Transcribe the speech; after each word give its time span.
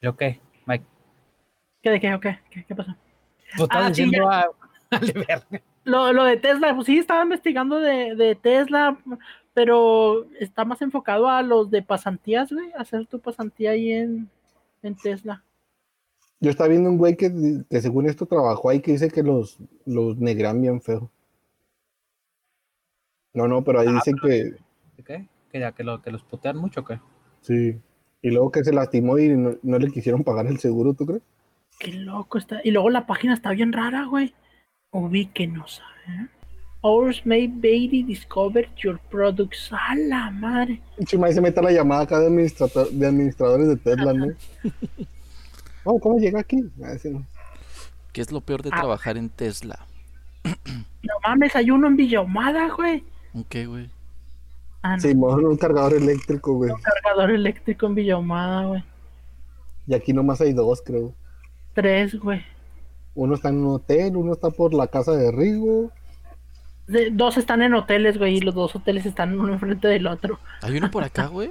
¿Pero 0.00 0.16
qué, 0.16 0.40
Mike? 0.66 0.84
¿Qué 1.82 1.90
de 1.90 2.00
qué? 2.00 2.14
¿O 2.14 2.20
qué? 2.20 2.38
¿Qué, 2.50 2.64
qué 2.64 2.74
pasó? 2.74 2.94
Pues 3.56 3.62
estás 3.62 3.84
Ah, 3.84 3.88
diciendo 3.88 4.30
a... 4.30 4.50
Lo, 5.84 6.12
lo 6.12 6.24
de 6.24 6.36
Tesla, 6.36 6.74
pues 6.74 6.86
sí, 6.86 6.98
estaba 6.98 7.22
investigando 7.22 7.80
de, 7.80 8.14
de 8.14 8.34
Tesla, 8.34 8.98
pero 9.54 10.26
está 10.38 10.64
más 10.66 10.82
enfocado 10.82 11.26
a 11.28 11.42
los 11.42 11.70
de 11.70 11.82
pasantías, 11.82 12.52
güey, 12.52 12.70
hacer 12.76 13.06
tu 13.06 13.18
pasantía 13.18 13.70
ahí 13.70 13.90
en, 13.92 14.28
en 14.82 14.94
Tesla. 14.94 15.42
Yo 16.38 16.50
estaba 16.50 16.68
viendo 16.68 16.90
un 16.90 16.98
güey 16.98 17.16
que, 17.16 17.30
que 17.68 17.80
según 17.80 18.06
esto 18.06 18.26
trabajó 18.26 18.68
ahí 18.68 18.80
que 18.80 18.92
dice 18.92 19.10
que 19.10 19.22
los, 19.22 19.58
los 19.86 20.18
negran 20.18 20.60
bien 20.60 20.82
feo. 20.82 21.10
No, 23.32 23.48
no, 23.48 23.64
pero 23.64 23.80
ahí 23.80 23.88
Ah, 23.88 23.94
dicen 23.94 24.16
que 24.22 24.56
¿Qué? 25.02 25.28
¿Que, 25.50 25.60
ya, 25.60 25.72
que, 25.72 25.82
lo, 25.82 26.02
que 26.02 26.10
los 26.10 26.22
putean 26.24 26.58
mucho 26.58 26.80
o 26.80 26.84
qué? 26.84 27.00
sí. 27.40 27.80
Y 28.22 28.30
luego 28.30 28.50
que 28.50 28.64
se 28.64 28.72
lastimó 28.72 29.18
y 29.18 29.28
no, 29.28 29.54
no 29.62 29.78
le 29.78 29.90
quisieron 29.90 30.24
pagar 30.24 30.46
el 30.46 30.58
seguro, 30.58 30.94
¿tú 30.94 31.06
crees? 31.06 31.22
Qué 31.78 31.92
loco 31.92 32.36
está. 32.38 32.60
Y 32.62 32.70
luego 32.70 32.90
la 32.90 33.06
página 33.06 33.32
está 33.34 33.50
bien 33.52 33.72
rara, 33.72 34.04
güey. 34.04 34.34
Ubíquenos, 34.90 35.80
¿eh? 36.08 36.26
Ours 36.82 37.24
may 37.26 37.46
Baby 37.46 38.02
discover 38.02 38.68
your 38.82 38.98
products. 39.10 39.70
A 39.72 39.94
la 39.94 40.30
madre. 40.30 40.80
Chimay 41.04 41.32
se 41.32 41.40
mete 41.40 41.60
a 41.60 41.62
la 41.62 41.72
llamada 41.72 42.02
acá 42.02 42.18
de, 42.20 42.28
administrator- 42.28 42.90
de 42.90 43.06
administradores 43.06 43.68
de 43.68 43.76
Tesla, 43.76 44.12
¿no? 44.12 44.26
Oh, 45.84 45.98
¿cómo 45.98 46.18
llega 46.18 46.40
aquí? 46.40 46.58
¿Qué 48.12 48.20
es 48.20 48.30
lo 48.32 48.42
peor 48.42 48.62
de 48.62 48.68
Ah. 48.70 48.76
trabajar 48.80 49.16
en 49.16 49.30
Tesla? 49.30 49.78
No 50.44 51.14
mames, 51.22 51.56
hay 51.56 51.70
uno 51.70 51.86
en 51.86 51.96
Villahumada, 51.96 52.68
güey. 52.74 53.02
¿Un 53.32 53.44
qué, 53.44 53.64
güey? 53.66 53.88
Ah, 54.82 54.96
no. 54.96 55.02
Sí, 55.02 55.08
un 55.12 55.56
cargador 55.56 55.94
eléctrico, 55.94 56.54
güey. 56.54 56.72
Cargador 56.82 57.30
eléctrico 57.30 57.86
en 57.86 57.94
Villahumada, 57.94 58.64
güey. 58.66 58.84
Y 59.86 59.94
aquí 59.94 60.12
nomás 60.12 60.40
hay 60.40 60.52
dos, 60.52 60.82
creo. 60.82 61.12
Tres, 61.74 62.18
güey. 62.18 62.42
Uno 63.14 63.34
está 63.34 63.48
en 63.50 63.58
un 63.64 63.74
hotel, 63.74 64.16
uno 64.16 64.32
está 64.32 64.50
por 64.50 64.72
la 64.72 64.86
casa 64.86 65.12
de 65.12 65.30
Rigo. 65.32 65.90
De- 66.86 67.10
dos 67.10 67.36
están 67.36 67.62
en 67.62 67.74
hoteles, 67.74 68.18
güey, 68.18 68.36
y 68.36 68.40
los 68.40 68.54
dos 68.54 68.74
hoteles 68.74 69.04
están 69.06 69.38
uno 69.38 69.52
enfrente 69.52 69.88
del 69.88 70.06
otro. 70.06 70.38
¿Hay 70.62 70.76
uno 70.78 70.90
por 70.90 71.04
acá, 71.04 71.26
güey? 71.26 71.50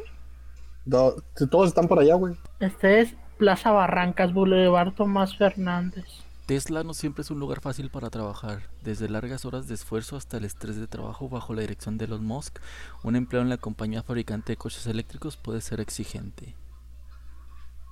Do- 0.85 1.21
todos 1.51 1.67
están 1.67 1.87
por 1.87 1.99
allá, 1.99 2.15
güey. 2.15 2.33
Este 2.59 3.01
es 3.01 3.15
Plaza 3.37 3.71
Barrancas, 3.71 4.33
Boulevard 4.33 4.93
Tomás 4.93 5.37
Fernández. 5.37 6.05
Tesla 6.49 6.83
no 6.83 6.95
siempre 6.95 7.21
es 7.21 7.29
un 7.29 7.39
lugar 7.39 7.61
fácil 7.61 7.91
para 7.91 8.09
trabajar. 8.09 8.71
Desde 8.81 9.07
largas 9.07 9.45
horas 9.45 9.67
de 9.67 9.75
esfuerzo 9.75 10.17
hasta 10.17 10.37
el 10.37 10.45
estrés 10.45 10.77
de 10.77 10.87
trabajo 10.87 11.29
bajo 11.29 11.53
la 11.53 11.61
dirección 11.61 11.99
de 11.99 12.05
Elon 12.05 12.25
Musk, 12.25 12.57
un 13.03 13.15
empleo 13.15 13.43
en 13.43 13.49
la 13.49 13.57
compañía 13.57 14.01
fabricante 14.01 14.53
de 14.53 14.57
coches 14.57 14.87
eléctricos 14.87 15.37
puede 15.37 15.61
ser 15.61 15.79
exigente. 15.79 16.55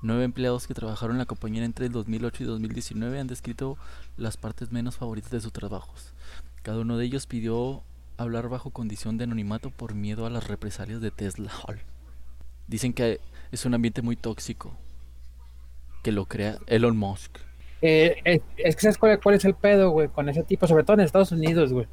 Nueve 0.02 0.24
empleados 0.24 0.66
que 0.66 0.74
trabajaron 0.74 1.18
en 1.18 1.20
la 1.20 1.28
compañía 1.28 1.64
entre 1.66 1.86
el 1.86 1.92
2008 1.92 2.46
y 2.46 2.48
2019 2.48 3.20
han 3.20 3.28
descrito 3.28 3.78
las 4.18 4.38
partes 4.38 4.72
menos 4.72 4.98
favoritas 4.98 5.30
de 5.30 5.42
sus 5.42 5.54
trabajos. 5.54 6.16
Cada 6.64 6.80
uno 6.80 6.98
de 6.98 7.06
ellos 7.06 7.28
pidió 7.28 7.84
hablar 8.18 8.50
bajo 8.50 8.72
condición 8.72 9.20
de 9.20 9.26
anonimato 9.26 9.70
por 9.70 9.94
miedo 9.94 10.26
a 10.26 10.32
las 10.32 10.48
represalias 10.48 11.00
de 11.00 11.12
Tesla. 11.12 11.52
Hall. 11.52 11.80
Dicen 12.66 12.94
que 12.94 13.22
es 13.52 13.66
un 13.66 13.76
ambiente 13.76 14.02
muy 14.02 14.16
tóxico, 14.16 14.76
que 16.02 16.12
lo 16.12 16.26
crea 16.26 16.58
Elon 16.66 16.98
Musk. 16.98 17.47
Eh, 17.82 18.42
es 18.58 18.76
que 18.76 18.82
sabes 18.82 18.98
cuál, 18.98 19.20
cuál 19.22 19.36
es 19.36 19.46
el 19.46 19.54
pedo, 19.54 19.92
güey, 19.92 20.08
con 20.08 20.28
ese 20.30 20.44
tipo, 20.44 20.68
sobre 20.68 20.84
todo 20.84 20.96
en 20.96 21.02
Estados 21.02 21.32
Unidos, 21.32 21.72
güey. 21.74 21.88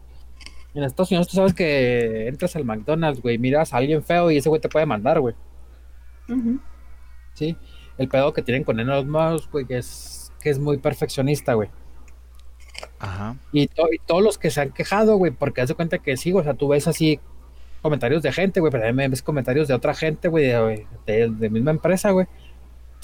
En 0.74 0.82
Estados 0.82 1.10
Unidos 1.10 1.28
tú 1.28 1.36
sabes 1.36 1.54
que 1.54 2.26
entras 2.26 2.56
al 2.56 2.64
McDonald's, 2.64 3.20
güey, 3.22 3.38
miras 3.38 3.72
a 3.72 3.76
alguien 3.76 4.02
feo 4.02 4.30
y 4.30 4.38
ese 4.38 4.48
güey 4.48 4.60
te 4.60 4.68
puede 4.68 4.86
mandar, 4.86 5.20
güey. 5.20 5.34
Ujú. 6.28 6.58
Sí. 7.34 7.56
El 7.98 8.08
pedo 8.08 8.32
que 8.32 8.42
tienen 8.42 8.64
con 8.64 8.80
Elon 8.80 9.08
Musk, 9.08 9.52
güey, 9.52 9.66
que 9.66 9.78
es, 9.78 10.32
que 10.40 10.50
es 10.50 10.58
muy 10.58 10.78
perfeccionista, 10.78 11.54
güey. 11.54 11.68
Ajá. 12.98 13.36
Y, 13.52 13.68
to- 13.68 13.92
y 13.92 13.98
todos 13.98 14.22
los 14.22 14.38
que 14.38 14.50
se 14.50 14.60
han 14.60 14.70
quejado, 14.72 15.16
güey, 15.16 15.30
porque 15.30 15.60
haz 15.60 15.68
de 15.68 15.74
cuenta 15.74 15.98
que 15.98 16.16
sí, 16.16 16.32
o 16.32 16.42
sea, 16.42 16.54
tú 16.54 16.68
ves 16.68 16.88
así 16.88 17.20
comentarios 17.82 18.22
de 18.22 18.32
gente, 18.32 18.60
güey, 18.60 18.72
pero 18.72 18.84
también 18.84 19.10
ves 19.10 19.22
comentarios 19.22 19.68
de 19.68 19.74
otra 19.74 19.94
gente, 19.94 20.28
güey, 20.28 20.46
de, 20.46 20.86
de, 21.06 21.28
de 21.30 21.50
misma 21.50 21.70
empresa, 21.70 22.10
güey, 22.10 22.26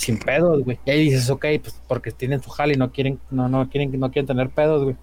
sin 0.01 0.19
pedos, 0.19 0.65
güey. 0.65 0.79
Y 0.87 0.91
ahí 0.91 1.05
dices, 1.11 1.29
ok, 1.29 1.45
pues 1.63 1.81
porque 1.87 2.11
tienen 2.11 2.43
su 2.43 2.49
jale 2.51 2.73
y 2.75 2.77
no 2.77 2.91
quieren, 2.91 3.21
no, 3.31 3.49
no 3.51 3.69
quieren, 3.69 3.99
no 4.01 4.11
quieren 4.11 4.27
tener 4.27 4.49
pedos, 4.49 4.83
güey. 4.85 4.97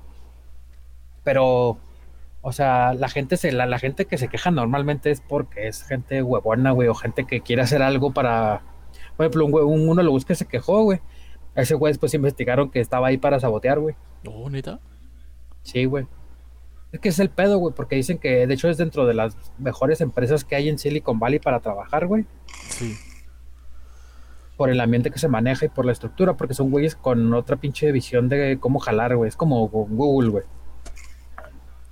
Pero, 1.24 1.78
o 2.42 2.52
sea, 2.52 2.94
la 2.94 3.10
gente 3.10 3.38
se, 3.38 3.52
la, 3.52 3.66
la 3.66 3.80
gente 3.80 4.06
que 4.06 4.18
se 4.18 4.28
queja 4.28 4.50
normalmente 4.52 5.12
es 5.12 5.22
porque 5.22 5.68
es 5.68 5.84
gente 5.84 6.24
huevona, 6.24 6.72
güey, 6.72 6.88
o 6.88 6.96
gente 6.96 7.26
que 7.26 7.42
quiere 7.42 7.62
hacer 7.62 7.82
algo 7.82 8.12
para, 8.12 8.62
por 9.16 9.26
ejemplo, 9.26 9.46
un, 9.46 9.54
un- 9.54 9.90
uno 9.90 10.04
lo 10.04 10.12
busca 10.12 10.34
y 10.34 10.36
se 10.36 10.48
quejó, 10.48 10.84
güey. 10.84 11.00
A 11.56 11.62
ese 11.62 11.76
güey 11.76 11.92
después 11.92 12.14
investigaron 12.14 12.70
que 12.72 12.80
estaba 12.80 13.08
ahí 13.08 13.18
para 13.18 13.40
sabotear, 13.40 13.80
güey. 13.80 13.96
Oh, 14.28 14.50
neta. 14.50 14.80
Sí, 15.64 15.86
güey. 15.86 16.06
Es 16.92 17.00
que 17.02 17.10
es 17.10 17.20
el 17.20 17.30
pedo, 17.30 17.58
güey, 17.58 17.74
porque 17.76 17.96
dicen 17.98 18.18
que 18.18 18.48
de 18.48 18.54
hecho 18.54 18.70
es 18.70 18.78
dentro 18.78 19.06
de 19.06 19.14
las 19.14 19.36
mejores 19.58 20.00
empresas 20.02 20.46
que 20.46 20.56
hay 20.56 20.70
en 20.70 20.78
Silicon 20.80 21.20
Valley 21.20 21.40
para 21.40 21.60
trabajar, 21.60 22.08
güey, 22.08 22.26
Sí. 22.70 22.96
Por 24.58 24.72
el 24.72 24.82
ambiente 24.82 25.12
que 25.12 25.20
se 25.20 25.28
maneja 25.28 25.66
y 25.66 25.70
por 25.70 25.86
la 25.86 25.92
estructura, 25.92 26.34
porque 26.34 26.56
son 26.56 26.72
güeyes 26.72 26.96
con 26.96 27.34
otra 27.34 27.56
pinche 27.58 27.92
visión 27.92 28.28
de 28.28 28.58
cómo 28.60 28.80
jalar, 28.80 29.16
güey. 29.16 29.30
Es 29.30 29.36
como 29.36 29.68
Google, 29.70 30.30
güey. 30.30 30.44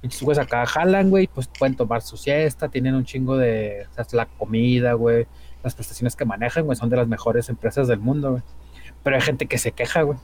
Pinches 0.01 0.23
güeyes 0.23 0.43
acá 0.43 0.65
jalan, 0.65 1.11
güey, 1.11 1.27
pues 1.27 1.47
pueden 1.47 1.75
tomar 1.75 2.01
su 2.01 2.17
siesta, 2.17 2.67
tienen 2.69 2.95
un 2.95 3.05
chingo 3.05 3.37
de, 3.37 3.87
o 3.91 3.93
sea, 3.93 4.05
la 4.13 4.25
comida, 4.25 4.93
güey, 4.93 5.27
las 5.63 5.75
prestaciones 5.75 6.15
que 6.15 6.25
manejan, 6.25 6.65
güey, 6.65 6.75
son 6.75 6.89
de 6.89 6.97
las 6.97 7.07
mejores 7.07 7.49
empresas 7.49 7.87
del 7.87 7.99
mundo, 7.99 8.31
güey. 8.31 8.43
Pero 9.03 9.15
hay 9.15 9.21
gente 9.21 9.45
que 9.45 9.59
se 9.59 9.71
queja, 9.71 10.01
güey. 10.01 10.17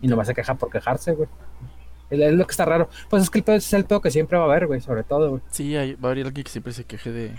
Y 0.00 0.08
nomás 0.08 0.26
se 0.26 0.34
queja 0.34 0.54
por 0.54 0.70
quejarse, 0.70 1.12
güey. 1.12 1.28
Es 2.08 2.32
lo 2.32 2.46
que 2.46 2.50
está 2.52 2.64
raro. 2.64 2.88
Pues 3.10 3.22
es 3.22 3.30
que 3.30 3.38
el 3.38 3.44
pedo 3.44 3.56
es 3.56 3.72
el 3.74 3.84
pedo 3.84 4.00
que 4.00 4.10
siempre 4.10 4.38
va 4.38 4.44
a 4.44 4.46
haber, 4.46 4.66
güey, 4.66 4.80
sobre 4.80 5.02
todo, 5.02 5.30
güey. 5.30 5.42
Sí, 5.50 5.76
hay, 5.76 5.94
va 5.94 6.08
a 6.08 6.12
haber 6.12 6.26
alguien 6.26 6.44
que 6.44 6.50
siempre 6.50 6.72
se 6.72 6.84
queje 6.84 7.12
de, 7.12 7.34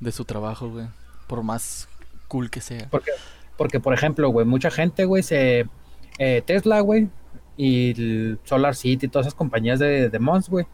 de 0.00 0.12
su 0.12 0.24
trabajo, 0.24 0.68
güey. 0.68 0.86
Por 1.28 1.42
más 1.42 1.88
cool 2.28 2.50
que 2.50 2.60
sea. 2.60 2.86
Porque, 2.90 3.10
porque 3.56 3.80
por 3.80 3.94
ejemplo, 3.94 4.28
güey, 4.30 4.46
mucha 4.46 4.70
gente, 4.70 5.04
güey, 5.04 5.22
se. 5.22 5.66
eh, 6.18 6.42
Tesla, 6.46 6.80
güey, 6.80 7.08
y 7.56 7.90
el 8.00 8.38
Solar 8.44 8.74
City 8.76 9.06
y 9.06 9.08
todas 9.08 9.26
esas 9.26 9.34
compañías 9.36 9.78
de, 9.78 10.08
de 10.10 10.18
Mons, 10.18 10.48
güey, 10.48 10.66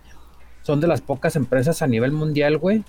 son 0.62 0.80
de 0.80 0.86
las 0.86 1.00
pocas 1.00 1.36
empresas 1.36 1.80
a 1.82 1.86
nivel 1.86 2.12
mundial, 2.12 2.58
güey, 2.58 2.84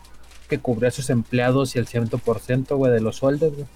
que 0.49 0.59
cubre 0.59 0.87
a 0.87 0.91
sus 0.91 1.09
empleados 1.09 1.75
y 1.75 1.79
el 1.79 1.87
100%, 1.87 2.75
güey, 2.75 2.91
de 2.91 3.01
los 3.01 3.15
sueldos, 3.17 3.53
güey. 3.53 3.67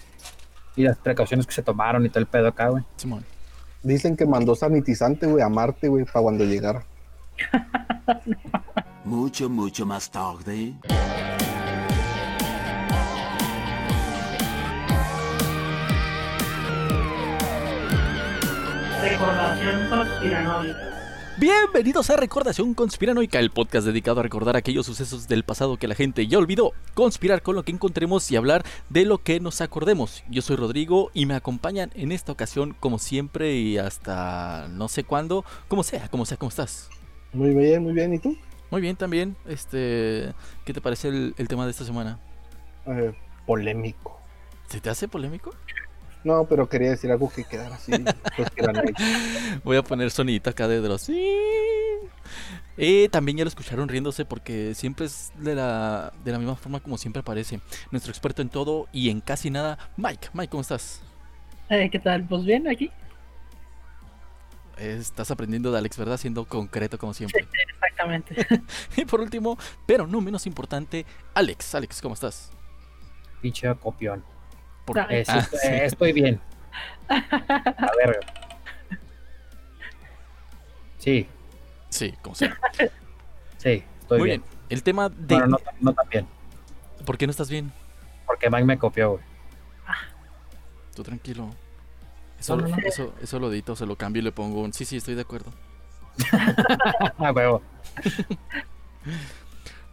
Y 0.75 0.83
las 0.83 0.97
precauciones 0.97 1.45
que 1.47 1.53
se 1.53 1.63
tomaron 1.63 2.05
y 2.05 2.09
todo 2.09 2.19
el 2.19 2.25
pedo 2.27 2.47
acá, 2.47 2.69
güey. 2.69 2.83
Simón. 2.95 3.25
Dicen 3.83 4.15
que 4.17 4.25
mandó 4.25 4.55
sanitizante, 4.55 5.25
güey, 5.25 5.43
a 5.43 5.49
Marte, 5.49 5.87
güey, 5.87 6.05
para 6.05 6.21
cuando 6.21 6.43
llegara. 6.45 6.83
Mucho, 9.05 9.49
mucho 9.49 9.85
más 9.85 10.11
tarde. 10.11 10.73
Recordación 19.01 19.89
conspiranoica. 19.89 20.99
Bienvenidos 21.37 22.09
a 22.09 22.17
Recordación 22.17 22.73
Conspiranoica, 22.73 23.39
el 23.39 23.49
podcast 23.49 23.87
dedicado 23.87 24.19
a 24.19 24.23
recordar 24.23 24.57
aquellos 24.57 24.85
sucesos 24.85 25.29
del 25.29 25.45
pasado 25.45 25.77
que 25.77 25.87
la 25.87 25.95
gente 25.95 26.27
ya 26.27 26.37
olvidó, 26.37 26.73
conspirar 26.95 27.41
con 27.41 27.55
lo 27.55 27.63
que 27.63 27.71
encontremos 27.71 28.29
y 28.29 28.35
hablar 28.35 28.65
de 28.89 29.05
lo 29.05 29.19
que 29.19 29.39
nos 29.39 29.61
acordemos. 29.61 30.25
Yo 30.29 30.41
soy 30.41 30.57
Rodrigo 30.57 31.11
y 31.13 31.25
me 31.27 31.35
acompañan 31.35 31.91
en 31.95 32.11
esta 32.11 32.33
ocasión, 32.33 32.75
como 32.77 32.99
siempre 32.99 33.55
y 33.55 33.77
hasta 33.77 34.67
no 34.69 34.89
sé 34.89 35.05
cuándo, 35.05 35.45
como 35.69 35.83
sea, 35.83 36.09
como 36.09 36.25
sea, 36.25 36.35
¿cómo 36.35 36.49
estás? 36.49 36.89
Muy 37.31 37.53
bien, 37.53 37.83
muy 37.83 37.93
bien. 37.93 38.13
¿Y 38.13 38.19
tú? 38.19 38.35
Muy 38.69 38.81
bien 38.81 38.97
también, 38.97 39.37
este, 39.47 40.33
¿qué 40.65 40.73
te 40.73 40.81
parece 40.81 41.07
el, 41.07 41.35
el 41.37 41.47
tema 41.47 41.63
de 41.63 41.71
esta 41.71 41.85
semana? 41.85 42.19
Eh, 42.85 43.13
polémico. 43.45 44.19
¿Se 44.67 44.81
te 44.81 44.89
hace 44.89 45.07
polémico? 45.07 45.51
No, 46.23 46.45
pero 46.45 46.67
quería 46.67 46.89
decir 46.89 47.11
algo 47.11 47.29
que 47.29 47.45
quedara 47.45 47.75
así. 47.75 47.91
conspiranoico. 48.35 49.01
Voy 49.63 49.77
a 49.77 49.83
poner 49.83 50.11
sonidito 50.11 50.49
acá 50.49 50.67
de 50.67 50.79
Dross. 50.81 51.09
Eh, 52.81 53.09
también 53.09 53.37
ya 53.37 53.43
lo 53.43 53.49
escucharon 53.49 53.89
riéndose 53.89 54.25
porque 54.25 54.73
siempre 54.75 55.05
es 55.05 55.31
de 55.37 55.55
la, 55.55 56.13
de 56.23 56.31
la 56.31 56.37
misma 56.37 56.55
forma 56.55 56.79
como 56.79 56.97
siempre 56.97 57.21
aparece. 57.21 57.61
Nuestro 57.91 58.11
experto 58.11 58.41
en 58.41 58.49
todo 58.49 58.87
y 58.91 59.09
en 59.09 59.21
casi 59.21 59.49
nada, 59.49 59.77
Mike. 59.97 60.29
Mike, 60.33 60.49
¿cómo 60.49 60.61
estás? 60.61 61.01
Eh, 61.69 61.89
¿Qué 61.89 61.99
tal? 61.99 62.25
Pues 62.27 62.43
bien, 62.45 62.67
aquí. 62.67 62.91
Eh, 64.77 64.97
Estás 64.99 65.29
aprendiendo 65.31 65.71
de 65.71 65.77
Alex, 65.77 65.97
¿verdad? 65.97 66.17
Siendo 66.17 66.45
concreto 66.45 66.97
como 66.97 67.13
siempre. 67.13 67.47
Exactamente. 67.73 68.47
Y 68.95 69.05
por 69.05 69.19
último, 69.21 69.57
pero 69.85 70.07
no 70.07 70.21
menos 70.21 70.47
importante, 70.47 71.05
Alex. 71.33 71.75
Alex, 71.75 72.01
¿cómo 72.01 72.13
estás? 72.13 72.51
Pinche 73.41 73.73
copión. 73.75 74.23
Por- 74.89 74.99
Ah, 74.99 75.07
sí, 75.09 75.23
Ah, 75.27 75.37
estoy, 75.39 75.59
sí. 75.59 75.67
estoy 75.71 76.13
bien. 76.13 76.41
A 77.09 77.91
ver. 77.97 78.19
Sí, 80.97 81.27
Sí, 81.89 82.13
como 82.23 82.33
sea. 82.35 82.57
sí, 83.57 83.83
estoy 84.01 84.19
Muy 84.19 84.29
bien. 84.29 84.41
bien. 84.41 84.59
El 84.69 84.83
tema 84.83 85.09
de... 85.09 85.35
Bueno, 85.35 85.47
no, 85.47 85.57
no 85.79 85.93
tan 85.93 86.09
bien. 86.09 86.27
¿Por 87.05 87.17
qué 87.17 87.25
no 87.27 87.31
estás 87.31 87.49
bien? 87.49 87.71
Porque 88.25 88.49
Mike 88.49 88.65
me 88.65 88.77
copió, 88.79 89.11
güey. 89.13 89.23
Tú 90.95 91.03
tranquilo. 91.03 91.49
Eso, 92.39 92.55
No, 92.57 92.63
no, 92.67 92.75
no. 92.75 92.77
eso, 92.85 93.13
eso 93.21 93.39
lo 93.39 93.51
edito, 93.51 93.75
se 93.75 93.85
lo 93.85 93.95
cambio 93.95 94.21
y 94.21 94.23
le 94.23 94.31
pongo 94.31 94.61
un 94.61 94.73
sí, 94.73 94.85
sí, 94.85 94.97
estoy 94.97 95.13
de 95.15 95.21
acuerdo. 95.21 95.51
Ah, 97.19 97.31
huevo. 97.31 97.61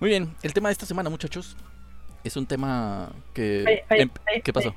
Muy 0.00 0.10
bien, 0.10 0.34
el 0.42 0.52
tema 0.52 0.68
de 0.68 0.72
esta 0.72 0.86
semana, 0.86 1.08
muchachos, 1.10 1.56
es 2.24 2.36
un 2.36 2.46
tema 2.46 3.10
que... 3.32 3.64
Oye, 3.66 3.84
oye, 3.90 4.02
em- 4.02 4.10
¿Qué 4.44 4.52
pasó? 4.52 4.74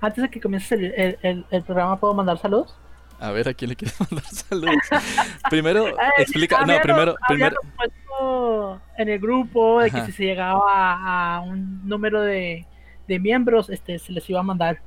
Antes 0.00 0.22
de 0.22 0.30
que 0.30 0.40
comiences 0.40 0.72
el, 0.72 0.84
el- 0.96 1.18
el- 1.22 1.46
el 1.50 1.62
programa, 1.62 1.98
¿puedo 1.98 2.14
mandar 2.14 2.38
saludos? 2.38 2.76
A 3.20 3.32
ver, 3.32 3.48
¿a 3.48 3.54
quién 3.54 3.70
le 3.70 3.76
quieres 3.76 3.98
mandar 4.10 4.24
saludos? 4.24 4.76
primero, 5.50 5.88
Eh, 5.88 5.94
explica... 6.18 6.64
No, 6.64 6.80
primero... 6.80 7.16
primero 7.26 7.56
puesto 7.76 8.80
en 8.96 9.08
el 9.08 9.18
grupo 9.18 9.80
de 9.80 9.90
que 9.90 9.96
Ajá. 9.98 10.06
si 10.06 10.12
se 10.12 10.24
llegaba 10.24 11.34
a, 11.36 11.40
un 11.40 11.86
número 11.88 12.20
de, 12.20 12.66
de 13.08 13.18
miembros, 13.18 13.70
este, 13.70 13.98
se 13.98 14.12
les 14.12 14.28
iba 14.30 14.40
a 14.40 14.44
mandar 14.44 14.80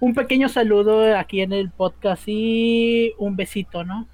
un 0.00 0.14
pequeño 0.14 0.48
saludo 0.48 1.16
aquí 1.16 1.40
en 1.40 1.52
el 1.52 1.70
podcast 1.70 2.22
y 2.26 3.14
un 3.18 3.36
besito, 3.36 3.84
¿no? 3.84 4.06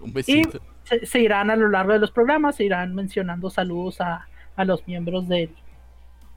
un 0.00 0.12
besito. 0.12 0.60
Se, 0.84 1.06
se 1.06 1.20
irán 1.20 1.50
a 1.50 1.56
lo 1.56 1.68
largo 1.68 1.92
de 1.92 1.98
los 1.98 2.10
programas, 2.10 2.56
se 2.56 2.64
irán 2.64 2.94
mencionando 2.94 3.48
saludos 3.50 4.00
a, 4.00 4.26
a 4.56 4.64
los 4.64 4.86
miembros 4.86 5.28
del, 5.28 5.50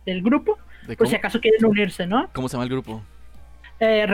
del 0.06 0.22
grupo, 0.22 0.58
¿De 0.88 0.96
por 0.96 0.98
cómo, 1.06 1.10
si 1.10 1.16
acaso 1.16 1.40
quieren 1.42 1.66
unirse, 1.66 2.06
¿no? 2.08 2.30
cómo 2.34 2.48
se 2.48 2.54
llama 2.54 2.64
el 2.64 2.70
grupo? 2.70 3.02
Eh, 3.80 4.06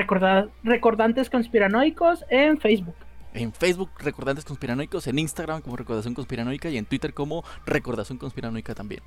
recordantes 0.63 1.29
conspiranoicos 1.29 2.25
en 2.29 2.59
Facebook. 2.59 2.95
En 3.33 3.53
Facebook, 3.53 3.91
Recordantes 3.99 4.43
Conspiranoicos, 4.43 5.07
en 5.07 5.19
Instagram 5.19 5.61
como 5.61 5.77
Recordación 5.77 6.13
Conspiranoica 6.13 6.69
y 6.69 6.77
en 6.77 6.85
Twitter 6.85 7.13
como 7.13 7.45
Recordación 7.65 8.17
Conspiranoica 8.17 8.75
también. 8.75 9.01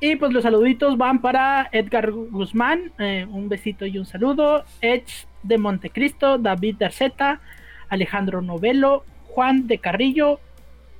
Y 0.00 0.14
pues 0.14 0.32
los 0.32 0.44
saluditos 0.44 0.96
van 0.96 1.20
para 1.20 1.68
Edgar 1.72 2.12
Guzmán, 2.12 2.92
eh, 2.98 3.26
un 3.28 3.48
besito 3.48 3.84
y 3.86 3.98
un 3.98 4.06
saludo. 4.06 4.64
Edge 4.80 5.26
de 5.42 5.58
Montecristo, 5.58 6.38
David 6.38 6.76
Darceta, 6.78 7.40
Alejandro 7.88 8.40
Novelo, 8.40 9.04
Juan 9.24 9.66
de 9.66 9.78
Carrillo. 9.78 10.38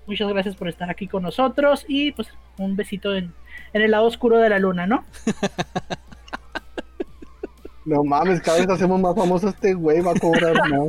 Muchas 0.08 0.28
gracias 0.28 0.56
por 0.56 0.68
estar 0.68 0.90
aquí 0.90 1.06
con 1.06 1.22
nosotros 1.22 1.84
y 1.86 2.10
pues 2.10 2.28
un 2.56 2.74
besito 2.74 3.14
en, 3.14 3.32
en 3.72 3.82
el 3.82 3.92
lado 3.92 4.06
oscuro 4.06 4.38
de 4.38 4.48
la 4.48 4.58
luna, 4.58 4.86
¿no? 4.88 5.04
No 7.88 8.04
mames, 8.04 8.40
cada 8.42 8.58
vez 8.58 8.68
hacemos 8.68 9.00
más 9.00 9.14
famoso 9.14 9.48
este 9.48 9.72
güey, 9.74 10.00
va 10.00 10.12
a 10.12 10.18
cobrar 10.20 10.54
más. 10.68 10.86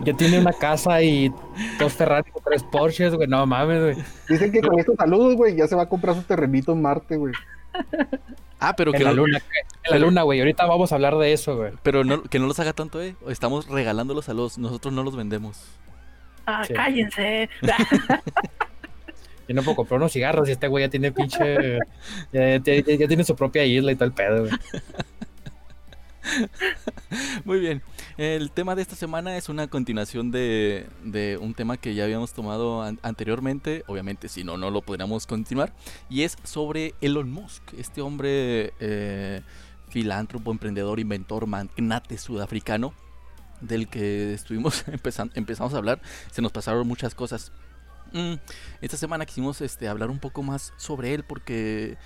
Ya 0.00 0.14
tiene 0.14 0.38
una 0.38 0.52
casa 0.52 1.02
y 1.02 1.30
dos 1.78 1.92
Ferrari 1.92 2.30
tres 2.44 2.62
Porsches, 2.62 3.14
güey. 3.14 3.28
No 3.28 3.44
mames, 3.46 3.82
güey. 3.96 4.06
Dicen 4.28 4.50
que 4.52 4.60
con 4.60 4.78
estos 4.78 4.94
saludos, 4.96 5.34
güey, 5.36 5.56
ya 5.56 5.66
se 5.66 5.74
va 5.76 5.82
a 5.82 5.88
comprar 5.88 6.14
su 6.14 6.22
terrenito 6.22 6.72
en 6.72 6.80
Marte, 6.82 7.16
güey. 7.16 7.34
Ah, 8.60 8.74
pero 8.76 8.92
En 8.92 8.98
que 8.98 9.04
la 9.04 9.10
no, 9.10 9.16
luna, 9.26 9.38
en 9.84 9.92
la 9.92 9.98
luna, 9.98 10.22
güey. 10.22 10.38
Ahorita 10.40 10.66
vamos 10.66 10.90
a 10.92 10.94
hablar 10.94 11.16
de 11.18 11.32
eso, 11.32 11.56
güey. 11.56 11.72
pero 11.82 12.02
no, 12.04 12.22
que 12.22 12.38
no 12.38 12.46
los 12.46 12.58
haga 12.60 12.72
tanto, 12.72 13.02
¿eh? 13.02 13.14
Estamos 13.28 13.68
regalándolos 13.68 14.28
a 14.28 14.34
los... 14.34 14.56
Nosotros 14.58 14.94
no 14.94 15.02
los 15.02 15.14
vendemos. 15.16 15.60
Ah, 16.46 16.64
Sí. 16.66 16.72
cállense. 16.74 17.48
Yo 19.48 19.54
no 19.54 19.62
puedo 19.62 19.76
comprar 19.76 19.98
unos 19.98 20.12
cigarros 20.12 20.48
y 20.48 20.52
este 20.52 20.68
güey 20.68 20.84
ya 20.84 20.90
tiene 20.90 21.10
pinche. 21.12 21.78
Ya, 22.32 22.56
ya- 22.58 22.74
ya- 22.82 22.94
ya 22.96 23.08
tiene 23.08 23.24
su 23.24 23.34
propia 23.34 23.64
isla 23.64 23.92
y 23.92 23.96
todo 23.96 24.04
el 24.06 24.12
pedo, 24.12 24.40
güey. 24.40 24.52
Muy 27.44 27.60
bien. 27.60 27.82
El 28.16 28.50
tema 28.50 28.74
de 28.74 28.82
esta 28.82 28.96
semana 28.96 29.36
es 29.36 29.48
una 29.48 29.68
continuación 29.68 30.30
de, 30.30 30.86
un 31.40 31.54
tema 31.54 31.76
que 31.76 31.94
ya 31.94 32.04
habíamos 32.04 32.32
tomado 32.32 32.82
an- 32.82 32.98
anteriormente. 33.02 33.84
Obviamente, 33.86 34.28
si 34.28 34.44
no, 34.44 34.56
no 34.56 34.70
lo 34.70 34.82
podríamos 34.82 35.26
continuar. 35.26 35.72
Y 36.10 36.22
es 36.22 36.36
sobre 36.44 36.94
Elon 37.00 37.30
Musk, 37.30 37.62
este 37.76 38.00
hombre 38.02 38.72
eh, 38.80 39.42
filántropo, 39.88 40.50
emprendedor, 40.50 41.00
inventor, 41.00 41.46
magnate 41.46 42.18
sudafricano 42.18 42.92
del 43.60 43.88
que 43.88 44.34
estuvimos 44.34 44.84
empezando, 44.88 45.32
empezamos 45.36 45.74
a 45.74 45.78
hablar. 45.78 46.00
Se 46.30 46.42
nos 46.42 46.52
pasaron 46.52 46.86
muchas 46.86 47.14
cosas. 47.14 47.52
Mm, 48.12 48.34
esta 48.80 48.96
semana 48.96 49.26
quisimos 49.26 49.60
este, 49.60 49.86
hablar 49.88 50.10
un 50.10 50.18
poco 50.18 50.42
más 50.42 50.72
sobre 50.76 51.12
él 51.14 51.24
porque 51.24 51.98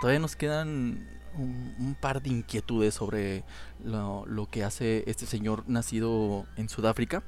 todavía 0.00 0.20
nos 0.20 0.36
quedan 0.36 1.08
un, 1.38 1.96
par 2.00 2.22
de 2.22 2.30
inquietudes 2.30 2.94
sobre 2.94 3.44
lo, 3.82 4.48
que 4.50 4.64
hace 4.64 5.04
este 5.06 5.26
señor 5.26 5.64
nacido 5.68 6.46
en 6.56 6.68
Sudáfrica. 6.68 7.22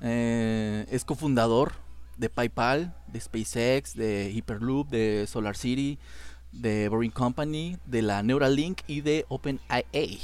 Eh, 0.00 0.86
es 0.90 1.04
cofundador 1.04 1.72
de 2.16 2.30
PayPal, 2.30 2.96
de 3.08 3.20
SpaceX, 3.20 3.94
de 3.94 4.30
Hyperloop, 4.32 4.88
de 4.88 5.26
Solar 5.28 5.56
City, 5.56 5.98
de 6.52 6.88
Boring 6.88 7.10
Company, 7.10 7.78
de 7.86 8.02
la 8.02 8.22
Neuralink 8.22 8.80
y 8.86 9.00
de 9.00 9.26
OpenAI. 9.28 10.20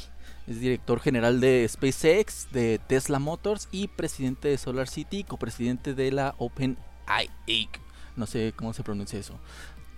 Es 0.46 0.60
director 0.60 1.00
general 1.00 1.40
de 1.40 1.66
SpaceX, 1.68 2.50
de 2.52 2.80
Tesla 2.86 3.18
Motors 3.18 3.68
y 3.70 3.88
presidente 3.88 4.48
de 4.48 4.58
Solar 4.58 4.88
City, 4.88 5.24
copresidente 5.24 5.94
de 5.94 6.10
la 6.10 6.34
OpenAI. 6.38 7.28
No 8.16 8.26
sé 8.26 8.52
cómo 8.54 8.72
se 8.72 8.82
pronuncia 8.82 9.18
eso. 9.18 9.38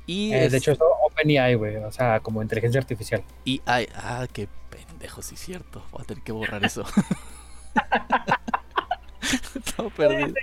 Y 0.06 0.32
Eh, 0.32 0.46
es- 0.46 0.52
de 0.52 0.58
hecho, 0.58 0.72
es 0.72 0.78
OpenAI, 1.06 1.54
güey. 1.54 1.76
O 1.76 1.92
sea, 1.92 2.20
como 2.20 2.42
inteligencia 2.42 2.80
artificial. 2.80 3.22
y 3.44 3.60
ay, 3.66 3.88
ah, 3.94 4.26
qué 4.32 4.48
pendejo, 4.70 5.22
sí 5.22 5.36
cierto. 5.36 5.82
Voy 5.92 6.02
a 6.02 6.04
tener 6.04 6.22
que 6.22 6.32
borrar 6.32 6.64
eso. 6.64 6.84
Todo 9.76 9.90
perdido. 9.90 10.34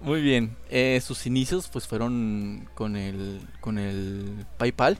Muy 0.00 0.20
bien. 0.20 0.56
eh, 0.70 1.00
sus 1.02 1.26
inicios 1.26 1.68
pues 1.68 1.86
fueron 1.88 2.68
con 2.74 2.96
el 2.96 3.40
con 3.60 3.78
el 3.78 4.46
PayPal. 4.58 4.98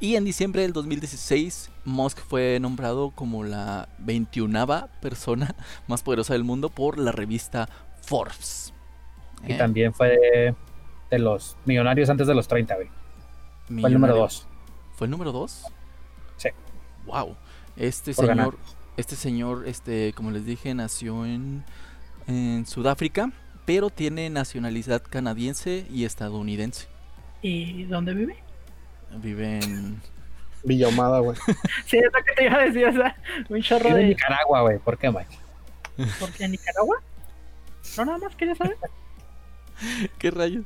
Y 0.00 0.16
en 0.16 0.24
diciembre 0.24 0.62
del 0.62 0.72
2016 0.72 1.70
Musk 1.84 2.18
fue 2.28 2.58
nombrado 2.60 3.10
como 3.12 3.44
la 3.44 3.88
21 3.98 4.88
persona 5.00 5.54
más 5.86 6.02
poderosa 6.02 6.32
del 6.32 6.44
mundo 6.44 6.70
por 6.70 6.98
la 6.98 7.12
revista 7.12 7.68
Forbes. 8.00 8.71
Y 9.46 9.52
Eh, 9.52 9.56
también 9.56 9.92
fue 9.92 10.08
de, 10.08 10.54
de 11.10 11.18
los 11.18 11.56
millonarios 11.64 12.08
antes 12.10 12.26
de 12.26 12.34
los 12.34 12.46
30, 12.48 12.74
güey. 12.76 12.88
Fue 12.88 12.94
el 13.74 13.94
número 13.94 14.14
millonario. 14.14 14.16
2. 14.22 14.48
¿Fue 14.94 15.06
el 15.06 15.10
número 15.10 15.32
2? 15.32 15.64
Sí. 16.36 16.48
Wow. 17.06 17.36
Este 17.76 18.14
Por 18.14 18.26
ganar. 18.26 18.46
señor, 18.50 18.58
este 18.96 19.16
señor, 19.16 19.64
este, 19.66 20.12
como 20.14 20.30
les 20.30 20.44
dije, 20.44 20.74
nació 20.74 21.24
en, 21.24 21.64
en 22.26 22.66
Sudáfrica, 22.66 23.32
pero 23.64 23.90
tiene 23.90 24.28
nacionalidad 24.30 25.02
canadiense 25.02 25.86
y 25.90 26.04
estadounidense. 26.04 26.88
¿Y 27.40 27.84
dónde 27.84 28.14
vive? 28.14 28.36
Vive 29.16 29.58
en. 29.60 30.00
Villahumada, 30.64 31.18
güey. 31.20 31.36
Sí, 31.86 31.96
es 31.98 32.04
lo 32.04 32.22
que 32.24 32.32
te 32.36 32.44
iba 32.44 32.56
a 32.56 32.64
decir, 32.64 32.86
o 32.86 32.92
sea, 32.92 33.16
un 33.48 33.62
chorro 33.62 33.88
en 33.90 33.94
de... 33.96 34.04
Nicaragua, 34.08 34.60
güey. 34.62 34.78
¿Por 34.78 34.96
qué, 34.98 35.10
Mike? 35.10 35.38
¿Por 36.20 36.30
qué 36.32 36.44
en 36.44 36.52
Nicaragua? 36.52 36.96
No, 37.96 38.04
nada 38.04 38.18
más 38.18 38.36
quería 38.36 38.54
saber. 38.54 38.76
¿Qué 40.18 40.30
rayos? 40.30 40.64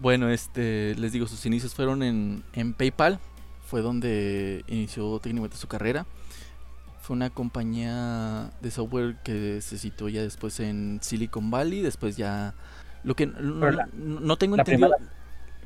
Bueno, 0.00 0.30
este, 0.30 0.94
les 0.96 1.12
digo, 1.12 1.26
sus 1.26 1.44
inicios 1.46 1.74
fueron 1.74 2.02
en, 2.02 2.42
en 2.54 2.74
PayPal. 2.74 3.18
Fue 3.66 3.80
donde 3.80 4.64
inició 4.68 5.18
técnicamente 5.20 5.56
su 5.56 5.66
carrera. 5.68 6.06
Fue 7.00 7.16
una 7.16 7.30
compañía 7.30 8.50
de 8.60 8.70
software 8.70 9.16
que 9.24 9.60
se 9.60 9.78
situó 9.78 10.08
ya 10.08 10.22
después 10.22 10.60
en 10.60 10.98
Silicon 11.02 11.50
Valley. 11.50 11.80
Después 11.80 12.16
ya. 12.16 12.54
Lo 13.02 13.14
que 13.16 13.26
no, 13.26 13.70
la- 13.70 13.88
no- 13.94 14.36
tengo 14.36 14.56
entendido. 14.56 14.90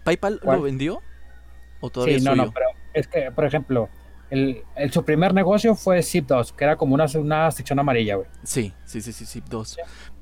¿PayPal 0.05 0.41
¿Cuál? 0.43 0.59
lo 0.59 0.63
vendió? 0.63 1.03
¿O 1.81 1.91
todavía 1.91 2.19
Sí, 2.19 2.25
no, 2.25 2.35
no, 2.37 2.51
pero 2.53 2.67
es 2.95 3.07
que, 3.09 3.31
por 3.33 3.45
ejemplo, 3.45 3.89
el, 4.31 4.63
el- 4.77 4.93
su 4.93 5.05
primer 5.05 5.35
negocio 5.35 5.75
fue 5.75 5.99
Zip2, 5.99 6.53
que 6.53 6.65
era 6.65 6.77
como 6.77 6.95
una, 6.95 7.07
una 7.17 7.51
sección 7.51 7.79
amarilla, 7.79 8.15
güey. 8.17 8.29
Sí, 8.45 8.73
sí, 8.85 9.01
sí, 9.03 9.13
sí, 9.13 9.27
sí, 9.27 9.43
dos. 9.51 9.77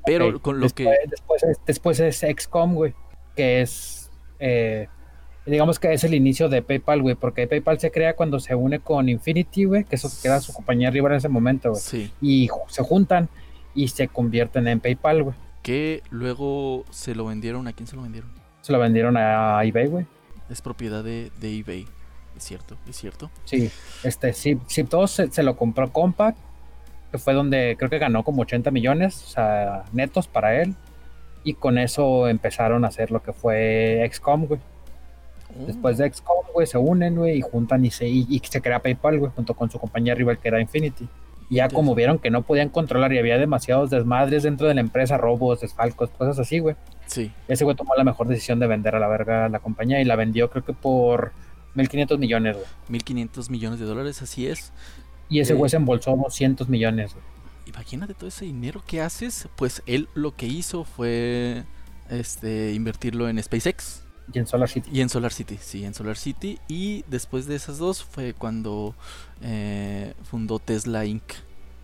Pero 0.05 0.39
con 0.41 0.59
lo 0.59 0.65
después, 0.65 0.87
que. 0.87 1.09
Después 1.09 1.43
es, 1.43 1.59
después 1.65 1.99
es 1.99 2.19
XCOM, 2.19 2.73
güey, 2.73 2.93
que 3.35 3.61
es, 3.61 4.11
eh, 4.39 4.87
digamos 5.45 5.79
que 5.79 5.93
es 5.93 6.03
el 6.03 6.13
inicio 6.13 6.49
de 6.49 6.61
PayPal, 6.61 7.01
güey, 7.01 7.15
porque 7.15 7.47
PayPal 7.47 7.79
se 7.79 7.91
crea 7.91 8.15
cuando 8.15 8.39
se 8.39 8.55
une 8.55 8.79
con 8.79 9.09
Infinity, 9.09 9.65
güey, 9.65 9.83
que 9.83 9.95
eso 9.95 10.09
que 10.21 10.27
era 10.27 10.39
su 10.41 10.53
compañía 10.53 10.91
rival 10.91 11.13
en 11.13 11.17
ese 11.17 11.29
momento, 11.29 11.71
güey. 11.71 11.81
Sí. 11.81 12.11
Y 12.21 12.49
se 12.67 12.83
juntan 12.83 13.29
y 13.73 13.87
se 13.87 14.07
convierten 14.07 14.67
en 14.67 14.79
PayPal, 14.79 15.23
güey. 15.23 15.35
Que 15.61 16.03
luego 16.09 16.85
se 16.91 17.15
lo 17.15 17.25
vendieron. 17.25 17.67
¿A 17.67 17.73
quién 17.73 17.87
se 17.87 17.95
lo 17.95 18.03
vendieron? 18.03 18.29
Se 18.61 18.71
lo 18.71 18.79
vendieron 18.79 19.17
a 19.17 19.59
eBay, 19.63 19.87
güey. 19.87 20.05
Es 20.49 20.61
propiedad 20.61 21.03
de, 21.03 21.31
de 21.39 21.57
eBay. 21.57 21.87
Es 22.35 22.43
cierto, 22.43 22.77
es 22.87 22.97
cierto. 22.97 23.31
Sí, 23.45 23.71
este 24.03 24.33
Zip, 24.33 24.61
Zip2 24.67 25.07
se, 25.07 25.31
se 25.31 25.43
lo 25.43 25.55
compró 25.55 25.91
Compaq, 25.91 26.35
que 27.15 27.23
fue 27.23 27.33
donde 27.33 27.75
creo 27.77 27.89
que 27.89 27.97
ganó 27.97 28.23
como 28.23 28.41
80 28.41 28.71
millones, 28.71 29.23
o 29.23 29.27
sea, 29.27 29.83
netos 29.93 30.27
para 30.27 30.61
él. 30.61 30.75
Y 31.45 31.53
con 31.53 31.77
eso 31.77 32.27
empezaron 32.27 32.83
a 32.83 32.89
hacer 32.89 33.11
lo 33.11 33.21
que 33.23 33.31
fue 33.31 34.05
XCOM, 34.11 34.47
güey. 34.47 34.59
Oh, 35.49 35.65
Después 35.65 35.97
de 35.97 36.11
XCOM, 36.11 36.45
güey, 36.53 36.67
se 36.67 36.77
unen, 36.77 37.15
güey, 37.15 37.37
y 37.37 37.41
juntan 37.41 37.85
y 37.85 37.91
se, 37.91 38.07
y, 38.07 38.25
y 38.29 38.39
se 38.39 38.61
crea 38.61 38.79
PayPal, 38.79 39.19
güey, 39.19 39.31
junto 39.33 39.53
con 39.53 39.69
su 39.69 39.79
compañía 39.79 40.13
rival 40.13 40.39
que 40.39 40.49
era 40.49 40.59
Infinity. 40.59 41.07
Y 41.49 41.55
ya 41.55 41.69
como 41.69 41.95
vieron 41.95 42.19
que 42.19 42.31
no 42.31 42.41
podían 42.41 42.69
controlar 42.69 43.13
y 43.13 43.19
había 43.19 43.37
demasiados 43.37 43.91
desmadres 43.91 44.43
dentro 44.43 44.67
de 44.67 44.73
la 44.73 44.81
empresa, 44.81 45.17
robos, 45.17 45.61
desfalcos, 45.61 46.09
cosas 46.09 46.39
así, 46.39 46.59
güey. 46.59 46.75
Sí, 47.05 47.31
Ese 47.47 47.63
güey 47.63 47.77
tomó 47.77 47.93
la 47.95 48.03
mejor 48.03 48.27
decisión 48.27 48.59
de 48.59 48.67
vender 48.67 48.95
a 48.95 48.99
la 48.99 49.07
verga 49.07 49.47
la 49.47 49.59
compañía 49.59 50.01
y 50.01 50.05
la 50.05 50.15
vendió 50.15 50.49
creo 50.49 50.65
que 50.65 50.73
por 50.73 51.31
1500 51.75 52.17
millones, 52.17 52.55
güey. 52.55 52.67
1500 52.89 53.49
millones 53.51 53.79
de 53.79 53.85
dólares, 53.85 54.21
así 54.21 54.47
es. 54.47 54.73
Y 55.29 55.39
ese 55.39 55.53
güey 55.53 55.69
se 55.69 55.77
embolsó 55.77 56.15
200 56.15 56.69
millones, 56.69 57.13
güey. 57.13 57.25
Imagínate 57.67 58.13
todo 58.13 58.27
ese 58.27 58.45
dinero 58.45 58.81
que 58.85 59.01
haces. 59.01 59.47
Pues 59.55 59.81
él 59.87 60.07
lo 60.13 60.35
que 60.35 60.45
hizo 60.45 60.83
fue 60.83 61.63
este 62.09 62.73
invertirlo 62.73 63.27
en 63.27 63.41
SpaceX 63.41 64.03
Y 64.31 64.37
en 64.37 64.45
Solar 64.45 64.69
City. 64.69 64.89
y 64.93 65.01
en 65.01 65.09
Solar 65.09 65.33
City. 65.33 65.57
Sí, 65.59 65.83
en 65.83 65.93
Solar 65.95 66.15
City. 66.17 66.59
Y 66.67 67.03
después 67.07 67.47
de 67.47 67.55
esas 67.55 67.77
dos 67.79 68.03
fue 68.03 68.33
cuando 68.33 68.93
eh, 69.41 70.13
fundó 70.23 70.59
Tesla 70.59 71.05
Inc. 71.05 71.23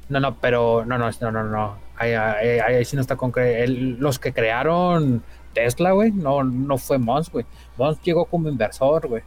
No, 0.09 0.19
no, 0.19 0.37
pero 0.39 0.85
no, 0.85 0.97
no, 0.97 1.09
no, 1.21 1.31
no, 1.31 1.43
no. 1.45 1.77
Ahí, 1.97 2.11
ahí, 2.13 2.59
ahí 2.59 2.85
sí 2.85 2.95
no 2.95 3.01
está 3.01 3.15
con 3.15 3.31
que 3.31 3.63
el- 3.63 3.97
los 3.99 4.19
que 4.19 4.33
crearon 4.33 5.23
Tesla, 5.53 5.91
güey, 5.93 6.11
no, 6.11 6.43
no 6.43 6.77
fue 6.77 6.97
Mons, 6.97 7.31
güey. 7.31 7.45
Mons 7.77 7.99
llegó 8.03 8.25
como 8.25 8.49
inversor, 8.49 9.07
güey. 9.07 9.23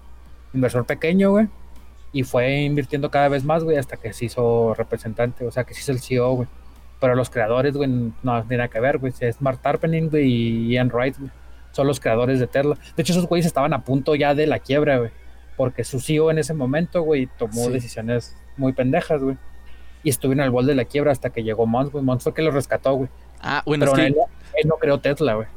Inversor 0.53 0.85
pequeño, 0.87 1.31
güey. 1.33 1.49
Y 2.15 2.23
fue 2.23 2.63
invirtiendo 2.63 3.11
cada 3.11 3.29
vez 3.29 3.45
más, 3.45 3.65
güey, 3.65 3.77
hasta 3.77 3.97
que 3.99 4.13
se 4.15 4.25
hizo 4.27 4.73
representante, 4.75 5.45
o 5.47 5.51
sea, 5.51 5.65
que 5.65 5.75
se 5.75 5.81
hizo 5.81 5.93
el 5.93 6.01
CEO, 6.01 6.33
güey. 6.35 6.49
Pero 7.01 7.15
los 7.17 7.29
creadores, 7.29 7.77
güey, 7.77 7.91
no 7.91 8.13
tienen 8.23 8.59
nada 8.59 8.69
que 8.69 8.81
ver, 8.81 8.99
güey. 8.99 9.13
Es 9.21 9.43
Mark 9.43 9.59
Tarpening, 9.61 10.09
güey, 10.09 10.25
y 10.25 10.69
Ian 10.71 10.89
Wright, 10.91 11.19
güey. 11.19 11.31
Son 11.73 11.87
los 11.89 11.99
creadores 11.99 12.39
de 12.39 12.47
Tesla. 12.47 12.79
De 12.97 13.03
hecho, 13.03 13.13
esos 13.13 13.27
güeyes 13.27 13.45
estaban 13.47 13.73
a 13.75 13.83
punto 13.85 14.15
ya 14.15 14.33
de 14.35 14.47
la 14.47 14.61
quiebra, 14.61 14.99
güey. 14.99 15.11
Porque 15.57 15.83
su 15.83 16.01
CEO 16.01 16.31
en 16.31 16.39
ese 16.39 16.55
momento, 16.55 17.03
güey, 17.03 17.29
tomó 17.37 17.65
Sí. 17.67 17.73
decisiones 17.73 18.37
muy 18.57 18.73
pendejas, 18.73 19.21
güey. 19.21 19.37
Y 20.05 20.11
estuvieron 20.11 20.45
al 20.45 20.51
borde 20.51 20.69
de 20.69 20.75
la 20.77 20.85
quiebra 20.85 21.11
hasta 21.11 21.31
que 21.31 21.43
llegó 21.43 21.67
Mons, 21.67 21.91
güey. 21.91 22.05
Mons 22.05 22.23
fue 22.23 22.33
que 22.33 22.43
lo 22.43 22.53
rescató, 22.53 22.95
güey. 22.95 23.09
Ah, 23.41 23.63
bueno, 23.67 23.87
Pero 23.87 23.93
es 23.97 23.99
que, 24.01 24.07
él, 24.07 24.17
él 24.63 24.69
no 24.69 24.77
creó 24.77 24.99
Tesla, 25.01 25.35
güey. 25.35 25.49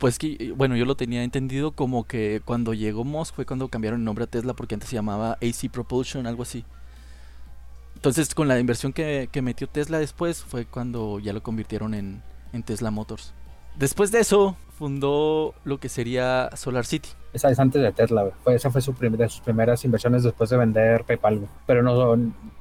Pues 0.00 0.18
que, 0.18 0.36
eh, 0.40 0.52
bueno, 0.56 0.74
yo 0.74 0.84
lo 0.84 0.96
tenía 0.96 1.22
entendido 1.22 1.72
como 1.72 2.04
que 2.04 2.42
cuando 2.44 2.74
llegó 2.74 3.04
Musk 3.04 3.36
fue 3.36 3.46
cuando 3.46 3.68
cambiaron 3.68 4.00
el 4.00 4.04
nombre 4.04 4.24
a 4.24 4.26
Tesla 4.26 4.54
porque 4.54 4.74
antes 4.74 4.88
se 4.88 4.96
llamaba 4.96 5.38
AC 5.42 5.70
Propulsion, 5.70 6.26
algo 6.26 6.42
así. 6.42 6.64
Entonces, 7.94 8.34
con 8.34 8.48
la 8.48 8.58
inversión 8.58 8.92
que, 8.92 9.28
que 9.30 9.42
metió 9.42 9.68
Tesla 9.68 9.98
después 9.98 10.42
fue 10.42 10.64
cuando 10.64 11.18
ya 11.20 11.34
lo 11.34 11.42
convirtieron 11.42 11.92
en, 11.94 12.22
en 12.52 12.62
Tesla 12.62 12.90
Motors. 12.90 13.34
Después 13.76 14.10
de 14.10 14.20
eso, 14.20 14.56
fundó 14.78 15.54
lo 15.64 15.78
que 15.78 15.90
sería 15.90 16.48
Solar 16.56 16.86
City. 16.86 17.10
Esa 17.34 17.50
es 17.50 17.58
antes 17.60 17.82
de 17.82 17.92
Tesla, 17.92 18.22
güey. 18.22 18.56
Esa 18.56 18.70
fue 18.70 18.80
su 18.80 18.94
de 18.94 19.28
sus 19.28 19.40
primeras 19.42 19.84
inversiones 19.84 20.22
después 20.22 20.48
de 20.50 20.56
vender 20.56 21.04
PayPal. 21.04 21.46
Pero 21.66 21.82
no, 21.82 22.16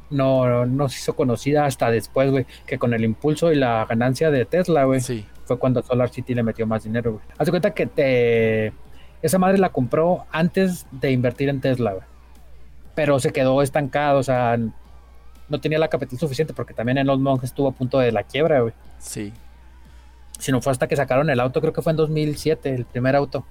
no, 0.09 0.65
no 0.65 0.89
se 0.89 0.99
hizo 0.99 1.15
conocida 1.15 1.65
hasta 1.65 1.91
después, 1.91 2.31
güey. 2.31 2.45
Que 2.65 2.77
con 2.77 2.93
el 2.93 3.03
impulso 3.03 3.51
y 3.51 3.55
la 3.55 3.85
ganancia 3.85 4.31
de 4.31 4.45
Tesla, 4.45 4.83
güey. 4.85 5.01
Sí, 5.01 5.25
fue 5.45 5.57
cuando 5.57 5.81
Solar 5.81 6.09
City 6.09 6.35
le 6.35 6.43
metió 6.43 6.67
más 6.67 6.83
dinero, 6.83 7.13
güey. 7.13 7.23
Haz 7.37 7.45
de 7.45 7.51
cuenta 7.51 7.73
que 7.73 7.85
te... 7.85 8.73
esa 9.21 9.39
madre 9.39 9.57
la 9.57 9.69
compró 9.69 10.25
antes 10.31 10.85
de 10.91 11.11
invertir 11.11 11.49
en 11.49 11.61
Tesla, 11.61 11.93
güey. 11.93 12.05
Pero 12.95 13.19
se 13.19 13.31
quedó 13.31 13.61
estancado, 13.61 14.19
o 14.19 14.23
sea, 14.23 14.57
no 14.57 15.59
tenía 15.61 15.79
la 15.79 15.87
capital 15.87 16.19
suficiente 16.19 16.53
porque 16.53 16.73
también 16.73 16.97
en 16.97 17.07
los 17.07 17.19
monjes 17.19 17.49
estuvo 17.49 17.67
a 17.67 17.71
punto 17.71 17.99
de 17.99 18.11
la 18.11 18.23
quiebra, 18.23 18.61
güey. 18.61 18.73
sí. 18.99 19.33
Si 20.37 20.53
no 20.53 20.61
fue 20.61 20.71
hasta 20.71 20.87
que 20.87 20.95
sacaron 20.95 21.29
el 21.29 21.41
auto, 21.41 21.59
creo 21.59 21.73
que 21.73 21.81
fue 21.81 21.91
en 21.91 21.97
2007, 21.97 22.73
el 22.73 22.85
primer 22.85 23.13
auto. 23.17 23.45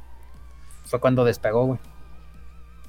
Fue 0.85 0.99
cuando 0.99 1.23
despegó, 1.23 1.67
güey. 1.67 1.79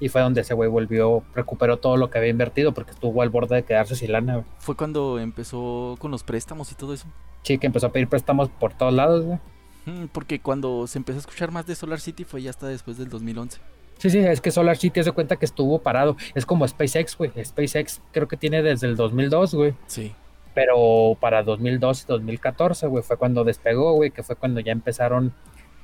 Y 0.00 0.08
fue 0.08 0.22
donde 0.22 0.40
ese 0.40 0.54
güey 0.54 0.68
volvió, 0.68 1.22
recuperó 1.34 1.76
todo 1.76 1.96
lo 1.96 2.10
que 2.10 2.18
había 2.18 2.30
invertido 2.30 2.72
porque 2.72 2.92
estuvo 2.92 3.20
al 3.22 3.28
borde 3.28 3.56
de 3.56 3.62
quedarse 3.64 3.94
sin 3.94 4.12
lana. 4.12 4.44
Fue 4.58 4.74
cuando 4.74 5.18
empezó 5.18 5.96
con 5.98 6.10
los 6.10 6.24
préstamos 6.24 6.72
y 6.72 6.74
todo 6.74 6.94
eso. 6.94 7.06
Sí, 7.42 7.58
que 7.58 7.66
empezó 7.66 7.86
a 7.86 7.92
pedir 7.92 8.08
préstamos 8.08 8.48
por 8.48 8.72
todos 8.72 8.92
lados, 8.94 9.24
güey. 9.24 9.38
Mm, 9.86 10.06
Porque 10.12 10.40
cuando 10.40 10.86
se 10.86 10.98
empezó 10.98 11.18
a 11.18 11.20
escuchar 11.20 11.50
más 11.50 11.66
de 11.66 11.74
Solar 11.74 12.00
City 12.00 12.24
fue 12.24 12.42
ya 12.42 12.50
hasta 12.50 12.66
después 12.66 12.98
del 12.98 13.08
2011. 13.08 13.60
Sí, 13.98 14.08
sí, 14.08 14.18
es 14.18 14.40
que 14.40 14.50
Solar 14.50 14.78
City 14.78 15.02
se 15.02 15.12
cuenta 15.12 15.36
que 15.36 15.44
estuvo 15.44 15.78
parado. 15.80 16.16
Es 16.34 16.46
como 16.46 16.66
SpaceX, 16.66 17.16
güey. 17.18 17.30
SpaceX 17.44 18.00
creo 18.12 18.26
que 18.28 18.38
tiene 18.38 18.62
desde 18.62 18.86
el 18.86 18.96
2002, 18.96 19.54
güey. 19.54 19.74
Sí. 19.86 20.14
Pero 20.54 21.16
para 21.20 21.42
2012 21.42 22.04
y 22.04 22.06
2014, 22.08 22.86
güey, 22.86 23.02
fue 23.02 23.18
cuando 23.18 23.44
despegó, 23.44 23.92
güey, 23.92 24.10
que 24.10 24.22
fue 24.22 24.36
cuando 24.36 24.60
ya 24.60 24.72
empezaron 24.72 25.34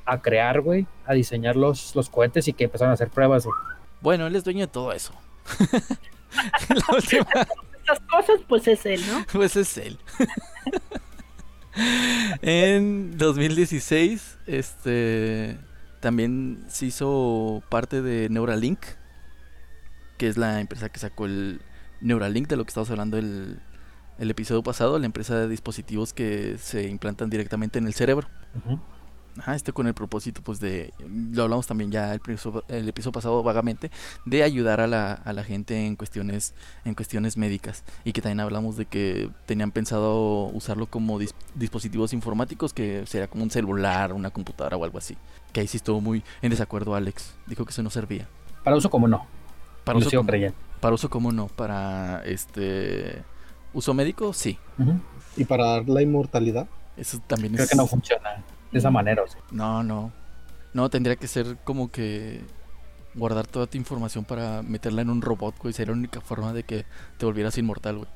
a 0.06 0.22
crear, 0.22 0.60
güey, 0.62 0.86
a 1.04 1.12
diseñar 1.12 1.56
los, 1.56 1.94
los 1.94 2.08
cohetes 2.08 2.48
y 2.48 2.52
que 2.52 2.64
empezaron 2.64 2.90
a 2.90 2.94
hacer 2.94 3.10
pruebas, 3.10 3.44
güey. 3.44 3.56
Bueno, 4.00 4.26
él 4.26 4.36
es 4.36 4.44
dueño 4.44 4.66
de 4.66 4.72
todo 4.72 4.92
eso. 4.92 5.12
La 6.68 6.94
última, 6.94 7.26
Estas 7.78 8.00
cosas, 8.10 8.40
pues 8.48 8.68
es 8.68 8.84
él, 8.86 9.00
¿no? 9.06 9.24
pues 9.32 9.56
es 9.56 9.76
él. 9.78 9.98
en 12.42 13.16
2016, 13.16 14.38
este 14.46 15.58
también 16.00 16.64
se 16.68 16.86
hizo 16.86 17.62
parte 17.68 18.02
de 18.02 18.28
Neuralink, 18.28 18.80
que 20.18 20.28
es 20.28 20.36
la 20.36 20.60
empresa 20.60 20.88
que 20.88 20.98
sacó 20.98 21.26
el 21.26 21.60
Neuralink 22.00 22.48
de 22.48 22.56
lo 22.56 22.64
que 22.64 22.68
estábamos 22.68 22.90
hablando 22.90 23.18
el, 23.18 23.60
el 24.18 24.30
episodio 24.30 24.62
pasado, 24.62 24.98
la 24.98 25.06
empresa 25.06 25.36
de 25.38 25.48
dispositivos 25.48 26.12
que 26.12 26.58
se 26.58 26.88
implantan 26.88 27.30
directamente 27.30 27.78
en 27.78 27.86
el 27.86 27.94
cerebro. 27.94 28.28
Ujú. 28.54 28.80
Ajá, 29.38 29.54
este 29.54 29.72
con 29.72 29.86
el 29.86 29.94
propósito, 29.94 30.40
pues 30.42 30.60
de, 30.60 30.92
lo 31.08 31.42
hablamos 31.42 31.66
también 31.66 31.90
ya 31.90 32.10
el, 32.12 32.20
episodio- 32.20 32.64
el 32.68 32.88
episodio 32.88 33.12
pasado 33.12 33.42
vagamente, 33.42 33.90
de 34.24 34.42
ayudar 34.42 34.80
a 34.80 34.86
la, 34.86 35.12
a 35.12 35.32
la 35.32 35.44
gente 35.44 35.86
en 35.86 35.96
cuestiones, 35.96 36.54
en 36.84 36.94
cuestiones 36.94 37.36
médicas. 37.36 37.84
Y 38.04 38.12
que 38.12 38.22
también 38.22 38.40
hablamos 38.40 38.76
de 38.76 38.86
que 38.86 39.28
tenían 39.44 39.72
pensado 39.72 40.46
usarlo 40.46 40.86
como 40.86 41.20
dis- 41.20 41.34
dispositivos 41.54 42.12
informáticos, 42.12 42.72
que 42.72 43.04
sería 43.06 43.28
como 43.28 43.42
un 43.42 43.50
celular, 43.50 44.12
una 44.12 44.30
computadora 44.30 44.76
o 44.76 44.84
algo 44.84 44.98
así. 44.98 45.16
Que 45.52 45.60
ahí 45.60 45.66
sí 45.66 45.76
estuvo 45.76 46.00
muy 46.00 46.22
en 46.42 46.50
desacuerdo 46.50 46.94
Alex. 46.94 47.34
Dijo 47.46 47.64
que 47.64 47.70
eso 47.72 47.82
no 47.82 47.90
servía. 47.90 48.26
Para 48.64 48.76
uso 48.76 48.90
como 48.90 49.06
no. 49.06 49.26
Para 49.84 49.98
uso, 49.98 50.10
como, 50.10 50.28
para 50.80 50.94
uso 50.94 51.08
como 51.08 51.30
no, 51.30 51.46
para 51.46 52.22
este 52.24 53.22
uso 53.72 53.94
médico, 53.94 54.32
sí. 54.32 54.58
Y 55.36 55.44
para 55.44 55.64
dar 55.66 55.88
la 55.88 56.02
inmortalidad. 56.02 56.66
Eso 56.96 57.20
también 57.26 57.52
Creo 57.52 57.64
es... 57.64 57.70
que 57.70 57.76
no 57.76 57.86
funciona 57.86 58.42
de 58.72 58.78
esa 58.78 58.90
manera, 58.90 59.22
o 59.22 59.26
sea. 59.28 59.40
No, 59.50 59.82
no. 59.82 60.12
No, 60.74 60.88
tendría 60.90 61.16
que 61.16 61.26
ser 61.26 61.56
como 61.64 61.90
que 61.90 62.42
guardar 63.14 63.46
toda 63.46 63.66
tu 63.66 63.78
información 63.78 64.24
para 64.24 64.62
meterla 64.62 65.02
en 65.02 65.10
un 65.10 65.22
robot, 65.22 65.54
güey. 65.58 65.72
Sería 65.72 65.92
la 65.92 65.98
única 65.98 66.20
forma 66.20 66.52
de 66.52 66.64
que 66.64 66.84
te 67.16 67.24
volvieras 67.26 67.56
inmortal, 67.58 67.96
güey. 67.98 68.08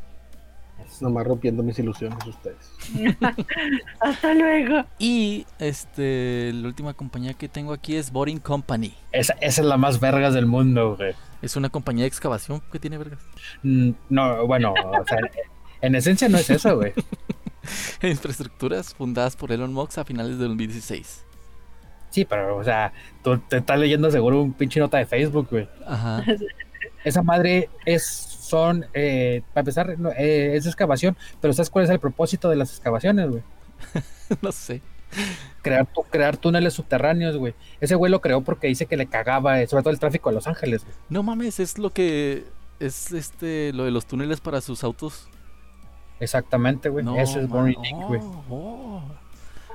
Nomás 1.01 1.27
rompiendo 1.27 1.63
mis 1.63 1.79
ilusiones 1.79 2.19
ustedes. 2.27 2.73
Hasta 4.01 4.35
luego. 4.35 4.85
Y 4.99 5.47
este, 5.59 6.53
la 6.55 6.69
última 6.69 6.95
compañía 6.95 7.35
que 7.35 7.49
tengo 7.49 7.73
aquí 7.73 7.97
es 7.97 8.11
Boring 8.11 8.39
Company. 8.39 8.95
Esa, 9.13 9.35
esa 9.41 9.61
es 9.61 9.67
la 9.67 9.77
más 9.77 10.01
vergas 10.01 10.33
del 10.35 10.47
mundo, 10.47 10.97
güey. 10.97 11.15
Es 11.43 11.57
una 11.57 11.69
compañía 11.69 12.05
de 12.05 12.09
excavación 12.09 12.63
que 12.73 12.79
tiene 12.79 12.99
vergas. 12.99 13.21
Mm, 13.63 13.91
No, 14.09 14.47
bueno, 14.47 14.73
o 14.73 15.05
sea, 15.07 15.19
en 15.83 15.95
esencia 15.95 16.29
no 16.29 16.39
es 16.39 16.49
eso, 16.51 16.77
güey. 16.77 16.93
Infraestructuras 18.03 18.95
fundadas 18.95 19.37
por 19.37 19.53
Elon 19.53 19.73
Musk 19.73 19.99
a 19.99 20.05
finales 20.05 20.39
de 20.39 20.45
2016. 20.45 21.25
Sí, 22.11 22.25
pero, 22.25 22.57
o 22.57 22.65
sea, 22.65 22.93
tú 23.23 23.39
te 23.39 23.59
estás 23.59 23.79
leyendo 23.79 24.11
seguro 24.11 24.43
un 24.43 24.53
pinche 24.53 24.81
nota 24.81 24.99
de 24.99 25.07
Facebook, 25.07 25.49
güey. 25.51 25.69
Ajá. 25.87 26.25
Esa 27.05 27.23
madre 27.23 27.71
es, 27.87 28.05
son, 28.05 28.85
eh, 28.95 29.43
para 29.55 29.63
empezar, 29.63 29.99
no, 29.99 30.11
eh, 30.11 30.57
es 30.57 30.67
excavación, 30.67 31.17
pero 31.41 31.55
¿sabes 31.55 31.71
cuál 31.71 31.85
es 31.85 31.91
el 31.91 32.01
propósito 32.01 32.51
de 32.51 32.57
las 32.57 32.71
excavaciones, 32.71 33.31
güey? 33.31 33.43
no 34.43 34.53
sé. 34.53 34.83
Crear, 35.63 35.89
crear 36.11 36.37
túneles 36.37 36.75
subterráneos, 36.75 37.37
güey. 37.37 37.55
Ese 37.81 37.95
güey 37.95 38.13
lo 38.13 38.21
creó 38.21 38.43
porque 38.43 38.67
dice 38.67 38.87
que 38.87 38.97
le 38.97 39.07
cagaba, 39.07 39.61
eh, 39.61 39.67
sobre 39.67 39.83
todo 39.83 39.93
el 39.93 39.99
tráfico 39.99 40.31
de 40.31 40.35
Los 40.37 40.47
Ángeles, 40.47 40.85
güey. 40.85 40.95
No 41.09 41.23
mames, 41.23 41.59
es 41.59 41.79
lo 41.79 41.91
que 41.91 42.45
es 42.81 43.13
este 43.13 43.73
lo 43.73 43.85
de 43.85 43.91
los 43.91 44.07
túneles 44.07 44.41
para 44.41 44.61
sus 44.61 44.85
autos. 44.85 45.29
Exactamente, 46.21 46.89
güey. 46.89 47.05
No, 47.05 47.17
Ese 47.19 47.41
es 47.41 47.49
Boring 47.49 47.83
Inc., 47.85 48.07
güey. 48.07 48.21
oh, 48.21 48.45
oh. 48.51 49.03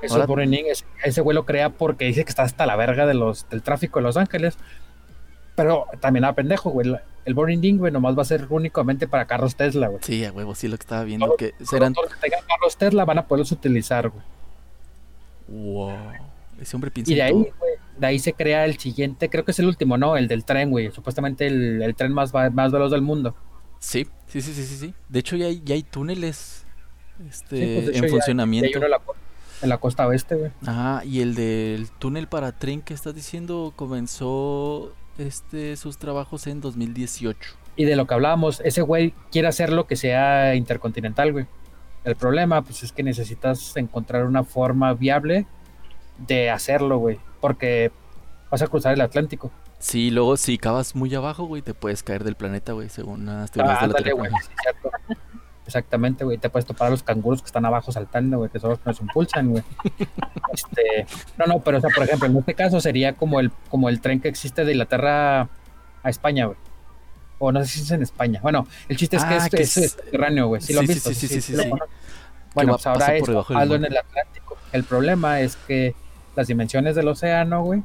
Eso 0.02 0.14
Ahora- 0.14 0.24
es 0.24 0.28
Boring 0.28 0.54
Inc. 0.54 0.66
Ese- 0.68 0.84
Ese 1.04 1.20
güey 1.20 1.34
lo 1.34 1.44
crea 1.44 1.70
porque 1.70 2.04
dice 2.06 2.24
que 2.24 2.30
está 2.30 2.42
hasta 2.44 2.64
la 2.66 2.76
verga 2.76 3.04
de 3.06 3.14
los, 3.14 3.48
del 3.48 3.62
tráfico 3.62 3.98
de 3.98 4.04
Los 4.04 4.16
Ángeles. 4.16 4.56
Pero 5.56 5.86
también 6.00 6.24
a 6.24 6.34
pendejo, 6.34 6.70
güey. 6.70 6.94
El 7.24 7.34
Boring 7.34 7.64
Inc., 7.64 7.78
güey, 7.80 7.92
nomás 7.92 8.16
va 8.16 8.22
a 8.22 8.26
ser 8.26 8.46
únicamente 8.50 9.08
para 9.08 9.26
carros 9.26 9.56
Tesla, 9.56 9.88
güey. 9.88 10.00
Sí, 10.02 10.24
a 10.24 10.32
huevo, 10.32 10.54
sí 10.54 10.68
lo 10.68 10.76
que 10.76 10.82
estaba 10.82 11.02
viendo 11.02 11.26
Todos- 11.26 11.38
que 11.38 11.54
serán 11.64 11.92
Todos 11.94 12.10
los 12.10 12.14
que 12.20 12.28
tengan 12.28 12.46
carros 12.46 12.76
Tesla 12.76 13.04
van 13.04 13.18
a 13.18 13.26
poderlos 13.26 13.50
utilizar, 13.52 14.08
güey. 14.10 14.22
Wow. 15.48 15.92
Ese 16.60 16.76
hombre 16.76 16.90
piensa 16.90 17.12
Y 17.12 17.14
de 17.16 17.22
ahí, 17.22 17.32
güey, 17.32 17.50
de 17.98 18.06
ahí 18.06 18.18
se 18.18 18.32
crea 18.32 18.64
el 18.64 18.78
siguiente, 18.78 19.28
creo 19.28 19.44
que 19.44 19.50
es 19.52 19.58
el 19.58 19.66
último, 19.66 19.96
¿no? 19.98 20.16
El 20.16 20.28
del 20.28 20.44
tren, 20.44 20.70
güey. 20.70 20.90
Supuestamente 20.92 21.46
el, 21.46 21.82
el 21.82 21.94
tren 21.94 22.12
más, 22.12 22.32
más 22.34 22.72
veloz 22.72 22.90
del 22.90 23.02
mundo. 23.02 23.34
Sí, 23.78 24.06
sí, 24.26 24.40
sí, 24.42 24.52
sí, 24.54 24.64
sí, 24.64 24.76
sí. 24.76 24.94
De 25.08 25.18
hecho 25.20 25.36
ya 25.36 25.46
hay, 25.46 25.62
ya 25.64 25.74
hay 25.74 25.82
túneles 25.82 26.64
este, 27.28 27.56
Sí, 27.56 27.74
pues, 27.74 27.88
hecho, 27.88 27.98
en 27.98 28.04
ya- 28.04 28.08
funcionamiento. 28.10 28.66
Y 28.66 28.72
hay 28.72 28.76
uno 28.76 28.84
en 28.86 28.90
la, 28.90 29.00
en 29.62 29.68
la 29.68 29.78
costa 29.78 30.06
oeste, 30.06 30.34
güey. 30.36 30.50
Ah, 30.66 31.02
y 31.04 31.20
el 31.20 31.34
del 31.34 31.88
túnel 31.98 32.26
para 32.28 32.52
tren 32.52 32.82
que 32.82 32.94
estás 32.94 33.14
diciendo 33.14 33.72
comenzó 33.76 34.92
este 35.18 35.76
sus 35.76 35.98
trabajos 35.98 36.46
en 36.46 36.60
2018. 36.60 37.54
Y 37.76 37.84
de 37.84 37.96
lo 37.96 38.06
que 38.06 38.14
hablábamos, 38.14 38.60
ese 38.64 38.82
güey 38.82 39.14
quiere 39.30 39.48
hacer 39.48 39.72
lo 39.72 39.86
que 39.86 39.96
sea 39.96 40.54
intercontinental, 40.54 41.32
güey. 41.32 41.46
El 42.04 42.16
problema, 42.16 42.62
pues, 42.62 42.82
es 42.82 42.92
que 42.92 43.02
necesitas 43.02 43.76
encontrar 43.76 44.24
una 44.26 44.44
forma 44.44 44.94
viable 44.94 45.46
de 46.18 46.50
hacerlo, 46.50 46.98
güey. 46.98 47.18
Porque 47.40 47.90
vas 48.50 48.62
a 48.62 48.66
cruzar 48.68 48.94
el 48.94 49.00
Atlántico. 49.00 49.50
Sí, 49.86 50.10
luego 50.10 50.36
si 50.36 50.58
cavas 50.58 50.96
muy 50.96 51.14
abajo, 51.14 51.44
güey, 51.44 51.62
te 51.62 51.72
puedes 51.72 52.02
caer 52.02 52.24
del 52.24 52.34
planeta, 52.34 52.72
güey, 52.72 52.88
según 52.88 53.24
las 53.26 53.52
teorías 53.52 53.76
Ah, 53.78 53.86
de 53.86 53.92
la 53.92 53.98
ándale, 53.98 54.12
güey. 54.14 54.30
sí, 54.42 54.48
cierto. 54.60 54.90
Exactamente, 55.64 56.24
güey. 56.24 56.38
Te 56.38 56.50
puedes 56.50 56.66
topar 56.66 56.88
a 56.88 56.90
los 56.90 57.04
canguros 57.04 57.40
que 57.40 57.46
están 57.46 57.64
abajo 57.66 57.92
saltando, 57.92 58.38
güey, 58.38 58.50
que 58.50 58.58
son 58.58 58.70
los 58.70 58.78
que 58.80 58.84
nos 58.90 59.00
impulsan, 59.00 59.50
güey. 59.50 59.62
Este, 60.52 61.06
no, 61.38 61.46
no, 61.46 61.60
pero 61.60 61.78
o 61.78 61.80
sea, 61.80 61.90
por 61.94 62.02
ejemplo, 62.04 62.26
en 62.28 62.36
este 62.38 62.54
caso 62.54 62.80
sería 62.80 63.12
como 63.14 63.38
el, 63.40 63.50
como 63.68 63.88
el 63.88 64.00
tren 64.00 64.20
que 64.20 64.28
existe 64.28 64.64
de 64.64 64.72
Inglaterra 64.72 65.42
a 66.02 66.10
España, 66.10 66.46
güey. 66.46 66.58
O 67.38 67.52
no 67.52 67.60
sé 67.62 67.66
si 67.68 67.80
es 67.82 67.90
en 67.92 68.02
España. 68.02 68.40
Bueno, 68.42 68.66
el 68.88 68.96
chiste 68.96 69.16
es 69.18 69.24
que 69.24 69.34
Ah, 69.34 69.36
es, 69.36 69.48
que 69.50 69.62
es 69.62 69.76
es- 69.76 69.92
subterráneo, 69.92 70.48
güey. 70.48 70.62
Sí, 70.62 70.72
lo 70.72 70.80
Sí, 70.80 70.86
sí, 70.88 70.94
visto. 70.94 71.10
sí, 71.14 71.28
sí, 71.28 71.40
sí, 71.40 71.52
lo 71.52 71.62
sí. 71.62 71.70
Que 71.70 71.78
Bueno, 72.54 72.72
pues 72.72 72.86
ahora 72.86 73.14
es 73.16 73.22
hazlo 73.28 73.74
en 73.76 73.84
el 73.84 73.96
Atlántico. 73.96 74.56
El 74.72 74.82
problema 74.84 75.40
es 75.40 75.56
que 75.56 75.94
las 76.34 76.46
dimensiones 76.48 76.96
del 76.96 77.06
océano, 77.08 77.62
güey, 77.62 77.82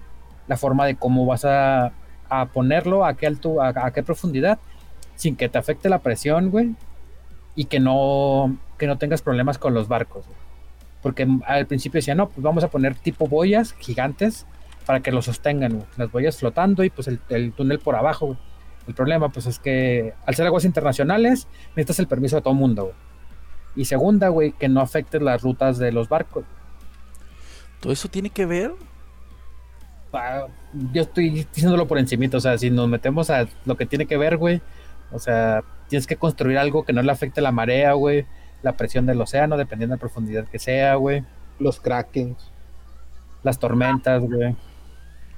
la 0.48 0.57
forma 0.57 0.86
de 0.86 0.95
cómo 0.95 1.25
vas 1.25 1.45
a, 1.45 1.91
a 2.29 2.45
ponerlo, 2.48 3.05
a 3.05 3.15
qué 3.15 3.27
alto, 3.27 3.62
a, 3.62 3.91
qué 3.91 4.03
profundidad, 4.03 4.60
sin 5.15 5.36
que 5.36 5.50
te 5.50 5.57
afecte 5.57 5.89
la 5.89 6.00
presión, 6.00 6.50
güey, 6.50 6.75
y 7.55 7.65
que 7.65 7.79
no, 7.79 8.57
que 8.77 8.88
no 8.88 8.98
tengas 8.98 9.21
problemas 9.21 9.57
con 9.57 9.74
los 9.74 9.88
barcos. 9.88 10.25
Porque 11.01 11.27
al 11.45 11.65
principio 11.65 11.98
decían, 11.98 12.17
no, 12.17 12.29
pues 12.29 12.41
vamos 12.41 12.63
a 12.63 12.69
poner 12.69 12.95
tipo 12.95 13.27
boyas 13.27 13.74
gigantes 13.74 14.45
para 14.86 15.01
que 15.01 15.12
lo 15.12 15.21
sostengan, 15.21 15.74
güey. 15.74 15.86
Las 15.98 16.12
boyas 16.12 16.38
flotando 16.38 16.83
y 16.83 16.89
pues 16.89 17.07
el, 17.07 17.19
el 17.29 17.53
túnel 17.53 17.79
por 17.79 17.95
abajo, 17.95 18.27
güey. 18.27 18.39
El 18.88 18.95
problema, 18.95 19.29
pues 19.29 19.45
es 19.45 19.60
que 19.60 20.13
al 20.25 20.36
ser 20.36 20.48
aguas 20.48 20.65
internacionales, 20.65 21.48
necesitas 21.75 22.00
el 22.00 22.07
permiso 22.07 22.38
de 22.38 22.41
todo 22.41 22.53
mundo. 22.53 22.93
Y 23.75 23.86
segunda, 23.86 24.29
güey, 24.29 24.51
que 24.53 24.69
no 24.69 24.81
afectes 24.81 25.21
las 25.21 25.41
rutas 25.41 25.77
de 25.77 25.91
los 25.91 26.10
barcos. 26.10 26.45
¿Todo 27.79 27.93
eso 27.93 28.10
tiene 28.10 28.29
que 28.29 28.45
ver? 28.45 28.71
Ah, 30.13 30.48
Yo 30.94 31.01
estoy 31.03 31.30
diciéndolo 31.30 31.88
por 31.88 31.98
encimita, 31.98 32.38
o 32.38 32.41
sea, 32.41 32.58
si 32.58 32.70
nos 32.70 32.88
metemos 32.88 33.30
a 33.30 33.48
lo 33.65 33.75
que 33.77 33.86
tiene 33.86 34.06
que 34.06 34.18
ver, 34.18 34.38
güey, 34.38 34.62
o 35.12 35.20
sea, 35.20 35.63
tienes 35.88 36.08
que 36.08 36.15
construir 36.18 36.58
algo 36.58 36.84
que 36.86 36.94
no 36.94 37.01
le 37.01 37.12
afecte 37.12 37.41
la 37.41 37.51
marea, 37.51 37.94
güey, 37.94 38.25
la 38.63 38.74
presión 38.77 39.06
del 39.06 39.22
océano, 39.22 39.58
dependiendo 39.58 39.94
de 39.94 39.98
la 39.98 40.01
profundidad 40.01 40.46
que 40.48 40.60
sea, 40.60 40.96
güey, 40.96 41.24
Los 41.60 41.80
krakens. 41.80 42.51
las 43.44 43.58
tormentas, 43.60 44.22
güey, 44.22 44.56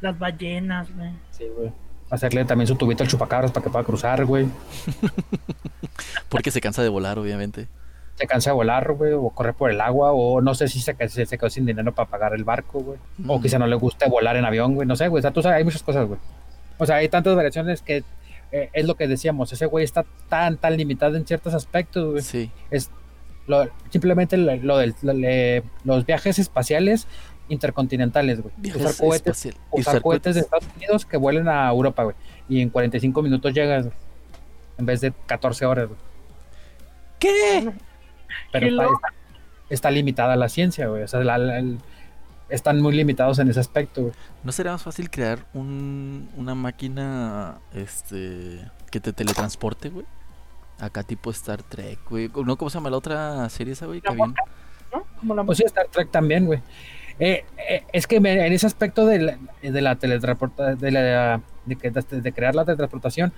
Las 0.01 0.17
ballenas, 0.19 0.87
güey. 0.95 1.11
sí, 1.31 1.45
güey. 1.55 1.71
Hacerle 2.09 2.45
también 2.45 2.67
su 2.67 2.75
tubito 2.75 3.01
al 3.03 3.09
chupacabras 3.09 3.51
para 3.51 3.63
que 3.63 3.69
pueda 3.71 3.83
cruzar, 3.85 4.23
güey. 4.25 4.45
Porque 6.29 6.51
se 6.51 6.61
cansa 6.61 6.83
de 6.83 6.89
volar, 6.89 7.17
obviamente. 7.17 7.67
Se 8.15 8.27
cansa 8.27 8.51
de 8.51 8.55
volar, 8.55 8.91
güey, 8.93 9.13
o 9.13 9.29
corre 9.31 9.53
por 9.53 9.71
el 9.71 9.81
agua, 9.81 10.11
o 10.13 10.39
no 10.39 10.53
sé 10.53 10.67
si 10.67 10.79
se, 10.79 10.95
se, 11.09 11.25
se 11.25 11.37
quedó 11.37 11.49
sin 11.49 11.65
dinero 11.65 11.93
para 11.95 12.09
pagar 12.09 12.33
el 12.35 12.43
barco, 12.43 12.79
güey. 12.79 12.99
O 13.27 13.39
Mm. 13.39 13.41
quizá 13.41 13.57
no 13.57 13.65
le 13.67 13.75
guste 13.75 14.07
volar 14.07 14.35
en 14.37 14.45
avión, 14.45 14.75
güey, 14.75 14.87
no 14.87 14.95
sé, 14.95 15.07
güey. 15.07 15.19
O 15.19 15.23
sea, 15.23 15.31
tú 15.31 15.41
sabes, 15.41 15.57
hay 15.57 15.63
muchas 15.63 15.81
cosas, 15.83 16.07
güey. 16.07 16.19
O 16.77 16.85
sea, 16.85 16.97
hay 16.97 17.09
tantas 17.09 17.35
variaciones 17.35 17.81
que 17.81 18.03
eh, 18.51 18.69
es 18.73 18.85
lo 18.85 18.93
que 18.93 19.07
decíamos, 19.07 19.51
ese 19.51 19.65
güey 19.65 19.83
está 19.83 20.05
tan, 20.29 20.57
tan 20.57 20.77
limitado 20.77 21.15
en 21.17 21.25
ciertos 21.25 21.55
aspectos, 21.55 22.11
güey. 22.11 22.21
Sí. 22.21 22.51
Es 22.69 22.91
lo- 23.47 23.67
simplemente 23.89 24.37
lo, 24.37 24.55
lo 24.57 24.77
del, 24.77 24.93
lo 25.01 25.13
de 25.15 25.63
los 25.83 26.05
viajes 26.05 26.37
espaciales 26.37 27.07
intercontinentales, 27.49 28.41
güey. 28.41 28.53
Usar 28.75 28.95
cohetes, 28.95 29.45
usar 29.47 29.53
usar 29.71 30.01
cohetes 30.01 30.35
de. 30.35 30.41
Estados 30.41 30.65
Unidos 30.77 31.05
que 31.07 31.17
vuelen 31.17 31.47
a 31.49 31.67
Europa, 31.69 32.03
güey. 32.03 32.15
Y 32.47 32.61
en 32.61 32.69
45 32.69 33.23
minutos 33.23 33.53
llegas, 33.55 33.85
güey, 33.85 33.97
en 34.77 34.85
vez 34.85 35.01
de 35.01 35.11
14 35.25 35.65
horas, 35.65 35.87
güey. 35.87 35.99
¿Qué? 37.19 37.71
Pero 38.51 38.67
está, 38.67 38.83
loco. 38.83 38.95
está- 38.95 39.13
está 39.69 39.91
limitada 39.91 40.35
la 40.35 40.49
ciencia, 40.49 40.87
güey. 40.87 41.03
O 41.03 41.07
sea, 41.07 41.19
la- 41.21 41.37
la- 41.37 41.59
el- 41.59 41.79
están 42.49 42.81
muy 42.81 42.93
limitados 42.95 43.39
en 43.39 43.49
ese 43.49 43.59
aspecto, 43.59 44.01
güey. 44.01 44.13
¿No 44.43 44.51
sería 44.51 44.71
más 44.73 44.83
fácil 44.83 45.09
crear 45.09 45.39
un, 45.53 46.29
una 46.37 46.53
máquina 46.55 47.57
este 47.73 48.59
que 48.91 48.99
te 48.99 49.13
teletransporte, 49.13 49.89
güey? 49.89 50.05
Acá 50.79 51.03
tipo 51.03 51.31
Star 51.31 51.63
Trek, 51.63 51.99
güey. 52.09 52.29
¿No 52.45 52.57
cómo 52.57 52.69
se 52.69 52.77
llama 52.77 52.89
la 52.89 52.97
otra 52.97 53.49
serie 53.49 53.73
esa, 53.73 53.85
güey? 53.87 54.01
Que 54.01 54.07
La 54.13 54.23
había-. 54.23 54.35
¿no? 54.93 55.05
Como 55.19 55.33
la 55.35 55.43
Pues 55.43 55.57
sí, 55.57 55.63
Star 55.65 55.87
Trek 55.87 56.11
también, 56.11 56.45
güey. 56.45 56.59
Eh, 57.19 57.45
eh, 57.69 57.83
es 57.93 58.05
que 58.07 58.19
me- 58.19 58.45
en 58.45 58.53
ese 58.53 58.67
aspecto 58.67 59.05
de 59.05 59.19
la, 59.19 59.37
de 59.61 59.81
la 59.81 59.95
teletransporta, 59.95 60.75
de, 60.75 60.91
la, 60.91 61.41
de, 61.65 61.75
que- 61.75 61.89
de 61.91 62.33
crear 62.33 62.53
la 62.55 62.65
teletransportación, 62.65 63.33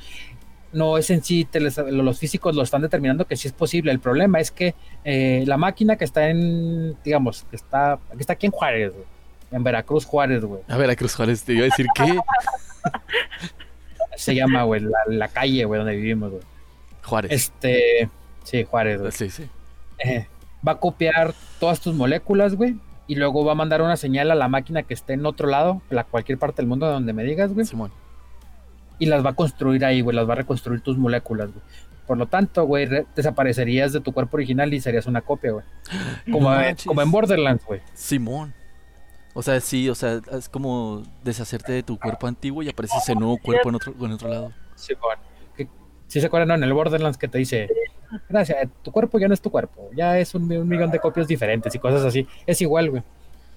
no 0.75 0.97
es 0.97 1.09
en 1.09 1.23
sí, 1.23 1.47
los 1.89 2.19
físicos 2.19 2.55
lo 2.55 2.61
están 2.61 2.81
determinando 2.81 3.25
que 3.25 3.38
sí 3.38 3.47
es 3.47 3.53
posible. 3.53 3.91
El 3.91 3.99
problema 3.99 4.39
es 4.39 4.51
que 4.51 4.75
eh, 5.05 5.43
la 5.47 5.57
máquina 5.57 5.95
que 5.95 6.03
está 6.03 6.29
en, 6.29 6.97
digamos, 7.03 7.45
que 7.49 7.55
está, 7.55 7.97
que 8.11 8.19
está 8.19 8.33
aquí 8.33 8.45
en 8.45 8.51
Juárez, 8.51 8.93
güey, 8.93 9.05
en 9.51 9.63
Veracruz, 9.63 10.05
Juárez, 10.05 10.43
güey, 10.43 10.61
A 10.67 10.77
ver, 10.77 10.89
a 10.89 10.95
Cruz 10.95 11.15
Juárez, 11.15 11.43
te 11.43 11.53
iba 11.53 11.61
a 11.61 11.65
decir 11.65 11.88
que 11.95 12.19
se 14.17 14.35
llama, 14.35 14.63
güey, 14.63 14.81
la, 14.81 14.99
la 15.07 15.27
calle, 15.29 15.63
güey, 15.63 15.79
donde 15.79 15.95
vivimos, 15.95 16.31
güey. 16.31 16.43
Juárez. 17.03 17.31
Este, 17.31 18.09
sí, 18.43 18.65
Juárez, 18.65 18.99
güey. 18.99 19.11
Sí, 19.13 19.29
sí. 19.29 19.47
Eh, 20.03 20.27
va 20.67 20.73
a 20.73 20.79
copiar 20.79 21.33
todas 21.59 21.79
tus 21.79 21.95
moléculas, 21.95 22.55
güey, 22.55 22.75
y 23.07 23.15
luego 23.15 23.45
va 23.45 23.53
a 23.53 23.55
mandar 23.55 23.81
una 23.81 23.95
señal 23.95 24.29
a 24.29 24.35
la 24.35 24.49
máquina 24.49 24.83
que 24.83 24.93
esté 24.93 25.13
en 25.13 25.25
otro 25.25 25.47
lado, 25.47 25.81
la 25.89 26.03
cualquier 26.03 26.38
parte 26.38 26.61
del 26.61 26.67
mundo 26.67 26.85
donde 26.85 27.13
me 27.13 27.23
digas, 27.23 27.53
güey, 27.53 27.65
Simón. 27.65 27.91
Y 28.99 29.05
las 29.08 29.25
va 29.25 29.31
a 29.31 29.34
construir 29.36 29.84
ahí, 29.86 30.01
güey, 30.01 30.15
las 30.15 30.27
va 30.27 30.34
a 30.34 30.38
reconstruir 30.38 30.81
tus 30.81 30.97
moléculas, 30.97 31.51
güey. 31.51 31.63
Por 32.08 32.17
lo 32.17 32.27
tanto, 32.27 32.65
güey, 32.65 32.86
re- 32.86 33.05
desaparecerías 33.15 33.91
de 33.93 33.99
tu 33.99 34.12
cuerpo 34.13 34.38
original 34.38 34.73
y 34.73 34.79
serías 34.79 35.08
una 35.08 35.21
copia, 35.21 35.51
güey. 35.53 35.65
Como, 36.31 36.49
No 36.49 36.62
eh, 36.62 36.65
manches. 36.65 36.86
como 36.88 37.01
en 37.01 37.12
Borderlands, 37.12 37.65
güey. 37.65 37.81
Simón. 37.93 38.53
O 39.34 39.41
sea, 39.41 39.60
sí, 39.60 39.89
o 39.89 39.95
sea, 39.95 40.21
es 40.31 40.47
como 40.47 41.03
deshacerte 41.23 41.73
de 41.73 41.84
tu 41.84 41.99
cuerpo 41.99 42.25
antiguo 42.27 42.63
y 42.63 42.69
apareces 42.69 43.10
en 43.10 43.19
nuevo 43.19 43.38
cuerpo 43.38 43.67
en 43.69 43.75
otro, 43.75 43.93
en 43.99 44.12
otro 44.13 44.29
lado. 44.29 44.51
Sí, 44.75 44.93
güey. 44.93 45.17
Que- 45.58 45.67
Si 46.08 46.21
se 46.21 46.27
acuerdan, 46.27 46.47
no, 46.49 46.55
en 46.55 46.63
el 46.63 46.71
Borderlands 46.73 47.17
que 47.17 47.27
te 47.27 47.38
dice, 47.39 47.67
gracias, 48.29 48.69
tu 48.81 48.91
cuerpo 48.93 49.19
ya 49.19 49.27
no 49.27 49.34
es 49.34 49.41
tu 49.41 49.51
cuerpo, 49.51 49.89
ya 49.93 50.17
es 50.19 50.36
un 50.36 50.47
millón 50.47 50.89
de 50.91 50.99
copias 50.99 51.27
diferentes 51.27 51.73
y 51.75 51.79
cosas 51.79 52.03
así. 52.05 52.25
Es 52.45 52.62
igual, 52.62 52.91
güey. 52.91 53.03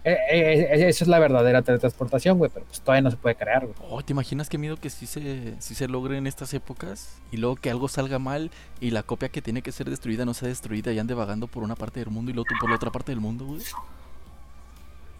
Eh, 0.08 0.18
eh, 0.30 0.68
eh, 0.70 0.88
esa 0.88 1.04
es 1.04 1.08
la 1.08 1.18
verdadera 1.18 1.62
teletransportación, 1.62 2.38
güey, 2.38 2.50
pero 2.52 2.64
pues 2.66 2.80
todavía 2.80 3.02
no 3.02 3.10
se 3.10 3.16
puede 3.16 3.34
crear, 3.34 3.66
güey. 3.66 3.74
Oh, 3.90 4.02
¿te 4.02 4.12
imaginas 4.12 4.48
qué 4.48 4.56
miedo 4.58 4.76
que 4.76 4.90
sí 4.90 5.06
se, 5.06 5.54
sí 5.60 5.74
se 5.74 5.88
logre 5.88 6.16
en 6.16 6.26
estas 6.26 6.54
épocas? 6.54 7.18
Y 7.30 7.36
luego 7.36 7.56
que 7.56 7.70
algo 7.70 7.88
salga 7.88 8.18
mal 8.18 8.50
y 8.80 8.90
la 8.90 9.02
copia 9.02 9.28
que 9.28 9.42
tiene 9.42 9.60
que 9.62 9.72
ser 9.72 9.90
destruida 9.90 10.24
no 10.24 10.34
sea 10.34 10.48
destruida 10.48 10.92
y 10.92 10.98
ande 10.98 11.14
vagando 11.14 11.46
por 11.46 11.62
una 11.62 11.74
parte 11.76 12.00
del 12.00 12.10
mundo 12.10 12.30
y 12.30 12.34
luego 12.34 12.46
tú 12.48 12.54
por 12.60 12.70
la 12.70 12.76
otra 12.76 12.90
parte 12.90 13.12
del 13.12 13.20
mundo, 13.20 13.44
güey. 13.44 13.60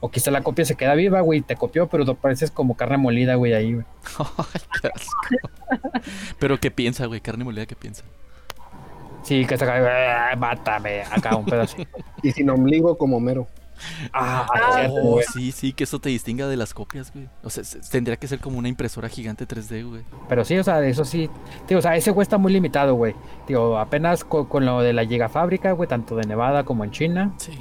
O 0.00 0.10
quizá 0.10 0.30
la 0.30 0.42
copia 0.42 0.64
se 0.64 0.76
queda 0.76 0.94
viva, 0.94 1.20
güey, 1.22 1.40
te 1.40 1.56
copió, 1.56 1.88
pero 1.88 2.04
tú 2.04 2.14
pareces 2.14 2.50
como 2.52 2.76
carne 2.76 2.98
molida, 2.98 3.34
güey, 3.34 3.52
ahí, 3.52 3.74
güey. 3.74 3.84
Ay, 4.38 4.60
qué 4.80 4.88
asco. 4.94 5.50
Pero 6.38 6.58
¿qué 6.60 6.70
piensa, 6.70 7.06
güey? 7.06 7.20
Carne 7.20 7.42
molida, 7.44 7.66
¿qué 7.66 7.74
piensa? 7.74 8.04
Sí, 9.24 9.44
que 9.44 9.58
se 9.58 9.66
cae, 9.66 9.84
"Ah, 9.86 10.36
mátame, 10.36 11.02
acá 11.02 11.36
un 11.36 11.44
pedazo. 11.44 11.76
Y 12.22 12.30
sin 12.32 12.48
ombligo 12.48 12.96
como 12.96 13.18
mero. 13.20 13.46
Ah, 14.12 14.46
Ah, 14.54 14.86
Oh, 14.90 15.20
sí, 15.32 15.52
sí, 15.52 15.72
que 15.72 15.84
eso 15.84 15.98
te 15.98 16.08
distinga 16.08 16.46
de 16.48 16.56
las 16.56 16.74
copias, 16.74 17.12
güey. 17.12 17.28
O 17.42 17.50
sea, 17.50 17.64
se- 17.64 17.80
tendría 17.90 18.16
que 18.16 18.26
ser 18.28 18.40
como 18.40 18.58
una 18.58 18.68
impresora 18.68 19.08
gigante 19.08 19.46
3D, 19.46 19.82
güey. 19.88 20.02
Pero 20.28 20.44
sí, 20.44 20.56
o 20.58 20.64
sea, 20.64 20.84
eso 20.86 21.04
sí. 21.04 21.28
Tío, 21.66 21.78
o 21.78 21.82
sea, 21.82 21.96
ese 21.96 22.10
güey 22.10 22.22
está 22.22 22.38
muy 22.38 22.52
limitado, 22.52 22.94
güey. 22.94 23.14
Tío, 23.46 23.78
apenas 23.78 24.24
co- 24.24 24.48
con, 24.48 24.64
lo 24.66 24.80
de 24.80 24.92
la 24.92 25.04
gigafábrica, 25.04 25.72
güey, 25.72 25.88
tanto 25.88 26.16
de 26.16 26.24
Nevada 26.26 26.64
como 26.64 26.84
en 26.84 26.90
China, 26.90 27.34
Sí. 27.38 27.52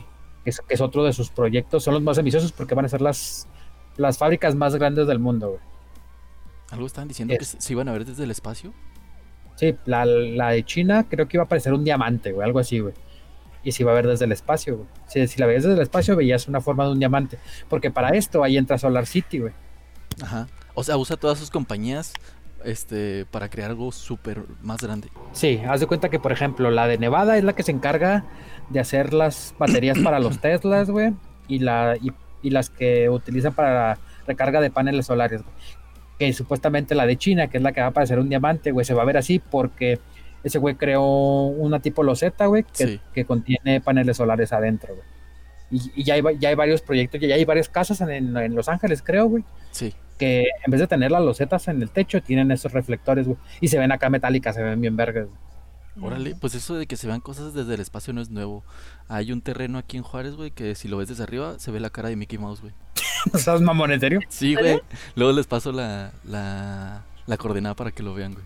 que 0.43 0.49
es, 0.49 0.59
que 0.61 0.73
es 0.73 0.81
otro 0.81 1.03
de 1.03 1.13
sus 1.13 1.29
proyectos, 1.29 1.83
son 1.83 1.93
los 1.95 2.03
más 2.03 2.17
ambiciosos 2.17 2.51
porque 2.51 2.75
van 2.75 2.85
a 2.85 2.89
ser 2.89 3.01
las, 3.01 3.47
las 3.97 4.17
fábricas 4.17 4.55
más 4.55 4.75
grandes 4.75 5.07
del 5.07 5.19
mundo, 5.19 5.49
güey. 5.49 5.61
Algo 6.71 6.85
estaban 6.85 7.07
diciendo 7.07 7.33
Es- 7.33 7.39
que 7.39 7.45
se 7.45 7.61
se 7.61 7.73
iban 7.73 7.87
a 7.87 7.93
ver 7.93 8.05
desde 8.05 8.23
el 8.23 8.31
espacio. 8.31 8.73
Sí, 9.55 9.75
la, 9.85 10.05
la 10.05 10.49
de 10.51 10.63
China 10.63 11.05
creo 11.09 11.27
que 11.27 11.37
iba 11.37 11.43
a 11.45 11.47
parecer 11.47 11.73
un 11.73 11.83
diamante, 11.83 12.31
güey, 12.31 12.45
algo 12.45 12.59
así, 12.59 12.79
güey. 12.79 12.93
Y 13.63 13.71
se 13.71 13.83
iba 13.83 13.91
a 13.91 13.95
ver 13.95 14.07
desde 14.07 14.25
el 14.25 14.31
espacio, 14.31 14.77
güey. 14.77 14.89
Si, 15.07 15.27
si 15.27 15.39
la 15.39 15.45
veías 15.45 15.63
desde 15.63 15.75
el 15.75 15.81
espacio, 15.81 16.15
veías 16.15 16.47
una 16.47 16.61
forma 16.61 16.85
de 16.85 16.91
un 16.91 16.99
diamante. 16.99 17.37
Porque 17.69 17.91
para 17.91 18.09
esto 18.09 18.43
ahí 18.43 18.57
entra 18.57 18.77
Solar 18.77 19.05
City, 19.05 19.39
güey. 19.39 19.53
Ajá. 20.21 20.47
O 20.73 20.83
sea, 20.83 20.97
usa 20.97 21.17
todas 21.17 21.39
sus 21.39 21.49
compañías 21.49 22.13
este 22.63 23.25
para 23.31 23.49
crear 23.49 23.71
algo 23.71 23.91
súper 23.91 24.43
más 24.61 24.81
grande. 24.81 25.09
Sí, 25.31 25.61
haz 25.67 25.79
de 25.79 25.87
cuenta 25.87 26.09
que, 26.09 26.19
por 26.19 26.31
ejemplo, 26.31 26.69
la 26.71 26.87
de 26.87 26.97
Nevada 26.97 27.37
es 27.37 27.43
la 27.43 27.53
que 27.53 27.63
se 27.63 27.71
encarga 27.71 28.25
de 28.69 28.79
hacer 28.79 29.13
las 29.13 29.55
baterías 29.57 29.97
para 29.99 30.19
los 30.19 30.39
Teslas, 30.41 30.89
güey, 30.89 31.13
y, 31.47 31.59
la, 31.59 31.95
y, 32.01 32.11
y 32.41 32.49
las 32.49 32.69
que 32.69 33.09
utilizan 33.09 33.53
para 33.53 33.73
la 33.73 33.99
recarga 34.25 34.61
de 34.61 34.69
paneles 34.69 35.05
solares, 35.05 35.43
güey. 35.43 35.55
Que 36.19 36.33
supuestamente 36.33 36.95
la 36.95 37.05
de 37.05 37.15
China, 37.15 37.47
que 37.47 37.57
es 37.57 37.63
la 37.63 37.71
que 37.71 37.81
va 37.81 37.87
a 37.87 37.91
parecer 37.91 38.19
un 38.19 38.29
diamante, 38.29 38.71
güey, 38.71 38.85
se 38.85 38.93
va 38.93 39.03
a 39.03 39.05
ver 39.05 39.17
así 39.17 39.39
porque 39.39 39.99
ese 40.47 40.59
güey 40.59 40.75
creó 40.75 41.03
una 41.03 41.79
tipo 41.79 42.03
loseta, 42.03 42.45
güey, 42.47 42.63
que, 42.63 42.87
Sí. 42.87 43.01
que 43.13 43.25
contiene 43.25 43.81
paneles 43.81 44.17
solares 44.17 44.51
adentro, 44.53 44.95
güey. 44.95 45.07
Y, 45.69 45.91
y 46.01 46.03
ya, 46.03 46.13
hay, 46.15 46.21
va- 46.21 46.31
ya 46.31 46.49
hay 46.49 46.55
varios 46.55 46.81
proyectos, 46.81 47.19
ya 47.21 47.35
hay 47.35 47.45
varias 47.45 47.69
casas 47.69 47.99
en, 48.01 48.09
en- 48.09 48.37
en 48.37 48.55
Los 48.55 48.69
Ángeles, 48.69 49.01
creo, 49.03 49.27
güey, 49.27 49.43
Sí. 49.71 49.93
que 50.17 50.45
en 50.65 50.71
vez 50.71 50.79
de 50.79 50.87
tener 50.87 51.11
las 51.11 51.21
losetas 51.21 51.67
en 51.67 51.81
el 51.81 51.89
techo, 51.89 52.21
tienen 52.21 52.51
esos 52.51 52.71
reflectores, 52.71 53.27
güey. 53.27 53.37
Y 53.61 53.67
se 53.67 53.77
ven 53.77 53.91
acá 53.91 54.09
metálicas, 54.09 54.55
se 54.55 54.63
ven 54.63 54.79
bien 54.81 54.95
vergas. 54.95 55.27
güey. 55.27 55.37
Órale, 55.99 56.35
pues 56.39 56.53
eso 56.53 56.75
de 56.75 56.85
que 56.85 56.95
se 56.95 57.07
vean 57.07 57.21
cosas 57.21 57.55
desde 57.55 57.73
el 57.73 57.79
espacio 57.81 58.13
no 58.13 58.21
es 58.21 58.29
nuevo. 58.29 58.63
Hay 59.07 59.31
un 59.31 59.41
terreno 59.41 59.79
aquí 59.79 59.97
en 59.97 60.03
Juárez, 60.03 60.35
güey, 60.35 60.51
que 60.51 60.75
si 60.75 60.87
lo 60.87 60.97
ves 60.97 61.07
desde 61.09 61.23
arriba 61.23 61.57
se 61.57 61.71
ve 61.71 61.79
la 61.79 61.89
cara 61.89 62.09
de 62.09 62.15
Mickey 62.15 62.37
Mouse, 62.37 62.61
güey. 62.61 62.73
¿No 63.33 63.39
sabes 63.39 63.61
mamón, 63.61 63.91
en 63.91 63.99
serio? 63.99 64.19
Sí, 64.29 64.53
güey. 64.55 64.79
Luego 65.15 65.33
les 65.33 65.47
paso 65.47 65.71
la, 65.71 66.11
la, 66.23 67.03
la 67.25 67.37
coordenada 67.37 67.73
para 67.75 67.91
que 67.91 68.03
lo 68.03 68.13
vean, 68.13 68.33
güey. 68.33 68.45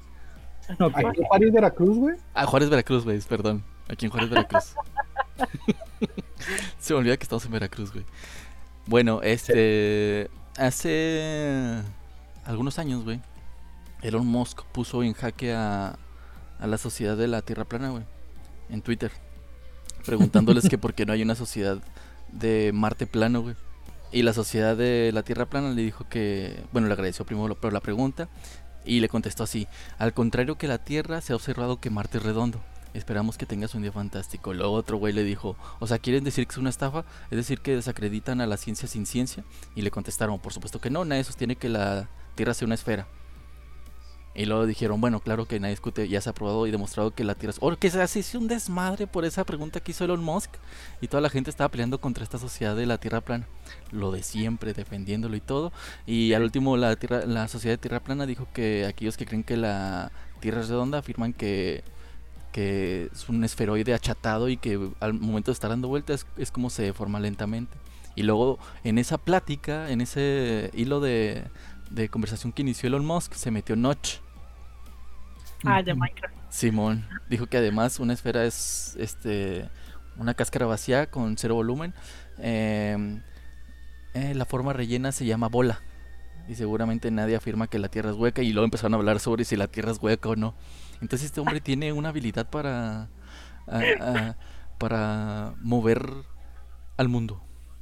Ok. 0.80 0.98
Aquí 0.98 1.20
en 1.22 1.26
Juárez, 1.26 1.52
Veracruz, 1.54 1.98
güey. 1.98 2.16
Ah, 2.34 2.46
Juárez, 2.46 2.70
Veracruz, 2.70 3.04
güey, 3.04 3.20
perdón. 3.22 3.64
Aquí 3.90 4.06
en 4.06 4.12
Juárez, 4.12 4.30
Veracruz. 4.30 4.76
Se 6.80 6.94
me 6.94 7.00
olvida 7.00 7.18
que 7.18 7.24
estamos 7.24 7.46
en 7.46 7.52
Veracruz, 7.52 7.92
güey. 7.92 8.06
Bueno, 8.86 9.22
este. 9.22 10.30
Hace 10.58 11.82
algunos 12.46 12.80
años, 12.80 13.04
güey. 13.04 13.22
Elon 14.02 14.26
Musk 14.26 14.64
puso 14.72 15.04
en 15.04 15.14
jaque 15.14 15.54
a, 15.54 15.98
a 16.60 16.68
la 16.68 16.78
sociedad 16.78 17.16
de 17.16 17.28
la 17.28 17.42
Tierra 17.42 17.66
plana, 17.66 17.90
güey. 17.90 18.04
En 18.70 18.82
Twitter. 18.82 19.12
Preguntándoles 20.06 20.68
que 20.68 20.78
por 20.78 20.94
qué 20.94 21.06
no 21.06 21.14
hay 21.14 21.22
una 21.22 21.36
sociedad 21.36 21.78
de 22.32 22.72
Marte 22.74 23.06
plano, 23.06 23.42
güey. 23.42 23.56
Y 24.12 24.24
la 24.24 24.34
sociedad 24.34 24.76
de 24.76 25.12
la 25.14 25.24
Tierra 25.24 25.46
plana 25.46 25.70
le 25.70 25.82
dijo 25.84 26.06
que. 26.10 26.64
Bueno, 26.72 26.88
le 26.88 26.94
agradeció 26.94 27.26
primero 27.26 27.56
pero 27.56 27.72
la 27.72 27.80
pregunta. 27.80 28.28
Y 28.86 29.00
le 29.00 29.10
contestó 29.10 29.44
así: 29.44 29.68
Al 29.98 30.14
contrario 30.14 30.58
que 30.58 30.68
la 30.68 30.80
Tierra, 30.80 31.22
se 31.22 31.34
ha 31.34 31.36
observado 31.36 31.80
que 31.80 31.90
Marte 31.90 32.18
es 32.18 32.24
redondo. 32.24 32.62
Esperamos 32.94 33.38
que 33.38 33.46
tengas 33.46 33.74
un 33.74 33.84
día 33.84 33.92
fantástico. 33.92 34.54
Luego 34.54 34.74
otro 34.74 34.98
güey 34.98 35.14
le 35.14 35.24
dijo: 35.24 35.56
O 35.80 35.88
sea, 35.88 36.00
¿quieren 36.00 36.24
decir 36.24 36.46
que 36.46 36.52
es 36.52 36.58
una 36.58 36.70
estafa? 36.70 37.06
Es 37.30 37.38
decir, 37.38 37.62
que 37.62 37.76
desacreditan 37.76 38.42
a 38.42 38.48
la 38.48 38.58
ciencia 38.58 38.88
sin 38.88 39.06
ciencia. 39.06 39.44
Y 39.76 39.82
le 39.82 39.92
contestaron: 39.92 40.40
Por 40.40 40.54
supuesto 40.54 40.82
que 40.82 40.90
no, 40.90 41.06
nadie 41.06 41.24
sostiene 41.24 41.56
que 41.56 41.70
la 41.70 42.10
Tierra 42.36 42.54
sea 42.54 42.66
una 42.66 42.76
esfera. 42.76 43.08
Y 44.34 44.46
luego 44.46 44.66
dijeron, 44.66 45.02
bueno, 45.02 45.20
claro 45.20 45.46
que 45.46 45.60
nadie 45.60 45.74
discute, 45.74 46.08
ya 46.08 46.22
se 46.22 46.30
ha 46.30 46.34
probado 46.34 46.66
y 46.66 46.72
demostrado 46.72 47.12
que 47.12 47.26
la 47.26 47.36
Tierra 47.36 47.52
es... 47.52 47.58
O 47.60 47.76
que 47.76 47.90
se 47.90 48.20
hizo 48.20 48.40
un 48.40 48.48
desmadre 48.48 49.06
por 49.06 49.26
esa 49.26 49.44
pregunta 49.44 49.82
que 49.82 49.92
hizo 49.92 50.06
Elon 50.06 50.24
Musk 50.24 50.52
y 51.02 51.08
toda 51.08 51.20
la 51.20 51.30
gente 51.30 51.50
estaba 51.50 51.70
peleando 51.70 52.00
contra 52.00 52.24
esta 52.24 52.38
sociedad 52.38 52.76
de 52.76 52.86
la 52.86 52.98
Tierra 52.98 53.20
plana. 53.20 53.48
Lo 53.92 54.12
de 54.12 54.24
siempre, 54.24 54.74
defendiéndolo 54.74 55.36
y 55.36 55.42
todo. 55.42 55.74
Y 56.06 56.32
al 56.32 56.44
último 56.44 56.78
la, 56.78 56.96
tierra, 56.96 57.26
la 57.26 57.50
sociedad 57.50 57.74
de 57.74 57.78
Tierra 57.80 58.00
plana 58.00 58.26
dijo 58.26 58.48
que 58.54 58.86
aquellos 58.86 59.18
que 59.18 59.26
creen 59.26 59.44
que 59.44 59.58
la 59.58 60.14
Tierra 60.40 60.62
es 60.62 60.70
redonda 60.70 61.00
afirman 61.00 61.34
que, 61.34 61.84
que 62.54 63.10
es 63.12 63.28
un 63.28 63.44
esferoide 63.44 63.94
achatado 63.94 64.48
y 64.48 64.56
que 64.56 64.92
al 65.02 65.14
momento 65.14 65.52
de 65.52 65.54
estar 65.54 65.70
dando 65.70 65.90
vueltas 65.90 66.22
es, 66.38 66.44
es 66.44 66.52
como 66.52 66.70
se 66.70 66.84
deforma 66.84 67.20
lentamente. 67.20 67.78
Y 68.16 68.24
luego 68.24 68.60
en 68.86 68.98
esa 68.98 69.18
plática, 69.18 69.90
en 69.90 70.00
ese 70.00 70.70
hilo 70.74 71.02
de, 71.02 71.44
de 71.92 72.10
conversación 72.10 72.52
que 72.54 72.62
inició 72.62 72.88
Elon 72.88 73.06
Musk, 73.06 73.34
se 73.34 73.52
metió 73.52 73.76
Notch. 73.76 74.18
Ah, 75.64 75.84
de 75.84 75.94
Minecraft. 75.94 76.34
Simón 76.50 77.08
dijo 77.30 77.46
que 77.48 77.58
además 77.58 78.00
una 78.00 78.14
esfera 78.14 78.44
es 78.46 78.96
este 79.00 79.70
una 80.18 80.34
cáscara 80.34 80.66
vacía 80.66 81.10
con 81.10 81.38
cero 81.38 81.56
volumen. 81.56 81.94
Eh, 82.40 83.22
eh, 84.14 84.34
la 84.36 84.46
forma 84.46 84.74
rellena 84.74 85.12
se 85.12 85.26
llama 85.26 85.48
bola. 85.48 85.80
Y 86.50 86.56
seguramente 86.56 87.12
nadie 87.12 87.36
afirma 87.36 87.68
que 87.68 87.80
la 87.80 87.88
Tierra 87.90 88.10
es 88.10 88.18
hueca. 88.18 88.42
Y 88.42 88.52
luego 88.52 88.66
empezaron 88.66 88.94
a 88.96 88.98
hablar 88.98 89.20
sobre 89.20 89.46
si 89.46 89.56
la 89.56 89.68
Tierra 89.68 89.92
es 89.92 90.00
hueca 90.02 90.30
o 90.30 90.36
no. 90.36 90.56
Entonces 91.00 91.28
este 91.28 91.40
hombre 91.40 91.62
tiene 91.62 91.94
una 91.94 92.10
habilidad 92.10 92.50
para 92.50 93.10
a- 93.68 93.82
a- 94.02 94.36
para 94.80 95.54
mover 95.62 96.04
al 96.98 97.08
mundo, 97.08 97.42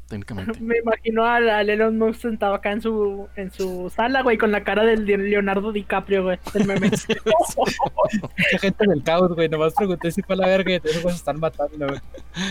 técnicamente. 0.09 0.59
Me 0.61 0.77
imagino 0.79 1.25
al, 1.25 1.49
al 1.49 1.69
Elon 1.69 1.97
Musk 1.97 2.21
sentado 2.21 2.53
acá 2.53 2.71
en 2.71 2.81
su, 2.81 3.27
en 3.35 3.51
su 3.51 3.89
sala, 3.95 4.21
güey, 4.23 4.37
con 4.37 4.51
la 4.51 4.63
cara 4.63 4.83
del 4.83 5.05
de 5.05 5.17
Leonardo 5.17 5.71
DiCaprio, 5.71 6.23
güey, 6.23 6.39
del 6.53 6.65
meme. 6.67 6.89
Mucha 7.61 8.59
gente 8.59 8.87
del 8.87 9.03
caos, 9.03 9.33
güey. 9.35 9.49
Nomás 9.49 9.73
pregunté 9.73 10.11
si 10.11 10.21
fue 10.21 10.35
la 10.35 10.47
verga 10.47 10.73
y 10.75 10.79
se 10.79 11.07
están 11.09 11.39
matando, 11.39 11.87
güey. 11.87 11.99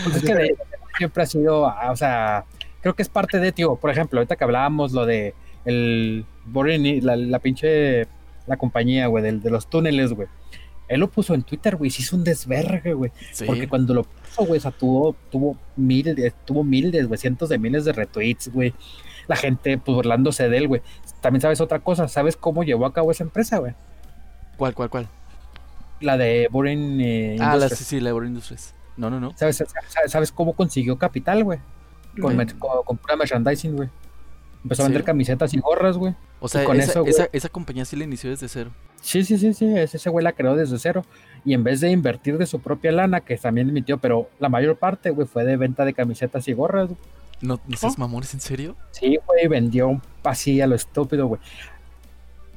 Pues 0.03 0.15
es 0.17 0.23
que 0.23 0.33
de- 0.35 0.57
siempre 0.97 1.23
ha 1.23 1.25
sido, 1.25 1.67
ah, 1.67 1.91
o 1.91 1.95
sea, 1.95 2.45
creo 2.81 2.93
que 2.95 3.01
es 3.03 3.09
parte 3.09 3.39
de, 3.39 3.51
tío, 3.51 3.75
por 3.75 3.89
ejemplo, 3.89 4.19
ahorita 4.19 4.35
que 4.35 4.43
hablábamos 4.43 4.91
lo 4.91 5.05
de 5.05 5.33
el 5.65 6.25
la, 7.03 7.15
la 7.15 7.39
pinche, 7.39 8.07
la 8.47 8.57
compañía, 8.57 9.07
güey, 9.07 9.23
del- 9.23 9.41
de, 9.41 9.49
los 9.51 9.69
túneles, 9.69 10.13
güey. 10.13 10.27
Él 10.89 10.99
lo 10.99 11.09
puso 11.09 11.35
en 11.35 11.43
Twitter, 11.43 11.75
güey, 11.75 11.91
se 11.91 12.01
hizo 12.01 12.15
un 12.15 12.23
desvergue, 12.23 12.93
güey. 12.93 13.11
Sí. 13.31 13.45
Porque 13.45 13.67
cuando 13.67 13.93
lo 13.93 14.03
puso, 14.03 14.43
güey, 14.45 14.57
o 14.57 14.61
sea, 14.61 14.71
tuvo, 14.71 15.15
tuvo 15.31 15.55
miles, 15.75 16.33
tuvo 16.45 16.63
miles, 16.63 17.07
güey, 17.07 17.17
cientos 17.19 17.47
de 17.49 17.59
miles 17.59 17.85
de 17.85 17.93
retweets, 17.93 18.51
güey. 18.51 18.73
La 19.27 19.35
gente, 19.35 19.77
pues, 19.77 19.95
burlándose 19.95 20.49
de 20.49 20.57
él, 20.57 20.67
güey. 20.67 20.81
También 21.21 21.41
sabes 21.41 21.61
otra 21.61 21.79
cosa, 21.79 22.07
¿sabes 22.07 22.35
cómo 22.35 22.63
llevó 22.63 22.87
a 22.87 22.93
cabo 22.93 23.11
esa 23.11 23.23
empresa, 23.23 23.59
güey? 23.59 23.75
¿Cuál, 24.57 24.73
cuál, 24.73 24.89
cuál? 24.89 25.07
La 26.01 26.17
de 26.17 26.47
Boring 26.49 26.99
eh, 27.01 27.37
Ah, 27.39 27.55
la, 27.55 27.69
sí, 27.69 27.83
sí, 27.83 27.99
la 27.99 28.09
Ebro 28.09 28.25
Industries. 28.25 28.73
No, 28.97 29.11
no, 29.11 29.19
no. 29.19 29.33
¿Sabes, 29.37 29.57
sabes, 29.57 30.11
sabes 30.11 30.31
cómo 30.31 30.53
consiguió 30.53 30.97
capital, 30.97 31.43
güey? 31.43 31.59
Con, 32.19 32.35
con 32.83 32.97
pura 32.97 33.15
merchandising, 33.15 33.75
güey. 33.75 33.89
Empezó 34.63 34.83
a 34.83 34.85
vender 34.85 35.03
camisetas 35.03 35.53
y 35.53 35.59
gorras, 35.59 35.97
güey. 35.97 36.15
O 36.41 36.47
sea, 36.47 36.63
con 36.65 36.77
esa, 36.79 36.91
eso, 36.91 37.05
esa, 37.05 37.29
esa 37.31 37.49
compañía 37.49 37.85
sí 37.85 37.95
la 37.95 38.03
inició 38.03 38.29
desde 38.29 38.47
cero. 38.49 38.71
Sí, 39.01 39.23
sí, 39.23 39.37
sí, 39.37 39.53
sí. 39.53 39.65
Ese, 39.77 40.09
güey 40.09 40.23
la 40.23 40.33
creó 40.33 40.55
desde 40.55 40.77
cero. 40.79 41.05
Y 41.45 41.53
en 41.53 41.63
vez 41.63 41.79
de 41.79 41.89
invertir 41.91 42.37
de 42.37 42.45
su 42.45 42.59
propia 42.59 42.91
lana, 42.91 43.21
que 43.21 43.37
también 43.37 43.69
emitió, 43.69 43.97
pero 43.97 44.29
la 44.39 44.49
mayor 44.49 44.75
parte, 44.77 45.09
güey, 45.11 45.27
fue 45.27 45.45
de 45.45 45.55
venta 45.55 45.85
de 45.85 45.93
camisetas 45.93 46.47
y 46.47 46.53
gorras. 46.53 46.87
güey. 46.89 46.99
¿No, 47.41 47.59
no 47.67 47.77
seas 47.77 47.97
mamones, 47.97 48.33
en 48.33 48.41
serio? 48.41 48.75
Sí, 48.91 49.17
güey, 49.25 49.47
vendió 49.47 49.87
un 49.87 50.01
así 50.23 50.59
a 50.59 50.67
lo 50.67 50.75
estúpido, 50.75 51.27
güey. 51.27 51.39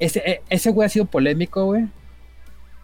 Ese, 0.00 0.18
e- 0.28 0.42
ese 0.48 0.70
güey 0.70 0.86
ha 0.86 0.88
sido 0.88 1.04
polémico, 1.04 1.64
güey. 1.66 1.86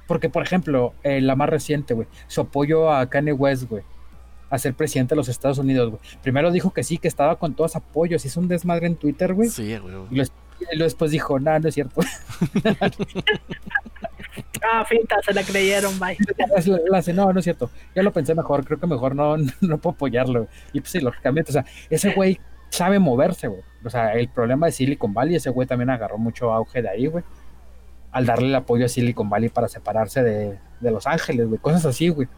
Porque, 0.06 0.30
por 0.30 0.42
ejemplo, 0.44 0.94
eh, 1.02 1.20
la 1.20 1.34
más 1.34 1.48
reciente, 1.50 1.94
güey, 1.94 2.06
su 2.28 2.40
apoyo 2.40 2.90
a 2.92 3.10
Kanye 3.10 3.32
West, 3.32 3.64
güey, 3.64 3.82
a 4.50 4.58
ser 4.58 4.74
presidente 4.74 5.14
de 5.14 5.16
los 5.16 5.28
Estados 5.28 5.58
Unidos, 5.58 5.90
güey. 5.90 6.00
Primero 6.22 6.50
dijo 6.50 6.72
que 6.72 6.82
sí, 6.82 6.98
que 6.98 7.08
estaba 7.08 7.36
con 7.38 7.54
todos 7.54 7.76
apoyos. 7.76 8.24
Hizo 8.24 8.40
un 8.40 8.48
desmadre 8.48 8.86
en 8.86 8.96
Twitter, 8.96 9.34
güey. 9.34 9.48
Sí, 9.48 9.76
güey. 9.78 9.94
Y, 10.10 10.16
lo- 10.16 10.24
luego 10.72 10.84
después 10.84 11.10
dijo, 11.10 11.38
no, 11.38 11.58
no 11.58 11.68
es 11.68 11.74
cierto. 11.74 12.00
Ah, 14.70 14.84
finta, 14.84 15.16
se 15.24 15.32
la 15.32 15.42
creyeron, 15.42 15.98
bye. 15.98 16.16
La- 16.36 16.78
la 16.90 16.98
hace, 16.98 17.12
no, 17.12 17.32
no 17.32 17.38
es 17.38 17.44
cierto. 17.44 17.70
Ya 17.94 18.02
lo 18.02 18.12
pensé 18.12 18.34
mejor, 18.34 18.64
creo 18.64 18.78
que 18.78 18.86
mejor 18.86 19.14
no, 19.14 19.36
no 19.60 19.78
puedo 19.78 19.94
apoyarlo. 19.94 20.40
güey. 20.40 20.48
Y 20.72 20.80
pues 20.80 20.90
sí, 20.92 21.00
lógicamente, 21.00 21.50
o 21.50 21.52
sea, 21.52 21.64
ese 21.90 22.12
güey 22.12 22.40
sabe 22.70 22.98
moverse, 22.98 23.48
güey. 23.48 23.62
O 23.84 23.90
sea, 23.90 24.12
el 24.14 24.28
problema 24.28 24.66
de 24.66 24.72
Silicon 24.72 25.14
Valley, 25.14 25.36
ese 25.36 25.50
güey 25.50 25.66
también 25.66 25.90
agarró 25.90 26.18
mucho 26.18 26.52
auge 26.52 26.82
de 26.82 26.88
ahí, 26.88 27.06
güey. 27.06 27.24
Al 28.10 28.26
darle 28.26 28.48
el 28.48 28.54
apoyo 28.54 28.86
a 28.86 28.88
Silicon 28.88 29.28
Valley 29.30 29.48
para 29.48 29.68
separarse 29.68 30.22
de, 30.22 30.58
de 30.80 30.90
Los 30.90 31.06
Ángeles, 31.06 31.46
güey. 31.48 31.60
Cosas 31.60 31.84
así, 31.84 32.08
güey. 32.08 32.28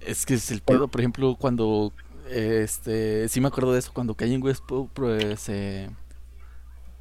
Es 0.00 0.26
que 0.26 0.34
es 0.34 0.50
el 0.50 0.60
pedo, 0.60 0.88
por 0.88 1.00
ejemplo, 1.00 1.36
cuando 1.36 1.92
este, 2.30 3.28
sí 3.28 3.40
me 3.40 3.48
acuerdo 3.48 3.72
de 3.72 3.78
eso, 3.78 3.92
cuando 3.92 4.14
Kanye 4.14 4.38
West 4.38 4.64
pro- 4.66 5.14
eh, 5.16 5.36
se 5.36 5.88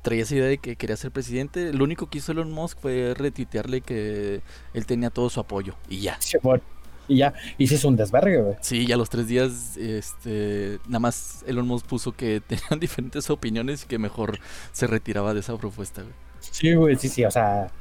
traía 0.02 0.24
esa 0.24 0.36
idea 0.36 0.48
de 0.48 0.58
que 0.58 0.76
quería 0.76 0.98
ser 0.98 1.12
presidente, 1.12 1.72
lo 1.74 1.84
único 1.86 2.10
que 2.10 2.18
hizo 2.18 2.32
Elon 2.34 2.52
Musk 2.52 2.80
fue 2.80 3.14
retuitearle 3.18 3.82
que 3.82 4.42
él 4.74 4.86
tenía 4.86 5.10
todo 5.10 5.30
su 5.30 5.40
apoyo 5.40 5.76
y 5.90 6.02
ya. 6.02 6.18
Y 7.08 7.18
ya, 7.18 7.34
y 7.58 7.68
sí 7.68 7.76
es 7.76 7.84
un 7.84 7.96
desvergue, 7.98 8.42
güey. 8.42 8.56
Sí, 8.62 8.86
ya 8.86 8.96
los 8.96 9.10
tres 9.10 9.28
días, 9.28 9.76
este, 9.78 10.80
nada 10.88 11.00
más 11.00 11.44
Elon 11.48 11.68
Musk 11.68 11.86
puso 11.86 12.14
que 12.14 12.42
tenían 12.48 12.80
diferentes 12.80 13.30
opiniones 13.30 13.84
y 13.84 13.88
que 13.88 13.98
mejor 13.98 14.40
se 14.72 14.88
retiraba 14.88 15.34
de 15.34 15.42
esa 15.42 15.58
propuesta, 15.58 16.02
güey. 16.02 16.14
Sí, 16.40 16.74
güey, 16.74 16.96
sí, 16.98 17.08
sí, 17.10 17.24
o 17.26 17.32
sea, 17.32 17.72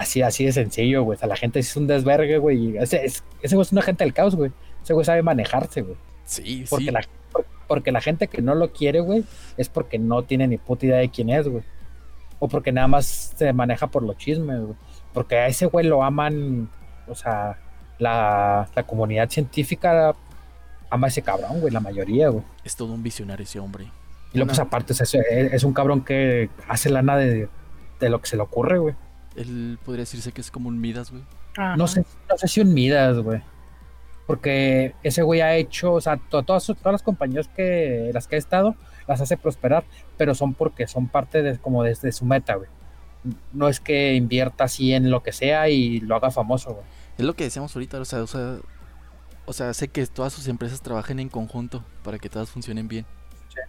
así, 0.00 0.22
así 0.22 0.44
de 0.44 0.52
sencillo, 0.52 1.02
güey. 1.04 1.16
O 1.16 1.18
sea, 1.18 1.28
la 1.28 1.36
gente 1.36 1.58
es 1.60 1.76
un 1.76 1.86
desvergue, 1.86 2.38
güey. 2.38 2.76
Ese, 2.78 3.04
es- 3.04 3.22
ese 3.42 3.54
güey 3.54 3.64
es 3.66 3.72
un 3.72 3.78
agente 3.78 4.04
del 4.04 4.12
caos, 4.14 4.34
güey. 4.36 4.50
Ese 4.82 4.92
güey 4.94 5.04
sabe 5.04 5.22
manejarse, 5.22 5.82
güey. 5.82 5.96
Sí, 6.24 6.64
Porque, 6.68 6.86
sí. 6.86 6.90
la, 6.90 7.00
por- 7.32 7.46
porque 7.68 7.92
la 7.92 8.00
gente 8.00 8.28
que 8.28 8.42
no 8.42 8.54
lo 8.54 8.72
quiere, 8.72 9.00
güey, 9.00 9.24
es 9.56 9.68
porque 9.68 9.98
no 9.98 10.22
tiene 10.22 10.46
ni 10.48 10.58
puta 10.58 10.86
idea 10.86 10.98
de 10.98 11.08
quién 11.10 11.30
es, 11.30 11.46
güey. 11.48 11.62
O 12.38 12.48
porque 12.48 12.72
nada 12.72 12.88
más 12.88 13.34
se 13.36 13.52
maneja 13.52 13.86
por 13.88 14.02
los 14.02 14.16
chismes, 14.16 14.60
güey. 14.60 14.74
Porque 15.12 15.36
a 15.36 15.46
ese 15.48 15.66
güey 15.66 15.86
lo 15.86 16.02
aman, 16.02 16.68
o 17.06 17.14
sea, 17.14 17.58
la, 17.98 18.68
la 18.74 18.82
comunidad 18.84 19.28
científica 19.28 20.14
ama 20.88 21.06
a 21.06 21.10
ese 21.10 21.22
cabrón, 21.22 21.60
güey, 21.60 21.72
la 21.72 21.80
mayoría, 21.80 22.28
güey. 22.30 22.44
Es 22.64 22.74
todo 22.76 22.92
un 22.92 23.02
visionario 23.02 23.44
ese 23.44 23.60
hombre. 23.60 23.84
Y 24.32 24.38
luego, 24.38 24.48
pues 24.48 24.58
Una- 24.58 24.66
aparte, 24.68 24.92
es, 24.92 25.00
es- 25.02 25.14
es 25.52 25.64
un 25.64 25.72
cabrón 25.74 26.02
que 26.04 26.48
hace 26.68 26.88
lana 26.90 27.16
de, 27.16 27.48
de 28.00 28.08
lo 28.08 28.20
que 28.20 28.28
se 28.28 28.36
le 28.36 28.42
ocurre, 28.42 28.78
güey. 28.78 28.94
Él 29.40 29.78
podría 29.84 30.02
decirse 30.02 30.32
que 30.32 30.40
es 30.40 30.50
como 30.50 30.68
un 30.68 30.80
Midas, 30.80 31.10
güey. 31.10 31.22
No 31.76 31.86
sé, 31.88 32.04
no 32.28 32.36
sé 32.38 32.48
si 32.48 32.60
un 32.60 32.72
Midas, 32.74 33.18
güey. 33.18 33.42
Porque 34.26 34.94
ese 35.02 35.22
güey 35.22 35.40
ha 35.40 35.56
hecho, 35.56 35.92
o 35.94 36.00
sea, 36.00 36.16
to- 36.16 36.42
todas, 36.44 36.62
su- 36.62 36.74
todas 36.74 36.92
las 36.92 37.02
compañías 37.02 37.48
que 37.48 38.10
las 38.14 38.28
que 38.28 38.36
ha 38.36 38.38
estado 38.38 38.76
las 39.08 39.20
hace 39.20 39.36
prosperar, 39.36 39.84
pero 40.16 40.34
son 40.34 40.54
porque 40.54 40.86
son 40.86 41.08
parte 41.08 41.42
de 41.42 41.58
como 41.58 41.82
desde 41.82 42.12
su 42.12 42.24
meta, 42.24 42.54
güey. 42.54 42.68
No 43.52 43.68
es 43.68 43.80
que 43.80 44.14
invierta 44.14 44.64
así 44.64 44.92
en 44.94 45.10
lo 45.10 45.22
que 45.22 45.32
sea 45.32 45.68
y 45.68 46.00
lo 46.00 46.14
haga 46.14 46.30
famoso, 46.30 46.74
güey. 46.74 46.86
Es 47.18 47.24
lo 47.24 47.34
que 47.34 47.44
decíamos 47.44 47.74
ahorita, 47.74 47.98
o 48.00 48.04
sea, 48.04 48.22
o 48.22 48.26
sea, 48.28 48.58
o 49.46 49.52
sea, 49.52 49.74
sé 49.74 49.88
que 49.88 50.06
todas 50.06 50.32
sus 50.32 50.46
empresas 50.46 50.80
trabajen 50.80 51.18
en 51.18 51.28
conjunto 51.28 51.84
para 52.04 52.18
que 52.18 52.28
todas 52.28 52.50
funcionen 52.50 52.86
bien. 52.86 53.04
Sí. 53.48 53.60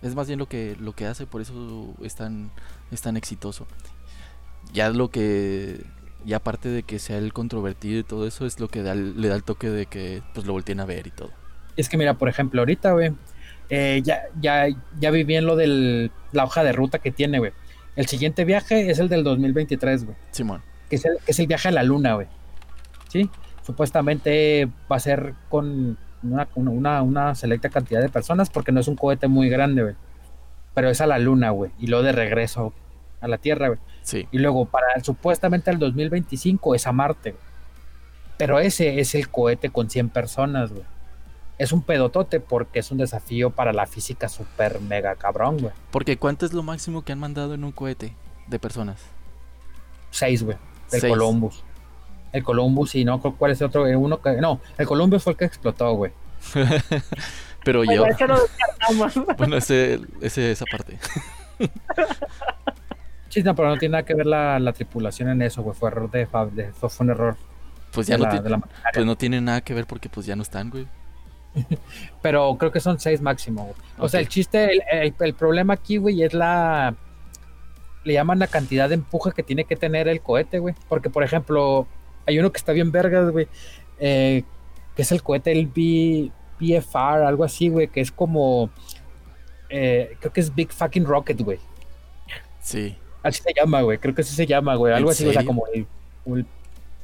Es 0.00 0.14
más 0.14 0.26
bien 0.28 0.38
lo 0.38 0.46
que 0.48 0.76
lo 0.80 0.92
que 0.94 1.06
hace, 1.06 1.26
por 1.26 1.42
eso 1.42 1.94
es 2.02 2.14
tan, 2.14 2.50
es 2.90 3.02
tan 3.02 3.16
exitoso. 3.18 3.66
Ya 4.72 4.90
lo 4.90 5.10
que 5.10 5.84
ya 6.24 6.36
aparte 6.36 6.68
de 6.68 6.82
que 6.82 6.98
sea 6.98 7.18
el 7.18 7.32
controvertido 7.32 8.00
y 8.00 8.04
todo 8.04 8.26
eso 8.26 8.44
es 8.44 8.60
lo 8.60 8.68
que 8.68 8.82
da 8.82 8.94
le 8.94 9.28
da 9.28 9.34
el 9.34 9.44
toque 9.44 9.70
de 9.70 9.86
que 9.86 10.22
pues 10.34 10.46
lo 10.46 10.52
volteen 10.52 10.80
a 10.80 10.84
ver 10.84 11.06
y 11.06 11.10
todo. 11.10 11.30
Es 11.76 11.88
que 11.88 11.96
mira, 11.96 12.14
por 12.14 12.28
ejemplo, 12.28 12.60
ahorita, 12.60 12.92
güey, 12.92 13.12
eh, 13.70 14.00
ya, 14.04 14.22
ya, 14.40 14.66
ya 14.98 15.10
vi 15.10 15.24
bien 15.24 15.46
lo 15.46 15.56
de 15.56 16.10
la 16.32 16.44
hoja 16.44 16.64
de 16.64 16.72
ruta 16.72 16.98
que 16.98 17.12
tiene, 17.12 17.38
güey. 17.38 17.52
El 17.96 18.06
siguiente 18.06 18.44
viaje 18.44 18.90
es 18.90 18.98
el 18.98 19.08
del 19.08 19.24
2023, 19.24 20.04
güey. 20.04 20.16
Simón. 20.30 20.62
Que 20.90 20.96
es 20.96 21.04
el, 21.04 21.18
que 21.24 21.32
es 21.32 21.38
el 21.38 21.46
viaje 21.46 21.68
a 21.68 21.70
la 21.72 21.82
luna, 21.82 22.14
güey. 22.14 22.26
¿Sí? 23.08 23.30
Supuestamente 23.64 24.68
va 24.90 24.96
a 24.96 25.00
ser 25.00 25.34
con 25.48 25.98
una, 26.22 26.48
una, 26.54 27.02
una 27.02 27.34
selecta 27.34 27.68
cantidad 27.68 28.00
de 28.00 28.08
personas 28.08 28.50
porque 28.50 28.72
no 28.72 28.80
es 28.80 28.88
un 28.88 28.96
cohete 28.96 29.28
muy 29.28 29.48
grande, 29.48 29.82
güey. 29.82 29.94
Pero 30.74 30.90
es 30.90 31.00
a 31.00 31.06
la 31.06 31.18
luna, 31.18 31.50
güey. 31.50 31.70
Y 31.78 31.86
luego 31.86 32.04
de 32.04 32.12
regreso 32.12 32.72
a 33.20 33.28
la 33.28 33.38
Tierra, 33.38 33.68
güey. 33.68 33.80
Sí. 34.02 34.28
Y 34.30 34.38
luego 34.38 34.66
para 34.66 34.86
supuestamente 35.02 35.70
el 35.70 35.78
2025 35.78 36.74
es 36.74 36.86
a 36.86 36.92
Marte, 36.92 37.32
güey. 37.32 37.42
Pero 38.36 38.60
ese 38.60 39.00
es 39.00 39.14
el 39.14 39.28
cohete 39.28 39.70
con 39.70 39.90
100 39.90 40.10
personas, 40.10 40.70
güey. 40.72 40.84
Es 41.58 41.72
un 41.72 41.82
pedotote 41.82 42.38
porque 42.38 42.78
es 42.78 42.90
un 42.92 42.98
desafío 42.98 43.50
para 43.50 43.72
la 43.72 43.86
física 43.86 44.28
super 44.28 44.80
mega 44.80 45.16
cabrón, 45.16 45.58
güey. 45.58 45.72
Porque 45.90 46.16
¿cuánto 46.16 46.46
es 46.46 46.52
lo 46.52 46.62
máximo 46.62 47.02
que 47.02 47.12
han 47.12 47.18
mandado 47.18 47.54
en 47.54 47.64
un 47.64 47.72
cohete 47.72 48.14
de 48.46 48.58
personas? 48.60 49.00
Seis, 50.10 50.44
güey. 50.44 50.56
El 50.92 51.00
Seis. 51.00 51.12
Columbus. 51.12 51.64
El 52.32 52.44
Columbus 52.44 52.94
y 52.94 53.04
no, 53.04 53.20
¿cuál 53.20 53.52
es 53.52 53.60
el 53.60 53.66
otro? 53.66 53.82
Uno 53.82 54.22
que, 54.22 54.32
no, 54.34 54.60
el 54.76 54.86
Columbus 54.86 55.24
fue 55.24 55.32
el 55.32 55.36
que 55.38 55.44
explotó, 55.46 55.92
güey. 55.94 56.12
Pero 57.64 57.84
Bueno, 57.84 58.06
yo, 58.08 59.24
bueno, 59.38 59.56
ese, 59.56 60.00
ese 60.20 60.52
esa 60.52 60.64
parte. 60.70 60.98
Sí, 63.38 63.44
no, 63.44 63.54
pero 63.54 63.68
no 63.68 63.76
tiene 63.76 63.92
nada 63.92 64.04
que 64.04 64.14
ver 64.14 64.26
la, 64.26 64.58
la 64.58 64.72
tripulación 64.72 65.28
en 65.28 65.42
eso, 65.42 65.62
güey. 65.62 65.76
Fue 65.76 65.90
error 65.90 66.10
de, 66.10 66.26
fab- 66.28 66.50
de- 66.50 66.72
fue 66.72 66.88
un 67.00 67.10
error 67.10 67.36
Pues 67.92 68.06
ya 68.06 68.18
no, 68.18 68.24
la, 68.24 68.30
ti- 68.30 68.38
de 68.40 68.50
la 68.50 68.56
maquinaria. 68.58 68.90
pues 68.94 69.06
no 69.06 69.16
tiene 69.16 69.40
nada 69.40 69.60
que 69.60 69.74
ver 69.74 69.86
porque 69.86 70.08
pues 70.08 70.26
ya 70.26 70.34
no 70.34 70.42
están, 70.42 70.70
güey. 70.70 70.86
Pero 72.22 72.56
creo 72.58 72.72
que 72.72 72.80
son 72.80 72.98
seis 72.98 73.20
máximo, 73.20 73.62
güey. 73.64 73.74
O 73.98 74.08
sea, 74.08 74.20
el 74.20 74.28
chiste, 74.28 74.64
el, 74.72 74.82
el- 74.90 75.14
el 75.18 75.34
problema 75.34 75.74
aquí, 75.74 75.96
güey, 75.98 76.22
es 76.22 76.34
la. 76.34 76.94
Le 78.04 78.12
llaman 78.14 78.38
la 78.38 78.46
cantidad 78.46 78.88
de 78.88 78.94
empuje 78.96 79.32
que 79.32 79.42
tiene 79.42 79.64
que 79.64 79.76
tener 79.76 80.08
el 80.08 80.20
cohete, 80.20 80.58
güey. 80.58 80.74
Porque, 80.88 81.10
por 81.10 81.22
ejemplo, 81.24 81.86
hay 82.26 82.38
uno 82.38 82.50
que 82.52 82.58
está 82.58 82.72
bien 82.72 82.90
vergas, 82.90 83.30
güey. 83.30 83.48
eh, 83.98 84.44
que 84.96 85.02
es 85.02 85.12
el 85.12 85.22
cohete, 85.22 85.52
el 85.52 85.66
B, 85.66 86.30
BFR, 86.58 87.24
algo 87.26 87.44
así, 87.44 87.68
güey. 87.68 87.88
Que 87.88 88.00
es 88.00 88.10
como. 88.10 88.70
eh, 89.68 90.16
creo 90.20 90.32
que 90.32 90.40
es 90.40 90.54
Big 90.54 90.72
Fucking 90.72 91.04
Rocket, 91.04 91.40
güey. 91.42 91.58
Sí. 92.60 92.96
Así 93.22 93.42
se 93.42 93.52
llama, 93.54 93.82
güey. 93.82 93.98
Creo 93.98 94.14
que 94.14 94.22
así 94.22 94.34
se 94.34 94.46
llama, 94.46 94.74
güey. 94.74 94.92
Algo 94.92 95.10
¿En 95.10 95.12
así, 95.12 95.26
o 95.26 95.32
sea, 95.32 95.44
como 95.44 95.66
el, 95.72 95.86
el, 96.26 96.46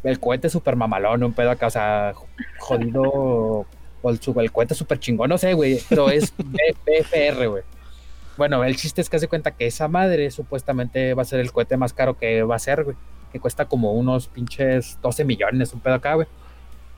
el 0.05 0.21
cohete 0.21 0.49
super 0.49 0.77
mamalón, 0.77 1.23
un 1.25 1.33
pedo 1.33 1.51
acá, 1.51 1.67
o 1.67 1.71
sea, 1.71 2.15
jodido. 2.59 3.67
O 4.07 4.11
el, 4.11 4.53
cohete 4.53 4.75
super 4.75 4.99
chingón, 4.99 5.31
no 5.31 5.39
sé, 5.39 5.55
güey. 5.55 5.81
Pero 5.89 6.11
es 6.11 6.33
BFR, 6.37 7.47
güey. 7.49 7.63
Bueno, 8.37 8.65
el 8.65 8.77
chiste 8.77 9.01
es 9.01 9.09
que 9.09 9.17
hace 9.17 9.29
cuenta 9.29 9.53
que 9.53 9.67
esa 9.67 9.89
madre 9.89 10.31
supuestamente 10.31 11.15
va 11.15 11.23
a 11.23 11.25
ser 11.25 11.41
el 11.41 11.53
cohete 11.53 11.77
más 11.77 11.93
caro 11.95 12.19
que 12.19 12.43
va 12.43 12.57
a 12.57 12.59
ser, 12.59 12.85
güey. 12.85 12.97
Que 13.33 13.41
cuesta 13.41 13.65
como 13.65 13.93
unos 13.93 14.29
pinches 14.29 14.99
12 15.03 15.25
millones, 15.25 15.73
un 15.73 15.81
pedo 15.81 15.95
acá, 15.95 16.15
güey. 16.15 16.27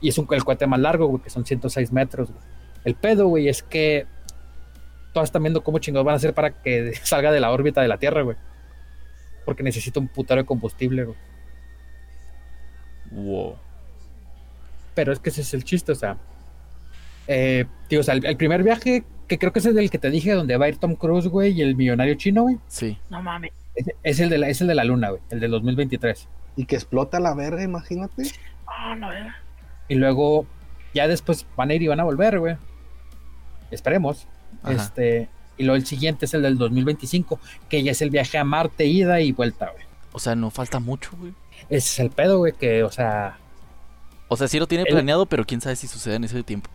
Y 0.01 0.09
es 0.09 0.17
un, 0.17 0.27
el 0.31 0.43
cohete 0.43 0.67
más 0.67 0.79
largo, 0.79 1.07
güey, 1.07 1.21
que 1.21 1.29
son 1.29 1.45
106 1.45 1.91
metros, 1.93 2.29
güey. 2.29 2.41
El 2.83 2.95
pedo, 2.95 3.27
güey, 3.27 3.47
es 3.47 3.63
que 3.63 4.05
todos 5.13 5.25
están 5.25 5.43
viendo 5.43 5.63
cómo 5.63 5.79
chingados 5.79 6.05
van 6.05 6.13
a 6.13 6.17
hacer 6.17 6.33
para 6.33 6.61
que 6.61 6.93
salga 7.03 7.31
de 7.31 7.39
la 7.39 7.51
órbita 7.51 7.81
de 7.81 7.87
la 7.87 7.97
Tierra, 7.97 8.21
güey. 8.21 8.37
Porque 9.47 9.63
necesita 9.63 10.01
un 10.01 10.09
putero 10.09 10.41
de 10.41 10.45
combustible, 10.45 11.05
güey. 11.05 11.17
Wow. 13.11 13.55
Pero 14.93 15.13
es 15.13 15.19
que 15.19 15.29
ese 15.29 15.39
es 15.39 15.53
el 15.53 15.63
chiste, 15.63 15.93
o 15.93 15.95
sea. 15.95 16.17
Eh, 17.27 17.63
tío, 17.87 18.01
o 18.01 18.03
sea, 18.03 18.15
el, 18.15 18.25
el 18.25 18.35
primer 18.35 18.61
viaje, 18.61 19.05
que 19.25 19.39
creo 19.39 19.53
que 19.53 19.59
es 19.59 19.65
el 19.65 19.73
del 19.73 19.89
que 19.89 19.99
te 19.99 20.09
dije, 20.09 20.33
donde 20.33 20.57
va 20.57 20.65
a 20.65 20.67
ir 20.67 20.79
Tom 20.79 20.95
Cruise, 20.95 21.29
güey, 21.29 21.53
y 21.53 21.61
el 21.61 21.77
millonario 21.77 22.15
chino, 22.15 22.41
güey. 22.41 22.57
Sí. 22.67 22.97
No 23.09 23.23
mames. 23.23 23.53
Es, 23.73 23.85
es 24.03 24.19
el 24.19 24.29
de 24.29 24.37
la, 24.37 24.49
es 24.49 24.59
el 24.59 24.67
de 24.67 24.75
la 24.75 24.83
luna, 24.83 25.11
güey, 25.11 25.21
el 25.29 25.39
del 25.39 25.51
2023. 25.51 26.27
Y 26.57 26.65
que 26.65 26.75
explota 26.75 27.21
la 27.21 27.33
verga, 27.33 27.63
imagínate. 27.63 28.23
Ah, 28.67 28.97
la 28.99 29.07
verdad. 29.07 29.35
Y 29.87 29.95
luego, 29.95 30.45
ya 30.93 31.07
después 31.07 31.47
van 31.55 31.69
a 31.69 31.73
ir 31.73 31.83
y 31.83 31.87
van 31.87 32.01
a 32.01 32.03
volver, 32.03 32.37
güey. 32.37 32.57
Esperemos. 33.71 34.27
Ajá. 34.61 34.73
Este. 34.73 35.29
Y 35.57 35.63
luego 35.63 35.75
el 35.75 35.85
siguiente 35.85 36.25
es 36.25 36.33
el 36.33 36.41
del 36.43 36.57
2025, 36.57 37.39
que 37.69 37.83
ya 37.83 37.91
es 37.91 38.01
el 38.01 38.09
viaje 38.09 38.37
a 38.37 38.43
Marte, 38.43 38.85
ida 38.85 39.21
y 39.21 39.31
vuelta, 39.31 39.69
güey. 39.71 39.85
O 40.11 40.19
sea, 40.19 40.35
no 40.35 40.51
falta 40.51 40.79
mucho, 40.79 41.11
güey. 41.19 41.33
Ese 41.69 41.77
es 41.77 41.99
el 41.99 42.09
pedo, 42.11 42.37
güey, 42.39 42.53
que, 42.53 42.83
o 42.83 42.91
sea, 42.91 43.37
O 44.27 44.37
sea, 44.37 44.47
sí 44.47 44.59
lo 44.59 44.67
tiene 44.67 44.83
El- 44.87 44.93
planeado, 44.93 45.25
pero 45.25 45.45
quién 45.45 45.61
sabe 45.61 45.75
si 45.75 45.87
sucede 45.87 46.15
en 46.15 46.23
ese 46.25 46.43
tiempo. 46.43 46.69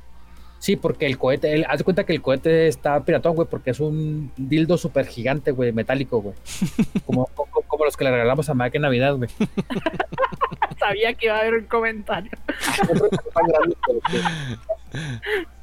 Sí, 0.58 0.76
porque 0.76 1.06
el 1.06 1.18
cohete, 1.18 1.52
el- 1.54 1.66
haz 1.68 1.78
de 1.78 1.84
cuenta 1.84 2.04
que 2.04 2.12
el 2.12 2.22
cohete 2.22 2.68
está 2.68 3.04
piratón, 3.04 3.34
güey, 3.34 3.48
porque 3.48 3.70
es 3.72 3.80
un 3.80 4.30
dildo 4.36 4.78
súper 4.78 5.06
gigante, 5.06 5.50
güey, 5.50 5.72
metálico, 5.72 6.20
güey. 6.22 6.34
Como, 7.06 7.26
como, 7.34 7.50
como 7.66 7.84
los 7.84 7.96
que 7.96 8.04
le 8.04 8.10
regalamos 8.12 8.48
a 8.48 8.54
Mike 8.54 8.78
en 8.78 8.82
Navidad, 8.82 9.16
güey. 9.16 9.28
Sabía 10.78 11.14
que 11.14 11.26
iba 11.26 11.36
a 11.36 11.40
haber 11.40 11.54
un 11.54 11.64
comentario. 11.66 12.30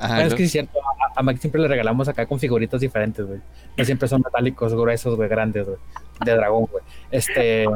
Ajá, 0.00 0.24
es 0.24 0.34
que 0.34 0.44
es 0.44 0.50
cierto, 0.52 0.78
a, 0.78 1.20
a 1.20 1.22
Mike 1.22 1.40
siempre 1.40 1.60
le 1.60 1.68
regalamos 1.68 2.08
acá 2.08 2.26
con 2.26 2.38
figuritas 2.38 2.80
diferentes, 2.80 3.26
güey. 3.26 3.40
No 3.76 3.84
siempre 3.84 4.08
son 4.08 4.22
metálicos, 4.24 4.74
gruesos, 4.74 5.14
güey, 5.16 5.28
grandes, 5.28 5.66
güey. 5.66 5.78
De 6.24 6.32
dragón, 6.34 6.66
güey. 6.66 6.82
Este. 7.10 7.66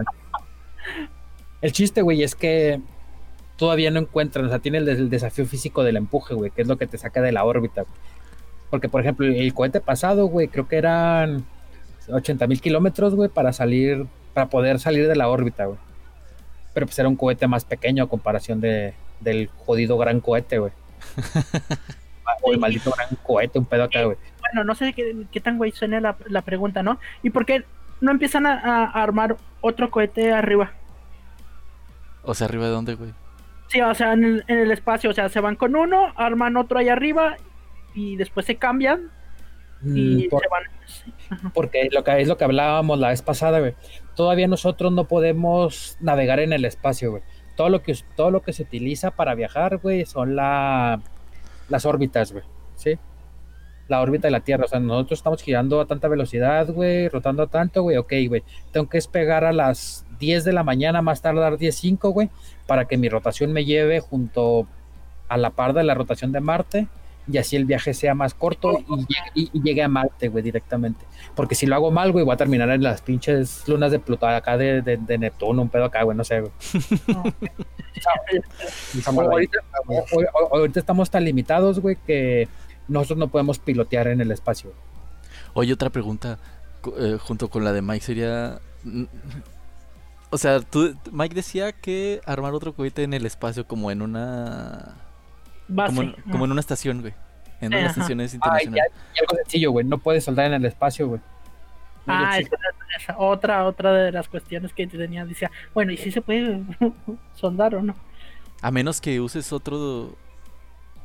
El 1.60 1.72
chiste, 1.72 2.02
güey, 2.02 2.22
es 2.22 2.34
que 2.34 2.80
todavía 3.56 3.90
no 3.90 4.00
encuentran, 4.00 4.46
o 4.46 4.48
sea, 4.48 4.58
tiene 4.58 4.78
el, 4.78 4.84
des- 4.86 4.98
el 4.98 5.10
desafío 5.10 5.46
físico 5.46 5.82
del 5.84 5.96
empuje, 5.96 6.34
güey, 6.34 6.50
que 6.50 6.62
es 6.62 6.68
lo 6.68 6.76
que 6.76 6.86
te 6.86 6.98
saca 6.98 7.22
de 7.22 7.32
la 7.32 7.44
órbita. 7.44 7.82
güey. 7.82 7.94
Porque, 8.70 8.88
por 8.88 9.00
ejemplo, 9.00 9.26
el 9.26 9.54
cohete 9.54 9.80
pasado, 9.80 10.26
güey, 10.26 10.48
creo 10.48 10.66
que 10.68 10.76
eran 10.76 11.44
80 12.08 12.46
mil 12.46 12.60
kilómetros, 12.60 13.14
güey, 13.14 13.28
para 13.30 13.52
salir, 13.52 14.06
para 14.34 14.48
poder 14.48 14.78
salir 14.80 15.08
de 15.08 15.16
la 15.16 15.28
órbita, 15.28 15.66
güey. 15.66 15.78
Pero 16.74 16.86
pues 16.86 16.98
era 16.98 17.08
un 17.08 17.16
cohete 17.16 17.46
más 17.46 17.64
pequeño 17.64 18.04
a 18.04 18.08
comparación 18.08 18.60
de, 18.60 18.94
del 19.20 19.48
jodido 19.64 19.96
gran 19.96 20.20
cohete, 20.20 20.58
güey. 20.58 20.72
o 22.42 22.52
el 22.52 22.58
maldito 22.58 22.90
gran 22.90 23.08
cohete, 23.22 23.58
un 23.58 23.66
pedo 23.66 23.84
acá, 23.84 24.02
güey. 24.04 24.16
Bueno, 24.40 24.64
no 24.64 24.74
sé 24.74 24.92
qué, 24.92 25.26
qué 25.30 25.40
tan 25.40 25.56
güey 25.58 25.72
suene 25.72 26.00
la, 26.00 26.16
la 26.26 26.42
pregunta, 26.42 26.82
¿no? 26.82 26.98
¿Y 27.22 27.30
por 27.30 27.44
qué 27.46 27.64
no 28.00 28.10
empiezan 28.10 28.46
a, 28.46 28.60
a 28.86 29.02
armar 29.02 29.36
otro 29.60 29.90
cohete 29.90 30.32
arriba? 30.32 30.72
O 32.22 32.34
sea, 32.34 32.46
arriba 32.46 32.64
de 32.64 32.70
dónde, 32.70 32.94
güey. 32.94 33.10
Sí, 33.68 33.80
o 33.80 33.94
sea, 33.94 34.12
en 34.12 34.24
el, 34.24 34.44
en 34.48 34.58
el 34.58 34.70
espacio, 34.70 35.10
o 35.10 35.12
sea, 35.12 35.28
se 35.28 35.40
van 35.40 35.56
con 35.56 35.74
uno, 35.76 36.12
arman 36.16 36.56
otro 36.56 36.78
ahí 36.78 36.88
arriba 36.88 37.36
y 37.94 38.16
después 38.16 38.46
se 38.46 38.56
cambian 38.56 39.10
y 39.84 40.26
Mm, 40.26 40.30
por- 40.30 40.42
se 40.42 40.48
van. 40.48 41.52
porque 41.52 41.88
lo 41.92 42.04
que 42.04 42.20
es 42.20 42.28
lo 42.28 42.36
que 42.36 42.44
hablábamos 42.44 42.98
la 42.98 43.08
vez 43.08 43.20
pasada, 43.22 43.58
güey. 43.60 43.74
Todavía 44.16 44.48
nosotros 44.48 44.92
no 44.92 45.04
podemos 45.04 45.96
navegar 46.00 46.40
en 46.40 46.52
el 46.52 46.64
espacio, 46.64 47.10
güey. 47.10 47.22
Todo 47.56 47.68
lo 47.68 47.82
que 47.82 47.94
todo 48.16 48.30
lo 48.30 48.42
que 48.42 48.52
se 48.52 48.62
utiliza 48.62 49.10
para 49.10 49.34
viajar, 49.34 49.78
güey, 49.78 50.06
son 50.06 50.36
la 50.36 51.00
las 51.68 51.86
órbitas, 51.86 52.32
güey. 52.32 52.44
¿Sí? 52.76 52.98
La 53.88 54.00
órbita 54.00 54.28
de 54.28 54.32
la 54.32 54.40
Tierra, 54.40 54.64
o 54.64 54.68
sea, 54.68 54.80
nosotros 54.80 55.18
estamos 55.18 55.42
girando 55.42 55.80
a 55.80 55.86
tanta 55.86 56.08
velocidad, 56.08 56.68
güey, 56.68 57.08
rotando 57.08 57.42
a 57.42 57.46
tanto, 57.46 57.82
güey, 57.82 57.98
ok, 57.98 58.12
güey. 58.28 58.42
Tengo 58.72 58.88
que 58.88 58.96
despegar 58.96 59.44
a 59.44 59.52
las 59.52 60.06
10 60.18 60.44
de 60.44 60.52
la 60.52 60.62
mañana, 60.62 61.02
más 61.02 61.20
tardar 61.20 61.58
10.05, 61.58 62.12
güey, 62.12 62.30
para 62.66 62.86
que 62.86 62.96
mi 62.96 63.08
rotación 63.08 63.52
me 63.52 63.64
lleve 63.64 64.00
junto 64.00 64.66
a 65.28 65.36
la 65.36 65.50
par 65.50 65.74
de 65.74 65.84
la 65.84 65.94
rotación 65.94 66.32
de 66.32 66.40
Marte 66.40 66.88
y 67.30 67.38
así 67.38 67.56
el 67.56 67.64
viaje 67.64 67.94
sea 67.94 68.14
más 68.14 68.34
corto 68.34 68.78
y 68.88 68.96
llegue, 68.96 69.30
y- 69.34 69.50
y 69.52 69.62
llegue 69.62 69.82
a 69.82 69.88
Marte, 69.88 70.28
güey, 70.28 70.42
directamente. 70.44 71.04
Porque 71.34 71.54
si 71.54 71.66
lo 71.66 71.74
hago 71.74 71.90
mal, 71.90 72.12
güey, 72.12 72.24
voy 72.24 72.34
a 72.34 72.36
terminar 72.36 72.68
en 72.70 72.82
las 72.82 73.00
pinches 73.02 73.66
lunas 73.66 73.90
de 73.92 73.98
Plutón, 73.98 74.30
acá 74.34 74.56
de, 74.56 74.82
de, 74.82 74.96
de 74.98 75.18
Neptuno, 75.18 75.62
un 75.62 75.68
pedo 75.68 75.84
acá, 75.86 76.02
güey, 76.02 76.16
no 76.16 76.24
sé, 76.24 76.40
güey. 76.40 76.52
Ahorita, 80.52 80.80
estamos 80.80 81.10
tan 81.10 81.24
limitados, 81.24 81.80
güey, 81.80 81.96
que 82.06 82.48
nosotros 82.88 83.18
no 83.18 83.28
podemos 83.28 83.58
pilotear 83.58 84.08
en 84.08 84.20
el 84.20 84.30
espacio. 84.30 84.72
Oye, 85.54 85.72
otra 85.72 85.90
pregunta 85.90 86.38
eh, 86.98 87.16
junto 87.20 87.48
con 87.48 87.64
la 87.64 87.72
de 87.72 87.82
Mike 87.82 88.04
sería... 88.04 88.58
O 90.30 90.38
sea, 90.38 90.60
tú, 90.60 90.94
Mike 91.12 91.34
decía 91.34 91.72
que 91.72 92.20
armar 92.26 92.54
otro 92.54 92.74
cohete 92.74 93.04
en 93.04 93.14
el 93.14 93.24
espacio 93.24 93.66
como 93.66 93.90
en 93.90 94.02
una... 94.02 94.96
Base. 95.68 95.94
Como 95.94 96.02
en, 96.02 96.12
como 96.30 96.44
en 96.44 96.52
una 96.52 96.60
estación, 96.60 97.00
güey. 97.00 97.14
En 97.60 97.72
ajá. 97.72 97.86
estaciones 97.86 98.32
Ay, 98.32 98.36
internacionales. 98.36 98.92
ya- 98.94 99.02
y 99.14 99.18
algo 99.20 99.36
sencillo, 99.36 99.70
güey, 99.70 99.86
no 99.86 99.98
puedes 99.98 100.24
soldar 100.24 100.46
en 100.46 100.54
el 100.54 100.64
espacio, 100.66 101.08
güey. 101.08 101.20
Ah, 102.06 102.38
esa, 102.38 102.50
esa- 102.98 103.18
otra, 103.18 103.64
otra 103.64 103.92
de 103.92 104.12
las 104.12 104.28
cuestiones 104.28 104.72
que 104.74 104.86
tenía. 104.86 105.24
Decía, 105.24 105.50
bueno, 105.72 105.92
¿y 105.92 105.96
si 105.96 106.10
se 106.10 106.20
puede 106.20 106.60
soldar 107.34 107.74
o 107.76 107.82
no? 107.82 107.94
A 108.60 108.70
menos 108.70 109.00
que 109.00 109.20
uses 109.20 109.52
otro... 109.52 110.16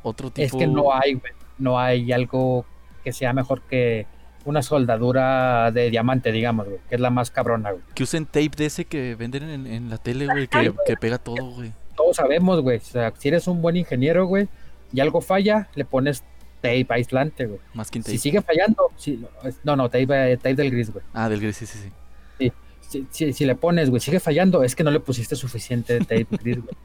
Otro 0.04 0.32
tipo... 0.32 0.46
Es 0.46 0.54
que 0.54 0.68
no 0.68 0.94
hay, 0.94 1.14
güey, 1.16 1.34
no 1.58 1.78
hay 1.80 2.12
algo 2.14 2.66
que 3.04 3.12
sea 3.14 3.34
mejor 3.34 3.62
que 3.62 4.08
una 4.46 4.62
soldadura 4.62 5.72
de 5.72 5.90
diamante, 5.90 6.32
digamos, 6.32 6.68
güey, 6.68 6.80
que 6.88 6.96
es 6.96 7.02
la 7.02 7.10
más 7.10 7.32
cabrona, 7.32 7.72
güey. 7.72 7.84
Que 7.94 8.04
usen 8.04 8.26
tape 8.26 8.52
de 8.58 8.66
ese 8.66 8.86
que 8.86 9.16
venden 9.16 9.44
en, 9.50 9.68
en 9.68 9.90
la 9.90 9.98
tele, 9.98 10.26
güey, 10.26 10.48
que, 10.48 10.74
que 10.86 10.96
pega 10.96 11.18
todo, 11.18 11.52
güey. 11.52 11.74
Todos 12.00 12.16
sabemos, 12.16 12.62
güey, 12.62 12.78
o 12.78 12.82
sea, 12.82 13.14
si 13.18 13.28
eres 13.28 13.46
un 13.50 13.62
buen 13.62 13.76
ingeniero, 13.76 14.26
güey, 14.26 14.48
y 14.94 15.02
algo 15.02 15.20
falla, 15.20 15.68
le 15.76 15.84
pones 15.84 16.24
tape 16.62 16.88
aislante, 16.88 17.46
güey. 17.46 17.60
Más 17.74 17.92
que 17.92 18.02
Si 18.02 18.18
sigue 18.18 18.42
fallando, 18.42 18.90
si, 18.96 19.22
no, 19.66 19.76
no, 19.76 19.90
tape, 19.90 20.32
eh, 20.32 20.38
tape 20.38 20.56
del 20.56 20.72
gris, 20.72 20.94
güey. 20.94 21.04
Ah, 21.14 21.28
del 21.28 21.42
gris, 21.42 21.58
sí, 21.58 21.66
sí, 21.66 21.78
sí. 21.78 22.52
Si, 22.80 23.06
si, 23.12 23.34
si 23.34 23.46
le 23.46 23.56
pones, 23.56 23.90
güey, 23.90 24.00
sigue 24.00 24.22
fallando, 24.22 24.64
es 24.64 24.78
que 24.78 24.86
no 24.86 24.92
le 24.92 25.02
pusiste 25.02 25.36
suficiente 25.36 26.00
tape 26.00 26.26
gris, 26.32 26.64
güey. 26.64 26.76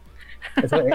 Eso, 0.64 0.80
eh, 0.80 0.90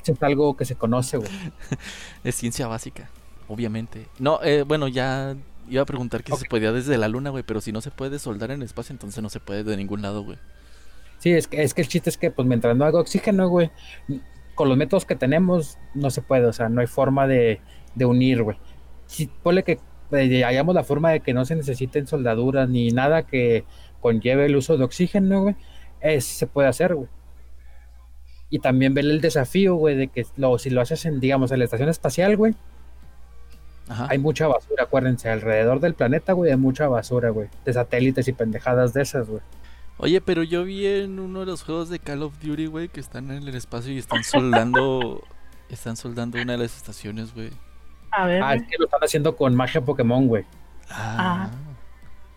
eso 0.00 0.12
es 0.12 0.22
algo 0.22 0.56
que 0.56 0.64
se 0.64 0.76
conoce, 0.76 1.16
güey. 1.16 1.30
Es 2.22 2.36
ciencia 2.36 2.68
básica, 2.68 3.10
obviamente. 3.48 4.06
No, 4.20 4.38
eh, 4.44 4.62
bueno, 4.62 4.86
ya 4.86 5.36
iba 5.68 5.82
a 5.82 5.84
preguntar 5.84 6.22
que 6.22 6.32
si 6.32 6.38
se 6.38 6.48
podía 6.48 6.70
desde 6.70 6.96
la 6.96 7.08
luna, 7.08 7.30
güey, 7.30 7.42
pero 7.42 7.60
si 7.60 7.72
no 7.72 7.80
se 7.80 7.90
puede 7.90 8.20
soldar 8.20 8.52
en 8.52 8.60
el 8.60 8.66
espacio, 8.66 8.92
entonces 8.92 9.20
no 9.20 9.30
se 9.30 9.40
puede 9.40 9.64
de 9.64 9.76
ningún 9.76 10.00
lado, 10.00 10.22
güey. 10.22 10.38
Sí, 11.24 11.32
es 11.32 11.48
que, 11.48 11.62
es 11.62 11.72
que 11.72 11.80
el 11.80 11.88
chiste 11.88 12.10
es 12.10 12.18
que, 12.18 12.30
pues, 12.30 12.46
mientras 12.46 12.76
no 12.76 12.84
haga 12.84 13.00
oxígeno, 13.00 13.48
güey, 13.48 13.70
con 14.54 14.68
los 14.68 14.76
métodos 14.76 15.06
que 15.06 15.16
tenemos, 15.16 15.78
no 15.94 16.10
se 16.10 16.20
puede, 16.20 16.44
o 16.44 16.52
sea, 16.52 16.68
no 16.68 16.82
hay 16.82 16.86
forma 16.86 17.26
de, 17.26 17.62
de 17.94 18.04
unir, 18.04 18.42
güey. 18.42 18.58
Si 19.06 19.28
ponle 19.28 19.62
que 19.62 19.78
eh, 20.12 20.44
hayamos 20.44 20.74
la 20.74 20.84
forma 20.84 21.12
de 21.12 21.20
que 21.20 21.32
no 21.32 21.46
se 21.46 21.56
necesiten 21.56 22.06
soldaduras 22.06 22.68
ni 22.68 22.90
nada 22.90 23.22
que 23.22 23.64
conlleve 24.02 24.44
el 24.44 24.54
uso 24.54 24.76
de 24.76 24.84
oxígeno, 24.84 25.44
güey, 25.44 25.56
es, 26.02 26.26
se 26.26 26.46
puede 26.46 26.68
hacer, 26.68 26.94
güey. 26.94 27.08
Y 28.50 28.58
también 28.58 28.92
ver 28.92 29.06
el 29.06 29.22
desafío, 29.22 29.76
güey, 29.76 29.96
de 29.96 30.08
que 30.08 30.26
lo, 30.36 30.58
si 30.58 30.68
lo 30.68 30.82
haces 30.82 31.06
en, 31.06 31.20
digamos, 31.20 31.50
en 31.52 31.60
la 31.60 31.64
estación 31.64 31.88
espacial, 31.88 32.36
güey, 32.36 32.54
Ajá. 33.88 34.08
hay 34.10 34.18
mucha 34.18 34.46
basura, 34.46 34.84
acuérdense, 34.84 35.30
alrededor 35.30 35.80
del 35.80 35.94
planeta, 35.94 36.34
güey, 36.34 36.50
hay 36.50 36.58
mucha 36.58 36.86
basura, 36.86 37.30
güey, 37.30 37.48
de 37.64 37.72
satélites 37.72 38.28
y 38.28 38.34
pendejadas 38.34 38.92
de 38.92 39.00
esas, 39.00 39.26
güey. 39.26 39.40
Oye, 39.96 40.20
pero 40.20 40.42
yo 40.42 40.64
vi 40.64 40.86
en 40.86 41.20
uno 41.20 41.40
de 41.40 41.46
los 41.46 41.62
juegos 41.62 41.88
de 41.88 41.98
Call 41.98 42.22
of 42.22 42.38
Duty, 42.40 42.66
güey, 42.66 42.88
que 42.88 43.00
están 43.00 43.30
en 43.30 43.46
el 43.46 43.54
espacio 43.54 43.92
y 43.92 43.98
están 43.98 44.24
soldando. 44.24 45.22
están 45.68 45.96
soldando 45.96 46.40
una 46.40 46.52
de 46.52 46.58
las 46.58 46.76
estaciones, 46.76 47.34
güey. 47.34 47.50
A 48.10 48.26
ver, 48.26 48.42
Ah, 48.42 48.54
es 48.54 48.62
que 48.62 48.76
lo 48.78 48.84
están 48.86 49.00
haciendo 49.02 49.36
con 49.36 49.54
magia 49.54 49.80
Pokémon, 49.80 50.26
güey. 50.26 50.44
Ah. 50.90 51.50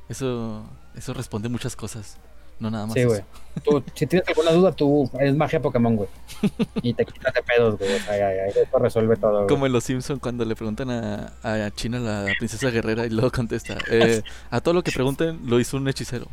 Eso, 0.10 0.66
eso 0.96 1.14
responde 1.14 1.50
muchas 1.50 1.76
cosas. 1.76 2.18
No 2.60 2.72
nada 2.72 2.88
más. 2.88 2.96
Sí, 2.96 3.04
güey. 3.04 3.22
Tú, 3.64 3.84
si 3.94 4.08
tienes 4.08 4.28
alguna 4.28 4.52
duda, 4.52 4.72
tú 4.72 5.10
es 5.20 5.36
magia 5.36 5.62
Pokémon, 5.62 5.96
güey. 5.96 6.10
Y 6.82 6.94
te 6.94 7.06
quitas 7.06 7.34
de 7.34 7.44
pedos, 7.44 7.78
güey. 7.78 7.94
O 7.94 8.00
sea, 8.00 8.18
ya, 8.18 8.36
ya, 8.36 8.62
eso 8.62 8.80
resuelve 8.80 9.16
todo. 9.18 9.46
Como 9.48 9.66
en 9.68 9.74
Los 9.74 9.84
Simpson 9.84 10.20
cuando 10.20 10.44
le 10.46 10.56
preguntan 10.56 10.90
a, 10.90 11.34
a 11.44 11.72
China, 11.72 12.00
la 12.00 12.26
princesa 12.40 12.70
guerrera, 12.70 13.06
y 13.06 13.10
luego 13.10 13.32
contesta: 13.32 13.78
eh, 13.90 14.24
A 14.50 14.62
todo 14.62 14.74
lo 14.74 14.84
que 14.84 14.92
pregunten, 14.92 15.42
lo 15.46 15.60
hizo 15.60 15.78
un 15.78 15.88
hechicero. 15.88 16.28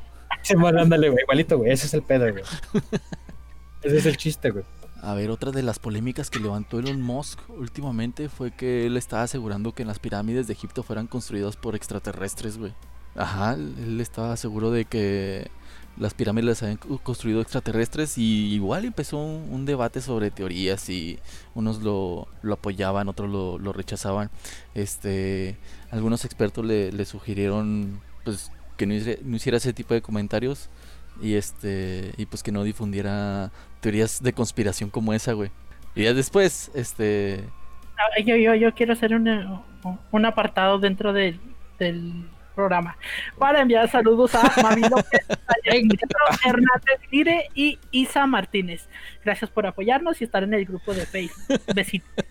Sí, 0.44 0.54
bueno, 0.54 0.80
ándale, 0.80 1.08
güey. 1.08 1.22
Igualito, 1.22 1.58
güey. 1.58 1.72
Ese 1.72 1.86
es 1.86 1.94
el 1.94 2.02
pedo, 2.02 2.30
güey. 2.30 2.44
Ese 3.82 3.96
es 3.96 4.06
el 4.06 4.16
chiste, 4.16 4.50
güey. 4.50 4.64
A 5.02 5.14
ver, 5.14 5.30
otra 5.30 5.50
de 5.50 5.62
las 5.62 5.78
polémicas 5.78 6.30
que 6.30 6.38
levantó 6.38 6.78
Elon 6.78 7.02
Musk 7.02 7.38
últimamente 7.50 8.28
fue 8.28 8.50
que 8.50 8.86
él 8.86 8.96
estaba 8.96 9.22
asegurando 9.22 9.72
que 9.72 9.84
las 9.84 9.98
pirámides 9.98 10.46
de 10.46 10.52
Egipto 10.54 10.82
fueran 10.82 11.06
construidas 11.06 11.56
por 11.56 11.74
extraterrestres, 11.74 12.56
güey. 12.56 12.72
Ajá, 13.14 13.54
él 13.54 14.00
estaba 14.00 14.36
seguro 14.36 14.70
de 14.70 14.86
que 14.86 15.50
las 15.96 16.14
pirámides 16.14 16.46
las 16.46 16.62
habían 16.62 16.78
construido 16.78 17.40
extraterrestres 17.40 18.18
y 18.18 18.54
igual 18.54 18.84
empezó 18.84 19.18
un, 19.18 19.48
un 19.52 19.64
debate 19.64 20.00
sobre 20.00 20.30
teorías 20.30 20.88
y 20.88 21.18
unos 21.54 21.82
lo, 21.82 22.26
lo 22.42 22.54
apoyaban, 22.54 23.08
otros 23.08 23.30
lo, 23.30 23.58
lo 23.58 23.72
rechazaban. 23.72 24.30
Este, 24.74 25.56
algunos 25.90 26.24
expertos 26.24 26.64
le, 26.64 26.92
le 26.92 27.04
sugirieron 27.04 28.00
pues 28.24 28.50
que 28.76 28.86
no, 28.86 28.94
hiciera 29.36 29.58
ese 29.58 29.72
tipo 29.72 29.94
de 29.94 30.02
comentarios 30.02 30.68
y 31.22 31.34
este 31.34 32.12
y 32.16 32.26
pues 32.26 32.42
que 32.42 32.52
no 32.52 32.64
difundiera 32.64 33.50
teorías 33.80 34.22
de 34.22 34.32
conspiración 34.32 34.90
como 34.90 35.12
esa, 35.12 35.32
güey. 35.32 35.50
Y 35.94 36.04
ya 36.04 36.12
después, 36.14 36.70
este, 36.74 37.44
Yo, 38.24 38.36
yo, 38.36 38.54
yo 38.54 38.74
quiero 38.74 38.94
hacer 38.94 39.14
una- 39.14 39.62
un 40.10 40.24
apartado 40.26 40.78
dentro 40.78 41.12
del, 41.12 41.38
del 41.78 42.26
programa 42.54 42.96
para 43.38 43.60
enviar 43.60 43.88
saludos 43.90 44.34
a 44.34 44.42
Mavi 44.62 44.80
López, 44.90 45.26
Hernández 46.44 47.00
Lire 47.10 47.48
y 47.54 47.78
Isa 47.90 48.26
Martínez. 48.26 48.88
Gracias 49.24 49.50
por 49.50 49.66
apoyarnos 49.66 50.20
y 50.20 50.24
estar 50.24 50.42
en 50.42 50.54
el 50.54 50.64
grupo 50.64 50.94
de 50.94 51.06
Facebook. 51.06 51.60
Besitos. 51.74 52.08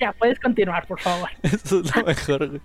Ya, 0.00 0.12
puedes 0.12 0.38
continuar, 0.38 0.86
por 0.86 1.00
favor. 1.00 1.28
eso 1.42 1.80
es 1.80 1.96
lo 1.96 2.04
mejor, 2.04 2.48
güey. 2.50 2.60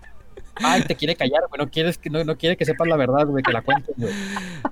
Ay, 0.56 0.84
te 0.84 0.96
quiere 0.96 1.16
callar, 1.16 1.42
güey. 1.50 1.60
No, 1.60 1.70
quieres 1.72 1.98
que, 1.98 2.10
no, 2.10 2.24
no 2.24 2.38
quiere 2.38 2.56
que 2.58 2.66
sepas 2.66 2.88
la 2.88 2.96
verdad, 2.96 3.26
güey. 3.28 3.44
Que 3.44 3.52
la 3.52 3.62
cuentes, 3.62 3.96
güey. 3.98 4.14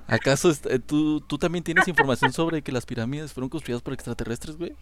¿Acaso 0.06 0.50
est- 0.50 0.66
eh, 0.66 0.78
tú, 0.78 1.20
tú 1.20 1.38
también 1.38 1.64
tienes 1.64 1.88
información 1.88 2.32
sobre 2.32 2.62
que 2.62 2.72
las 2.72 2.86
pirámides 2.86 3.32
fueron 3.32 3.48
construidas 3.48 3.82
por 3.82 3.92
extraterrestres, 3.94 4.56
güey? 4.56 4.74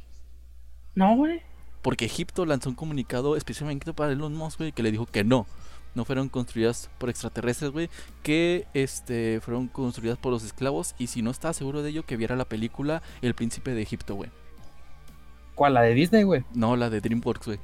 No, 0.95 1.17
güey. 1.17 1.41
Porque 1.83 2.05
Egipto 2.05 2.45
lanzó 2.45 2.69
un 2.69 2.75
comunicado 2.75 3.37
especialmente 3.37 3.93
para 3.95 4.13
Elon 4.13 4.35
Musk, 4.35 4.59
güey, 4.59 4.73
que 4.73 4.83
le 4.83 4.91
dijo 4.93 5.07
que 5.07 5.25
no. 5.25 5.47
No 5.95 6.05
fueron 6.05 6.29
construidas 6.29 6.89
por 6.99 7.09
extraterrestres, 7.11 7.71
güey. 7.71 7.89
Que 8.23 8.67
este 8.75 9.41
fueron 9.41 9.67
construidas 9.69 10.19
por 10.19 10.31
los 10.33 10.45
esclavos. 10.45 10.95
Y 10.99 11.07
si 11.09 11.23
no 11.23 11.31
estaba 11.31 11.55
seguro 11.55 11.83
de 11.83 11.91
ello, 11.91 12.05
que 12.05 12.17
viera 12.17 12.37
la 12.37 12.45
película 12.45 13.03
El 13.23 13.35
Príncipe 13.35 13.73
de 13.75 13.83
Egipto, 13.83 14.15
güey. 14.15 14.31
¿Cuál? 15.55 15.75
La 15.75 15.83
de 15.83 15.95
Disney, 15.95 16.23
güey. 16.23 16.45
No, 16.55 16.77
la 16.77 16.91
de 16.91 17.01
DreamWorks, 17.01 17.47
güey. 17.47 17.59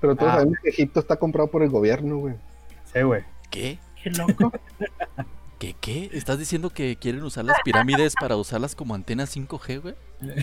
Pero 0.00 0.16
todos 0.16 0.32
Ah. 0.32 0.34
sabemos 0.36 0.58
que 0.62 0.70
Egipto 0.70 1.00
está 1.00 1.16
comprado 1.16 1.50
por 1.50 1.62
el 1.62 1.68
gobierno, 1.70 2.16
güey. 2.18 2.34
Sí, 2.92 3.02
güey. 3.02 3.24
¿Qué? 3.50 3.78
Qué 4.02 4.10
loco. 4.10 4.52
¿Qué? 5.58 5.74
¿Qué? 5.80 6.10
¿Estás 6.12 6.38
diciendo 6.38 6.70
que 6.70 6.96
quieren 6.96 7.22
usar 7.22 7.44
las 7.44 7.60
pirámides 7.64 8.14
para 8.20 8.36
usarlas 8.36 8.74
como 8.74 8.94
antenas 8.94 9.34
5G, 9.36 9.80
güey? 9.80 9.94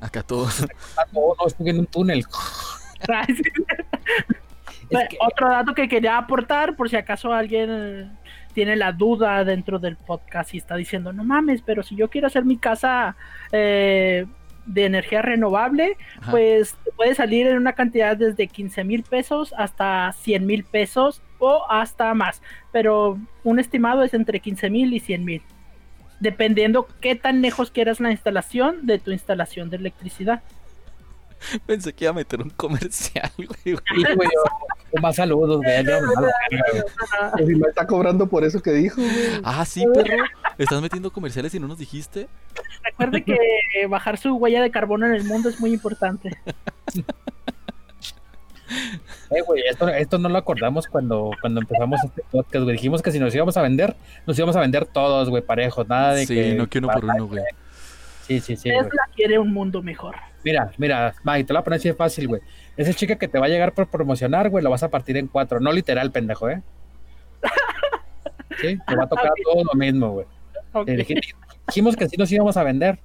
Acá 0.00 0.22
todo. 0.22 0.46
Ah, 0.96 1.04
no, 1.12 1.20
no, 1.38 1.46
estoy 1.46 1.70
en 1.70 1.80
un 1.80 1.86
túnel. 1.86 2.24
Es 4.90 5.08
que- 5.08 5.16
Otro 5.20 5.48
dato 5.48 5.74
que 5.74 5.88
quería 5.88 6.18
aportar, 6.18 6.76
por 6.76 6.88
si 6.90 6.96
acaso 6.96 7.32
alguien 7.32 8.12
tiene 8.52 8.76
la 8.76 8.92
duda 8.92 9.42
dentro 9.42 9.78
del 9.78 9.96
podcast 9.96 10.52
y 10.52 10.58
está 10.58 10.76
diciendo, 10.76 11.12
no 11.14 11.24
mames, 11.24 11.62
pero 11.62 11.82
si 11.82 11.96
yo 11.96 12.10
quiero 12.10 12.26
hacer 12.26 12.44
mi 12.44 12.58
casa 12.58 13.16
eh, 13.52 14.26
de 14.66 14.84
energía 14.84 15.22
renovable, 15.22 15.96
Ajá. 16.20 16.30
pues 16.30 16.76
puede 16.96 17.14
salir 17.14 17.46
en 17.46 17.56
una 17.56 17.72
cantidad 17.72 18.16
desde 18.16 18.46
15 18.46 18.84
mil 18.84 19.02
pesos 19.02 19.52
hasta 19.56 20.12
100 20.12 20.46
mil 20.46 20.64
pesos 20.64 21.20
o 21.38 21.64
hasta 21.68 22.14
más, 22.14 22.40
pero 22.70 23.18
un 23.44 23.58
estimado 23.58 24.02
es 24.04 24.14
entre 24.14 24.40
15 24.40 24.70
mil 24.70 24.92
y 24.94 25.00
100 25.00 25.24
mil, 25.24 25.42
dependiendo 26.20 26.86
qué 27.00 27.16
tan 27.16 27.42
lejos 27.42 27.70
quieras 27.72 27.98
la 28.00 28.12
instalación 28.12 28.86
de 28.86 28.98
tu 28.98 29.10
instalación 29.10 29.68
de 29.70 29.78
electricidad. 29.78 30.42
Pensé 31.66 31.92
que 31.92 32.04
iba 32.04 32.12
a 32.12 32.14
meter 32.14 32.40
un 32.40 32.50
comercial, 32.50 33.30
güey. 33.36 33.48
güey. 33.64 33.76
Sí, 33.96 34.14
güey. 34.14 34.28
yo- 34.94 35.00
Más 35.02 35.16
saludos, 35.16 35.56
güey. 35.56 35.82
no, 35.82 36.00
no, 36.00 37.46
me 37.46 37.68
está 37.68 37.86
cobrando 37.86 38.28
por 38.28 38.44
eso 38.44 38.62
que 38.62 38.70
dijo, 38.72 39.00
güey. 39.00 39.40
Ah, 39.42 39.64
sí, 39.64 39.84
perro. 39.92 40.22
Estás 40.58 40.82
metiendo 40.82 41.10
comerciales 41.10 41.54
y 41.54 41.60
no 41.60 41.68
nos 41.68 41.78
dijiste. 41.78 42.28
Recuerde 42.84 43.24
que 43.24 43.38
bajar 43.88 44.18
su 44.18 44.34
huella 44.36 44.62
de 44.62 44.70
carbono 44.70 45.06
en 45.06 45.14
el 45.14 45.24
mundo 45.24 45.48
es 45.48 45.60
muy 45.60 45.72
importante. 45.72 46.30
Eh, 49.30 49.42
güey, 49.46 49.62
esto, 49.68 49.88
esto 49.88 50.18
no 50.18 50.28
lo 50.28 50.38
acordamos 50.38 50.86
cuando, 50.86 51.30
cuando 51.40 51.60
empezamos 51.60 52.02
este 52.04 52.22
podcast, 52.30 52.64
güey. 52.64 52.76
Dijimos 52.76 53.02
que 53.02 53.10
si 53.10 53.18
nos 53.18 53.34
íbamos 53.34 53.56
a 53.56 53.62
vender, 53.62 53.96
nos 54.26 54.38
íbamos 54.38 54.56
a 54.56 54.60
vender 54.60 54.86
todos, 54.86 55.28
güey, 55.30 55.42
parejos. 55.42 55.88
Nada 55.88 56.14
de 56.14 56.26
Sí, 56.26 56.34
que. 56.34 56.54
no 56.54 56.68
quiero 56.68 56.88
por 56.88 57.04
uno, 57.04 57.26
güey. 57.26 57.42
Sí, 58.26 58.40
sí, 58.40 58.56
sí, 58.56 58.70
güey. 58.70 58.82
Tesla 58.84 59.02
quiere 59.14 59.38
un 59.38 59.52
mundo 59.52 59.82
mejor. 59.82 60.16
Mira, 60.44 60.72
mira, 60.78 61.14
Mike, 61.24 61.44
te 61.44 61.52
lo 61.52 61.58
voy 61.58 61.62
a 61.62 61.64
poner 61.64 61.78
así 61.78 61.88
de 61.88 61.94
fácil, 61.94 62.28
güey. 62.28 62.40
Esa 62.76 62.92
chica 62.94 63.16
que 63.16 63.28
te 63.28 63.38
va 63.38 63.46
a 63.46 63.48
llegar 63.48 63.72
por 63.74 63.88
promocionar, 63.88 64.48
güey, 64.48 64.64
lo 64.64 64.70
vas 64.70 64.82
a 64.82 64.90
partir 64.90 65.16
en 65.16 65.26
cuatro. 65.28 65.60
No 65.60 65.72
literal, 65.72 66.10
pendejo, 66.10 66.48
¿eh? 66.50 66.62
Sí, 68.60 68.78
te 68.86 68.96
va 68.96 69.04
a 69.04 69.08
tocar 69.08 69.32
todo 69.44 69.64
lo 69.64 69.72
mismo, 69.74 70.10
güey. 70.12 70.26
Dijimos 71.66 71.96
que 71.96 72.08
sí 72.08 72.16
nos 72.16 72.30
íbamos 72.32 72.56
a 72.56 72.62
vender 72.62 72.98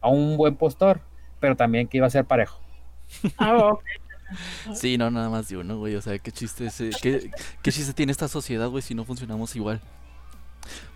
a 0.00 0.08
un 0.08 0.36
buen 0.36 0.56
postor, 0.56 1.00
pero 1.40 1.56
también 1.56 1.88
que 1.88 1.96
iba 1.98 2.06
a 2.06 2.10
ser 2.10 2.24
parejo. 2.24 2.60
Ah, 3.36 3.56
ok. 3.56 3.84
Sí, 4.74 4.98
no, 4.98 5.10
nada 5.10 5.30
más 5.30 5.48
de 5.48 5.56
uno, 5.56 5.78
güey. 5.78 5.94
O 5.94 6.02
sea, 6.02 6.18
qué 6.18 6.30
chiste 6.30 6.66
ese, 6.66 6.90
qué, 7.00 7.30
qué 7.62 7.72
chiste 7.72 7.92
tiene 7.92 8.12
esta 8.12 8.28
sociedad, 8.28 8.68
güey, 8.68 8.82
si 8.82 8.94
no 8.94 9.04
funcionamos 9.04 9.56
igual. 9.56 9.80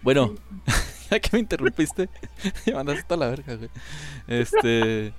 Bueno, 0.03 0.35
ya 1.11 1.21
que 1.21 1.31
me 1.33 1.39
interrumpiste, 1.39 2.09
me 2.67 2.75
mandaste 2.75 3.03
toda 3.05 3.27
la 3.27 3.31
verga, 3.31 3.57
güey. 3.57 3.71
Este. 4.27 5.15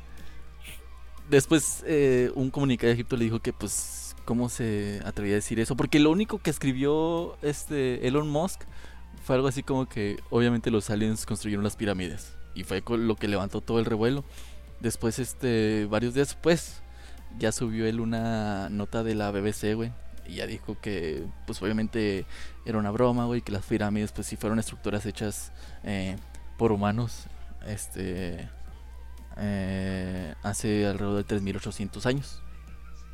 Después, 1.30 1.84
eh, 1.88 2.32
un 2.36 2.51
comunicado 2.51 2.89
de 2.89 2.93
Egipto 2.93 3.16
le 3.16 3.24
dijo 3.26 3.39
que, 3.39 3.54
pues, 3.54 4.16
¿cómo 4.26 4.49
se 4.49 5.01
atrevía 5.06 5.34
a 5.34 5.36
decir 5.36 5.60
eso? 5.60 5.76
Porque 5.76 5.99
lo 5.99 6.12
único 6.12 6.38
que 6.38 6.49
escribió 6.49 7.38
este 7.41 8.08
Elon 8.08 8.30
Musk 8.30 8.62
fue 9.24 9.36
algo 9.36 9.47
así 9.47 9.63
como 9.63 9.88
que, 9.88 10.21
obviamente, 10.30 10.69
los 10.69 10.89
aliens 10.89 11.26
construyeron 11.26 11.63
las 11.63 11.76
pirámides. 11.76 12.34
Y 12.53 12.63
fue 12.63 12.84
lo 12.86 13.15
que 13.15 13.28
levantó 13.28 13.61
todo 13.61 13.80
el 13.80 13.86
revuelo. 13.86 14.24
Después, 14.80 15.17
este, 15.19 15.88
varios 15.89 16.13
días 16.13 16.28
después, 16.28 16.82
ya 17.39 17.51
subió 17.51 17.86
él 17.86 17.99
una 17.99 18.69
nota 18.69 19.03
de 19.03 19.15
la 19.15 19.32
BBC, 19.32 19.76
güey. 19.76 19.91
Y 20.28 20.36
ya 20.36 20.47
dijo 20.47 20.78
que, 20.80 21.26
pues 21.45 21.61
obviamente 21.61 22.26
era 22.65 22.78
una 22.78 22.91
broma, 22.91 23.26
güey, 23.26 23.41
que 23.41 23.51
las 23.51 23.65
pirámides, 23.65 24.11
pues 24.11 24.28
sí 24.28 24.36
fueron 24.36 24.59
estructuras 24.59 25.05
hechas 25.05 25.51
eh, 25.84 26.17
por 26.57 26.71
humanos, 26.71 27.26
este, 27.65 28.49
eh, 29.38 30.36
hace 30.43 30.86
alrededor 30.86 31.24
de 31.24 31.36
3.800 31.39 32.05
años. 32.05 32.41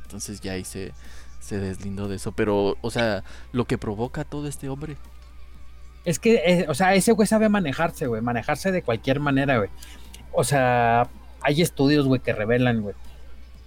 Entonces 0.02 0.40
ya 0.40 0.52
ahí 0.52 0.64
se, 0.64 0.92
se 1.40 1.58
deslindó 1.58 2.08
de 2.08 2.16
eso. 2.16 2.32
Pero, 2.32 2.76
o 2.80 2.90
sea, 2.90 3.24
lo 3.52 3.64
que 3.64 3.78
provoca 3.78 4.24
todo 4.24 4.46
este 4.46 4.68
hombre. 4.68 4.96
Es 6.04 6.18
que, 6.18 6.34
eh, 6.46 6.66
o 6.68 6.74
sea, 6.74 6.94
ese 6.94 7.12
güey 7.12 7.26
sabe 7.28 7.48
manejarse, 7.48 8.06
güey, 8.06 8.22
manejarse 8.22 8.72
de 8.72 8.82
cualquier 8.82 9.20
manera, 9.20 9.58
güey. 9.58 9.70
O 10.32 10.44
sea, 10.44 11.08
hay 11.42 11.60
estudios, 11.62 12.06
güey, 12.06 12.20
que 12.20 12.32
revelan, 12.32 12.80
güey. 12.82 12.94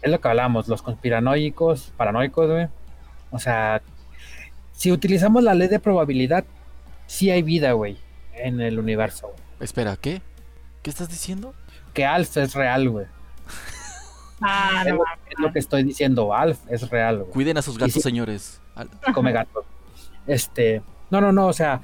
Es 0.02 0.12
lo 0.12 0.20
que 0.20 0.28
hablamos, 0.28 0.68
los 0.68 0.82
conspiranoicos, 0.82 1.94
paranoicos, 1.96 2.50
güey. 2.50 2.68
O 3.32 3.40
sea, 3.40 3.82
si 4.74 4.92
utilizamos 4.92 5.44
la 5.44 5.54
ley 5.54 5.68
de 5.68 5.80
probabilidad, 5.80 6.44
sí 7.08 7.30
hay 7.30 7.42
vida, 7.44 7.74
güey, 7.74 7.98
en 8.34 8.62
el 8.62 8.80
universo, 8.80 9.28
güey. 9.28 9.40
Espera, 9.60 9.96
¿qué? 9.96 10.22
¿Qué 10.82 10.90
estás 10.90 11.10
diciendo? 11.10 11.54
Que 11.94 12.06
Alf 12.06 12.36
es 12.38 12.54
real, 12.56 12.90
güey. 12.90 13.06
Ah, 14.42 14.82
Es 14.86 14.90
no 14.92 14.96
lo, 14.98 15.04
mames. 15.06 15.20
es 15.30 15.40
lo 15.40 15.54
que 15.54 15.60
estoy 15.60 15.84
diciendo, 15.84 16.34
Alf 16.34 16.60
es 16.70 16.90
real, 16.90 17.20
güey. 17.20 17.32
Cuiden 17.32 17.58
a 17.58 17.62
sus 17.62 17.78
gatos, 17.78 18.02
señores. 18.02 18.60
Come 19.14 19.32
gato. 19.32 19.64
Este, 20.28 20.82
no, 21.12 21.22
no, 21.22 21.32
no, 21.32 21.48
o 21.48 21.54
sea, 21.54 21.82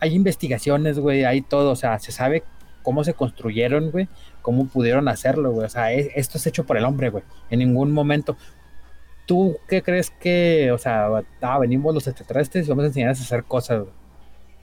hay, 0.00 0.14
investigaciones, 0.14 0.98
güey, 0.98 1.24
hay 1.24 1.42
todo, 1.42 1.70
o 1.72 1.76
sea, 1.76 1.98
se 1.98 2.12
sabe 2.12 2.42
cómo 2.82 3.04
se 3.04 3.14
construyeron, 3.14 3.90
güey, 3.90 4.08
cómo 4.42 4.66
pudieron 4.66 5.08
hacerlo, 5.08 5.52
güey, 5.52 5.66
o 5.66 5.68
sea, 5.68 5.92
es- 5.92 6.08
esto 6.14 6.38
es 6.38 6.46
hecho 6.46 6.64
por 6.64 6.76
el 6.76 6.84
hombre, 6.84 7.10
güey, 7.10 7.24
en 7.50 7.58
ningún 7.60 7.92
momento. 7.92 8.36
¿Tú 9.26 9.56
qué 9.68 9.82
crees 9.82 10.10
que, 10.10 10.70
o 10.72 10.78
sea, 10.78 11.08
ah, 11.42 11.58
venimos 11.58 11.92
los 11.94 12.06
extraterrestres 12.06 12.66
y 12.66 12.70
vamos 12.70 12.84
a 12.84 12.86
enseñarles 12.88 13.20
a 13.20 13.24
hacer 13.24 13.44
cosas, 13.44 13.80
güey? 13.80 13.92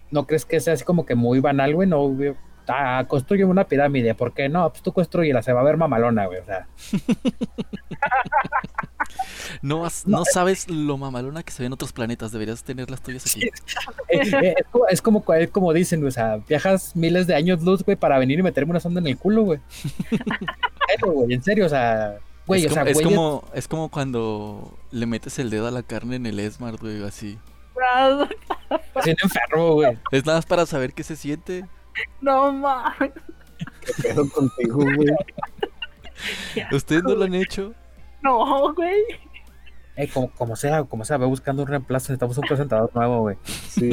¿No 0.09 0.25
crees 0.25 0.45
que 0.45 0.59
sea 0.59 0.73
así 0.73 0.84
como 0.86 1.05
que 1.05 1.15
muy 1.15 1.39
banal, 1.41 1.75
güey? 1.75 1.88
No, 1.88 2.07
güey, 2.07 2.34
ah, 2.68 3.05
construye 3.07 3.45
una 3.45 3.66
pirámide, 3.66 4.16
¿por 4.16 4.34
qué 4.34 4.49
no? 4.49 4.70
Pues 4.70 4.82
tú 4.82 4.93
construyela, 4.93 5.41
se 5.41 5.53
va 5.53 5.61
a 5.61 5.64
ver 5.64 5.78
mamalona, 5.78 6.26
güey, 6.26 6.39
o 6.39 6.45
sea. 6.45 6.68
No, 9.61 9.88
no 10.05 10.26
sabes 10.26 10.70
lo 10.70 10.97
mamalona 10.97 11.43
que 11.43 11.51
se 11.51 11.64
ve 11.64 11.68
en 11.68 11.74
otros 11.74 11.93
planetas. 11.93 12.32
Deberías 12.32 12.64
tener 12.64 12.89
las 12.89 13.01
tuyas 13.01 13.26
aquí. 13.28 13.49
Es, 14.09 14.32
como, 14.72 14.88
es 14.88 15.01
como, 15.01 15.34
es 15.34 15.49
como 15.49 15.74
dicen, 15.74 15.99
güey, 16.01 16.09
o 16.09 16.11
sea, 16.11 16.38
viajas 16.38 16.95
miles 16.95 17.26
de 17.28 17.36
años 17.36 17.64
luz, 17.64 17.84
güey, 17.84 17.97
para 17.97 18.20
venir 18.20 18.39
y 18.39 18.43
meterme 18.43 18.72
una 18.72 18.80
sonda 18.80 18.99
en 18.99 19.07
el 19.07 19.18
culo, 19.18 19.43
güey. 19.43 19.59
Eso, 20.95 21.11
güey, 21.11 21.34
en 21.34 21.41
serio, 21.41 21.66
o 21.66 21.70
sea, 21.70 22.20
güey, 22.45 22.66
es, 22.66 22.68
o 22.68 22.70
como, 22.70 22.84
sea, 22.84 22.91
es, 22.91 22.93
güey, 22.95 23.05
como, 23.05 23.43
es 23.53 23.68
como 23.68 23.89
cuando 23.89 24.78
le 24.91 25.05
metes 25.07 25.39
el 25.39 25.49
dedo 25.49 25.68
a 25.68 25.72
la 25.72 25.82
carne 25.82 26.18
en 26.18 26.26
el 26.26 26.51
Smart, 26.51 26.80
güey, 26.80 27.03
así. 27.03 27.39
enfermo, 29.05 29.74
güey. 29.74 29.97
Es 30.11 30.26
nada 30.26 30.38
más 30.38 30.45
para 30.45 30.66
saber 30.66 30.93
qué 30.93 31.03
se 31.03 31.16
siente. 31.16 31.66
No 32.21 32.51
mames. 32.51 33.11
¿Qué 33.81 33.93
pedo 34.01 34.29
contigo, 34.29 34.77
güey? 34.77 35.09
¿Ustedes 36.71 37.03
no 37.03 37.15
lo 37.15 37.25
han 37.25 37.35
hecho? 37.35 37.73
No, 38.21 38.73
güey. 38.73 39.01
Eh, 39.95 40.09
como, 40.11 40.31
como 40.31 40.55
sea, 40.55 40.83
como 40.83 41.05
sea, 41.05 41.17
ve 41.17 41.25
buscando 41.25 41.61
un 41.61 41.67
reemplazo, 41.67 42.05
necesitamos 42.05 42.37
un 42.37 42.47
presentador 42.47 42.89
nuevo, 42.95 43.21
güey. 43.21 43.37
Sí. 43.43 43.89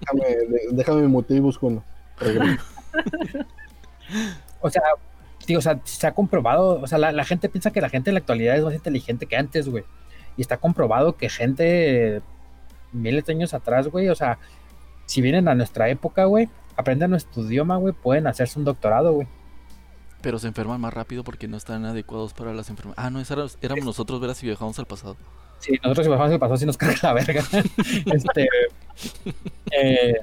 déjame, 0.00 0.36
déjame 0.72 1.08
mutear 1.08 1.38
y 1.38 1.40
busco 1.40 1.68
uno. 1.68 1.84
Regreso. 2.18 2.64
O 4.60 4.70
sea, 4.70 4.82
tío, 5.44 5.58
o 5.58 5.62
sea, 5.62 5.80
se 5.84 6.06
ha 6.06 6.12
comprobado, 6.12 6.80
o 6.80 6.86
sea, 6.86 6.98
la, 6.98 7.12
la 7.12 7.24
gente 7.24 7.48
piensa 7.48 7.70
que 7.70 7.80
la 7.80 7.88
gente 7.88 8.10
en 8.10 8.14
la 8.14 8.20
actualidad 8.20 8.56
es 8.56 8.64
más 8.64 8.74
inteligente 8.74 9.26
que 9.26 9.36
antes, 9.36 9.68
güey. 9.68 9.84
Y 10.36 10.40
está 10.42 10.56
comprobado 10.58 11.16
que 11.16 11.28
gente 11.28 12.16
eh, 12.16 12.20
miles 12.92 13.24
de 13.26 13.32
años 13.32 13.54
atrás, 13.54 13.88
güey, 13.88 14.08
o 14.08 14.14
sea, 14.14 14.38
si 15.06 15.20
vienen 15.20 15.48
a 15.48 15.54
nuestra 15.54 15.88
época, 15.88 16.24
güey, 16.24 16.48
aprenden 16.76 17.10
nuestro 17.10 17.42
idioma, 17.44 17.76
güey, 17.76 17.92
pueden 17.94 18.26
hacerse 18.26 18.58
un 18.58 18.64
doctorado, 18.64 19.12
güey. 19.12 19.26
Pero 20.22 20.38
se 20.38 20.48
enferman 20.48 20.80
más 20.80 20.92
rápido 20.94 21.22
porque 21.24 21.46
no 21.46 21.56
están 21.56 21.84
adecuados 21.84 22.32
para 22.34 22.52
las 22.52 22.68
enfermedades. 22.70 23.04
Ah, 23.04 23.10
no, 23.10 23.20
esa 23.20 23.34
era- 23.34 23.46
éramos 23.62 23.84
nosotros, 23.84 24.20
verás, 24.20 24.36
si 24.38 24.46
viajamos 24.46 24.78
al 24.78 24.86
pasado. 24.86 25.16
Sí, 25.58 25.72
nosotros 25.82 26.06
si 26.06 26.10
bajamos 26.10 26.32
el 26.32 26.38
paso, 26.38 26.56
si 26.56 26.66
nos 26.66 26.76
carga 26.78 26.98
la 27.02 27.12
verga. 27.14 27.42
este. 28.12 28.48
eh, 29.72 30.14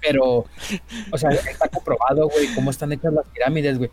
pero, 0.00 0.46
o 1.12 1.18
sea, 1.18 1.30
está 1.30 1.68
comprobado, 1.68 2.28
güey, 2.28 2.52
cómo 2.54 2.70
están 2.70 2.92
hechas 2.92 3.12
las 3.12 3.26
pirámides, 3.28 3.78
güey. 3.78 3.90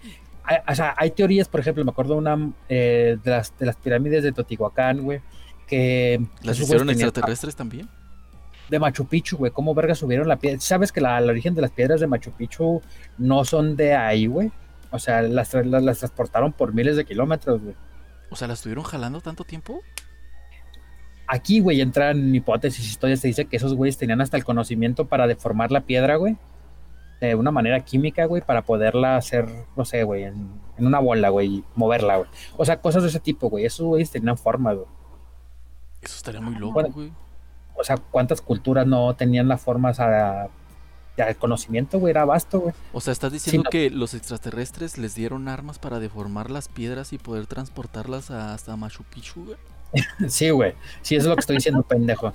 O 0.68 0.74
sea, 0.76 0.96
hay 0.98 1.12
teorías, 1.12 1.48
por 1.48 1.60
ejemplo, 1.60 1.84
me 1.86 1.92
acuerdo 1.92 2.16
una 2.16 2.52
eh, 2.70 3.18
de, 3.24 3.30
las, 3.32 3.56
de 3.60 3.66
las 3.68 3.76
pirámides 3.76 4.24
de 4.24 4.32
Teotihuacán, 4.32 5.04
güey, 5.04 5.22
que. 5.68 6.20
¿Las 6.42 6.60
hicieron 6.60 6.90
extraterrestres 6.90 7.56
también? 7.56 7.88
De 8.70 8.80
Machu 8.80 9.06
Picchu, 9.08 9.38
güey, 9.38 9.52
cómo 9.52 9.74
verga 9.74 9.96
subieron 9.96 10.28
la 10.28 10.38
piedra. 10.38 10.60
¿Sabes 10.60 10.92
que 10.92 11.02
la, 11.02 11.18
el 11.18 11.30
origen 11.30 11.56
de 11.56 11.62
las 11.62 11.72
piedras 11.72 12.00
de 12.00 12.08
Machu 12.08 12.32
Picchu 12.32 12.82
no 13.18 13.44
son 13.46 13.76
de 13.76 13.96
ahí, 13.96 14.28
güey? 14.28 14.52
O 14.92 15.00
sea, 15.00 15.22
las, 15.22 15.54
las, 15.54 15.84
las 15.84 16.00
transportaron 16.00 16.54
por 16.54 16.74
miles 16.74 16.96
de 16.96 17.06
kilómetros, 17.06 17.62
güey. 17.62 17.76
O 18.30 18.36
sea, 18.36 18.48
¿las 18.48 18.60
estuvieron 18.60 18.84
jalando 18.84 19.22
tanto 19.22 19.44
tiempo? 19.44 19.82
Aquí, 21.28 21.60
güey, 21.60 21.82
entran 21.82 22.34
hipótesis, 22.34 22.88
historias, 22.90 23.20
se 23.20 23.28
dice 23.28 23.46
que 23.46 23.58
esos 23.58 23.76
güeyes 23.76 23.98
tenían 23.98 24.22
hasta 24.22 24.38
el 24.38 24.44
conocimiento 24.44 25.06
para 25.06 25.28
deformar 25.28 25.72
la 25.72 25.82
piedra, 25.82 26.16
güey. 26.16 26.38
De 27.22 27.36
una 27.36 27.52
manera 27.52 27.82
química, 27.82 28.26
güey, 28.26 28.42
para 28.42 28.64
poderla 28.64 29.16
hacer, 29.18 29.48
no 29.76 29.86
sé, 29.86 30.04
güey, 30.04 30.24
en, 30.24 30.50
en 30.78 30.88
una 30.88 31.00
bola, 31.00 31.30
güey, 31.30 31.48
y 31.48 31.64
moverla, 31.76 32.18
güey. 32.18 32.30
O 32.58 32.66
sea, 32.66 32.82
cosas 32.82 33.04
de 33.04 33.10
ese 33.10 33.20
tipo, 33.20 33.50
güey. 33.50 33.66
Esos 33.66 33.86
güeyes 33.86 34.10
tenían 34.10 34.38
forma, 34.38 34.74
güey. 34.74 34.88
Eso 36.02 36.16
estaría 36.16 36.42
muy 36.42 36.56
loco, 36.56 36.74
Bueno. 36.74 36.90
O 37.80 37.84
sea, 37.84 37.98
¿cuántas 37.98 38.42
culturas 38.42 38.86
no 38.86 39.16
tenían 39.16 39.48
la 39.48 39.58
forma, 39.58 39.90
o 39.92 39.94
sea, 39.94 40.50
el 41.18 41.36
conocimiento, 41.38 41.98
güey, 42.00 42.12
era 42.12 42.26
vasto, 42.26 42.60
güey? 42.60 42.74
O 42.94 43.02
sea, 43.02 43.14
estás 43.14 43.32
diciendo 43.32 43.64
no. 43.66 43.70
que 43.70 43.90
los 43.90 44.14
extraterrestres 44.14 44.98
les 44.98 45.16
dieron 45.16 45.48
armas 45.48 45.80
para 45.80 46.00
deformar 46.00 46.50
las 46.52 46.68
piedras 46.68 47.14
y 47.14 47.18
poder 47.18 47.46
transportarlas 47.48 48.32
a- 48.32 48.54
hasta 48.54 48.76
Machu 48.76 49.04
Picchu, 49.04 49.46
güey. 49.46 49.58
Sí, 50.30 50.50
güey. 50.50 50.74
Sí, 51.02 51.16
eso 51.16 51.24
es 51.26 51.30
lo 51.30 51.36
que 51.36 51.40
estoy 51.42 51.56
diciendo, 51.58 51.82
pendejo. 51.88 52.34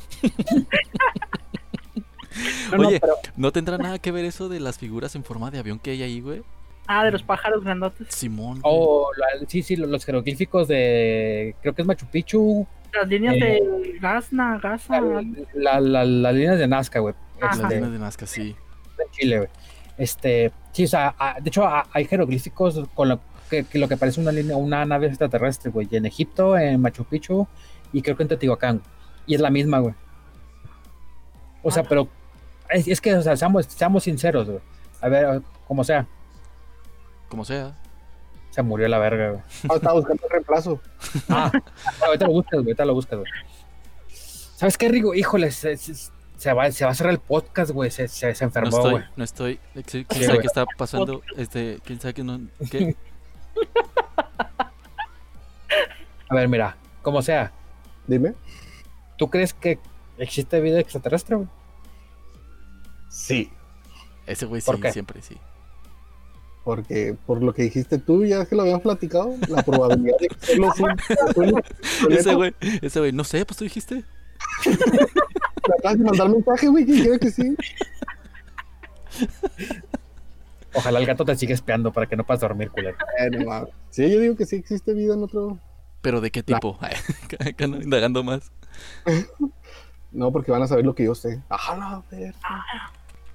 No, 2.72 2.78
no, 2.78 2.88
Oye, 2.88 2.98
pero- 3.00 3.14
¿no 3.36 3.52
tendrá 3.52 3.78
nada 3.78 3.98
que 3.98 4.10
ver 4.10 4.24
eso 4.24 4.48
de 4.48 4.58
las 4.60 4.78
figuras 4.78 5.14
en 5.14 5.22
forma 5.24 5.50
de 5.50 5.58
avión 5.60 5.78
que 5.78 5.90
hay 5.92 6.02
ahí, 6.02 6.20
güey? 6.20 6.42
Ah, 6.86 7.04
de 7.04 7.12
los 7.12 7.22
pájaros 7.22 7.62
grandotes. 7.64 8.08
Simón. 8.10 8.60
güey. 8.60 8.62
oh, 8.64 9.06
la- 9.16 9.46
sí, 9.46 9.62
sí, 9.62 9.76
los 9.76 10.04
jeroglíficos 10.04 10.68
de, 10.68 11.54
creo 11.62 11.74
que 11.74 11.82
es 11.82 11.88
Machu 11.88 12.06
Picchu, 12.06 12.66
Las 12.94 13.08
líneas 13.08 13.34
Eh, 13.36 13.38
de 13.40 13.98
Gasna, 14.00 14.58
Gaza. 14.62 15.00
la, 15.54 15.80
la- 15.80 16.04
las 16.04 16.34
líneas 16.34 16.58
de 16.58 16.66
Nazca, 16.68 17.00
güey. 17.00 17.14
Ajá. 17.40 17.46
Las 17.56 17.58
Este, 17.64 17.74
líneas 17.74 17.92
de 17.92 17.98
Nazca, 17.98 18.26
sí. 18.26 18.56
de 18.98 19.04
Chile, 19.10 19.36
güey. 19.38 19.48
Este, 19.98 20.52
sí, 20.72 20.84
o 20.84 20.88
sea, 20.88 21.14
ah, 21.18 21.36
de 21.40 21.48
hecho 21.48 21.64
ah, 21.66 21.86
hay 21.92 22.04
jeroglíficos 22.06 22.80
con 22.94 23.08
lo 23.08 23.20
que, 23.50 23.64
que 23.64 23.78
lo 23.78 23.88
que 23.88 23.96
parece 23.96 24.20
una 24.20 24.32
línea, 24.32 24.56
una 24.56 24.84
nave 24.84 25.06
extraterrestre, 25.08 25.70
güey, 25.70 25.88
en 25.92 26.06
Egipto, 26.06 26.56
en 26.58 26.80
Machu 26.80 27.04
Picchu 27.04 27.46
y 27.92 28.02
creo 28.02 28.16
que 28.16 28.22
en 28.24 28.28
Teotihuacán. 28.28 28.82
Y 29.26 29.34
es 29.34 29.40
la 29.40 29.50
misma, 29.50 29.78
güey. 29.78 29.94
O 31.62 31.70
sea, 31.70 31.82
Ah. 31.82 31.86
pero 31.88 32.08
es, 32.70 32.88
es 32.88 33.00
que, 33.00 33.14
o 33.14 33.22
sea, 33.22 33.36
seamos, 33.36 33.66
seamos 33.66 34.04
sinceros, 34.04 34.46
güey. 34.48 34.60
A 35.00 35.08
ver, 35.08 35.42
como 35.66 35.84
sea, 35.84 36.06
Como 37.28 37.44
sea. 37.44 37.74
Se 38.54 38.62
murió 38.62 38.86
la 38.86 38.98
verga, 38.98 39.30
güey. 39.30 39.42
Ah, 39.68 39.74
estaba 39.74 39.94
buscando 39.94 40.22
un 40.24 40.30
reemplazo. 40.30 40.80
Ah, 41.28 41.50
ahorita 42.06 42.26
lo 42.26 42.32
buscas, 42.32 42.52
güey, 42.60 42.66
ahorita 42.68 42.84
lo 42.84 42.94
buscas, 42.94 43.18
güey. 43.18 43.30
¿Sabes 44.56 44.78
qué, 44.78 44.88
Rigo? 44.88 45.14
Híjole, 45.14 45.50
se, 45.50 45.76
se- 45.76 46.12
se 46.36 46.52
va, 46.52 46.70
se 46.70 46.84
va 46.84 46.92
a 46.92 46.94
cerrar 46.94 47.12
el 47.12 47.18
podcast, 47.18 47.72
güey. 47.72 47.90
Se, 47.90 48.06
se, 48.06 48.32
se 48.34 48.44
No 48.44 48.48
enfermó, 48.48 48.76
estoy, 48.76 48.90
güey. 48.92 49.04
no 49.16 49.24
estoy. 49.24 49.60
¿Quién 49.72 50.06
Sí, 50.08 50.24
sabe 50.24 50.38
qué 50.38 50.46
está 50.46 50.66
pasando? 50.78 51.22
Este, 51.36 51.80
¿quién 51.84 52.00
sabe 52.00 52.14
qué 52.14 52.22
no? 52.22 52.40
¿Qué? 52.70 52.94
A 56.28 56.34
ver, 56.34 56.48
mira, 56.48 56.76
como 57.02 57.22
sea, 57.22 57.52
Dime. 58.06 58.34
¿tú 59.18 59.28
crees 59.30 59.52
que 59.54 59.78
existe 60.18 60.60
vida 60.60 60.78
extraterrestre, 60.80 61.36
güey? 61.36 61.48
Sí. 63.08 63.50
Ese 64.26 64.46
güey 64.46 64.60
sí, 64.60 64.70
siempre 64.92 65.22
sí. 65.22 65.36
Porque 66.64 67.14
por 67.26 67.42
lo 67.42 67.52
que 67.52 67.62
dijiste 67.64 67.98
tú, 67.98 68.24
ya 68.24 68.40
es 68.42 68.48
que 68.48 68.56
lo 68.56 68.62
habían 68.62 68.80
platicado, 68.80 69.34
la 69.48 69.62
probabilidad 69.62 70.16
de 70.18 70.28
que 70.28 70.46
solo 70.56 70.72
solo- 71.34 71.60
Ese 72.10 72.34
güey, 72.34 72.54
ese 72.80 72.98
güey, 73.00 73.12
no 73.12 73.22
sé, 73.24 73.44
pues 73.44 73.58
tú 73.58 73.64
dijiste. 73.64 74.02
Acabas 75.78 75.98
de 75.98 76.04
mandar 76.04 76.28
mensaje, 76.30 76.68
güey, 76.68 76.86
que 76.86 76.92
dijera 76.92 77.18
que 77.18 77.30
sí. 77.30 77.54
Ojalá 80.74 80.98
el 80.98 81.06
gato 81.06 81.24
te 81.24 81.36
siga 81.36 81.54
espiando 81.54 81.92
para 81.92 82.06
que 82.06 82.16
no 82.16 82.24
puedas 82.24 82.40
dormir, 82.40 82.70
culero. 82.70 82.96
Eh, 83.18 83.30
no 83.30 83.44
mames. 83.44 83.70
Sí, 83.90 84.10
yo 84.10 84.18
digo 84.18 84.34
que 84.36 84.44
sí 84.46 84.56
existe 84.56 84.92
vida 84.92 85.14
en 85.14 85.22
otro. 85.22 85.58
Pero 86.02 86.20
¿de 86.20 86.30
qué 86.30 86.42
tipo? 86.42 86.78
No, 87.68 87.76
indagando 87.80 88.24
más. 88.24 88.50
No, 90.10 90.32
porque 90.32 90.50
van 90.50 90.62
a 90.62 90.66
saber 90.66 90.84
lo 90.84 90.94
que 90.94 91.04
yo 91.04 91.14
sé. 91.14 91.40
Ajá, 91.48 91.76
no, 91.76 91.84
a 91.86 92.02
ver. 92.10 92.34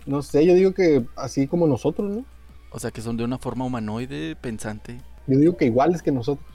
No 0.05 0.21
sé, 0.21 0.45
yo 0.45 0.53
digo 0.53 0.73
que 0.73 1.05
así 1.15 1.47
como 1.47 1.65
nosotros, 1.67 2.09
¿no? 2.09 2.25
O 2.71 2.79
sea, 2.79 2.91
que 2.91 3.01
son 3.01 3.17
de 3.17 3.23
una 3.23 3.37
forma 3.37 3.65
humanoide, 3.65 4.35
pensante. 4.35 4.97
Yo 5.27 5.37
digo 5.39 5.57
que 5.57 5.65
iguales 5.65 6.01
que 6.01 6.11
nosotros, 6.11 6.45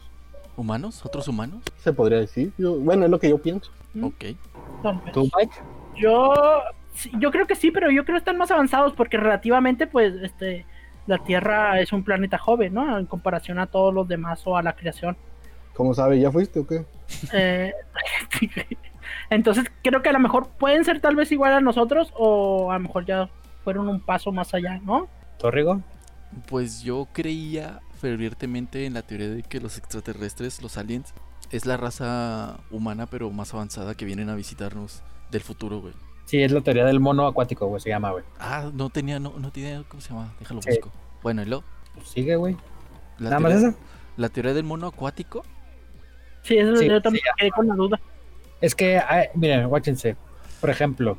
¿Humanos? 0.57 1.05
¿Otros 1.05 1.27
humanos? 1.27 1.63
se 1.79 1.93
podría 1.93 2.19
decir. 2.21 2.53
Yo- 2.59 2.79
bueno, 2.79 3.05
es 3.05 3.11
lo 3.11 3.19
que 3.19 3.29
yo 3.29 3.39
pienso. 3.39 3.73
¿Mm? 3.93 4.05
Ok. 4.05 4.25
¿Tú, 5.13 5.29
Mike? 5.37 5.55
Yo, 5.97 6.33
yo 7.19 7.31
creo 7.33 7.47
que 7.47 7.57
sí, 7.57 7.71
pero 7.73 7.91
yo 7.91 8.05
creo 8.05 8.15
que 8.15 8.19
están 8.19 8.37
más 8.39 8.51
avanzados 8.53 8.93
porque 8.93 9.17
relativamente, 9.17 9.89
pues, 9.89 10.15
este, 10.23 10.65
la 11.09 11.19
Tierra 11.19 11.81
es 11.81 11.93
un 11.93 12.05
planeta 12.05 12.39
joven, 12.39 12.75
¿no? 12.75 12.99
En 12.99 13.07
comparación 13.07 13.59
a 13.59 13.67
todos 13.67 13.93
los 13.93 14.07
demás 14.07 14.43
o 14.47 14.57
a 14.57 14.63
la 14.63 14.75
creación. 14.75 15.17
¿Cómo 15.75 15.93
sabe? 15.93 16.21
¿Ya 16.21 16.31
fuiste 16.31 16.61
o 16.61 16.67
qué? 16.67 16.85
Eh, 17.33 17.73
entonces 19.31 19.65
creo 19.83 20.03
que 20.03 20.09
a 20.09 20.13
lo 20.13 20.21
mejor 20.21 20.49
pueden 20.59 20.85
ser 20.85 21.01
tal 21.01 21.17
vez 21.17 21.33
igual 21.33 21.53
a 21.53 21.61
nosotros 21.61 22.13
o 22.17 22.71
a 22.71 22.75
lo 22.75 22.81
mejor 22.81 23.05
ya 23.07 23.29
fueron 23.65 23.89
un 23.89 24.01
paso 24.01 24.31
más 24.33 24.55
allá, 24.55 24.79
¿no? 24.85 25.09
¿Torrigo? 25.39 25.81
Pues 26.49 26.83
yo 26.83 27.09
creía 27.13 27.81
fervientemente 28.01 28.87
en 28.87 28.95
la 28.95 29.03
teoría 29.03 29.29
de 29.31 29.43
que 29.43 29.61
los 29.61 29.79
extraterrestres, 29.79 30.63
los 30.63 30.77
aliens, 30.77 31.15
es 31.51 31.67
la 31.67 31.77
raza 31.77 32.59
humana 32.71 33.07
pero 33.07 33.31
más 33.31 33.55
avanzada 33.55 33.95
que 33.95 34.05
vienen 34.05 34.29
a 34.29 34.35
visitarnos 34.35 35.03
del 35.31 35.43
futuro, 35.43 35.81
güey. 35.81 35.95
Sí, 36.27 36.43
es 36.43 36.53
la 36.53 36.61
teoría 36.63 36.85
del 36.85 37.01
mono 37.01 37.27
acuático, 37.27 37.67
güey, 37.67 37.81
se 37.81 37.91
llama, 37.91 38.11
güey. 38.11 38.25
Ah, 38.39 38.71
no 38.73 38.89
tenía, 38.91 39.19
no, 39.21 39.35
no 39.39 39.53
tenía, 39.53 39.83
¿cómo 39.89 40.01
se 40.01 40.09
llama? 40.11 40.35
Déjalo 40.41 40.63
Sí. 40.63 40.71
busco. 40.71 40.91
Bueno, 41.23 41.43
y 41.43 41.47
lo, 41.47 41.63
Pues 41.95 42.09
sigue, 42.09 42.37
güey. 42.37 42.57
la 43.19 43.31
Nada 43.31 43.41
más 43.41 43.53
teoría- 43.53 43.69
eso. 43.69 43.79
La 44.17 44.29
teoría 44.29 44.55
del 44.55 44.65
mono 44.65 44.87
acuático. 44.87 45.45
Sí, 46.43 46.57
eso 46.57 46.77
Sí, 46.77 46.87
yo 46.89 47.01
también 47.03 47.23
sí, 47.25 47.31
quedé 47.39 47.51
con 47.51 47.67
la 47.69 47.75
duda. 47.75 48.01
Es 48.61 48.75
que, 48.75 48.99
ah, 48.99 49.25
miren, 49.35 49.67
guáchense. 49.69 50.17
Por 50.61 50.71
ejemplo, 50.71 51.19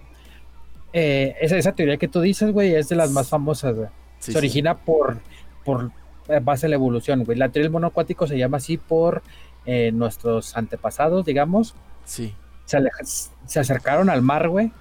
eh, 0.94 1.36
esa, 1.42 1.58
esa 1.58 1.74
teoría 1.74 1.98
que 1.98 2.08
tú 2.08 2.22
dices, 2.22 2.52
güey, 2.52 2.74
es 2.76 2.90
de 2.90 2.96
las 2.96 3.12
más 3.12 3.30
famosas, 3.30 3.76
güey. 3.76 3.90
Sí, 4.20 4.28
se 4.28 4.32
sí. 4.34 4.38
origina 4.38 4.78
por, 4.78 5.20
por 5.64 5.92
eh, 6.30 6.40
base 6.42 6.66
de 6.66 6.70
la 6.72 6.76
evolución, 6.76 7.24
güey. 7.24 7.38
La 7.38 7.50
teoría 7.50 7.66
del 7.66 7.72
mono 7.72 7.88
acuático 7.88 8.28
se 8.28 8.38
llama 8.38 8.58
así 8.58 8.78
por 8.78 9.22
eh, 9.66 9.92
nuestros 9.92 10.56
antepasados, 10.58 11.26
digamos. 11.26 11.76
Sí, 12.04 12.34
Se, 12.66 12.78
aleja- 12.78 13.04
se 13.04 13.60
acercaron 13.60 14.10
al 14.10 14.22
mar, 14.22 14.48
güey, 14.50 14.72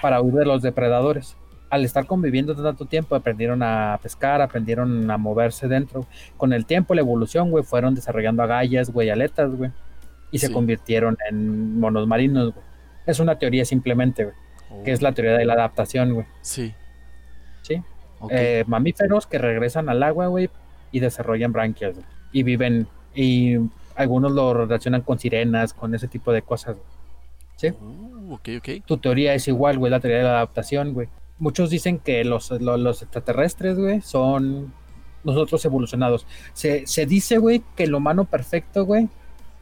para 0.00 0.20
huir 0.20 0.34
de 0.34 0.44
los 0.46 0.62
depredadores. 0.62 1.36
Al 1.70 1.84
estar 1.84 2.04
conviviendo 2.06 2.54
tanto 2.54 2.84
tiempo, 2.84 3.14
aprendieron 3.16 3.62
a 3.62 3.98
pescar, 4.02 4.42
aprendieron 4.42 5.10
a 5.10 5.16
moverse 5.16 5.68
dentro. 5.68 6.06
Con 6.36 6.52
el 6.52 6.66
tiempo, 6.66 6.94
la 6.94 7.00
evolución, 7.00 7.50
güey, 7.50 7.64
fueron 7.64 7.94
desarrollando 7.94 8.42
agallas, 8.42 8.90
güey, 8.90 9.08
aletas, 9.10 9.50
güey. 9.54 9.70
Y 10.30 10.38
se 10.38 10.48
Sí. 10.48 10.52
convirtieron 10.52 11.16
en 11.30 11.80
monos 11.80 12.06
marinos, 12.06 12.52
güey. 12.52 12.64
Es 13.06 13.20
una 13.20 13.38
teoría 13.38 13.64
simplemente, 13.64 14.24
güey, 14.24 14.36
Oh, 14.70 14.82
que 14.84 14.92
es 14.92 15.02
la 15.02 15.12
teoría 15.12 15.32
de 15.36 15.44
la 15.44 15.54
adaptación, 15.54 16.12
güey. 16.14 16.26
Sí. 16.42 16.74
Eh, 18.30 18.64
mamíferos 18.66 19.26
que 19.26 19.38
regresan 19.38 19.88
al 19.88 20.02
agua, 20.02 20.26
güey, 20.28 20.48
y 20.90 21.00
desarrollan 21.00 21.52
branquias, 21.52 21.96
y 22.32 22.42
viven, 22.42 22.86
y 23.14 23.56
algunos 23.94 24.32
lo 24.32 24.54
relacionan 24.54 25.02
con 25.02 25.18
sirenas, 25.18 25.74
con 25.74 25.94
ese 25.94 26.08
tipo 26.08 26.32
de 26.32 26.42
cosas. 26.42 26.76
¿Sí? 27.56 27.68
Uh, 27.68 28.34
ok, 28.34 28.48
ok. 28.58 28.68
Tu 28.86 28.96
teoría 28.98 29.34
es 29.34 29.46
igual, 29.48 29.78
güey, 29.78 29.90
la 29.90 30.00
teoría 30.00 30.18
de 30.18 30.24
la 30.24 30.30
adaptación, 30.36 30.92
güey. 30.94 31.08
Muchos 31.38 31.70
dicen 31.70 31.98
que 31.98 32.24
los, 32.24 32.50
lo- 32.52 32.76
los 32.76 33.02
extraterrestres, 33.02 33.76
güey, 33.78 34.00
son 34.00 34.72
nosotros 35.24 35.64
evolucionados. 35.64 36.26
Se, 36.52 36.86
se 36.86 37.06
dice, 37.06 37.38
güey, 37.38 37.62
que 37.76 37.84
el 37.84 37.94
humano 37.94 38.24
perfecto, 38.24 38.84
güey, 38.84 39.08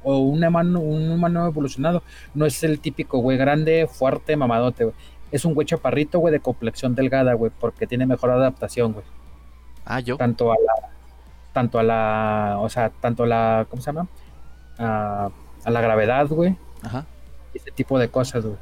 o 0.02 0.18
un 0.18 0.42
humano, 0.42 0.80
un 0.80 1.11
humano 1.11 1.46
evolucionado, 1.46 2.02
no 2.34 2.46
es 2.46 2.62
el 2.64 2.80
típico, 2.80 3.18
güey, 3.18 3.36
grande, 3.36 3.86
fuerte, 3.90 4.36
mamadote, 4.36 4.84
güey. 4.84 4.96
Es 5.33 5.45
un 5.45 5.55
güey 5.55 5.66
chaparrito, 5.66 6.18
güey, 6.18 6.33
de 6.33 6.41
complexión 6.41 6.95
delgada, 6.95 7.35
güey, 7.35 7.53
porque 7.59 7.87
tiene 7.87 8.07
mejor 8.07 8.31
adaptación, 8.31 8.93
güey. 8.93 9.05
Ah, 9.85 10.01
yo. 10.01 10.16
Tanto 10.16 10.53
a 10.53 10.57
la, 10.57 10.89
tanto 11.53 11.78
a 11.78 11.83
la, 11.83 12.57
o 12.61 12.68
sea, 12.68 12.91
tanto 12.91 13.22
a 13.24 13.26
la, 13.26 13.66
¿cómo 13.68 13.81
se 13.83 13.87
llama? 13.93 14.09
A, 14.78 15.31
a 15.64 15.70
la 15.70 15.81
gravedad, 15.81 16.26
güey, 16.28 16.57
Ajá. 16.83 17.07
ese 17.55 17.70
tipo 17.70 17.99
de 17.99 18.09
cosas, 18.09 18.45
güey. 18.45 18.57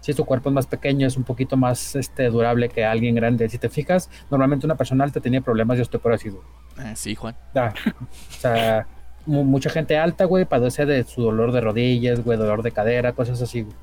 Si 0.00 0.12
tu 0.12 0.26
cuerpo 0.26 0.50
es 0.50 0.54
más 0.54 0.66
pequeño, 0.66 1.06
es 1.06 1.16
un 1.16 1.24
poquito 1.24 1.56
más 1.56 1.96
este, 1.96 2.28
durable 2.28 2.68
que 2.68 2.84
alguien 2.84 3.14
grande. 3.14 3.48
Si 3.48 3.56
te 3.56 3.70
fijas, 3.70 4.10
normalmente 4.30 4.66
una 4.66 4.74
persona 4.74 5.02
alta 5.04 5.18
tenía 5.20 5.40
problemas 5.40 5.78
de 5.78 5.82
osteoporosis, 5.82 6.34
güey. 6.34 6.44
Eh, 6.86 6.92
sí, 6.94 7.14
Juan. 7.14 7.34
Ah, 7.54 7.72
o 8.02 8.32
sea, 8.32 8.86
mu- 9.24 9.44
mucha 9.44 9.70
gente 9.70 9.96
alta, 9.96 10.26
güey, 10.26 10.44
padece 10.44 10.84
de 10.84 11.04
su 11.04 11.22
dolor 11.22 11.52
de 11.52 11.62
rodillas, 11.62 12.22
güey, 12.22 12.36
dolor 12.36 12.62
de 12.62 12.72
cadera, 12.72 13.12
cosas 13.14 13.40
así, 13.40 13.62
güey. 13.62 13.74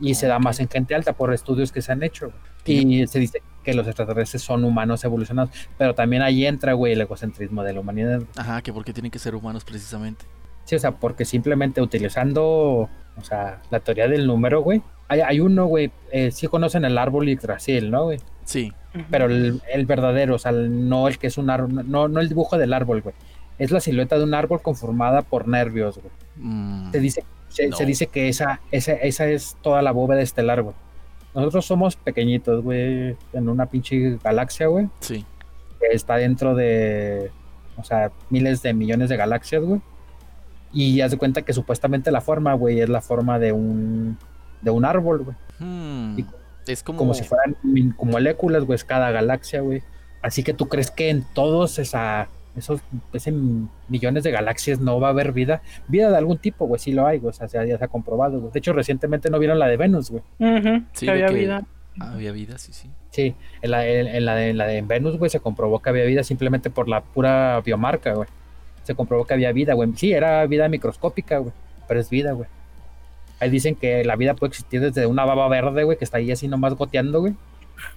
Y 0.00 0.14
se 0.14 0.26
da 0.26 0.38
más 0.38 0.60
en 0.60 0.68
gente 0.68 0.94
alta 0.94 1.12
por 1.12 1.32
estudios 1.32 1.72
que 1.72 1.82
se 1.82 1.92
han 1.92 2.02
hecho. 2.02 2.32
Y 2.66 3.06
se 3.06 3.18
dice 3.18 3.42
que 3.62 3.74
los 3.74 3.86
extraterrestres 3.86 4.42
son 4.42 4.64
humanos 4.64 5.04
evolucionados. 5.04 5.50
Pero 5.78 5.94
también 5.94 6.22
ahí 6.22 6.46
entra, 6.46 6.72
güey, 6.72 6.92
el 6.92 7.00
egocentrismo 7.00 7.62
de 7.62 7.72
la 7.72 7.80
humanidad. 7.80 8.22
Ajá, 8.36 8.62
que 8.62 8.72
porque 8.72 8.92
tienen 8.92 9.10
que 9.10 9.18
ser 9.18 9.34
humanos 9.34 9.64
precisamente. 9.64 10.24
Sí, 10.64 10.76
o 10.76 10.78
sea, 10.78 10.92
porque 10.92 11.24
simplemente 11.24 11.82
utilizando, 11.82 12.88
o 13.16 13.22
sea, 13.22 13.60
la 13.70 13.80
teoría 13.80 14.08
del 14.08 14.26
número, 14.26 14.62
güey. 14.62 14.82
Hay, 15.08 15.20
hay 15.20 15.40
uno, 15.40 15.66
güey, 15.66 15.92
eh, 16.10 16.30
sí 16.30 16.46
conocen 16.46 16.86
el 16.86 16.96
árbol 16.96 17.28
Yggdrasil, 17.28 17.90
¿no, 17.90 18.04
güey? 18.04 18.18
Sí. 18.44 18.72
Pero 19.10 19.26
el, 19.26 19.60
el 19.72 19.86
verdadero, 19.86 20.36
o 20.36 20.38
sea, 20.38 20.52
no 20.52 21.08
el 21.08 21.18
que 21.18 21.26
es 21.26 21.36
un 21.36 21.50
árbol, 21.50 21.90
no, 21.90 22.08
no 22.08 22.20
el 22.20 22.28
dibujo 22.28 22.56
del 22.56 22.72
árbol, 22.72 23.02
güey. 23.02 23.14
Es 23.58 23.70
la 23.70 23.80
silueta 23.80 24.16
de 24.16 24.24
un 24.24 24.34
árbol 24.34 24.62
conformada 24.62 25.22
por 25.22 25.46
nervios, 25.46 25.98
güey. 25.98 26.12
Mm, 26.36 26.92
Se 26.92 27.00
dice, 27.00 27.24
se, 27.54 27.68
No. 27.68 27.76
se 27.76 27.86
dice 27.86 28.06
que 28.08 28.28
esa, 28.28 28.60
esa, 28.70 28.92
esa 28.92 29.26
es 29.28 29.56
toda 29.62 29.80
la 29.82 29.92
bóveda 29.92 30.20
estelar, 30.22 30.62
güey. 30.62 30.74
Nosotros 31.34 31.64
somos 31.66 31.96
pequeñitos, 31.96 32.62
güey, 32.62 33.16
en 33.32 33.48
una 33.48 33.66
pinche 33.66 34.18
galaxia, 34.22 34.66
güey, 34.68 34.88
sí. 35.00 35.24
que 35.80 35.88
está 35.94 36.16
dentro 36.16 36.54
de, 36.54 37.30
o 37.76 37.84
sea, 37.84 38.12
miles 38.30 38.62
de 38.62 38.72
millones 38.74 39.08
de 39.08 39.16
galaxias, 39.16 39.62
güey. 39.62 39.80
Y 40.72 41.00
haz 41.00 41.12
de 41.12 41.18
cuenta 41.18 41.42
que 41.42 41.52
supuestamente 41.52 42.10
la 42.10 42.20
forma, 42.20 42.54
güey, 42.54 42.80
es 42.80 42.88
la 42.88 43.00
forma 43.00 43.38
de 43.38 43.52
un, 43.52 44.18
de 44.62 44.70
un 44.70 44.84
árbol, 44.84 45.22
güey. 45.24 45.36
Hmm, 45.60 46.18
Es 46.66 46.82
como. 46.82 46.98
Como 46.98 47.14
si 47.14 47.22
fueran 47.24 47.56
como 47.96 48.12
moléculas, 48.12 48.64
güey, 48.64 48.74
es 48.76 48.84
cada 48.84 49.10
galaxia, 49.12 49.60
güey. 49.60 49.82
Así 50.22 50.42
que 50.42 50.54
tú 50.54 50.68
crees 50.68 50.90
que 50.90 51.10
en 51.10 51.24
todos 51.34 51.78
esa, 51.78 52.28
esos 52.56 52.80
ese 53.12 53.32
millones 53.88 54.22
de 54.24 54.30
galaxias 54.30 54.80
no 54.80 55.00
va 55.00 55.08
a 55.08 55.10
haber 55.10 55.32
vida. 55.32 55.62
Vida 55.88 56.10
de 56.10 56.16
algún 56.16 56.38
tipo, 56.38 56.66
güey, 56.66 56.78
sí 56.78 56.92
lo 56.92 57.06
hay, 57.06 57.18
güey. 57.18 57.30
O 57.30 57.32
sea, 57.32 57.46
ya 57.46 57.64
ya 57.64 57.78
se 57.78 57.84
ha 57.84 57.88
comprobado, 57.88 58.40
güey. 58.40 58.52
De 58.52 58.58
hecho, 58.58 58.72
recientemente 58.72 59.30
no 59.30 59.38
vieron 59.38 59.58
la 59.58 59.66
de 59.66 59.76
Venus, 59.76 60.10
güey. 60.10 60.22
Sí, 60.92 61.06
que 61.06 61.10
había 61.12 61.26
que- 61.26 61.34
vida. 61.34 61.66
Ah, 62.00 62.12
había 62.14 62.32
vida, 62.32 62.58
sí, 62.58 62.72
sí. 62.72 62.90
Sí, 63.10 63.36
en 63.62 63.70
la, 63.70 63.86
en, 63.86 64.08
en 64.08 64.24
la 64.24 64.34
de, 64.34 64.48
en 64.50 64.58
la 64.58 64.66
de 64.66 64.82
Venus, 64.82 65.16
güey, 65.16 65.30
se 65.30 65.38
comprobó 65.38 65.80
que 65.80 65.90
había 65.90 66.04
vida 66.04 66.24
simplemente 66.24 66.68
por 66.68 66.88
la 66.88 67.02
pura 67.02 67.60
biomarca, 67.64 68.14
güey. 68.14 68.28
Se 68.82 68.94
comprobó 68.96 69.24
que 69.26 69.34
había 69.34 69.52
vida, 69.52 69.74
güey. 69.74 69.92
Sí, 69.94 70.12
era 70.12 70.44
vida 70.46 70.68
microscópica, 70.68 71.38
güey, 71.38 71.52
pero 71.86 72.00
es 72.00 72.10
vida, 72.10 72.32
güey. 72.32 72.48
Ahí 73.40 73.48
dicen 73.50 73.76
que 73.76 74.04
la 74.04 74.16
vida 74.16 74.34
puede 74.34 74.48
existir 74.50 74.80
desde 74.80 75.06
una 75.06 75.24
baba 75.24 75.48
verde, 75.48 75.84
güey, 75.84 75.96
que 75.96 76.04
está 76.04 76.18
ahí 76.18 76.32
así 76.32 76.48
nomás 76.48 76.74
goteando, 76.74 77.20
güey. 77.20 77.34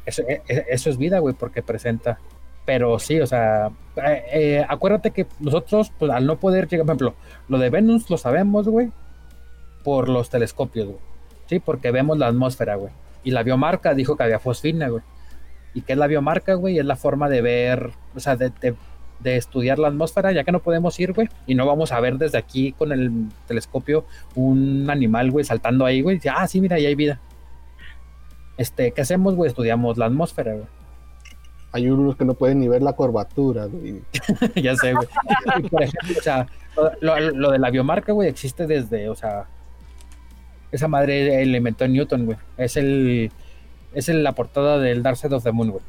Eso, 0.06 0.22
e- 0.28 0.42
e- 0.48 0.66
eso 0.70 0.90
es 0.92 0.98
vida, 0.98 1.18
güey, 1.20 1.34
porque 1.34 1.62
presenta. 1.64 2.20
Pero 2.68 3.00
sí, 3.00 3.20
o 3.22 3.26
sea, 3.26 3.72
eh, 3.96 4.24
eh, 4.34 4.66
acuérdate 4.68 5.12
que 5.12 5.26
nosotros, 5.40 5.92
pues 5.98 6.12
al 6.12 6.26
no 6.28 6.36
poder 6.38 6.68
llegar, 6.68 6.86
por 6.86 6.96
ejemplo, 6.98 7.16
lo 7.48 7.58
de 7.58 7.70
Venus 7.70 8.10
lo 8.10 8.18
sabemos, 8.18 8.68
güey, 8.68 8.92
por 9.86 10.10
los 10.10 10.30
telescopios, 10.30 10.86
güey. 10.88 11.00
Sí, 11.48 11.60
porque 11.60 11.92
vemos 11.92 12.18
la 12.18 12.28
atmósfera, 12.28 12.76
güey. 12.76 12.92
Y 13.24 13.32
la 13.32 13.44
biomarca 13.44 13.94
dijo 13.94 14.18
que 14.18 14.24
había 14.24 14.40
fosfina, 14.40 14.90
güey. 14.90 15.02
¿Y 15.74 15.82
qué 15.82 15.94
es 15.94 15.98
la 15.98 16.08
biomarca, 16.08 16.56
güey? 16.56 16.78
Es 16.78 16.86
la 16.86 16.98
forma 16.98 17.30
de 17.30 17.42
ver, 17.42 17.92
o 18.14 18.20
sea, 18.20 18.36
de, 18.36 18.52
de- 18.62 18.76
estudiar 19.38 19.80
la 19.80 19.88
atmósfera, 19.88 20.32
ya 20.34 20.44
que 20.44 20.52
no 20.52 20.60
podemos 20.60 21.00
ir, 21.00 21.14
güey, 21.14 21.28
y 21.48 21.56
no 21.56 21.66
vamos 21.66 21.92
a 21.94 22.00
ver 22.02 22.18
desde 22.18 22.38
aquí 22.38 22.74
con 22.74 22.92
el 22.92 23.30
telescopio 23.48 24.06
un 24.36 24.90
animal, 24.90 25.32
güey, 25.32 25.44
saltando 25.46 25.86
ahí, 25.86 26.02
güey. 26.02 26.16
y 26.16 26.20
dice, 26.20 26.30
Ah, 26.36 26.48
sí, 26.48 26.60
mira, 26.62 26.76
ahí 26.76 26.86
hay 26.86 26.96
vida. 26.96 27.20
Este, 28.58 28.92
¿qué 28.92 29.02
hacemos, 29.02 29.36
güey? 29.36 29.48
Estudiamos 29.50 29.98
la 29.98 30.06
atmósfera, 30.08 30.54
güey. 30.54 30.66
Hay 31.72 31.90
unos 31.90 32.16
que 32.16 32.26
no 32.26 32.34
pueden 32.34 32.60
ni 32.60 32.68
ver 32.68 32.82
la 32.82 32.94
curvatura, 32.94 33.66
güey. 33.66 34.02
ya 34.56 34.76
sé, 34.76 34.94
güey. 34.94 35.08
Y, 35.60 35.70
por 35.70 35.84
ejemplo, 35.84 36.16
o 36.18 36.22
sea, 36.22 36.48
lo, 37.02 37.20
lo 37.20 37.52
de 37.52 37.60
la 37.60 37.70
biomarca, 37.70 38.14
güey, 38.14 38.30
existe 38.30 38.66
desde, 38.68 39.10
o 39.10 39.16
sea, 39.16 39.46
esa 40.72 40.88
madre 40.88 41.46
la 41.46 41.58
inventó 41.58 41.88
Newton, 41.88 42.26
güey. 42.26 42.38
Es 42.58 42.78
el, 42.78 43.32
es 43.94 44.10
el- 44.10 44.24
la 44.24 44.34
portada 44.34 44.80
del 44.80 45.04
Dark 45.04 45.18
Side 45.18 45.36
of 45.36 45.44
the 45.44 45.52
Moon, 45.52 45.72
güey. 45.72 45.84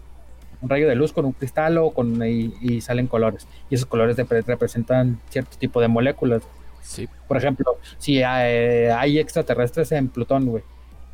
Un 0.60 0.68
rayo 0.68 0.88
de 0.88 0.96
luz 0.96 1.12
con 1.12 1.24
un 1.24 1.32
cristal 1.32 1.78
o 1.78 1.90
con, 1.92 2.20
y, 2.26 2.52
y 2.60 2.80
salen 2.80 3.06
colores. 3.06 3.46
Y 3.70 3.76
esos 3.76 3.86
colores 3.86 4.16
repre- 4.16 4.44
representan 4.44 5.20
cierto 5.30 5.56
tipo 5.58 5.80
de 5.80 5.86
moléculas. 5.88 6.42
Sí. 6.82 7.08
Por 7.28 7.36
ejemplo, 7.36 7.76
si 7.98 8.22
hay, 8.22 8.86
hay 8.86 9.18
extraterrestres 9.18 9.92
en 9.92 10.08
Plutón, 10.08 10.46
güey, 10.46 10.62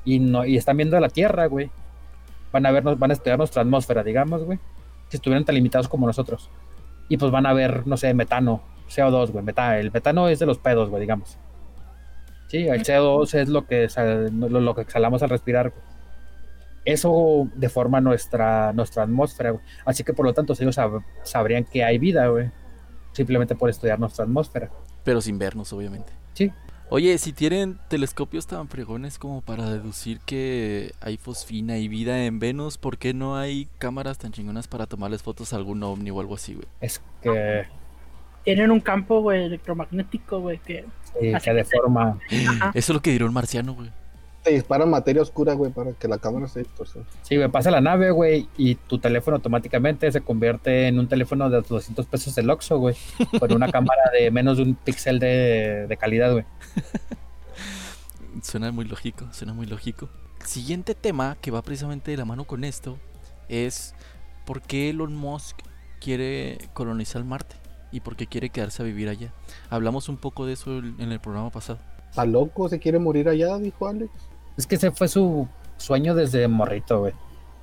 y, 0.04 0.18
no, 0.18 0.44
y 0.46 0.56
están 0.56 0.76
viendo 0.76 0.98
la 1.00 1.08
Tierra, 1.08 1.46
güey, 1.46 1.70
van 2.54 2.64
a 2.66 2.70
vernos, 2.70 2.96
van 2.98 3.10
a 3.10 3.14
estudiar 3.14 3.36
nuestra 3.36 3.62
atmósfera, 3.62 4.04
digamos, 4.04 4.44
güey, 4.44 4.60
si 5.08 5.16
estuvieran 5.16 5.44
tan 5.44 5.56
limitados 5.56 5.88
como 5.88 6.06
nosotros. 6.06 6.48
Y 7.08 7.16
pues 7.16 7.32
van 7.32 7.46
a 7.46 7.52
ver, 7.52 7.84
no 7.86 7.96
sé, 7.96 8.14
metano, 8.14 8.62
CO2, 8.88 9.32
güey, 9.32 9.44
meta- 9.44 9.78
el 9.78 9.90
metano 9.90 10.28
es 10.28 10.38
de 10.38 10.46
los 10.46 10.58
pedos, 10.58 10.88
güey, 10.88 11.00
digamos. 11.00 11.36
Sí, 12.46 12.68
el 12.68 12.84
CO2 12.84 13.34
es 13.34 13.48
lo 13.48 13.66
que, 13.66 13.88
lo, 14.32 14.60
lo 14.60 14.74
que 14.76 14.82
exhalamos 14.82 15.22
al 15.24 15.30
respirar, 15.30 15.70
güey. 15.70 15.82
Eso 16.84 17.48
deforma 17.56 18.00
nuestra, 18.00 18.72
nuestra 18.74 19.02
atmósfera, 19.02 19.50
güey. 19.50 19.64
Así 19.86 20.04
que 20.04 20.12
por 20.12 20.26
lo 20.26 20.32
tanto 20.34 20.52
ellos 20.52 20.76
sab- 20.78 21.02
sabrían 21.24 21.64
que 21.64 21.82
hay 21.82 21.98
vida, 21.98 22.26
güey. 22.28 22.50
Simplemente 23.12 23.54
por 23.54 23.70
estudiar 23.70 23.98
nuestra 23.98 24.24
atmósfera. 24.24 24.70
Pero 25.02 25.20
sin 25.20 25.38
vernos, 25.38 25.72
obviamente. 25.72 26.12
Sí. 26.34 26.52
Oye, 26.90 27.16
si 27.18 27.32
tienen 27.32 27.78
telescopios 27.88 28.46
tan 28.46 28.68
fregones 28.68 29.18
como 29.18 29.40
para 29.40 29.68
deducir 29.70 30.20
que 30.20 30.92
hay 31.00 31.16
fosfina 31.16 31.78
y 31.78 31.88
vida 31.88 32.24
en 32.26 32.38
Venus, 32.38 32.78
¿por 32.78 32.98
qué 32.98 33.14
no 33.14 33.36
hay 33.36 33.68
cámaras 33.78 34.18
tan 34.18 34.32
chingonas 34.32 34.68
para 34.68 34.86
tomarles 34.86 35.22
fotos 35.22 35.52
a 35.52 35.56
algún 35.56 35.82
ovni 35.82 36.10
o 36.10 36.20
algo 36.20 36.34
así, 36.34 36.54
güey? 36.54 36.66
Es 36.80 37.02
que 37.22 37.66
tienen 38.44 38.70
un 38.70 38.80
campo, 38.80 39.20
güey, 39.22 39.44
electromagnético, 39.44 40.40
güey, 40.40 40.58
que... 40.58 40.84
Sí, 41.18 41.32
que- 41.42 41.52
deforma. 41.54 42.18
Eso 42.30 42.70
es 42.74 42.88
lo 42.90 43.00
que 43.00 43.10
dirá 43.12 43.24
un 43.24 43.32
marciano, 43.32 43.74
güey. 43.74 43.90
Te 44.44 44.52
dispara 44.52 44.86
materia 44.86 45.22
oscura, 45.22 45.54
güey, 45.54 45.72
para 45.72 45.92
que 45.94 46.06
la 46.06 46.18
cámara 46.18 46.46
se 46.46 46.60
distorsione. 46.60 47.06
Sí, 47.22 47.36
güey, 47.36 47.48
pasa 47.48 47.70
la 47.70 47.80
nave, 47.80 48.10
güey, 48.10 48.48
y 48.56 48.76
tu 48.76 48.98
teléfono 48.98 49.38
automáticamente 49.38 50.12
se 50.12 50.20
convierte 50.20 50.86
en 50.86 50.98
un 50.98 51.08
teléfono 51.08 51.50
de 51.50 51.62
200 51.62 52.06
pesos 52.06 52.34
del 52.34 52.50
Oxxo, 52.50 52.78
güey, 52.78 52.94
con 53.40 53.52
una 53.52 53.72
cámara 53.72 54.02
de 54.12 54.30
menos 54.30 54.58
de 54.58 54.64
un 54.64 54.74
píxel 54.74 55.18
de, 55.18 55.86
de 55.88 55.96
calidad, 55.96 56.30
güey. 56.32 56.44
Suena 58.42 58.70
muy 58.70 58.84
lógico, 58.84 59.26
suena 59.32 59.54
muy 59.54 59.66
lógico. 59.66 60.08
Siguiente 60.44 60.94
tema 60.94 61.36
que 61.40 61.50
va 61.50 61.62
precisamente 61.62 62.10
de 62.10 62.16
la 62.18 62.24
mano 62.24 62.44
con 62.44 62.64
esto 62.64 62.98
es 63.48 63.94
por 64.44 64.60
qué 64.60 64.90
Elon 64.90 65.16
Musk 65.16 65.56
quiere 66.00 66.58
colonizar 66.74 67.24
Marte 67.24 67.56
y 67.92 68.00
por 68.00 68.16
qué 68.16 68.26
quiere 68.26 68.50
quedarse 68.50 68.82
a 68.82 68.84
vivir 68.84 69.08
allá. 69.08 69.32
Hablamos 69.70 70.08
un 70.08 70.16
poco 70.16 70.44
de 70.44 70.52
eso 70.54 70.78
en 70.78 71.12
el 71.12 71.20
programa 71.20 71.50
pasado. 71.50 71.78
¿Está 72.10 72.26
loco? 72.26 72.68
¿Se 72.68 72.78
quiere 72.78 72.98
morir 72.98 73.28
allá? 73.28 73.56
Dijo 73.58 73.86
Alex. 73.86 74.10
Es 74.56 74.66
que 74.66 74.76
ese 74.76 74.90
fue 74.90 75.08
su 75.08 75.48
sueño 75.76 76.14
desde 76.14 76.46
morrito, 76.48 77.00
güey, 77.00 77.12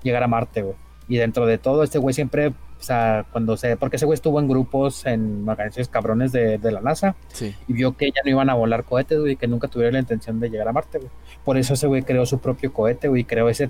llegar 0.03 0.23
a 0.23 0.27
Marte, 0.27 0.61
güey. 0.61 0.75
Y 1.07 1.17
dentro 1.17 1.45
de 1.45 1.57
todo, 1.57 1.83
este 1.83 1.97
güey 1.99 2.13
siempre, 2.13 2.47
o 2.47 2.53
sea, 2.83 3.25
cuando 3.31 3.57
se, 3.57 3.75
porque 3.77 3.97
ese 3.97 4.05
güey 4.05 4.15
estuvo 4.15 4.39
en 4.39 4.47
grupos, 4.47 5.05
en 5.05 5.47
organizaciones 5.47 5.89
cabrones 5.89 6.31
de, 6.31 6.57
de 6.57 6.71
la 6.71 6.81
NASA, 6.81 7.15
Sí. 7.33 7.55
y 7.67 7.73
vio 7.73 7.95
que 7.97 8.07
ya 8.11 8.21
no 8.23 8.29
iban 8.29 8.49
a 8.49 8.53
volar 8.53 8.83
cohetes, 8.85 9.19
güey, 9.19 9.35
que 9.35 9.47
nunca 9.47 9.67
tuvieron 9.67 9.93
la 9.93 9.99
intención 9.99 10.39
de 10.39 10.49
llegar 10.49 10.67
a 10.67 10.73
Marte, 10.73 10.99
güey. 10.99 11.09
Por 11.43 11.57
eso 11.57 11.73
ese 11.73 11.87
güey 11.87 12.03
creó 12.03 12.25
su 12.25 12.39
propio 12.39 12.71
cohete, 12.73 13.07
güey, 13.07 13.23
creó 13.23 13.49
esa 13.49 13.69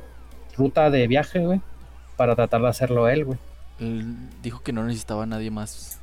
ruta 0.58 0.90
de 0.90 1.08
viaje, 1.08 1.40
güey, 1.40 1.62
para 2.18 2.36
tratar 2.36 2.62
de 2.62 2.68
hacerlo 2.68 3.08
él, 3.10 3.26
güey. 3.26 3.40
Él 3.80 4.16
dijo 4.44 4.62
que 4.62 4.74
no 4.74 4.84
necesitaba 4.84 5.24
a 5.24 5.28
nadie 5.28 5.50
más. 5.50 6.00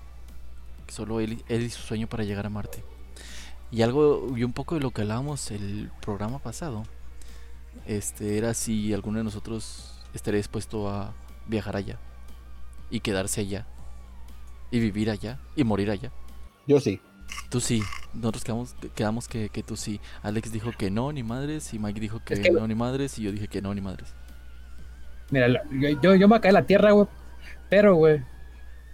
Solo 0.88 1.20
él, 1.20 1.44
él 1.48 1.62
y 1.62 1.70
su 1.70 1.82
sueño 1.82 2.06
para 2.08 2.24
llegar 2.24 2.46
a 2.46 2.50
Marte. 2.50 2.82
Y 3.70 3.82
algo, 3.82 4.26
y 4.36 4.42
un 4.42 4.52
poco 4.52 4.74
de 4.74 4.80
lo 4.80 4.90
que 4.90 5.02
hablábamos 5.02 5.50
el 5.50 5.90
programa 6.00 6.38
pasado. 6.38 6.84
Este 7.88 8.38
era 8.38 8.54
si 8.54 8.92
alguno 8.94 9.18
de 9.18 9.24
nosotros 9.24 9.98
estaría 10.14 10.36
dispuesto 10.38 10.88
a 10.88 11.14
viajar 11.46 11.74
allá. 11.74 11.98
Y 12.90 13.00
quedarse 13.00 13.40
allá. 13.40 13.66
Y 14.70 14.78
vivir 14.78 15.10
allá. 15.10 15.38
Y 15.56 15.64
morir 15.64 15.90
allá. 15.90 16.12
Yo 16.66 16.78
sí. 16.80 17.00
Tú 17.50 17.60
sí. 17.60 17.82
Nosotros 18.14 18.44
quedamos, 18.44 18.74
quedamos 18.94 19.26
que, 19.26 19.48
que 19.48 19.62
tú 19.62 19.76
sí. 19.76 20.00
Alex 20.22 20.52
dijo 20.52 20.70
que 20.78 20.90
no, 20.90 21.10
ni 21.12 21.22
madres. 21.22 21.72
Y 21.74 21.78
Mike 21.78 21.98
dijo 22.00 22.20
que, 22.24 22.34
Es 22.34 22.40
que- 22.40 22.50
no, 22.50 22.66
ni 22.68 22.74
madres. 22.74 23.18
Y 23.18 23.22
yo 23.22 23.32
dije 23.32 23.48
que 23.48 23.62
no, 23.62 23.74
ni 23.74 23.80
madres. 23.80 24.14
Mira, 25.30 25.48
yo, 26.02 26.14
yo, 26.14 26.28
me 26.28 26.40
caí 26.40 26.48
en 26.50 26.54
la 26.54 26.62
tierra, 26.66 26.92
güey, 26.92 27.06
pero, 27.68 27.94
güey, 27.96 28.22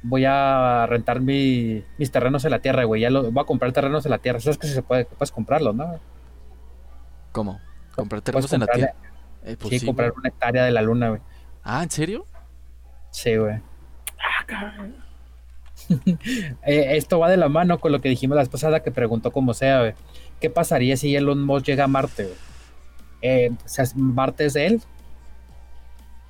voy 0.03 0.25
a 0.25 0.85
rentar 0.89 1.21
mi- 1.21 1.85
mis 1.97 2.11
terrenos 2.11 2.45
en 2.45 2.51
la 2.51 2.59
tierra, 2.59 2.83
güey, 2.83 3.03
ya 3.03 3.11
lo, 3.11 3.31
voy 3.31 3.41
a 3.41 3.47
comprar 3.47 3.71
terrenos 3.73 4.05
en 4.05 4.11
la 4.11 4.19
tierra, 4.19 4.39
eso 4.39 4.51
es 4.51 4.59
que 4.59 4.67
se 4.67 4.83
puede, 4.83 5.05
puedes 5.05 5.31
comprarlos, 5.31 5.77
¿no? 5.77 6.01
¿Cómo? 7.31 7.61
¿Comprar 7.95 8.23
terrenos 8.23 8.53
en 8.53 8.61
la 8.61 8.67
tierra? 8.67 8.95
Eh, 9.45 9.57
pues 9.59 9.71
sí, 9.71 9.79
sí, 9.81 9.87
comprar 9.87 10.11
güey. 10.11 10.21
una 10.21 10.29
hectárea 10.29 10.65
de 10.65 10.71
la 10.71 10.83
luna, 10.83 11.11
güey. 11.11 11.21
Ah, 11.63 11.83
¿en 11.83 11.91
serio? 11.91 12.27
Sí, 13.11 13.37
güey. 13.37 13.61
Ah, 14.19 14.45
cabrón. 14.47 14.97
Eh, 16.67 16.97
esto 16.97 17.19
va 17.19 17.29
de 17.29 17.37
la 17.37 17.49
mano 17.49 17.79
con 17.79 17.93
lo 17.93 18.01
que 18.01 18.09
dijimos 18.09 18.37
la 18.37 18.43
vez 18.43 18.49
pasada 18.49 18.83
que 18.83 18.91
preguntó 18.91 19.33
como 19.33 19.55
sea, 19.55 19.81
güey. 19.81 19.95
¿Qué 20.41 20.49
pasaría 20.49 20.97
si 20.97 21.15
Elon 21.15 21.45
Musk 21.45 21.67
llega 21.67 21.85
a 21.85 21.89
Marte, 21.89 22.25
güey? 22.25 22.37
Eh, 23.23 23.51
o 23.53 23.69
sea, 23.69 23.85
¿Marte 23.97 24.47
es 24.47 24.55
de 24.55 24.67
él? 24.67 24.83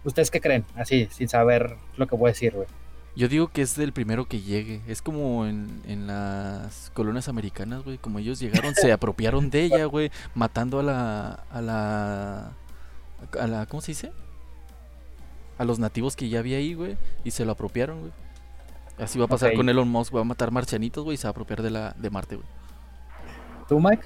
¿Ustedes 0.05 0.31
qué 0.31 0.41
creen? 0.41 0.65
Así, 0.77 1.09
sin 1.11 1.29
saber 1.29 1.77
lo 1.97 2.07
que 2.07 2.17
voy 2.17 2.29
a 2.29 2.33
decir, 2.33 2.55
güey. 2.55 2.69
Yo 3.17 3.29
digo 3.29 3.49
que 3.49 3.63
es 3.63 3.77
del 3.77 3.93
primero 3.93 4.27
que 4.27 4.41
llegue. 4.41 4.81
Es 4.89 5.01
como 5.01 5.47
en, 5.47 5.81
en 5.87 6.07
las 6.07 6.91
colonias 6.95 7.29
americanas, 7.29 7.85
güey. 7.85 7.97
Como 7.99 8.19
ellos 8.19 8.41
llegaron, 8.41 8.75
se 8.75 8.93
apropiaron 8.93 9.51
de 9.51 9.63
ella, 9.63 9.85
güey. 9.85 10.11
Matando 10.35 10.81
a 10.81 10.83
la. 10.83 11.45
a 11.51 11.61
la. 11.61 12.53
a 13.41 13.47
la. 13.47 13.67
¿Cómo 13.67 13.81
se 13.81 13.93
dice? 13.93 14.13
A 15.59 15.65
los 15.65 15.79
nativos 15.79 16.17
que 16.17 16.29
ya 16.29 16.41
había 16.41 16.59
ahí, 16.59 16.75
güey. 16.75 16.97
Y 17.23 17.31
se 17.31 17.45
lo 17.45 17.53
apropiaron, 17.53 18.01
güey. 18.01 18.13
Así 18.99 19.19
va 19.19 19.27
a 19.27 19.29
pasar 19.29 19.55
con 19.55 19.69
Elon 19.69 19.89
Musk. 19.89 20.15
Va 20.15 20.23
a 20.23 20.25
matar 20.25 20.51
marcianitos, 20.51 21.05
güey. 21.05 21.15
Y 21.15 21.19
se 21.19 21.25
va 21.25 21.31
a 21.31 21.33
apropiar 21.33 21.63
de 21.63 21.71
la 21.71 21.93
de 21.93 22.11
Marte, 22.11 22.35
güey. 22.35 22.49
¿Tú, 23.69 23.79
Mike? 23.79 24.05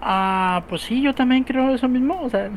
Ah, 0.00 0.64
pues 0.68 0.82
sí, 0.82 1.02
yo 1.02 1.12
también 1.12 1.42
creo 1.42 1.74
eso 1.74 1.88
mismo. 1.88 2.22
O 2.22 2.30
sea, 2.30 2.50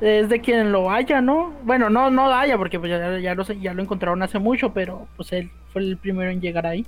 es 0.00 0.28
de 0.28 0.40
quien 0.40 0.72
lo 0.72 0.90
haya, 0.90 1.20
¿no? 1.20 1.52
Bueno, 1.62 1.90
no, 1.90 2.10
no 2.10 2.32
haya, 2.32 2.56
porque 2.56 2.78
pues 2.78 2.90
ya, 2.90 3.18
ya 3.18 3.34
lo, 3.34 3.44
ya 3.44 3.74
lo 3.74 3.82
encontraron 3.82 4.22
hace 4.22 4.38
mucho, 4.38 4.72
pero 4.72 5.06
pues 5.16 5.32
él 5.32 5.50
fue 5.72 5.82
el 5.82 5.96
primero 5.98 6.30
en 6.30 6.40
llegar 6.40 6.66
ahí. 6.66 6.86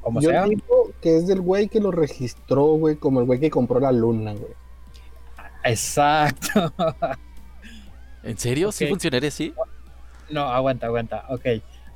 Como 0.00 0.20
Yo 0.20 0.30
sea. 0.30 0.44
digo 0.46 0.90
que 1.00 1.16
es 1.16 1.26
del 1.26 1.40
güey 1.40 1.68
que 1.68 1.80
lo 1.80 1.90
registró, 1.90 2.64
güey, 2.64 2.96
como 2.96 3.20
el 3.20 3.26
güey 3.26 3.38
que 3.38 3.50
compró 3.50 3.78
la 3.78 3.92
luna, 3.92 4.32
güey. 4.32 4.52
Exacto. 5.64 6.72
¿En 8.24 8.38
serio? 8.38 8.72
¿Sí 8.72 8.86
funcionaría 8.86 9.28
así? 9.28 9.54
No, 10.30 10.42
aguanta, 10.44 10.86
aguanta. 10.86 11.24
Ok. 11.28 11.46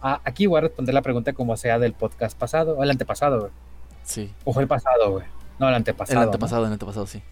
Ah, 0.00 0.20
aquí 0.24 0.46
voy 0.46 0.58
a 0.58 0.60
responder 0.62 0.94
la 0.94 1.02
pregunta 1.02 1.32
como 1.32 1.56
sea 1.56 1.78
del 1.78 1.94
podcast 1.94 2.38
pasado, 2.38 2.76
o 2.76 2.82
el 2.82 2.90
antepasado, 2.90 3.40
güey. 3.40 3.52
Sí. 4.04 4.32
O 4.44 4.52
fue 4.52 4.62
el 4.62 4.68
pasado, 4.68 5.10
güey. 5.10 5.24
No, 5.58 5.68
el 5.68 5.74
antepasado. 5.74 6.20
el 6.20 6.26
¿no? 6.26 6.32
antepasado, 6.32 6.66
el 6.66 6.72
antepasado, 6.72 7.06
sí. 7.06 7.22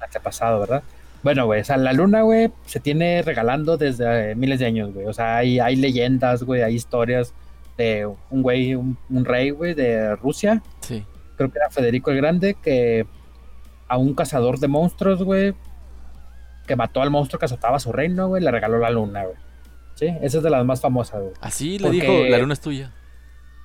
antepasado, 0.00 0.60
¿verdad? 0.60 0.82
Bueno, 1.22 1.44
güey, 1.46 1.60
o 1.60 1.64
sea, 1.64 1.76
la 1.76 1.92
luna, 1.92 2.22
güey, 2.22 2.50
se 2.64 2.80
tiene 2.80 3.22
regalando 3.22 3.76
desde 3.76 4.30
eh, 4.30 4.34
miles 4.34 4.58
de 4.58 4.66
años, 4.66 4.92
güey. 4.94 5.06
O 5.06 5.12
sea, 5.12 5.36
hay, 5.38 5.58
hay 5.60 5.76
leyendas, 5.76 6.42
güey, 6.42 6.62
hay 6.62 6.74
historias 6.74 7.34
de 7.76 8.06
un 8.30 8.42
güey, 8.42 8.74
un, 8.74 8.96
un 9.10 9.24
rey, 9.24 9.50
güey, 9.50 9.74
de 9.74 10.16
Rusia, 10.16 10.62
Sí. 10.80 11.04
creo 11.36 11.50
que 11.50 11.58
era 11.58 11.70
Federico 11.70 12.10
el 12.10 12.16
Grande, 12.18 12.54
que 12.54 13.06
a 13.88 13.98
un 13.98 14.14
cazador 14.14 14.58
de 14.58 14.68
monstruos, 14.68 15.22
güey, 15.22 15.54
que 16.66 16.76
mató 16.76 17.02
al 17.02 17.10
monstruo 17.10 17.38
que 17.38 17.46
azotaba 17.46 17.78
su 17.80 17.92
reino, 17.92 18.28
güey, 18.28 18.42
le 18.42 18.50
regaló 18.50 18.78
la 18.78 18.90
luna, 18.90 19.24
güey. 19.24 19.36
Sí, 19.94 20.06
esa 20.22 20.38
es 20.38 20.42
de 20.42 20.48
las 20.50 20.64
más 20.64 20.80
famosas, 20.80 21.20
güey. 21.20 21.34
Así 21.40 21.78
le 21.78 21.84
Porque- 21.88 22.00
dijo, 22.00 22.12
la 22.30 22.38
luna 22.38 22.54
es 22.54 22.60
tuya. 22.60 22.92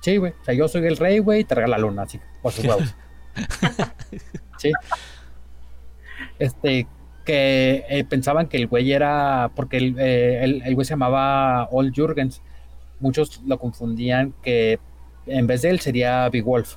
Sí, 0.02 0.18
güey. 0.18 0.32
O 0.40 0.44
sea, 0.44 0.54
yo 0.54 0.68
soy 0.68 0.86
el 0.86 0.96
rey, 0.98 1.20
güey, 1.20 1.40
y 1.40 1.44
te 1.44 1.54
regala 1.54 1.78
la 1.78 1.82
luna, 1.82 2.02
así, 2.02 2.20
por 2.42 2.52
sus 2.52 2.64
huevos. 2.66 2.94
sí. 4.58 4.72
Este, 6.38 6.86
que 7.26 7.84
eh, 7.90 8.04
pensaban 8.04 8.48
que 8.48 8.56
el 8.56 8.68
güey 8.68 8.92
era, 8.92 9.50
porque 9.54 9.76
el, 9.76 9.98
eh, 9.98 10.42
el, 10.42 10.62
el 10.64 10.74
güey 10.74 10.86
se 10.86 10.94
llamaba 10.94 11.68
Old 11.70 11.92
Jürgens. 11.94 12.40
Muchos 13.00 13.42
lo 13.46 13.58
confundían 13.58 14.32
que 14.42 14.78
en 15.26 15.46
vez 15.46 15.60
de 15.62 15.70
él 15.70 15.80
sería 15.80 16.26
Big 16.30 16.44
Wolf. 16.44 16.76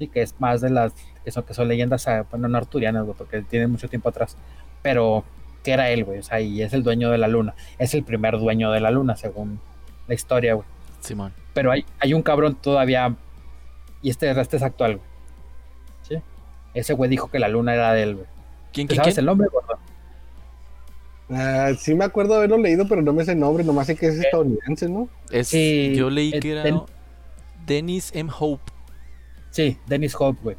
Y 0.00 0.08
que 0.08 0.22
es 0.22 0.34
más 0.40 0.60
de 0.60 0.70
las 0.70 0.92
que 1.24 1.30
son, 1.30 1.44
que 1.44 1.54
son 1.54 1.68
leyendas, 1.68 2.08
ah, 2.08 2.26
bueno, 2.30 2.48
no 2.48 2.58
arturianas, 2.58 3.04
güey, 3.04 3.16
porque 3.16 3.42
tiene 3.42 3.68
mucho 3.68 3.88
tiempo 3.88 4.08
atrás. 4.08 4.36
Pero 4.82 5.24
que 5.62 5.72
era 5.72 5.90
él, 5.90 6.04
güey. 6.04 6.18
O 6.18 6.22
sea, 6.22 6.40
y 6.40 6.62
es 6.62 6.72
el 6.72 6.82
dueño 6.82 7.10
de 7.10 7.18
la 7.18 7.28
luna. 7.28 7.54
Es 7.78 7.94
el 7.94 8.02
primer 8.02 8.38
dueño 8.38 8.72
de 8.72 8.80
la 8.80 8.90
luna, 8.90 9.16
según 9.16 9.60
la 10.08 10.14
historia, 10.14 10.54
güey 10.54 10.66
Simón. 11.00 11.32
pero 11.52 11.70
hay, 11.70 11.84
hay 12.00 12.14
un 12.14 12.22
cabrón 12.22 12.56
todavía 12.56 13.14
y 14.02 14.10
este, 14.10 14.30
este 14.40 14.56
es 14.56 14.62
actual, 14.62 14.96
güey. 14.96 15.08
¿Sí? 16.02 16.16
Ese 16.74 16.94
güey 16.94 17.10
dijo 17.10 17.28
que 17.28 17.38
la 17.38 17.48
luna 17.48 17.74
era 17.74 17.92
de 17.92 18.02
él, 18.02 18.14
güey. 18.16 18.26
¿Quién, 18.76 18.86
¿Te 18.88 18.92
quién, 18.94 19.02
sabes 19.04 19.14
quién? 19.14 19.22
el 19.22 19.26
nombre, 19.26 19.48
gordo? 19.50 19.78
Ah, 21.30 21.70
sí 21.78 21.94
me 21.94 22.04
acuerdo 22.04 22.32
de 22.32 22.38
haberlo 22.40 22.58
leído, 22.58 22.86
pero 22.86 23.00
no 23.00 23.12
me 23.14 23.24
sé 23.24 23.32
el 23.32 23.40
nombre, 23.40 23.64
nomás 23.64 23.86
sé 23.86 23.96
que 23.96 24.06
es 24.08 24.18
estadounidense, 24.18 24.86
¿no? 24.88 25.08
Es, 25.30 25.48
Sí, 25.48 25.94
yo 25.96 26.10
leí 26.10 26.32
eh, 26.34 26.40
que 26.40 26.52
era 26.52 26.62
Den- 26.62 26.82
Dennis 27.66 28.12
M. 28.14 28.30
Hope. 28.38 28.62
Sí, 29.50 29.78
Dennis 29.86 30.14
Hope, 30.18 30.38
güey. 30.42 30.56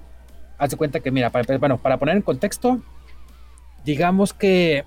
Hace 0.58 0.76
cuenta 0.76 1.00
que, 1.00 1.12
mira, 1.12 1.30
para, 1.30 1.58
bueno, 1.60 1.78
para 1.78 1.98
poner 1.98 2.16
en 2.16 2.24
contexto, 2.24 2.82
digamos 3.86 4.34
que 4.34 4.84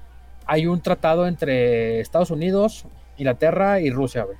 hay 0.46 0.66
un 0.66 0.80
tratado 0.82 1.28
entre 1.28 2.00
Estados 2.00 2.32
Unidos, 2.32 2.84
Inglaterra 3.16 3.80
y 3.80 3.90
Rusia, 3.90 4.24
güey. 4.24 4.36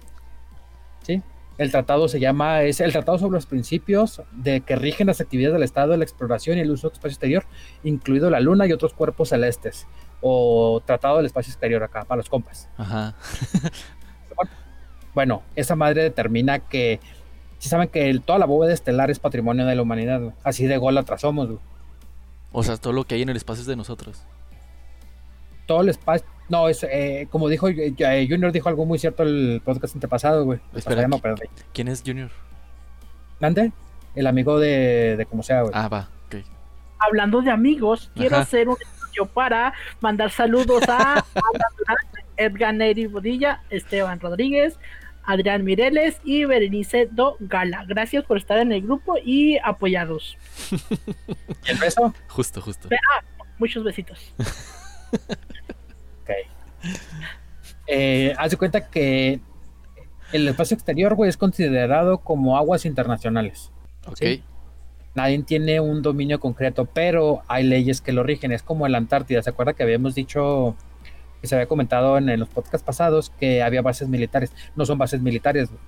El 1.61 1.71
tratado 1.71 2.09
se 2.09 2.19
llama, 2.21 2.63
es 2.63 2.81
el 2.81 2.91
tratado 2.91 3.19
sobre 3.19 3.35
los 3.35 3.45
principios 3.45 4.23
de 4.33 4.63
que 4.63 4.77
rigen 4.77 5.09
las 5.09 5.21
actividades 5.21 5.53
del 5.53 5.63
Estado, 5.63 5.95
la 5.97 6.05
exploración 6.05 6.57
y 6.57 6.63
el 6.63 6.71
uso 6.71 6.89
del 6.89 6.95
espacio 6.95 7.13
exterior, 7.13 7.45
incluido 7.85 8.31
la 8.31 8.41
Luna 8.41 8.67
y 8.67 8.73
otros 8.73 8.95
cuerpos 8.95 9.29
celestes. 9.29 9.87
O 10.23 10.83
tratado 10.87 11.19
del 11.19 11.27
espacio 11.27 11.51
exterior 11.53 11.83
acá, 11.83 12.05
para 12.05 12.17
los 12.17 12.29
compas. 12.31 12.69
Ajá. 12.79 13.15
Bueno, 15.13 15.43
esa 15.57 15.75
madre 15.75 16.03
determina 16.05 16.61
que, 16.61 17.01
si 17.59 17.69
saben 17.69 17.89
que 17.89 18.09
el- 18.11 18.23
toda 18.23 18.39
la 18.39 18.47
bóveda 18.47 18.73
estelar 18.73 19.11
es 19.11 19.19
patrimonio 19.19 19.67
de 19.67 19.75
la 19.75 19.83
humanidad, 19.83 20.35
así 20.45 20.67
de 20.67 20.77
golatras 20.79 21.23
somos. 21.23 21.49
O 22.53 22.63
sea, 22.63 22.77
todo 22.77 22.93
lo 22.93 23.05
que 23.05 23.17
hay 23.17 23.23
en 23.23 23.29
el 23.29 23.37
espacio 23.37 23.63
es 23.63 23.67
de 23.67 23.75
nosotros. 23.77 24.23
todo 25.67 25.81
el 25.83 25.89
espacio. 25.89 26.27
No, 26.51 26.69
es 26.69 26.83
eh, 26.83 27.27
como 27.31 27.49
dijo 27.49 27.69
eh, 27.69 27.95
eh, 27.97 28.27
Junior, 28.29 28.51
dijo 28.53 28.69
algo 28.69 28.85
muy 28.85 28.99
cierto 28.99 29.23
el 29.23 29.63
podcast 29.65 29.95
antepasado, 29.95 30.45
güey. 30.45 30.59
El 30.73 30.79
Espera, 30.81 30.97
pasado, 30.97 31.09
no, 31.09 31.17
¿qui- 31.19 31.23
perdón. 31.23 31.47
¿Quién 31.73 31.89
es 31.89 32.03
Junior? 32.05 32.31
¿Mande? 33.41 33.73
El 34.17 34.27
amigo 34.27 34.59
de, 34.59 35.15
de 35.17 35.27
como 35.27 35.43
sea, 35.45 35.63
güey. 35.63 35.73
Ah, 35.75 35.89
va. 35.89 36.09
ok. 36.27 36.45
Hablando 36.99 37.41
de 37.41 37.51
amigos, 37.53 38.11
quiero 38.15 38.35
Ajá. 38.37 38.43
hacer 38.43 38.69
un 38.69 38.77
espacio 38.81 39.27
para 39.27 39.73
mandar 40.01 40.31
saludos 40.31 40.83
a 40.89 41.25
Durán, 41.35 41.97
Edgar 42.37 42.75
Neri 42.75 43.07
Bodilla, 43.07 43.63
Esteban 43.71 44.19
Rodríguez, 44.21 44.77
Adrián 45.23 45.63
Mireles 45.65 46.21
y 46.25 46.45
Berenice 46.47 47.09
Do 47.13 47.37
Gala. 47.39 47.85
Gracias 47.87 48.25
por 48.25 48.37
estar 48.39 48.59
en 48.59 48.73
el 48.73 48.83
grupo 48.83 49.15
y 49.25 49.57
apoyados. 49.63 50.37
¿Y 51.67 51.71
el 51.71 51.79
beso? 51.79 52.13
Justo, 52.29 52.61
justo. 52.61 52.89
Ah, 52.93 53.25
muchos 53.59 53.85
besitos. 53.85 54.35
Ok. 56.31 56.91
Eh, 57.87 58.35
haz 58.39 58.51
de 58.53 58.57
cuenta 58.57 58.89
que 58.89 59.41
el 60.33 60.47
espacio 60.49 60.75
exterior, 60.77 61.15
güey, 61.15 61.29
es 61.29 61.37
considerado 61.37 62.19
como 62.19 62.57
aguas 62.57 62.85
internacionales. 62.85 63.71
Ok. 64.07 64.17
Sí. 64.19 64.43
Nadie 65.15 65.43
tiene 65.43 65.81
un 65.81 66.03
dominio 66.03 66.39
concreto, 66.39 66.85
pero 66.87 67.43
hay 67.49 67.65
leyes 67.65 68.01
que 68.01 68.13
lo 68.13 68.23
rigen. 68.23 68.53
Es 68.53 68.63
como 68.63 68.87
en 68.87 68.93
la 68.93 68.99
Antártida. 68.99 69.43
¿Se 69.43 69.51
acuerda 69.51 69.73
que 69.73 69.83
habíamos 69.83 70.15
dicho, 70.15 70.77
que 71.41 71.49
se 71.49 71.57
había 71.57 71.67
comentado 71.67 72.17
en, 72.17 72.29
en 72.29 72.39
los 72.39 72.49
podcasts 72.49 72.85
pasados, 72.87 73.31
que 73.41 73.63
había 73.63 73.83
bases 73.83 74.09
militares? 74.09 74.53
No 74.77 74.87
son 74.87 74.99
bases 74.99 75.21
militares, 75.21 75.69
güey. 75.69 75.81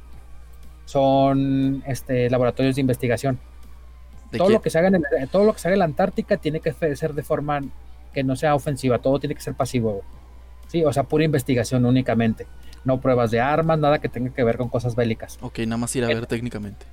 son 0.86 1.82
este, 1.86 2.28
laboratorios 2.30 2.74
de 2.74 2.80
investigación. 2.80 3.38
¿De 4.32 4.38
Todo 4.38 4.48
lo, 4.50 4.60
que 4.62 4.70
se 4.70 4.78
haga 4.78 4.88
en 4.88 4.96
el- 4.96 5.28
todo 5.28 5.44
lo 5.44 5.52
que 5.52 5.58
se 5.60 5.68
haga 5.68 5.74
en 5.74 5.78
la 5.80 5.84
Antártica 5.84 6.36
tiene 6.38 6.60
que 6.60 6.72
ser 6.96 7.14
de 7.14 7.22
forma 7.22 7.60
que 8.12 8.24
no 8.24 8.34
sea 8.34 8.54
ofensiva, 8.54 8.98
todo 8.98 9.20
tiene 9.20 9.34
que 9.34 9.40
ser 9.40 9.54
pasivo. 9.54 9.92
güey. 9.92 10.04
Sí, 10.72 10.82
o 10.84 10.92
sea, 10.92 11.02
pura 11.04 11.22
investigación 11.24 11.84
únicamente. 11.84 12.46
No 12.84 12.98
pruebas 13.00 13.30
de 13.30 13.40
armas, 13.40 13.78
nada 13.78 13.98
que 14.00 14.08
tenga 14.08 14.32
que 14.32 14.42
ver 14.42 14.56
con 14.56 14.70
cosas 14.70 14.96
bélicas. 14.96 15.38
Ok, 15.42 15.58
nada 15.60 15.76
más 15.76 15.94
ir 15.94 16.04
a 16.04 16.08
ver 16.08 16.26
técnicamente. 16.26 16.86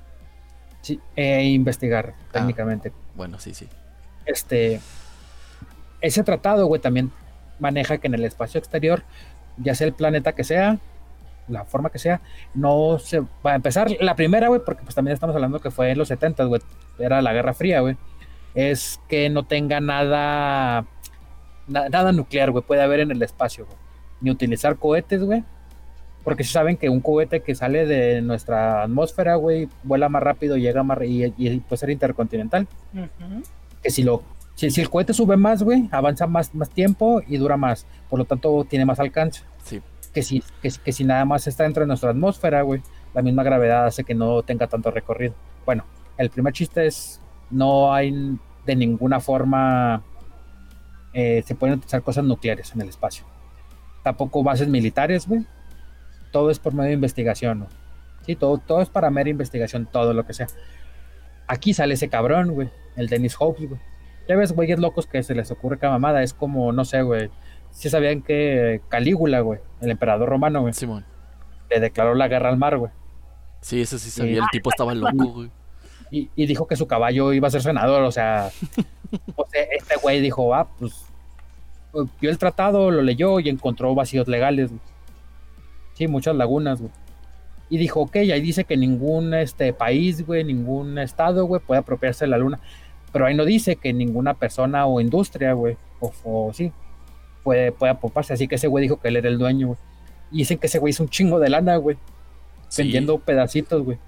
Sí, 0.82 1.00
e 1.16 1.44
investigar 1.44 2.12
Ah. 2.16 2.24
técnicamente. 2.32 2.92
Bueno, 3.16 3.38
sí, 3.40 3.54
sí. 3.54 3.66
este 4.26 4.80
ese 6.02 6.22
tratado, 6.22 6.66
güey, 6.66 6.80
también 6.80 7.10
maneja 7.58 7.98
que 7.98 8.06
en 8.06 8.14
el 8.14 8.24
espacio 8.24 8.58
exterior, 8.58 9.02
ya 9.56 9.74
sea 9.74 9.86
el 9.86 9.92
planeta 9.94 10.34
que 10.34 10.44
sea, 10.44 10.78
la 11.48 11.64
forma 11.64 11.90
que 11.90 11.98
sea, 11.98 12.20
no 12.54 12.98
se 12.98 13.20
va 13.20 13.52
a 13.52 13.54
empezar 13.56 13.90
la 14.00 14.14
primera, 14.14 14.48
güey, 14.48 14.60
porque 14.64 14.82
pues 14.82 14.94
también 14.94 15.14
estamos 15.14 15.34
hablando 15.34 15.58
que 15.60 15.70
fue 15.70 15.90
en 15.90 15.98
los 15.98 16.08
70, 16.08 16.44
güey, 16.44 16.60
era 16.98 17.20
la 17.22 17.32
Guerra 17.32 17.54
Fría, 17.54 17.80
güey. 17.80 17.96
Es 18.54 19.00
que 19.08 19.28
no 19.30 19.42
tenga 19.44 19.80
nada 19.80 20.86
na- 21.70 21.88
nada 21.88 22.12
nuclear, 22.12 22.50
güey, 22.50 22.62
puede 22.64 22.82
haber 22.82 23.00
en 23.00 23.10
el 23.10 23.22
espacio, 23.22 23.64
güey. 23.64 23.78
Ni 24.20 24.30
utilizar 24.30 24.76
cohetes, 24.76 25.22
güey. 25.22 25.42
Porque 26.24 26.44
si 26.44 26.52
saben 26.52 26.76
que 26.76 26.90
un 26.90 27.00
cohete 27.00 27.40
que 27.40 27.54
sale 27.54 27.86
de 27.86 28.20
nuestra 28.20 28.82
atmósfera, 28.82 29.36
güey, 29.36 29.68
vuela 29.82 30.10
más 30.10 30.22
rápido, 30.22 30.58
llega 30.58 30.82
más 30.82 30.98
y, 31.02 31.32
y 31.38 31.60
puede 31.60 31.78
ser 31.78 31.88
intercontinental 31.90 32.66
que 33.82 33.90
si 33.90 34.02
lo 34.02 34.22
si, 34.54 34.70
si 34.70 34.82
el 34.82 34.90
cohete 34.90 35.14
sube 35.14 35.38
más, 35.38 35.62
güey, 35.62 35.88
avanza 35.90 36.26
más, 36.26 36.54
más 36.54 36.68
tiempo 36.68 37.22
y 37.26 37.38
dura 37.38 37.56
más. 37.56 37.86
Por 38.10 38.18
lo 38.18 38.26
tanto, 38.26 38.66
tiene 38.68 38.84
más 38.84 39.00
alcance. 39.00 39.42
Sí. 39.64 39.80
Que 40.12 40.22
si, 40.22 40.42
que, 40.60 40.70
si- 40.70 40.80
que 40.80 40.92
si 40.92 41.04
nada 41.04 41.24
más 41.24 41.46
está 41.46 41.62
dentro 41.64 41.80
de 41.82 41.86
nuestra 41.86 42.10
atmósfera, 42.10 42.60
güey, 42.60 42.82
la 43.14 43.22
misma 43.22 43.42
gravedad 43.42 43.86
hace 43.86 44.04
que 44.04 44.14
no 44.14 44.42
tenga 44.42 44.66
tanto 44.66 44.90
recorrido. 44.90 45.32
Bueno, 45.64 45.84
el 46.18 46.28
primer 46.28 46.52
chiste 46.52 46.86
es, 46.86 47.22
no 47.50 47.94
hay 47.94 48.36
de 48.66 48.76
ninguna 48.76 49.20
forma, 49.20 50.02
eh, 51.12 51.42
se 51.44 51.54
pueden 51.54 51.76
utilizar 51.76 52.02
cosas 52.02 52.24
nucleares 52.24 52.72
en 52.74 52.80
el 52.80 52.88
espacio. 52.88 53.24
Tampoco 54.02 54.42
bases 54.42 54.68
militares, 54.68 55.26
güey. 55.26 55.44
Todo 56.32 56.50
es 56.50 56.58
por 56.58 56.72
medio 56.72 56.88
de 56.88 56.94
investigación, 56.94 57.60
¿no? 57.60 57.66
Sí, 58.24 58.36
todo, 58.36 58.58
todo 58.58 58.80
es 58.80 58.88
para 58.88 59.10
mera 59.10 59.30
investigación, 59.30 59.86
todo 59.90 60.14
lo 60.14 60.24
que 60.24 60.34
sea. 60.34 60.46
Aquí 61.46 61.74
sale 61.74 61.94
ese 61.94 62.08
cabrón, 62.08 62.52
güey, 62.52 62.70
el 62.96 63.08
Dennis 63.08 63.36
Hopes, 63.38 63.68
güey. 63.68 63.80
Ya 64.28 64.36
ves, 64.36 64.52
güeyes 64.52 64.78
locos 64.78 65.06
que 65.06 65.22
se 65.24 65.34
les 65.34 65.50
ocurre 65.50 65.78
cada 65.78 65.94
mamada. 65.94 66.22
Es 66.22 66.32
como, 66.34 66.70
no 66.70 66.84
sé, 66.84 67.02
güey. 67.02 67.30
Si 67.70 67.90
sabían 67.90 68.22
que 68.22 68.80
Calígula, 68.88 69.40
güey, 69.40 69.58
el 69.80 69.90
emperador 69.90 70.28
romano, 70.28 70.60
güey, 70.60 70.72
Simón. 70.72 71.04
le 71.68 71.80
declaró 71.80 72.14
la 72.14 72.28
guerra 72.28 72.48
al 72.48 72.56
mar, 72.56 72.78
güey. 72.78 72.92
Sí, 73.60 73.80
eso 73.80 73.98
sí 73.98 74.10
sabía. 74.10 74.38
El 74.38 74.48
tipo 74.52 74.70
estaba 74.70 74.94
loco, 74.94 75.26
güey. 75.32 75.50
Y, 76.10 76.28
y 76.34 76.46
dijo 76.46 76.66
que 76.66 76.76
su 76.76 76.86
caballo 76.86 77.32
iba 77.32 77.48
a 77.48 77.50
ser 77.50 77.62
senador, 77.62 78.02
o 78.02 78.10
sea, 78.10 78.50
o 79.36 79.46
sea, 79.46 79.62
este 79.76 79.96
güey 80.02 80.20
dijo, 80.20 80.54
ah, 80.54 80.68
pues, 80.78 81.04
vio 82.20 82.30
el 82.30 82.38
tratado, 82.38 82.90
lo 82.90 83.02
leyó 83.02 83.38
y 83.40 83.48
encontró 83.48 83.94
vacíos 83.94 84.26
legales, 84.28 84.70
güey. 84.70 84.80
Sí, 85.94 86.08
muchas 86.08 86.34
lagunas, 86.34 86.80
güey. 86.80 86.92
Y 87.68 87.78
dijo, 87.78 88.00
ok, 88.00 88.16
ahí 88.16 88.40
dice 88.40 88.64
que 88.64 88.76
ningún 88.76 89.32
este, 89.34 89.72
país, 89.72 90.26
güey, 90.26 90.42
ningún 90.42 90.98
estado, 90.98 91.44
güey, 91.44 91.60
puede 91.64 91.80
apropiarse 91.80 92.24
de 92.24 92.30
la 92.30 92.38
luna. 92.38 92.58
Pero 93.12 93.26
ahí 93.26 93.34
no 93.34 93.44
dice 93.44 93.76
que 93.76 93.92
ninguna 93.92 94.34
persona 94.34 94.86
o 94.86 95.00
industria, 95.00 95.52
güey, 95.52 95.76
o, 96.00 96.12
o 96.24 96.52
sí, 96.52 96.72
puede, 97.44 97.70
puede 97.70 97.92
apropiarse. 97.92 98.32
Así 98.32 98.48
que 98.48 98.56
ese 98.56 98.66
güey 98.66 98.82
dijo 98.82 99.00
que 99.00 99.08
él 99.08 99.16
era 99.16 99.28
el 99.28 99.38
dueño, 99.38 99.68
güey. 99.68 99.78
Y 100.32 100.38
dicen 100.38 100.58
que 100.58 100.66
ese 100.66 100.78
güey 100.78 100.90
hizo 100.90 101.02
un 101.04 101.08
chingo 101.08 101.38
de 101.38 101.48
lana, 101.50 101.76
güey, 101.76 101.96
Sí. 102.68 102.82
vendiendo 102.82 103.18
pedacitos, 103.18 103.82
güey. 103.82 103.98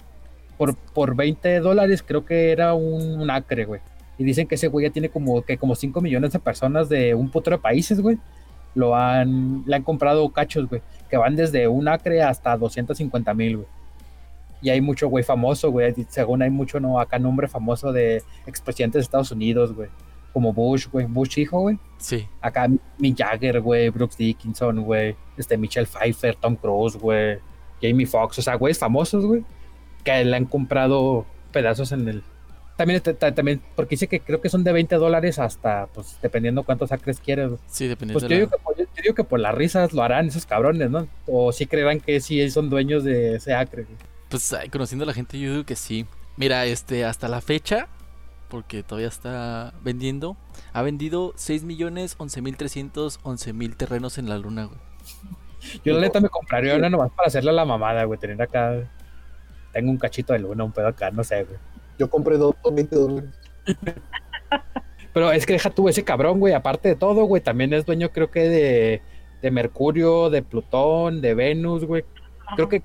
Por, 0.58 0.76
por 0.76 1.16
20 1.16 1.60
dólares 1.60 2.02
creo 2.02 2.24
que 2.24 2.52
era 2.52 2.74
un, 2.74 3.20
un 3.20 3.30
acre, 3.30 3.64
güey. 3.64 3.80
Y 4.18 4.24
dicen 4.24 4.46
que 4.46 4.54
ese 4.54 4.68
güey 4.68 4.86
ya 4.86 4.92
tiene 4.92 5.08
como, 5.08 5.42
que 5.42 5.58
como 5.58 5.74
5 5.74 6.00
millones 6.00 6.32
de 6.32 6.38
personas 6.38 6.88
de 6.88 7.14
un 7.14 7.30
putero 7.30 7.56
de 7.56 7.62
países, 7.62 8.00
güey. 8.00 8.18
Lo 8.74 8.94
han, 8.94 9.64
le 9.66 9.76
han 9.76 9.82
comprado 9.82 10.28
cachos, 10.30 10.68
güey. 10.68 10.82
Que 11.10 11.16
van 11.16 11.36
desde 11.36 11.68
un 11.68 11.88
acre 11.88 12.22
hasta 12.22 12.56
250 12.56 13.34
mil, 13.34 13.56
güey. 13.58 13.68
Y 14.62 14.70
hay 14.70 14.80
mucho 14.80 15.08
güey 15.08 15.24
famoso, 15.24 15.70
güey. 15.70 15.92
Según 16.08 16.42
hay 16.42 16.50
mucho, 16.50 16.78
no, 16.78 17.00
acá 17.00 17.18
nombre 17.18 17.48
famoso 17.48 17.92
de 17.92 18.22
expresidentes 18.46 19.00
de 19.00 19.02
Estados 19.02 19.32
Unidos, 19.32 19.74
güey. 19.74 19.88
Como 20.32 20.52
Bush, 20.52 20.86
güey. 20.90 21.06
Bush 21.06 21.38
hijo, 21.38 21.60
güey. 21.60 21.78
Sí. 21.98 22.26
Acá 22.40 22.68
Mick 22.98 23.18
Jagger, 23.18 23.60
güey. 23.60 23.90
Brooks 23.90 24.16
Dickinson, 24.16 24.84
güey. 24.84 25.16
Este 25.36 25.58
Michelle 25.58 25.86
Pfeiffer, 25.86 26.36
Tom 26.36 26.54
Cruise, 26.54 26.96
güey. 26.96 27.38
Jamie 27.82 28.06
Foxx. 28.06 28.38
O 28.38 28.42
sea, 28.42 28.54
güeyes 28.54 28.78
famosos, 28.78 29.26
güey. 29.26 29.44
Que 30.04 30.24
le 30.24 30.36
han 30.36 30.46
comprado 30.46 31.26
pedazos 31.52 31.92
en 31.92 32.08
el. 32.08 32.22
También, 32.76 33.00
ta- 33.02 33.12
ta- 33.14 33.34
también, 33.34 33.60
porque 33.76 33.90
dice 33.94 34.08
que 34.08 34.18
creo 34.20 34.40
que 34.40 34.48
son 34.48 34.64
de 34.64 34.72
20 34.72 34.96
dólares 34.96 35.38
hasta, 35.38 35.86
pues, 35.94 36.16
dependiendo 36.22 36.62
cuántos 36.64 36.90
acres 36.90 37.20
quieres. 37.20 37.50
Sí, 37.66 37.86
dependiendo 37.86 38.18
Pues 38.18 38.28
yo 38.30 38.34
la... 38.34 38.40
digo, 38.40 38.50
que, 38.50 38.58
por- 38.58 38.76
yo 38.78 38.86
digo 39.02 39.14
que 39.14 39.24
por 39.24 39.38
las 39.40 39.54
risas 39.54 39.92
lo 39.92 40.02
harán 40.02 40.26
esos 40.28 40.46
cabrones, 40.46 40.90
¿no? 40.90 41.06
O 41.26 41.52
sí 41.52 41.66
creerán 41.66 42.00
que 42.00 42.18
sí 42.20 42.50
son 42.50 42.70
dueños 42.70 43.04
de 43.04 43.34
ese 43.36 43.52
acre. 43.54 43.86
Pues 44.30 44.50
ay, 44.54 44.70
conociendo 44.70 45.04
a 45.04 45.06
la 45.06 45.12
gente, 45.12 45.38
yo 45.38 45.50
digo 45.52 45.64
que 45.66 45.76
sí. 45.76 46.06
Mira, 46.38 46.64
este, 46.64 47.04
hasta 47.04 47.28
la 47.28 47.42
fecha, 47.42 47.88
porque 48.48 48.82
todavía 48.82 49.08
está 49.08 49.74
vendiendo, 49.84 50.36
ha 50.72 50.80
vendido 50.82 51.34
6.11.311.000 51.34 53.76
terrenos 53.76 54.18
en 54.18 54.28
la 54.28 54.38
luna, 54.38 54.64
güey. 54.64 54.78
Yo 55.84 55.94
la 55.94 56.00
neta 56.00 56.20
me 56.20 56.28
compraría 56.28 56.74
una 56.74 56.90
nomás 56.90 57.12
para 57.12 57.28
hacerle 57.28 57.50
a 57.50 57.54
la 57.54 57.64
mamada, 57.64 58.02
güey. 58.04 58.18
Tener 58.18 58.40
acá. 58.42 58.90
Tengo 59.72 59.90
un 59.90 59.96
cachito 59.98 60.32
de 60.32 60.38
luna, 60.40 60.64
un 60.64 60.72
pedo 60.72 60.88
acá, 60.88 61.10
no 61.10 61.24
sé, 61.24 61.44
güey. 61.44 61.58
Yo 61.98 62.08
compré 62.10 62.36
dos 62.36 62.54
por 62.56 62.74
20 62.74 62.96
dólares. 62.96 63.30
Pero 65.12 65.30
es 65.30 65.44
que 65.44 65.52
deja 65.54 65.70
tú 65.70 65.88
ese 65.88 66.04
cabrón, 66.04 66.40
güey. 66.40 66.54
Aparte 66.54 66.88
de 66.88 66.96
todo, 66.96 67.24
güey, 67.24 67.42
también 67.42 67.72
es 67.74 67.84
dueño, 67.84 68.10
creo 68.10 68.30
que 68.30 68.48
de, 68.48 69.02
de 69.42 69.50
Mercurio, 69.50 70.30
de 70.30 70.42
Plutón, 70.42 71.20
de 71.20 71.34
Venus, 71.34 71.84
güey. 71.84 72.04
Creo 72.56 72.68
que, 72.68 72.82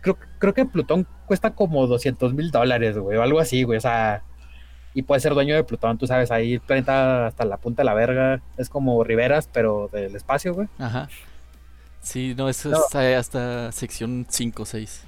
creo, 0.00 0.16
creo 0.38 0.54
que 0.54 0.64
Plutón 0.66 1.06
cuesta 1.26 1.54
como 1.54 1.86
200 1.86 2.32
mil 2.34 2.50
dólares, 2.50 2.96
güey, 2.96 3.18
o 3.18 3.22
algo 3.22 3.40
así, 3.40 3.64
güey. 3.64 3.78
O 3.78 3.80
sea, 3.80 4.22
y 4.94 5.02
puede 5.02 5.20
ser 5.20 5.34
dueño 5.34 5.56
de 5.56 5.64
Plutón, 5.64 5.98
tú 5.98 6.06
sabes, 6.06 6.30
ahí 6.30 6.60
planeta 6.60 7.26
hasta 7.26 7.44
la 7.44 7.56
punta 7.56 7.82
de 7.82 7.86
la 7.86 7.94
verga. 7.94 8.40
Es 8.56 8.68
como 8.68 9.02
Riveras, 9.02 9.48
pero 9.52 9.88
del 9.92 10.14
espacio, 10.14 10.54
güey. 10.54 10.68
Ajá. 10.78 11.08
Sí, 12.00 12.34
no, 12.36 12.48
eso 12.48 12.68
No. 12.70 12.78
es 13.00 13.16
hasta 13.18 13.72
sección 13.72 14.26
5 14.28 14.62
o 14.62 14.66
6. 14.66 15.04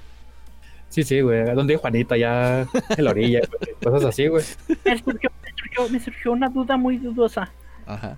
Sí, 0.89 1.03
sí, 1.03 1.21
güey. 1.21 1.43
¿Dónde 1.53 1.75
Juanita? 1.77 2.15
Ya 2.17 2.61
en 2.97 3.03
la 3.03 3.11
orilla, 3.11 3.41
güey. 3.41 3.75
Cosas 3.83 4.05
así, 4.09 4.27
güey. 4.27 4.43
Me 4.85 4.97
surgió, 4.97 5.29
me 5.43 5.51
surgió- 5.51 5.89
me 5.91 5.99
surgió 5.99 6.31
una 6.31 6.49
duda 6.49 6.77
muy 6.77 6.97
dudosa. 6.97 7.51
Ajá. 7.85 8.17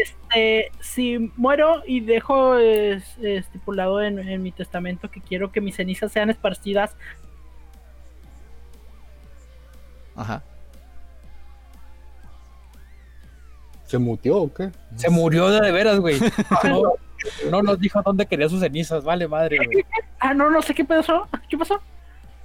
Este, 0.00 0.70
si 0.80 1.32
muero 1.36 1.82
y 1.86 2.00
dejo 2.00 2.56
es- 2.58 3.18
estipulado 3.18 4.00
en, 4.02 4.18
en 4.20 4.42
mi 4.42 4.52
testamento 4.52 5.10
que 5.10 5.20
quiero 5.20 5.50
que 5.52 5.60
mis 5.60 5.76
cenizas 5.76 6.12
sean 6.12 6.30
esparcidas, 6.30 6.96
Ajá. 10.16 10.42
¿Se 13.84 13.98
muteó 13.98 14.38
o 14.42 14.54
qué? 14.54 14.70
Se 14.96 15.10
murió 15.10 15.48
de, 15.50 15.60
de 15.60 15.72
veras, 15.72 15.98
güey. 16.00 16.18
No, 16.64 16.82
no 17.50 17.62
nos 17.62 17.80
dijo 17.80 18.00
dónde 18.02 18.26
quería 18.26 18.48
sus 18.48 18.60
cenizas, 18.60 19.02
vale 19.04 19.26
madre, 19.28 19.56
güey. 19.56 19.84
ah, 20.20 20.34
no, 20.34 20.50
no 20.50 20.60
sé 20.62 20.74
qué 20.74 20.84
pasó, 20.84 21.26
¿qué 21.48 21.56
pasó? 21.58 21.80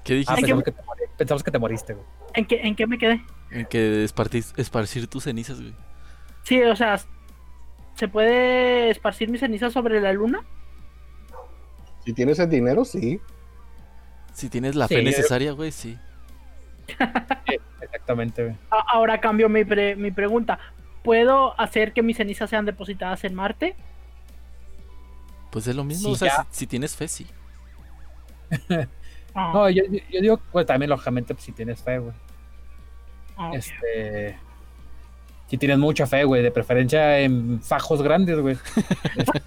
¿Qué 0.04 0.14
Ah, 0.14 0.36
dijiste? 0.36 0.42
pensamos 0.42 0.64
que, 0.64 0.72
te 0.72 0.82
mori- 0.84 1.10
pensamos 1.18 1.44
que 1.44 1.52
te 1.52 1.60
moriste, 1.60 1.94
güey. 1.94 2.06
¿En 2.34 2.46
qué, 2.46 2.62
en 2.64 2.76
qué 2.76 2.88
me 2.88 2.98
quedé? 2.98 3.22
En 3.52 3.66
que 3.66 4.04
espartir, 4.04 4.44
esparcir 4.58 5.08
tus 5.08 5.24
cenizas, 5.24 5.60
güey. 5.60 5.74
Sí, 6.44 6.62
o 6.64 6.76
sea, 6.76 7.00
¿se 7.96 8.08
puede 8.08 8.90
esparcir 8.90 9.30
mis 9.30 9.42
cenizas 9.42 9.74
sobre 9.74 10.00
la 10.02 10.14
luna? 10.14 10.42
Si 12.06 12.14
tienes 12.14 12.40
el 12.40 12.50
dinero, 12.50 12.86
sí. 12.86 13.20
Si 14.34 14.50
tienes 14.50 14.76
la 14.76 14.88
Sí, 14.88 14.96
fe 14.96 15.04
necesaria, 15.04 15.52
güey, 15.52 15.72
sí. 15.72 15.98
Exactamente, 17.82 18.44
güey. 18.44 18.56
Ahora 18.70 19.20
cambio 19.20 19.50
mi, 19.50 19.64
pre- 19.66 19.96
mi 19.96 20.12
pregunta. 20.12 20.60
¿Puedo 21.04 21.60
hacer 21.60 21.94
que 21.94 22.02
mis 22.04 22.18
cenizas 22.18 22.50
sean 22.50 22.66
depositadas 22.66 23.24
en 23.24 23.36
Marte? 23.36 23.76
Pues 25.52 25.68
es 25.68 25.76
lo 25.76 25.84
mismo, 25.84 26.10
Sí, 26.10 26.14
o 26.14 26.18
sea, 26.18 26.48
si, 26.52 26.60
si 26.60 26.68
tienes 26.68 26.96
fe, 26.96 27.08
sí. 27.08 27.28
Ah, 29.40 29.52
No, 29.54 29.70
yo, 29.70 29.84
digo, 30.22 30.40
pues 30.52 30.66
también, 30.66 30.90
lógicamente, 30.90 31.34
pues 31.34 31.46
si 31.46 31.52
tienes 31.54 31.82
fe, 31.82 32.00
güey. 32.00 32.14
ah. 33.38 33.52
Este. 33.54 34.38
Si 35.48 35.58
tienes 35.58 35.80
mucha 35.80 36.06
fe, 36.06 36.26
güey, 36.26 36.44
de 36.44 36.52
preferencia 36.52 37.20
en 37.20 37.62
fajos 37.62 38.02
grandes, 38.02 38.40
güey. 38.40 38.58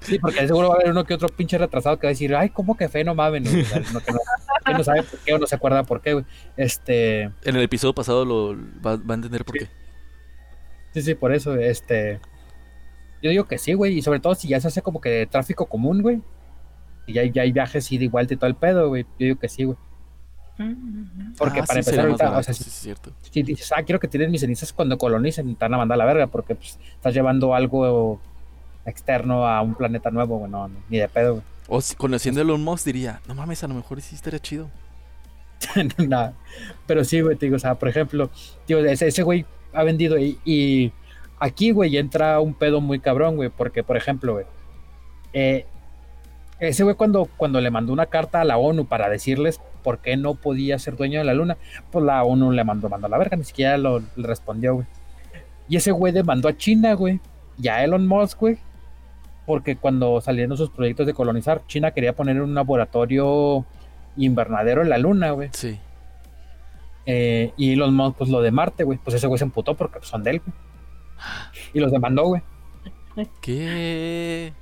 sí, 0.00 0.18
porque 0.18 0.46
seguro 0.46 0.68
va 0.68 0.74
a 0.74 0.76
haber 0.78 0.90
uno 0.90 1.04
que 1.04 1.14
otro 1.14 1.28
pinche 1.28 1.58
retrasado 1.58 1.98
que 1.98 2.06
va 2.06 2.10
a 2.10 2.12
decir, 2.12 2.34
ay, 2.34 2.50
¿cómo 2.50 2.76
que 2.76 2.88
fe? 2.88 3.04
No 3.04 3.14
mames, 3.14 3.42
no, 3.42 4.00
que 4.00 4.12
no, 4.12 4.18
que 4.64 4.72
no 4.72 4.84
sabe 4.84 5.02
por 5.02 5.18
qué 5.20 5.34
o 5.34 5.38
no 5.38 5.46
se 5.46 5.54
acuerda 5.56 5.82
por 5.84 6.00
qué, 6.00 6.14
güey. 6.14 6.24
Este. 6.56 7.22
En 7.22 7.56
el 7.56 7.62
episodio 7.62 7.94
pasado 7.94 8.24
lo 8.24 8.56
va, 8.80 8.96
va 8.96 9.10
a 9.10 9.14
entender 9.14 9.44
por 9.44 9.58
qué. 9.58 9.66
Sí, 10.94 11.02
sí, 11.02 11.14
por 11.14 11.34
eso, 11.34 11.54
este. 11.56 12.20
Yo 13.22 13.30
digo 13.30 13.44
que 13.44 13.58
sí, 13.58 13.74
güey, 13.74 13.98
y 13.98 14.02
sobre 14.02 14.20
todo 14.20 14.34
si 14.34 14.48
ya 14.48 14.60
se 14.60 14.68
hace 14.68 14.80
como 14.80 15.00
que 15.00 15.26
tráfico 15.30 15.66
común, 15.66 16.00
güey. 16.02 16.22
Y 17.08 17.14
ya, 17.14 17.22
hay- 17.22 17.32
ya 17.32 17.42
hay 17.42 17.50
viajes 17.52 17.90
ida 17.90 18.04
y 18.04 18.08
vuelta 18.08 18.34
y 18.34 18.36
todo 18.36 18.46
el 18.48 18.54
pedo, 18.54 18.88
güey. 18.88 19.02
Yo 19.18 19.26
digo 19.26 19.38
que 19.40 19.48
sí, 19.48 19.64
güey. 19.64 19.76
Mm, 20.58 21.34
Porque 21.38 21.60
Ah, 21.60 21.64
para 21.66 21.82
sí, 21.82 21.88
empezar, 21.90 22.06
ahorita, 22.06 22.36
o 22.38 22.42
sea, 22.42 22.52
sí, 22.54 22.64
sí, 22.64 22.68
es 22.70 22.74
cierto. 22.76 23.12
si 23.30 23.42
dices, 23.42 23.72
ah, 23.76 23.82
quiero 23.82 23.98
que 24.00 24.08
tiren 24.08 24.30
mis 24.30 24.40
cenizas 24.40 24.72
cuando 24.72 24.98
colonicen, 24.98 25.54
te 25.54 25.64
van 25.64 25.74
a 25.74 25.78
mandar 25.78 25.94
a 25.96 25.98
la 25.98 26.04
verga, 26.04 26.26
porque 26.26 26.54
pues, 26.56 26.78
estás 26.94 27.14
llevando 27.14 27.54
algo 27.54 28.20
externo 28.84 29.46
a 29.46 29.62
un 29.62 29.74
planeta 29.74 30.10
nuevo, 30.10 30.38
güey, 30.38 30.50
no, 30.50 30.68
no, 30.68 30.76
ni 30.88 30.98
de 30.98 31.08
pedo, 31.08 31.34
güey. 31.34 31.44
O 31.68 31.80
si, 31.80 31.94
conociendo 31.94 32.40
Elon 32.40 32.62
Musk 32.64 32.84
diría, 32.86 33.20
no 33.28 33.34
mames, 33.34 33.62
a 33.62 33.68
lo 33.68 33.74
mejor 33.74 34.00
sí 34.00 34.14
estaría 34.14 34.40
chido. 34.40 34.68
Nada. 35.98 36.34
Pero 36.86 37.04
sí, 37.04 37.20
güey, 37.20 37.36
te 37.36 37.46
digo, 37.46 37.56
o 37.56 37.60
sea, 37.60 37.74
por 37.76 37.88
ejemplo, 37.88 38.30
tío, 38.66 38.84
ese, 38.84 39.06
ese 39.08 39.22
güey 39.22 39.44
ha 39.72 39.82
vendido 39.84 40.18
y, 40.18 40.38
y 40.44 40.92
aquí, 41.38 41.70
güey, 41.70 41.96
entra 41.98 42.40
un 42.40 42.54
pedo 42.54 42.80
muy 42.80 42.98
cabrón, 43.00 43.36
güey, 43.36 43.48
porque, 43.50 43.82
por 43.84 43.96
ejemplo, 43.96 44.32
güey, 44.34 44.46
eh, 45.34 45.66
ese 46.60 46.82
güey 46.84 46.96
cuando, 46.96 47.28
cuando 47.36 47.60
le 47.60 47.70
mandó 47.70 47.92
una 47.92 48.06
carta 48.06 48.40
a 48.40 48.44
la 48.44 48.58
ONU 48.58 48.86
para 48.86 49.08
decirles 49.08 49.60
por 49.82 49.98
qué 49.98 50.16
no 50.16 50.34
podía 50.34 50.78
ser 50.78 50.96
dueño 50.96 51.18
de 51.18 51.24
la 51.24 51.34
luna, 51.34 51.56
pues 51.90 52.04
la 52.04 52.24
ONU 52.24 52.50
le 52.52 52.64
mandó, 52.64 52.88
mandó 52.88 53.06
a 53.06 53.10
la 53.10 53.18
verga, 53.18 53.36
ni 53.36 53.44
siquiera 53.44 53.78
lo 53.78 54.00
le 54.00 54.26
respondió, 54.26 54.74
güey. 54.74 54.86
Y 55.68 55.76
ese 55.76 55.92
güey 55.92 56.12
demandó 56.12 56.48
a 56.48 56.56
China, 56.56 56.94
güey, 56.94 57.20
y 57.60 57.68
a 57.68 57.84
Elon 57.84 58.06
Musk, 58.06 58.40
güey, 58.40 58.58
porque 59.46 59.76
cuando 59.76 60.20
salieron 60.20 60.56
sus 60.56 60.70
proyectos 60.70 61.06
de 61.06 61.14
colonizar, 61.14 61.62
China 61.66 61.92
quería 61.92 62.14
poner 62.14 62.40
un 62.40 62.54
laboratorio 62.54 63.64
invernadero 64.16 64.82
en 64.82 64.90
la 64.90 64.98
luna, 64.98 65.30
güey. 65.30 65.50
Sí. 65.52 65.78
Eh, 67.06 67.52
y 67.56 67.72
Elon 67.72 67.94
Musk, 67.94 68.18
pues 68.18 68.30
lo 68.30 68.42
de 68.42 68.50
Marte, 68.50 68.84
güey. 68.84 68.98
Pues 69.02 69.16
ese 69.16 69.26
güey 69.26 69.38
se 69.38 69.44
emputó 69.44 69.74
porque 69.74 70.00
son 70.02 70.22
de 70.22 70.32
él, 70.32 70.42
güey. 70.44 70.54
Y 71.72 71.80
los 71.80 71.90
demandó, 71.90 72.26
güey. 72.26 72.42
¿Qué? 73.40 74.52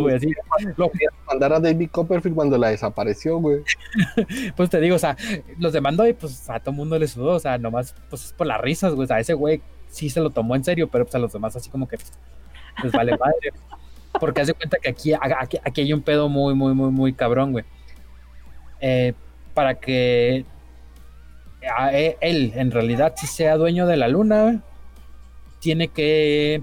Güey. 0.00 0.14
Así. 0.16 0.32
Lo- 0.76 0.90
Mandar 1.26 1.52
a 1.54 1.60
David 1.60 1.90
Copperfield 1.90 2.34
cuando 2.36 2.56
la 2.58 2.68
desapareció, 2.70 3.38
güey. 3.38 3.60
pues 4.56 4.70
te 4.70 4.80
digo, 4.80 4.96
o 4.96 4.98
sea, 4.98 5.16
los 5.58 5.72
demandó 5.72 6.06
y 6.06 6.12
pues 6.12 6.48
a 6.50 6.60
todo 6.60 6.72
mundo 6.74 6.98
le 6.98 7.08
sudó. 7.08 7.34
O 7.34 7.40
sea, 7.40 7.58
nomás, 7.58 7.94
pues 8.08 8.26
es 8.26 8.32
por 8.32 8.46
las 8.46 8.60
risas, 8.60 8.94
güey. 8.94 9.04
O 9.04 9.08
sea, 9.08 9.18
ese 9.20 9.34
güey 9.34 9.60
sí 9.88 10.08
se 10.10 10.20
lo 10.20 10.30
tomó 10.30 10.54
en 10.56 10.64
serio, 10.64 10.88
pero 10.88 11.04
pues 11.04 11.14
a 11.14 11.18
los 11.18 11.32
demás 11.32 11.56
así 11.56 11.70
como 11.70 11.88
que 11.88 11.98
les 12.82 12.92
vale 12.92 13.16
madre. 13.18 13.52
Porque 14.18 14.40
hace 14.40 14.54
cuenta 14.54 14.78
que 14.82 14.88
aquí, 14.90 15.12
aquí, 15.14 15.58
aquí 15.64 15.80
hay 15.82 15.92
un 15.92 16.02
pedo 16.02 16.28
muy, 16.28 16.54
muy, 16.54 16.74
muy, 16.74 16.90
muy 16.90 17.12
cabrón, 17.12 17.52
güey. 17.52 17.64
Eh, 18.80 19.12
para 19.54 19.74
que 19.76 20.44
a- 21.76 21.92
e- 21.92 22.16
él 22.20 22.52
en 22.54 22.70
realidad 22.70 23.14
si 23.16 23.26
sea 23.26 23.56
dueño 23.56 23.86
de 23.86 23.96
la 23.96 24.08
luna, 24.08 24.62
tiene 25.60 25.88
que 25.88 26.62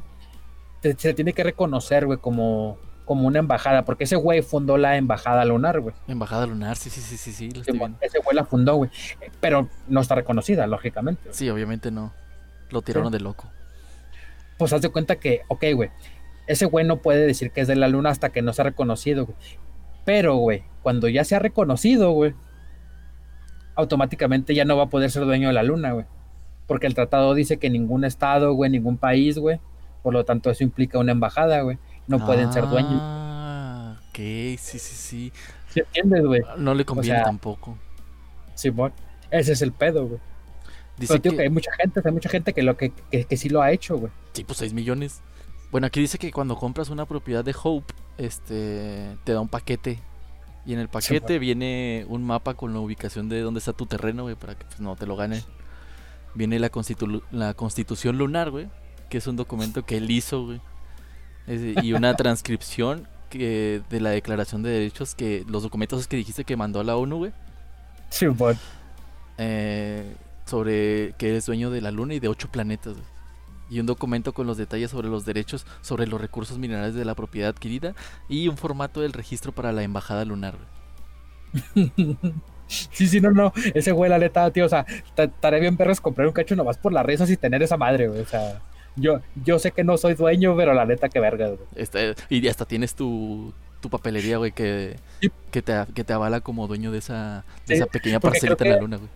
te- 0.82 0.95
se 0.97 1.13
tiene 1.13 1.34
que 1.34 1.43
reconocer, 1.43 2.05
güey, 2.05 2.17
como, 2.19 2.78
como 3.05 3.28
una 3.28 3.39
embajada, 3.39 3.86
porque 3.86 4.03
ese 4.05 4.15
güey 4.15 4.41
fundó 4.41 4.78
la 4.78 4.97
embajada 4.97 5.43
lunar, 5.45 5.80
güey. 5.80 5.95
Embajada 6.07 6.45
lunar, 6.47 6.75
sí, 6.78 6.89
sí, 6.89 7.01
sí, 7.01 7.17
sí, 7.17 7.32
sí, 7.32 7.51
lo 7.51 7.61
estoy 7.61 7.78
viendo. 7.78 7.97
Ese 8.01 8.19
güey 8.19 8.36
la 8.36 8.45
fundó, 8.45 8.75
güey. 8.75 8.89
Pero 9.39 9.69
no 9.88 10.01
está 10.01 10.15
reconocida, 10.15 10.67
lógicamente. 10.67 11.21
güey. 11.23 11.34
Sí, 11.36 11.49
obviamente 11.49 11.91
no. 11.91 12.13
Lo 12.69 12.82
tiraron 12.82 13.11
de 13.11 13.19
loco. 13.19 13.49
Pues 14.57 14.73
haz 14.73 14.82
de 14.82 14.89
cuenta 14.89 15.15
que, 15.17 15.41
ok, 15.47 15.63
güey, 15.75 15.89
ese 16.47 16.65
güey 16.65 16.86
no 16.86 16.97
puede 16.97 17.25
decir 17.28 17.51
que 17.51 17.61
es 17.61 17.67
de 17.67 17.75
la 17.75 17.88
luna 17.88 18.09
hasta 18.09 18.30
que 18.30 18.41
no 18.41 18.51
sea 18.53 18.65
reconocido, 18.65 19.25
güey. 19.25 19.38
Pero, 20.05 20.36
güey, 20.36 20.63
cuando 20.84 21.07
ya 21.09 21.23
sea 21.23 21.39
reconocido, 21.39 22.11
güey, 22.11 22.34
automáticamente 23.75 24.55
ya 24.55 24.65
no 24.65 24.78
va 24.78 24.84
a 24.84 24.89
poder 24.89 25.11
ser 25.11 25.25
dueño 25.25 25.47
de 25.49 25.53
la 25.53 25.63
luna, 25.63 25.91
güey. 25.91 26.05
Porque 26.65 26.88
el 26.88 26.95
tratado 26.95 27.34
dice 27.34 27.57
que 27.57 27.69
ningún 27.69 28.03
estado, 28.03 28.53
güey, 28.53 28.71
ningún 28.71 28.97
país, 28.97 29.38
güey, 29.38 29.59
por 30.07 30.13
lo 30.13 30.23
tanto 30.23 30.49
eso 30.49 30.63
implica 30.63 30.97
una 30.99 31.11
embajada, 31.11 31.59
güey. 31.63 31.77
No 32.07 32.25
pueden 32.25 32.53
ser 32.53 32.65
dueños. 32.69 32.93
Ah, 33.03 33.97
ok, 34.07 34.15
sí, 34.15 34.57
sí, 34.57 34.79
sí. 34.79 35.33
¿Sí 35.67 35.81
entiendes, 35.81 36.23
güey? 36.25 36.41
No 36.57 36.73
le 36.73 36.85
conviene 36.85 37.17
sea, 37.17 37.25
tampoco. 37.25 37.77
Simón. 38.55 38.93
Ese 39.31 39.51
es 39.51 39.61
el 39.61 39.73
pedo, 39.73 40.07
güey. 40.07 40.21
Dice 40.95 41.11
Pero, 41.15 41.21
tío, 41.23 41.31
que, 41.31 41.37
que 41.39 41.43
hay 41.43 41.49
mucha 41.49 41.71
gente, 41.73 42.01
hay 42.05 42.11
mucha 42.13 42.29
gente 42.29 42.53
que 42.53 42.63
lo 42.63 42.77
que, 42.77 42.93
que, 43.11 43.25
que 43.25 43.35
sí 43.35 43.49
lo 43.49 43.61
ha 43.61 43.73
hecho, 43.73 43.97
güey. 43.97 44.09
sí, 44.31 44.45
pues 44.45 44.59
6 44.59 44.71
millones. 44.71 45.19
Bueno, 45.71 45.87
aquí 45.87 45.99
dice 45.99 46.17
que 46.17 46.31
cuando 46.31 46.55
compras 46.55 46.87
una 46.89 47.05
propiedad 47.05 47.43
de 47.43 47.53
Hope, 47.61 47.93
este, 48.17 49.17
te 49.25 49.33
da 49.33 49.41
un 49.41 49.49
paquete. 49.49 49.99
Y 50.65 50.71
en 50.71 50.79
el 50.79 50.87
paquete 50.87 51.37
viene 51.37 52.05
un 52.07 52.23
mapa 52.23 52.53
con 52.53 52.71
la 52.71 52.79
ubicación 52.79 53.27
de 53.27 53.41
dónde 53.41 53.57
está 53.57 53.73
tu 53.73 53.87
terreno, 53.87 54.23
güey, 54.23 54.35
para 54.35 54.55
que 54.55 54.63
pues, 54.63 54.79
no 54.79 54.95
te 54.95 55.05
lo 55.05 55.17
ganen. 55.17 55.43
Viene 56.33 56.59
la, 56.59 56.71
constitu- 56.71 57.23
la 57.31 57.53
constitución 57.55 58.17
lunar, 58.17 58.51
güey, 58.51 58.69
que 59.09 59.17
es 59.19 59.27
un 59.27 59.35
documento 59.35 59.85
que 59.85 59.97
él 59.97 60.09
hizo, 60.11 60.45
güey. 60.45 60.61
Es- 61.47 61.83
y 61.83 61.93
una 61.93 62.15
transcripción 62.15 63.07
que, 63.29 63.81
de 63.89 63.99
la 64.01 64.09
declaración 64.11 64.63
de 64.63 64.69
derechos 64.69 65.15
que 65.15 65.43
los 65.47 65.63
documentos 65.63 66.07
que 66.07 66.17
dijiste 66.17 66.43
que 66.45 66.55
mandó 66.57 66.79
a 66.79 66.83
la 66.83 66.95
ONU, 66.97 67.17
güey. 67.17 67.31
Simón. 68.09 68.57
eh, 69.37 70.15
sobre 70.45 71.13
que 71.17 71.29
eres 71.29 71.45
dueño 71.45 71.69
de 71.69 71.81
la 71.81 71.91
luna 71.91 72.13
y 72.13 72.19
de 72.19 72.27
ocho 72.29 72.49
planetas. 72.49 72.93
güey. 72.93 73.05
Y 73.69 73.81
un 73.81 73.85
documento 73.85 74.33
con 74.33 74.47
los 74.47 74.55
detalles 74.57 74.91
sobre 74.91 75.09
los 75.09 75.25
derechos, 75.25 75.65
sobre 75.81 76.07
los 76.07 76.21
recursos 76.21 76.57
minerales 76.57 76.95
de 76.95 77.03
la 77.03 77.15
propiedad 77.15 77.49
adquirida 77.49 77.93
y 78.29 78.47
un 78.47 78.55
formato 78.55 79.01
del 79.01 79.11
registro 79.11 79.51
para 79.51 79.73
la 79.73 79.83
embajada 79.83 80.23
lunar. 80.25 80.55
güey. 81.73 81.91
Sí, 82.69 83.07
sí, 83.07 83.21
no, 83.21 83.31
no. 83.31 83.53
Ese 83.73 83.93
güey, 83.93 84.09
la 84.09 84.17
neta, 84.19 84.51
tío, 84.51 84.65
o 84.65 84.69
sea, 84.69 84.85
ta- 85.15 85.23
estaré 85.23 85.61
bien 85.61 85.77
perros 85.77 86.01
comprar 86.01 86.27
un 86.27 86.33
cacho 86.33 86.53
nomás 86.53 86.77
por 86.77 86.91
las 86.91 87.05
risas 87.05 87.29
y 87.29 87.37
tener 87.37 87.63
esa 87.63 87.77
madre, 87.77 88.09
güey. 88.09 88.19
O 88.19 88.25
sea, 88.25 88.61
yo, 88.97 89.21
yo 89.45 89.57
sé 89.59 89.71
que 89.71 89.83
no 89.85 89.97
soy 89.97 90.15
dueño, 90.15 90.55
pero 90.57 90.73
la 90.73 90.85
neta, 90.85 91.07
que 91.09 91.19
verga, 91.19 91.47
güey. 91.47 91.59
Este, 91.75 92.15
y 92.29 92.45
hasta 92.47 92.65
tienes 92.65 92.93
tu, 92.95 93.53
tu 93.79 93.89
papelería, 93.89 94.37
güey, 94.37 94.51
que, 94.51 94.97
Sí. 95.21 95.31
que, 95.51 95.61
te, 95.61 95.73
que 95.95 96.03
te 96.03 96.13
avala 96.13 96.41
como 96.41 96.67
dueño 96.67 96.91
de 96.91 96.97
esa, 96.99 97.45
de 97.65 97.75
Sí, 97.75 97.81
esa 97.81 97.85
pequeña 97.85 98.19
parcelita 98.19 98.63
en 98.65 98.71
la 98.71 98.77
luna, 98.81 98.97
güey. 98.97 99.09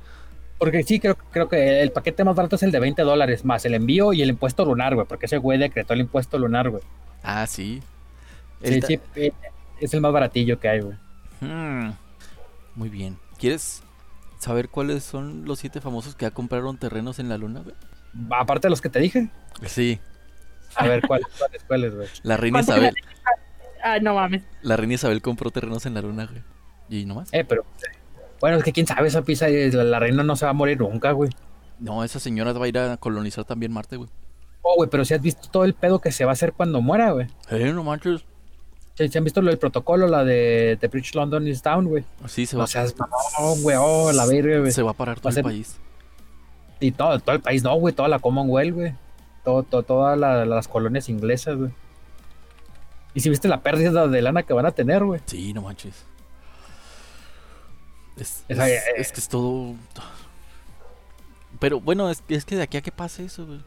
Porque 0.58 0.84
sí, 0.84 1.00
creo, 1.00 1.16
creo 1.32 1.50
que 1.50 1.82
el 1.82 1.92
paquete 1.92 2.24
más 2.24 2.36
barato 2.36 2.56
es 2.56 2.64
el 2.64 2.72
de 2.72 2.80
20 2.80 3.02
dólares, 3.02 3.44
más 3.44 3.66
el 3.66 3.74
envío 3.74 4.14
y 4.14 4.22
el 4.22 4.30
impuesto 4.30 4.64
lunar, 4.64 4.94
güey. 4.94 5.08
Porque 5.08 5.26
ese 5.26 5.38
güey 5.38 5.58
decretó 5.58 5.94
el 5.94 6.02
impuesto 6.02 6.38
lunar, 6.38 6.70
güey. 6.70 6.84
Ah, 7.24 7.48
sí. 7.48 7.82
Sí, 8.64 8.76
Esta- 8.76 8.88
sí, 8.88 9.00
eh, 9.16 9.32
es 9.80 9.94
el 9.96 10.02
más 10.02 10.14
baratillo 10.14 10.60
que 10.60 10.70
hay, 10.70 10.82
güey. 10.82 10.96
Hmm, 11.40 11.94
Muy 12.76 12.90
bien. 12.90 13.18
¿Quieres 13.40 13.82
saber 14.38 14.70
cuáles 14.70 15.04
son 15.04 15.46
los 15.46 15.58
siete 15.58 15.82
famosos 15.82 16.14
que 16.16 16.26
ya 16.26 16.32
compraron 16.32 16.78
terrenos 16.78 17.18
en 17.18 17.28
la 17.30 17.38
luna, 17.40 17.62
güey? 17.62 17.76
Aparte 18.32 18.68
de 18.68 18.70
los 18.72 18.82
que 18.82 18.90
te 18.90 19.00
dije, 19.00 19.30
Sí. 19.66 20.00
a 20.76 20.88
ver, 20.88 21.02
¿cuáles, 21.08 21.28
cuáles, 21.38 21.64
cuáles, 21.64 21.96
güey? 21.96 22.08
La 22.24 22.38
reina 22.38 22.58
¿Cuánto 22.60 22.74
Isabel. 22.74 22.96
Ah, 23.84 24.00
no 24.00 24.16
mames. 24.16 24.44
La 24.62 24.78
reina 24.78 24.94
Isabel 24.96 25.22
compró 25.22 25.50
terrenos 25.52 25.86
en 25.86 25.94
la 25.94 26.02
luna, 26.02 26.26
güey. 26.28 26.42
Y 26.90 27.06
no 27.06 27.16
más. 27.16 27.30
Eh, 27.34 27.44
pero, 27.46 27.64
bueno, 28.40 28.58
es 28.58 28.64
que 28.64 28.74
quién 28.74 28.86
sabe, 28.86 29.08
esa 29.08 29.22
pizza, 29.24 29.48
eh, 29.48 29.72
la, 29.72 29.84
la 29.84 30.00
reina 30.00 30.24
no 30.24 30.36
se 30.36 30.46
va 30.46 30.52
a 30.52 30.54
morir 30.54 30.80
nunca, 30.80 31.12
güey. 31.14 31.30
No, 31.80 32.04
esa 32.04 32.20
señora 32.20 32.54
va 32.54 32.66
a 32.66 32.68
ir 32.68 32.78
a 32.78 32.98
colonizar 32.98 33.44
también 33.46 33.72
Marte, 33.72 33.96
güey. 33.98 34.10
Oh, 34.62 34.76
güey, 34.76 34.90
pero 34.90 35.04
si 35.06 35.14
has 35.16 35.22
visto 35.22 35.50
todo 35.50 35.66
el 35.66 35.74
pedo 35.74 36.00
que 36.00 36.12
se 36.12 36.26
va 36.26 36.32
a 36.32 36.34
hacer 36.34 36.54
cuando 36.54 36.82
muera, 36.82 37.12
güey. 37.12 37.28
Eh, 37.50 37.72
no 37.74 37.84
manches. 37.84 38.24
Si 38.96 39.08
si 39.08 39.18
han 39.18 39.24
visto 39.24 39.42
lo 39.42 39.50
del 39.50 39.58
protocolo, 39.58 40.06
la 40.08 40.24
de 40.24 40.78
The 40.80 40.88
Bridge 40.90 41.16
London 41.16 41.48
is 41.48 41.64
down, 41.64 41.86
güey. 41.88 42.04
Sí, 42.28 42.46
se 42.46 42.56
va, 42.58 42.66
O 42.66 42.68
sea, 42.68 42.84
es 42.84 42.94
mamón, 43.00 43.64
güey, 43.64 43.78
oh, 43.80 44.12
la 44.12 44.28
verga, 44.28 44.60
güey. 44.60 44.72
se 44.72 44.84
va 44.84 44.92
a 44.92 44.94
parar 44.94 45.18
todo 45.20 45.26
va 45.26 45.30
el 45.32 45.36
ser- 45.36 45.44
país. 45.44 45.78
Y 46.82 46.92
todo, 46.92 47.18
todo 47.20 47.36
el 47.36 47.42
país, 47.42 47.64
no, 47.64 47.74
güey, 47.76 47.94
toda 47.96 48.10
la 48.10 48.20
Commonwealth, 48.20 48.74
güey. 48.74 48.94
Todo, 49.46 49.64
todo, 49.64 49.84
todas 49.84 50.18
la- 50.18 50.46
las 50.46 50.68
colonias 50.68 51.08
inglesas, 51.08 51.56
güey. 51.56 51.72
Y 53.14 53.22
si 53.22 53.30
viste 53.30 53.48
la 53.48 53.62
pérdida 53.62 54.08
de 54.08 54.22
lana 54.22 54.44
que 54.44 54.52
van 54.54 54.66
a 54.66 54.72
tener, 54.72 55.04
güey. 55.04 55.22
Sí, 55.26 55.54
no 55.54 55.62
manches. 55.62 56.06
Es, 58.18 58.44
eh, 58.50 58.80
es 58.98 59.12
que 59.12 59.20
es 59.20 59.30
todo. 59.30 59.76
Pero 61.60 61.80
bueno, 61.80 62.10
es, 62.10 62.24
es 62.28 62.46
que 62.46 62.56
de 62.56 62.64
aquí 62.64 62.78
a 62.78 62.82
que 62.82 62.92
pase 62.92 63.26
eso, 63.26 63.46
güey. 63.46 63.62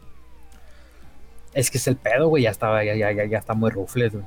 Es 1.53 1.71
que 1.71 1.77
es 1.77 1.87
el 1.87 1.95
pedo, 1.95 2.27
güey, 2.27 2.43
ya 2.43 2.49
estaba, 2.51 2.83
ya, 2.83 2.95
ya, 2.95 3.11
ya, 3.11 3.25
ya 3.25 3.37
está 3.37 3.53
muy 3.53 3.69
rufles, 3.71 4.11
güey. 4.13 4.25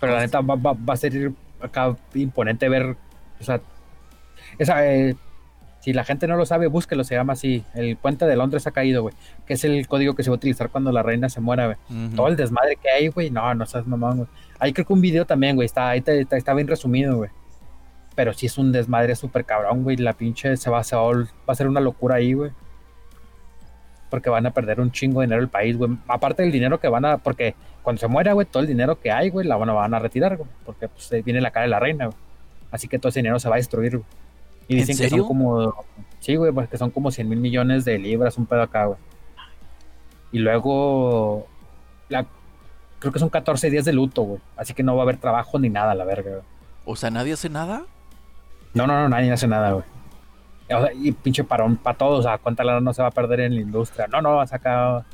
Pero 0.00 0.12
la 0.14 0.20
neta 0.20 0.40
va, 0.40 0.54
va- 0.54 0.74
va 0.74 0.94
a 0.94 0.96
ser 0.96 1.32
acá 1.60 1.96
imponente 2.14 2.68
ver, 2.68 2.96
o 3.40 3.44
sea, 3.44 3.60
esa, 4.58 4.86
eh, 4.86 5.16
Si 5.84 5.92
la 5.92 6.02
gente 6.02 6.26
no 6.26 6.36
lo 6.36 6.46
sabe, 6.46 6.66
búsquelo, 6.66 7.04
se 7.04 7.14
llama 7.14 7.34
así. 7.34 7.62
El 7.74 7.96
puente 7.98 8.24
de 8.24 8.36
Londres 8.36 8.66
ha 8.66 8.70
caído, 8.70 9.02
güey. 9.02 9.14
Que 9.46 9.52
es 9.52 9.64
el 9.64 9.86
código 9.86 10.14
que 10.14 10.22
se 10.22 10.30
va 10.30 10.34
a 10.34 10.38
utilizar 10.38 10.70
cuando 10.70 10.90
la 10.92 11.02
reina 11.02 11.28
se 11.28 11.42
muera, 11.42 11.66
güey. 11.66 11.76
Todo 12.16 12.28
el 12.28 12.36
desmadre 12.36 12.76
que 12.76 12.88
hay, 12.88 13.08
güey. 13.08 13.28
No, 13.30 13.54
no 13.54 13.66
seas 13.66 13.86
mamón, 13.86 14.16
güey. 14.16 14.28
Ahí 14.58 14.72
creo 14.72 14.86
que 14.86 14.92
un 14.94 15.02
video 15.02 15.26
también, 15.26 15.56
güey. 15.56 15.66
Está, 15.66 15.90
ahí 15.90 15.98
está, 16.06 16.36
está 16.38 16.54
bien 16.54 16.68
resumido, 16.68 17.16
güey. 17.18 17.28
Pero 18.14 18.32
sí 18.32 18.46
es 18.46 18.56
un 18.56 18.72
desmadre 18.72 19.14
súper 19.14 19.44
cabrón, 19.44 19.82
güey. 19.82 19.98
La 19.98 20.14
pinche 20.14 20.56
se 20.56 20.70
va, 20.70 20.82
se 20.84 20.96
va, 20.96 21.02
a 21.02 21.04
vol- 21.04 21.28
va 21.46 21.52
a 21.52 21.54
ser 21.54 21.68
una 21.68 21.80
locura 21.80 22.14
ahí, 22.14 22.32
güey. 22.32 22.50
Porque 24.10 24.30
van 24.30 24.46
a 24.46 24.52
perder 24.52 24.80
un 24.80 24.90
chingo 24.92 25.20
de 25.20 25.26
dinero 25.26 25.42
el 25.42 25.48
país, 25.48 25.76
güey. 25.76 25.90
Aparte 26.08 26.42
del 26.42 26.52
dinero 26.52 26.78
que 26.80 26.88
van 26.88 27.04
a. 27.04 27.18
Porque 27.18 27.54
cuando 27.82 28.00
se 28.00 28.06
muera, 28.08 28.32
güey, 28.32 28.46
todo 28.46 28.62
el 28.62 28.68
dinero 28.68 28.98
que 29.00 29.10
hay, 29.10 29.28
güey, 29.30 29.46
la 29.46 29.56
van 29.56 29.68
a, 29.70 29.72
van 29.72 29.92
a 29.92 29.98
retirar, 29.98 30.36
güey. 30.36 30.48
Porque 30.64 30.88
pues 30.88 31.10
viene 31.24 31.40
la 31.40 31.50
cara 31.50 31.64
de 31.64 31.70
la 31.70 31.80
reina, 31.80 32.06
güey. 32.06 32.16
Así 32.70 32.88
que 32.88 32.98
todo 32.98 33.08
ese 33.10 33.18
dinero 33.20 33.38
se 33.38 33.48
va 33.48 33.56
a 33.56 33.58
destruir, 33.58 33.98
güey. 33.98 34.08
Y 34.68 34.74
¿En 34.74 34.80
dicen 34.80 34.96
que 34.96 35.08
son 35.08 35.26
como. 35.26 35.74
Sí, 36.20 36.36
güey, 36.36 36.52
pues 36.52 36.68
que 36.68 36.78
son 36.78 36.90
como 36.90 37.10
100 37.10 37.28
mil 37.28 37.38
millones 37.38 37.84
de 37.84 37.98
libras, 37.98 38.38
un 38.38 38.46
pedo 38.46 38.62
acá, 38.62 38.86
güey. 38.86 38.98
Y 40.32 40.38
luego. 40.38 41.46
La, 42.08 42.26
creo 42.98 43.12
que 43.12 43.18
son 43.18 43.28
14 43.28 43.70
días 43.70 43.84
de 43.84 43.92
luto, 43.92 44.22
güey. 44.22 44.40
Así 44.56 44.74
que 44.74 44.82
no 44.82 44.96
va 44.96 45.02
a 45.02 45.04
haber 45.04 45.18
trabajo 45.18 45.58
ni 45.58 45.68
nada, 45.68 45.94
la 45.94 46.04
verga, 46.04 46.30
güey. 46.30 46.42
O 46.86 46.96
sea, 46.96 47.10
nadie 47.10 47.34
hace 47.34 47.48
nada. 47.48 47.84
No, 48.72 48.86
no, 48.86 49.00
no, 49.00 49.08
nadie 49.08 49.30
hace 49.30 49.46
nada, 49.46 49.72
güey. 49.72 49.84
O 50.72 50.80
sea, 50.80 50.92
y 50.94 51.12
pinche 51.12 51.44
parón 51.44 51.76
para 51.76 51.96
todos, 51.96 52.20
o 52.20 52.22
sea, 52.22 52.38
cuánta 52.38 52.64
lana 52.64 52.80
no 52.80 52.94
se 52.94 53.02
va 53.02 53.08
a 53.08 53.12
perder 53.12 53.40
en 53.40 53.54
la 53.54 53.60
industria. 53.60 54.06
No, 54.06 54.22
no, 54.22 54.36
va 54.36 54.44
a 54.44 54.46
sacar 54.46 55.04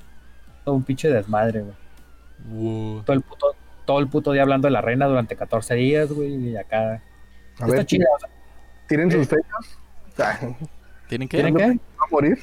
todo 0.64 0.74
un 0.76 0.84
pinche 0.84 1.08
desmadre, 1.08 1.62
güey. 1.62 1.74
Wow. 2.48 3.02
Todo 3.02 3.16
el 3.16 3.22
puto, 3.22 3.46
todo 3.84 3.98
el 3.98 4.08
puto 4.08 4.32
día 4.32 4.42
hablando 4.42 4.68
de 4.68 4.72
la 4.72 4.80
reina 4.80 5.06
durante 5.06 5.36
14 5.36 5.74
días, 5.74 6.12
güey, 6.12 6.50
y 6.50 6.56
acá. 6.56 7.02
A 7.58 7.64
Está 7.64 7.66
ver, 7.66 7.86
chida, 7.86 8.06
o 8.14 8.18
sea, 8.18 8.30
¿tienen 8.90 9.10
sus 9.10 9.26
fechas? 9.28 9.78
¿Tienen 11.08 11.28
que? 11.28 11.36
¿Tienen 11.38 11.54
¿Cuándo 11.54 11.74
qué? 11.74 11.78
va 11.98 12.04
a 12.04 12.10
morir? 12.10 12.38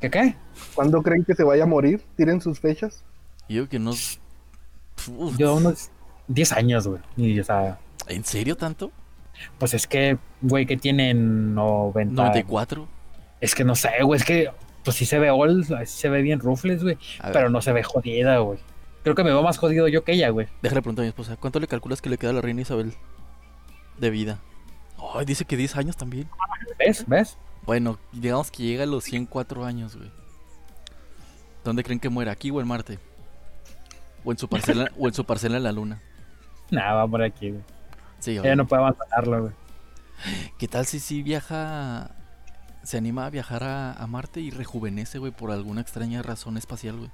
¿Qué 0.00 0.10
qué? 0.10 0.34
¿Cuándo 0.74 1.02
creen 1.02 1.24
que 1.24 1.34
se 1.34 1.44
vaya 1.44 1.62
a 1.64 1.66
morir? 1.66 2.02
¿Tienen 2.16 2.40
sus 2.40 2.58
fechas? 2.58 3.04
Yo 3.48 3.68
que 3.68 3.76
unos. 3.76 4.18
Uf, 5.16 5.36
Yo 5.36 5.54
unos 5.56 5.90
10 6.28 6.52
años, 6.52 6.86
güey. 6.88 7.00
Y, 7.16 7.38
o 7.38 7.44
sea, 7.44 7.78
¿En 8.08 8.24
serio 8.24 8.56
tanto? 8.56 8.90
pues 9.58 9.74
es 9.74 9.86
que, 9.86 10.16
güey, 10.40 10.64
que 10.66 10.76
tienen 10.76 11.54
90. 11.54 12.14
94. 12.14 12.88
Es 13.40 13.54
que 13.54 13.64
no 13.64 13.74
sé, 13.74 13.90
güey, 14.02 14.18
es 14.18 14.24
que, 14.24 14.50
pues 14.84 14.96
sí 14.96 15.04
se 15.06 15.18
ve 15.18 15.30
old, 15.30 15.66
sí 15.86 15.98
se 16.00 16.08
ve 16.08 16.22
bien 16.22 16.40
rufles, 16.40 16.82
güey. 16.82 16.96
Pero 17.32 17.50
no 17.50 17.60
se 17.60 17.72
ve 17.72 17.82
jodida, 17.82 18.38
güey. 18.38 18.58
Creo 19.02 19.14
que 19.14 19.22
me 19.24 19.30
veo 19.30 19.42
más 19.42 19.58
jodido 19.58 19.86
yo 19.88 20.02
que 20.02 20.12
ella, 20.12 20.30
güey. 20.30 20.46
déjale 20.62 20.80
preguntar 20.80 21.02
a 21.02 21.04
mi 21.04 21.08
esposa. 21.08 21.36
¿Cuánto 21.36 21.60
le 21.60 21.66
calculas 21.66 22.00
que 22.00 22.08
le 22.08 22.16
queda 22.16 22.30
a 22.30 22.34
la 22.34 22.40
reina 22.40 22.62
Isabel 22.62 22.94
de 23.98 24.10
vida? 24.10 24.38
Ay, 25.12 25.24
dice 25.24 25.44
que 25.44 25.56
10 25.56 25.76
años 25.76 25.96
también. 25.96 26.28
¿Ves? 26.78 27.04
¿Ves? 27.06 27.36
Bueno, 27.64 27.98
digamos 28.12 28.50
que 28.50 28.62
llega 28.62 28.84
a 28.84 28.86
los 28.86 29.04
104 29.04 29.64
años, 29.64 29.96
güey. 29.96 30.10
¿Dónde 31.64 31.82
creen 31.82 32.00
que 32.00 32.08
muera? 32.08 32.32
¿Aquí 32.32 32.50
o 32.50 32.60
en 32.60 32.68
Marte? 32.68 32.98
¿O 34.24 34.32
en 34.32 34.38
su 34.38 34.48
parcela, 34.48 34.90
o 34.98 35.08
en 35.08 35.14
su 35.14 35.24
parcela 35.24 35.56
en 35.56 35.62
la 35.62 35.72
luna? 35.72 36.00
Nada, 36.70 36.94
va 36.94 37.08
por 37.08 37.22
aquí, 37.22 37.50
güey. 37.50 37.62
Sí, 38.18 38.32
Ella 38.38 38.56
no 38.56 38.66
puede 38.66 38.82
abandonarlo, 38.82 39.42
güey. 39.42 39.52
¿Qué 40.58 40.68
tal 40.68 40.86
si 40.86 41.00
sí 41.00 41.22
viaja... 41.22 42.10
Se 42.82 42.98
anima 42.98 43.24
a 43.24 43.30
viajar 43.30 43.64
a, 43.64 43.94
a 43.94 44.06
Marte 44.06 44.40
y 44.40 44.50
rejuvenece, 44.50 45.18
güey, 45.18 45.32
por 45.32 45.50
alguna 45.50 45.80
extraña 45.80 46.22
razón 46.22 46.58
espacial, 46.58 46.98
güey? 46.98 47.10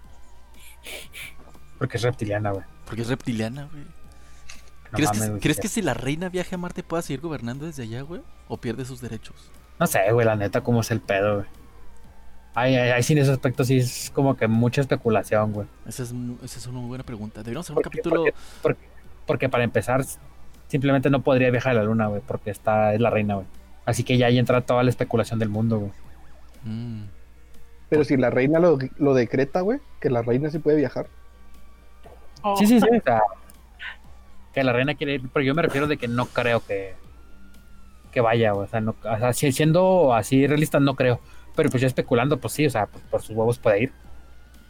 Porque 1.78 1.96
es 1.96 2.02
reptiliana, 2.02 2.50
güey. 2.50 2.64
Porque 2.86 3.02
es 3.02 3.08
reptiliana, 3.08 3.68
güey. 3.70 3.84
¿Crees, 4.92 5.08
mames, 5.10 5.22
que, 5.22 5.28
güey. 5.30 5.40
¿Crees 5.40 5.60
que 5.60 5.68
si 5.68 5.82
la 5.82 5.94
reina 5.94 6.28
viaja 6.28 6.56
a 6.56 6.58
Marte 6.58 6.82
pueda 6.82 7.02
seguir 7.02 7.20
gobernando 7.20 7.66
desde 7.66 7.82
allá, 7.84 8.02
güey? 8.02 8.22
¿O 8.48 8.56
pierde 8.56 8.84
sus 8.84 9.00
derechos? 9.00 9.50
No 9.78 9.86
sé, 9.86 10.00
güey, 10.12 10.26
la 10.26 10.36
neta, 10.36 10.60
cómo 10.62 10.80
es 10.80 10.90
el 10.90 11.00
pedo, 11.00 11.36
güey. 11.36 11.46
Ay, 12.54 12.74
ay, 12.76 12.90
ay, 12.90 13.02
sin 13.02 13.16
ese 13.18 13.30
aspecto 13.30 13.62
sí 13.64 13.78
es 13.78 14.10
como 14.12 14.36
que 14.36 14.48
mucha 14.48 14.80
especulación, 14.80 15.52
güey. 15.52 15.68
Esa 15.86 16.02
es, 16.02 16.12
esa 16.42 16.58
es 16.58 16.66
una 16.66 16.80
muy 16.80 16.88
buena 16.88 17.04
pregunta. 17.04 17.40
Deberíamos 17.40 17.66
hacer 17.66 17.76
un 17.76 17.82
Porque, 17.82 17.98
capítulo... 17.98 18.16
porque, 18.24 18.34
porque- 18.62 18.88
porque 19.26 19.48
para 19.48 19.62
empezar, 19.62 20.04
simplemente 20.66 21.08
no 21.10 21.22
podría 21.22 21.50
viajar 21.52 21.72
a 21.72 21.74
la 21.74 21.84
luna, 21.84 22.08
güey, 22.08 22.20
porque 22.26 22.50
está, 22.50 22.92
es 22.94 23.00
la 23.00 23.10
reina, 23.10 23.36
güey. 23.36 23.46
Así 23.86 24.02
que 24.02 24.18
ya 24.18 24.26
ahí 24.26 24.38
entra 24.38 24.60
toda 24.62 24.82
la 24.82 24.90
especulación 24.90 25.38
del 25.38 25.48
mundo, 25.48 25.78
güey. 25.78 25.92
Mm, 26.64 27.04
Pero 27.88 28.02
si 28.04 28.16
la 28.16 28.30
reina 28.30 28.58
lo, 28.58 28.76
lo 28.98 29.14
decreta, 29.14 29.60
güey, 29.60 29.78
que 30.00 30.10
la 30.10 30.22
reina 30.22 30.50
sí 30.50 30.58
puede 30.58 30.76
viajar. 30.78 31.06
Oh, 32.42 32.56
Sí, 32.56 32.66
sí, 32.66 32.80
sí, 32.80 32.86
o 32.88 33.02
sea, 33.02 33.20
que 34.54 34.64
la 34.64 34.72
reina 34.72 34.94
quiere 34.94 35.14
ir, 35.14 35.28
pero 35.32 35.44
yo 35.44 35.54
me 35.54 35.62
refiero 35.62 35.86
de 35.86 35.96
que 35.96 36.08
no 36.08 36.26
creo 36.26 36.64
que, 36.64 36.94
que 38.12 38.20
vaya. 38.20 38.54
O 38.54 38.66
sea, 38.66 38.80
no, 38.80 38.94
o 39.02 39.18
sea, 39.18 39.32
siendo 39.32 40.14
así 40.14 40.46
realista, 40.46 40.80
no 40.80 40.96
creo. 40.96 41.20
Pero 41.56 41.70
pues 41.70 41.80
yo 41.80 41.86
especulando, 41.86 42.38
pues 42.38 42.54
sí, 42.54 42.66
o 42.66 42.70
sea, 42.70 42.86
pues, 42.86 43.02
por 43.10 43.22
sus 43.22 43.36
huevos 43.36 43.58
puede 43.58 43.82
ir. 43.84 43.92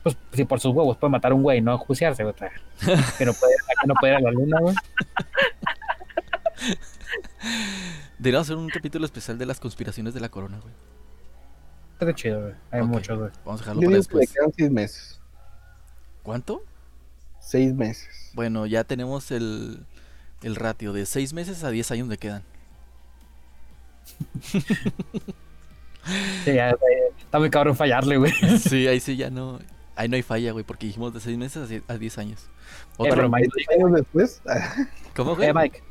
Pues 0.03 0.17
si 0.33 0.45
por 0.45 0.61
sus 0.61 0.75
huevos 0.75 0.97
puede 0.97 1.11
matar 1.11 1.33
a 1.33 1.35
un 1.35 1.43
güey 1.43 1.59
y 1.59 1.61
no 1.61 1.77
juiciarse, 1.79 2.23
güey. 2.25 2.35
o 2.35 2.39
sea, 2.39 2.51
Que 3.19 3.27
no 3.27 3.33
puede, 3.35 3.55
que 3.81 3.87
no 3.87 3.95
puede 4.01 4.13
ir 4.13 4.19
a 4.19 4.21
la 4.21 4.31
luna, 4.31 4.59
güey. 4.61 4.75
Deberíamos 8.19 8.47
hacer 8.47 8.57
un 8.57 8.69
capítulo 8.69 9.05
especial 9.07 9.39
de 9.39 9.47
las 9.47 9.61
conspiraciones 9.61 10.15
de 10.15 10.21
la 10.21 10.29
corona, 10.29 10.59
güey. 10.61 10.75
Está 11.99 12.15
chido, 12.15 12.41
güey. 12.43 12.55
Hay 12.71 12.83
muchos, 12.83 13.19
güey. 13.19 13.31
Vamos 13.45 13.61
a 13.61 13.65
dejarlo 13.65 13.83
Yo 13.83 13.89
para 13.89 13.99
digo 13.99 14.09
que 14.09 14.15
le 14.15 14.21
después. 14.21 14.33
quedan 14.33 14.53
seis 14.57 14.71
meses. 14.71 15.21
¿Cuánto? 16.23 16.63
Seis 17.41 17.75
meses. 17.75 18.31
Bueno, 18.35 18.67
ya 18.67 18.85
tenemos 18.85 19.31
el, 19.31 19.85
el 20.43 20.57
ratio 20.57 20.93
de 20.93 21.05
6 21.07 21.33
meses 21.33 21.65
a 21.65 21.71
10 21.71 21.91
años 21.91 22.09
le 22.09 22.19
quedan. 22.19 22.43
Sí, 26.45 26.55
ya, 26.55 26.73
güey, 26.75 26.95
está 27.19 27.39
muy 27.39 27.51
cabrón 27.51 27.77
fallarle, 27.77 28.17
güey. 28.17 28.33
Sí, 28.59 28.87
ahí 28.89 29.01
sí 29.01 29.17
ya 29.17 29.29
no. 29.31 29.59
Ahí 29.97 30.09
no 30.09 30.17
hay 30.17 30.23
falla, 30.23 30.53
güey, 30.53 30.65
porque 30.65 30.87
dijimos 30.87 31.13
de 31.13 31.21
6 31.21 31.37
meses 31.37 31.63
a 31.63 31.67
die- 31.67 31.83
a 31.89 31.99
10 31.99 32.19
años. 32.19 32.41
Eh, 32.41 32.95
Otra- 32.97 33.17
pero 33.17 33.29
Mike, 33.29 33.49
42 33.51 33.77
años 33.77 33.93
después, 34.01 34.43
¿Cómo, 35.17 35.37
güey? 35.37 35.49
eh, 35.51 35.53
Mike, 35.55 35.83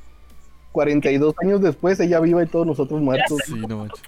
42 0.71 1.35
años 1.43 1.61
después, 1.61 1.99
ella 1.99 2.19
viva 2.19 2.41
y 2.41 2.47
todos 2.47 2.65
nosotros 2.65 2.99
muertos. 3.01 3.37
Sí, 3.45 3.53
no 3.55 3.77
manches. 3.77 4.01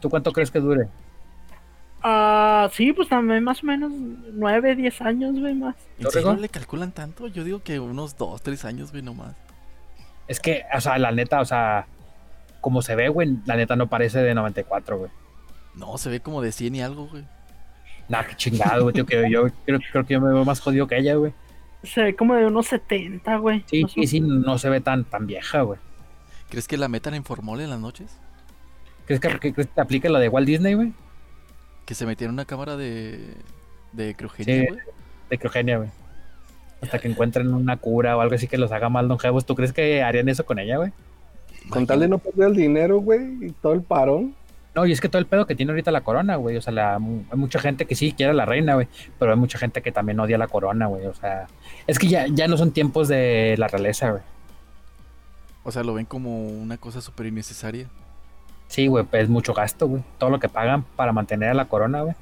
¿tú 0.00 0.08
cuánto 0.08 0.32
crees 0.32 0.50
que 0.50 0.60
dure? 0.60 0.88
Ah, 2.10 2.70
sí, 2.72 2.94
pues 2.94 3.06
también 3.06 3.44
más 3.44 3.62
o 3.62 3.66
menos 3.66 3.92
9, 3.92 4.76
10 4.76 5.00
años, 5.02 5.38
güey, 5.38 5.54
más. 5.54 5.76
¿En 5.98 6.04
¿Lo 6.04 6.10
serio 6.10 6.30
regó? 6.30 6.40
le 6.40 6.48
calculan 6.48 6.90
tanto? 6.90 7.26
Yo 7.26 7.44
digo 7.44 7.62
que 7.62 7.78
unos 7.80 8.16
2, 8.16 8.40
3 8.40 8.64
años, 8.64 8.92
güey, 8.92 9.02
nomás. 9.02 9.36
Es 10.26 10.40
que, 10.40 10.64
o 10.74 10.80
sea, 10.80 10.96
la 10.96 11.12
neta, 11.12 11.38
o 11.38 11.44
sea, 11.44 11.84
como 12.62 12.80
se 12.80 12.94
ve, 12.94 13.10
güey, 13.10 13.36
la 13.44 13.56
neta 13.56 13.76
no 13.76 13.88
parece 13.88 14.20
de 14.20 14.34
94, 14.34 14.96
güey. 14.96 15.10
No, 15.74 15.98
se 15.98 16.08
ve 16.08 16.20
como 16.20 16.40
de 16.40 16.50
100 16.50 16.76
y 16.76 16.80
algo, 16.80 17.08
güey. 17.08 17.24
Nah, 18.08 18.22
qué 18.22 18.34
chingado, 18.36 18.84
güey, 18.84 18.94
tío, 18.94 19.04
que 19.04 19.30
yo 19.30 19.48
creo, 19.66 19.78
creo 19.92 20.06
que 20.06 20.14
yo 20.14 20.20
me 20.22 20.32
veo 20.32 20.46
más 20.46 20.60
jodido 20.60 20.86
que 20.86 20.96
ella, 20.96 21.14
güey. 21.16 21.34
Se 21.82 22.02
ve 22.02 22.16
como 22.16 22.36
de 22.36 22.46
unos 22.46 22.68
70, 22.68 23.36
güey. 23.36 23.64
Sí, 23.66 23.84
sí, 23.86 24.06
sí, 24.06 24.20
no 24.20 24.56
se 24.56 24.70
ve 24.70 24.80
tan, 24.80 25.04
tan 25.04 25.26
vieja, 25.26 25.60
güey. 25.60 25.78
¿Crees 26.48 26.66
que 26.68 26.78
la 26.78 26.88
metan 26.88 27.12
en 27.12 27.24
formol 27.24 27.60
en 27.60 27.68
las 27.68 27.80
noches? 27.80 28.16
¿Crees 29.04 29.20
que, 29.20 29.52
que 29.52 29.64
te 29.66 29.80
aplique 29.80 30.08
la 30.08 30.18
de 30.20 30.30
Walt 30.30 30.46
Disney, 30.46 30.72
güey? 30.72 30.94
Que 31.88 31.94
se 31.94 32.04
metieron 32.04 32.34
una 32.34 32.44
cámara 32.44 32.76
de. 32.76 33.18
de 33.92 34.14
criogenia, 34.14 34.60
Sí. 34.60 34.66
güey. 34.68 34.80
De 35.30 35.38
criogenia, 35.38 35.78
güey. 35.78 35.88
Hasta 36.82 36.98
que 36.98 37.08
encuentren 37.08 37.54
una 37.54 37.78
cura 37.78 38.14
o 38.14 38.20
algo 38.20 38.34
así 38.34 38.46
que 38.46 38.58
los 38.58 38.70
haga 38.72 38.90
más 38.90 39.06
longevos. 39.06 39.46
¿Tú 39.46 39.54
crees 39.54 39.72
que 39.72 40.02
harían 40.02 40.28
eso 40.28 40.44
con 40.44 40.58
ella, 40.58 40.76
güey? 40.76 40.92
Con 41.70 41.86
tal 41.86 42.00
de 42.00 42.08
no 42.08 42.18
perder 42.18 42.48
el 42.48 42.54
dinero, 42.56 42.98
güey, 43.00 43.46
y 43.46 43.52
todo 43.52 43.72
el 43.72 43.80
parón. 43.80 44.34
No, 44.74 44.84
y 44.84 44.92
es 44.92 45.00
que 45.00 45.08
todo 45.08 45.18
el 45.18 45.24
pedo 45.24 45.46
que 45.46 45.54
tiene 45.54 45.72
ahorita 45.72 45.90
la 45.90 46.02
corona, 46.02 46.36
güey. 46.36 46.58
O 46.58 46.60
sea, 46.60 46.74
la- 46.74 46.96
hay 46.96 47.38
mucha 47.38 47.58
gente 47.58 47.86
que 47.86 47.94
sí 47.94 48.12
quiere 48.12 48.32
a 48.32 48.34
la 48.34 48.44
reina, 48.44 48.74
güey. 48.74 48.86
Pero 49.18 49.32
hay 49.32 49.38
mucha 49.38 49.56
gente 49.58 49.80
que 49.80 49.90
también 49.90 50.20
odia 50.20 50.36
la 50.36 50.46
corona, 50.46 50.88
güey. 50.88 51.06
O 51.06 51.14
sea, 51.14 51.46
es 51.86 51.98
que 51.98 52.06
ya, 52.08 52.26
ya 52.28 52.48
no 52.48 52.58
son 52.58 52.72
tiempos 52.72 53.08
de 53.08 53.54
la 53.56 53.66
realeza, 53.66 54.10
güey. 54.10 54.22
O 55.64 55.72
sea, 55.72 55.82
lo 55.84 55.94
ven 55.94 56.04
como 56.04 56.46
una 56.48 56.76
cosa 56.76 57.00
súper 57.00 57.24
innecesaria. 57.26 57.88
Sí, 58.68 58.86
güey, 58.86 59.04
pues 59.04 59.24
es 59.24 59.28
mucho 59.28 59.54
gasto, 59.54 59.88
güey. 59.88 60.04
Todo 60.18 60.30
lo 60.30 60.38
que 60.38 60.48
pagan 60.48 60.84
para 60.84 61.12
mantener 61.12 61.50
a 61.50 61.54
la 61.54 61.68
corona, 61.68 62.02
güey. 62.02 62.14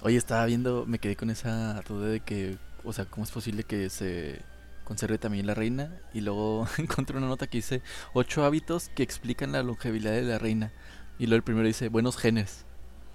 Oye, 0.00 0.16
estaba 0.16 0.44
viendo, 0.46 0.84
me 0.86 0.98
quedé 0.98 1.14
con 1.14 1.30
esa 1.30 1.80
duda 1.82 2.08
de 2.08 2.20
que, 2.20 2.56
o 2.82 2.92
sea, 2.92 3.04
¿cómo 3.04 3.22
es 3.22 3.30
posible 3.30 3.62
que 3.62 3.88
se 3.90 4.40
conserve 4.84 5.18
también 5.18 5.46
la 5.46 5.54
reina? 5.54 6.00
Y 6.12 6.22
luego 6.22 6.66
encontré 6.78 7.16
una 7.18 7.28
nota 7.28 7.46
que 7.46 7.58
dice 7.58 7.82
ocho 8.14 8.44
hábitos 8.44 8.88
que 8.88 9.02
explican 9.02 9.52
la 9.52 9.62
longevidad 9.62 10.12
de 10.12 10.22
la 10.22 10.38
reina. 10.38 10.72
Y 11.18 11.26
luego 11.26 11.36
el 11.36 11.42
primero 11.44 11.66
dice 11.66 11.88
buenos 11.88 12.16
genes. 12.16 12.64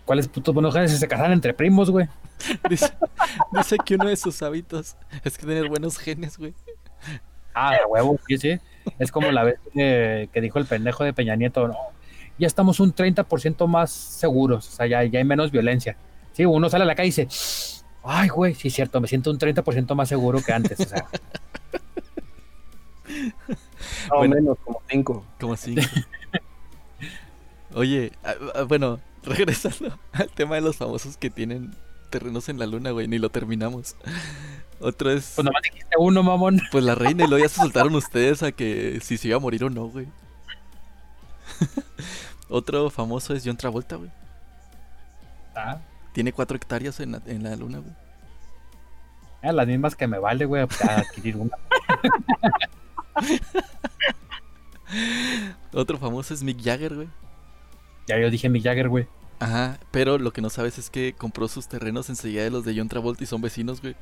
¿Cuáles 0.05 0.29
putos 0.29 0.53
buenos 0.53 0.73
genes 0.73 0.97
se 0.97 1.07
casan 1.07 1.33
entre 1.33 1.53
primos, 1.53 1.89
güey? 1.91 2.07
Dice, 2.69 2.93
dice 3.51 3.77
que 3.83 3.95
uno 3.95 4.07
de 4.07 4.15
sus 4.15 4.41
hábitos 4.43 4.95
es 5.23 5.37
que 5.37 5.45
tener 5.45 5.67
buenos 5.67 5.97
genes, 5.97 6.37
güey. 6.37 6.53
Ah, 7.59 7.71
de 7.73 7.85
huevo, 7.85 8.19
sí, 8.27 8.37
sí. 8.37 8.59
Es 8.99 9.11
como 9.11 9.31
la 9.31 9.43
vez 9.43 9.59
que, 9.73 10.29
que 10.31 10.41
dijo 10.41 10.59
el 10.59 10.65
pendejo 10.65 11.03
de 11.03 11.13
Peña 11.13 11.35
Nieto, 11.35 11.67
no, 11.67 11.75
ya 12.37 12.47
estamos 12.47 12.79
un 12.79 12.93
30% 12.93 13.67
más 13.67 13.91
seguros, 13.91 14.67
o 14.67 14.71
sea, 14.71 14.85
ya, 14.87 15.03
ya 15.03 15.19
hay 15.19 15.25
menos 15.25 15.51
violencia. 15.51 15.97
Sí, 16.33 16.45
uno 16.45 16.69
sale 16.69 16.83
a 16.83 16.87
la 16.87 16.95
calle 16.95 17.07
y 17.07 17.11
dice, 17.11 17.27
ay, 18.03 18.29
güey, 18.29 18.53
sí 18.53 18.67
es 18.67 18.73
cierto, 18.75 19.01
me 19.01 19.07
siento 19.07 19.31
un 19.31 19.39
30% 19.39 19.95
más 19.95 20.07
seguro 20.07 20.39
que 20.41 20.53
antes, 20.53 20.79
o 20.79 20.85
sea, 20.85 21.05
No, 24.09 24.17
Bueno. 24.17 24.35
menos, 24.35 24.57
como 24.63 24.81
cinco. 24.89 25.25
Como 25.39 25.53
así. 25.53 25.75
Oye, 27.73 28.11
bueno, 28.67 28.99
regresando 29.23 29.97
al 30.13 30.29
tema 30.29 30.55
de 30.55 30.61
los 30.61 30.77
famosos 30.77 31.17
que 31.17 31.29
tienen 31.29 31.71
terrenos 32.09 32.49
en 32.49 32.59
la 32.59 32.65
luna, 32.65 32.91
güey, 32.91 33.07
ni 33.07 33.17
lo 33.17 33.29
terminamos. 33.29 33.95
Otro 34.79 35.11
es, 35.11 35.33
Pues 35.35 35.45
nomás 35.45 35.61
dijiste 35.63 35.95
uno, 35.97 36.23
mamón. 36.23 36.61
pues 36.71 36.83
la 36.83 36.95
reina 36.95 37.25
y 37.25 37.27
luego 37.27 37.43
ya 37.43 37.49
se 37.49 37.59
soltaron 37.61 37.95
ustedes 37.95 38.43
a 38.43 38.51
que 38.51 38.99
si 39.01 39.17
se 39.17 39.29
iba 39.29 39.37
a 39.37 39.39
morir 39.39 39.63
o 39.63 39.69
no, 39.69 39.85
güey. 39.87 40.07
Otro 42.49 42.89
famoso 42.89 43.33
es 43.33 43.43
John 43.45 43.57
Travolta, 43.57 43.95
güey. 43.95 44.11
Ah, 45.55 45.79
Tiene 46.13 46.31
cuatro 46.31 46.55
hectáreas 46.55 46.99
en 46.99 47.13
la, 47.13 47.21
en 47.25 47.43
la 47.43 47.55
luna, 47.55 47.79
güey. 47.79 47.91
eh, 49.41 49.51
las 49.51 49.67
mismas 49.67 49.95
que 49.95 50.07
me 50.07 50.19
vale, 50.19 50.45
güey, 50.45 50.67
para 50.67 50.99
adquirir 50.99 51.37
una. 51.37 51.57
Otro 55.73 55.97
famoso 55.97 56.33
es 56.33 56.43
Mick 56.43 56.61
Jagger, 56.63 56.95
güey. 56.95 57.07
Ya 58.07 58.17
yo 58.19 58.29
dije 58.29 58.49
Mick 58.49 58.63
Jagger, 58.63 58.89
güey. 58.89 59.07
Ajá, 59.39 59.77
pero 59.91 60.17
lo 60.17 60.31
que 60.33 60.41
no 60.41 60.49
sabes 60.49 60.77
es 60.77 60.89
que 60.89 61.13
compró 61.13 61.47
sus 61.47 61.67
terrenos 61.67 62.09
enseguida 62.09 62.43
de 62.43 62.49
los 62.49 62.65
de 62.65 62.75
John 62.77 62.89
Travolta 62.89 63.23
y 63.23 63.27
son 63.27 63.41
vecinos, 63.41 63.81
güey. 63.81 63.95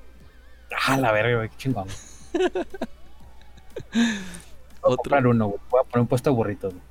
Ah, 0.87 0.97
la 0.97 1.11
verga, 1.11 1.37
güey, 1.37 1.49
qué 1.49 1.57
chingón. 1.57 1.87
Voy 3.93 4.93
a 4.93 4.97
comprar 4.97 5.27
uno, 5.27 5.47
güey. 5.47 5.59
Voy 5.69 5.81
a 5.81 5.83
poner 5.83 6.01
un 6.01 6.07
puesto 6.07 6.29
de 6.29 6.35
burritos, 6.35 6.73
güey. 6.73 6.85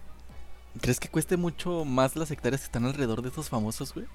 ¿Crees 0.81 0.99
que 0.99 1.09
cueste 1.09 1.37
mucho 1.37 1.85
más 1.85 2.17
las 2.17 2.31
hectáreas 2.31 2.63
que 2.63 2.67
están 2.67 2.85
alrededor 2.85 3.23
de 3.23 3.29
estos 3.29 3.49
famosos, 3.49 3.95
güey? 3.95 4.07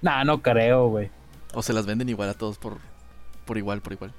Nah, 0.00 0.24
no 0.24 0.40
creo, 0.40 0.88
güey. 0.88 1.10
O 1.54 1.62
se 1.62 1.72
las 1.72 1.86
venden 1.86 2.08
igual 2.08 2.30
a 2.30 2.34
todos 2.34 2.58
por, 2.58 2.78
por 3.44 3.58
igual, 3.58 3.80
por 3.82 3.92
igual. 3.92 4.12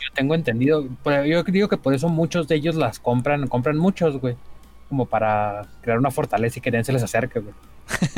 Yo 0.00 0.12
tengo 0.14 0.34
entendido. 0.34 0.84
pero 1.04 1.24
Yo 1.24 1.42
digo 1.44 1.68
que 1.68 1.76
por 1.76 1.94
eso 1.94 2.08
muchos 2.08 2.48
de 2.48 2.56
ellos 2.56 2.74
las 2.74 2.98
compran, 2.98 3.46
compran 3.46 3.76
muchos, 3.76 4.18
güey. 4.20 4.36
Como 4.88 5.06
para 5.06 5.66
crear 5.82 5.98
una 5.98 6.10
fortaleza 6.10 6.58
y 6.58 6.62
que 6.62 6.70
nadie 6.70 6.84
se 6.84 6.92
les 6.92 7.02
acerque, 7.02 7.40
güey. 7.40 7.54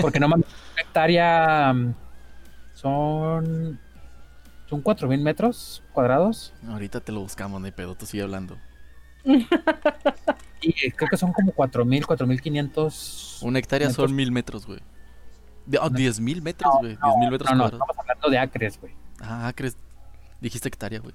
Porque 0.00 0.20
no 0.20 0.28
mames, 0.28 0.46
una 0.72 0.82
hectárea 0.82 1.72
mm, 1.72 1.94
son. 2.74 3.80
Son 4.70 4.80
4000 4.80 5.20
metros 5.20 5.82
cuadrados. 5.92 6.54
Ahorita 6.68 7.00
te 7.00 7.10
lo 7.12 7.20
buscamos, 7.20 7.60
no 7.60 7.66
hay 7.66 7.72
pedo, 7.72 7.94
tú 7.96 8.06
sigue 8.06 8.22
hablando. 8.22 8.56
Y 10.62 10.90
creo 10.92 11.08
que 11.10 11.16
son 11.16 11.32
como 11.32 11.52
4000, 11.52 12.06
4500. 12.06 13.40
Una 13.42 13.58
hectárea 13.58 13.88
metros. 13.88 14.06
son 14.08 14.14
mil 14.16 14.30
metros, 14.32 14.66
güey. 14.66 14.80
Oh, 15.80 15.88
No. 15.88 15.90
diez 15.90 16.20
mil 16.20 16.40
metros, 16.42 16.72
güey. 16.80 16.94
No, 16.96 17.06
diez 17.08 17.16
mil 17.18 17.30
metros 17.30 17.50
no, 17.50 17.56
no, 17.56 17.62
cuadrados. 17.64 17.80
estamos 17.88 17.98
hablando 17.98 18.30
de 18.30 18.38
acres, 18.38 18.80
güey. 18.80 18.94
Ah, 19.20 19.48
acres. 19.48 19.76
Dijiste 20.40 20.68
hectárea, 20.68 21.00
güey. 21.00 21.14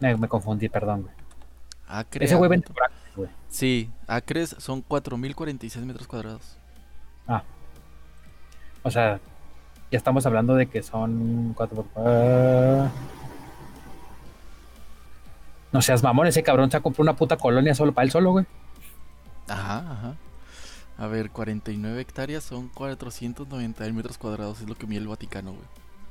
Me, 0.00 0.16
me 0.16 0.26
confundí, 0.28 0.68
perdón, 0.68 1.02
güey. 1.02 1.14
Acre. 1.86 2.24
Ese 2.24 2.34
güey 2.34 2.48
vende 2.50 2.66
por 2.68 2.82
acres, 2.84 3.16
güey. 3.16 3.30
Sí, 3.48 3.90
acres 4.06 4.56
son 4.58 4.80
4046 4.82 5.84
metros 5.84 6.06
cuadrados. 6.08 6.56
O 8.82 8.90
sea, 8.90 9.18
ya 9.90 9.98
estamos 9.98 10.26
hablando 10.26 10.54
de 10.54 10.66
que 10.66 10.82
son 10.82 11.52
4 11.56 11.76
por 11.76 11.86
cua- 11.92 12.90
No 15.72 15.82
seas 15.82 16.02
mamón, 16.02 16.26
ese 16.26 16.42
cabrón 16.42 16.70
se 16.70 16.76
ha 16.76 16.80
comprado 16.80 17.02
una 17.10 17.16
puta 17.16 17.36
colonia 17.36 17.74
solo 17.74 17.92
para 17.92 18.04
él 18.04 18.10
solo, 18.12 18.30
güey. 18.32 18.46
Ajá, 19.48 19.78
ajá. 19.78 20.14
A 20.96 21.06
ver, 21.08 21.30
49 21.30 22.00
hectáreas 22.00 22.44
son 22.44 22.68
490 22.68 23.84
metros 23.92 24.16
cuadrados, 24.16 24.60
es 24.60 24.68
lo 24.68 24.76
que 24.76 24.86
mide 24.86 25.00
el 25.00 25.08
Vaticano, 25.08 25.50
güey. 25.52 25.64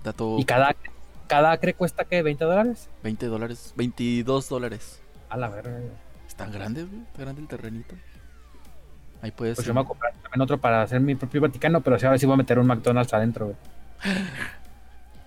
Dato 0.03 0.35
Y 0.37 0.43
cada, 0.43 0.69
acre- 0.71 0.91
cada 1.27 1.51
acre 1.51 1.73
cuesta, 1.73 2.03
¿qué? 2.03 2.21
¿20 2.23 2.39
dólares? 2.39 2.89
20 3.03 3.25
dólares, 3.27 3.73
22 3.77 4.49
dólares. 4.49 4.99
A 5.29 5.37
la 5.37 5.47
verga. 5.47 5.71
güey. 5.71 5.91
Está 6.27 6.45
grande, 6.47 6.83
güey. 6.83 7.01
Está 7.03 7.21
grande 7.21 7.41
el 7.41 7.47
terrenito. 7.47 7.95
Ahí 9.23 9.31
puedes. 9.31 9.55
Pues 9.55 9.65
yo 9.65 9.73
me 9.73 9.79
voy 9.79 9.85
a 9.85 9.87
comprar 9.87 10.13
también 10.21 10.41
otro 10.41 10.57
para 10.57 10.81
hacer 10.81 10.99
mi 10.99 11.15
propio 11.15 11.39
Vaticano, 11.39 11.79
pero 11.79 11.97
sí, 11.97 12.05
ahora 12.05 12.17
sí 12.17 12.25
voy 12.25 12.33
a 12.33 12.37
meter 12.37 12.59
un 12.59 12.67
McDonald's 12.67 13.13
adentro, 13.13 13.45
güey. 13.45 13.57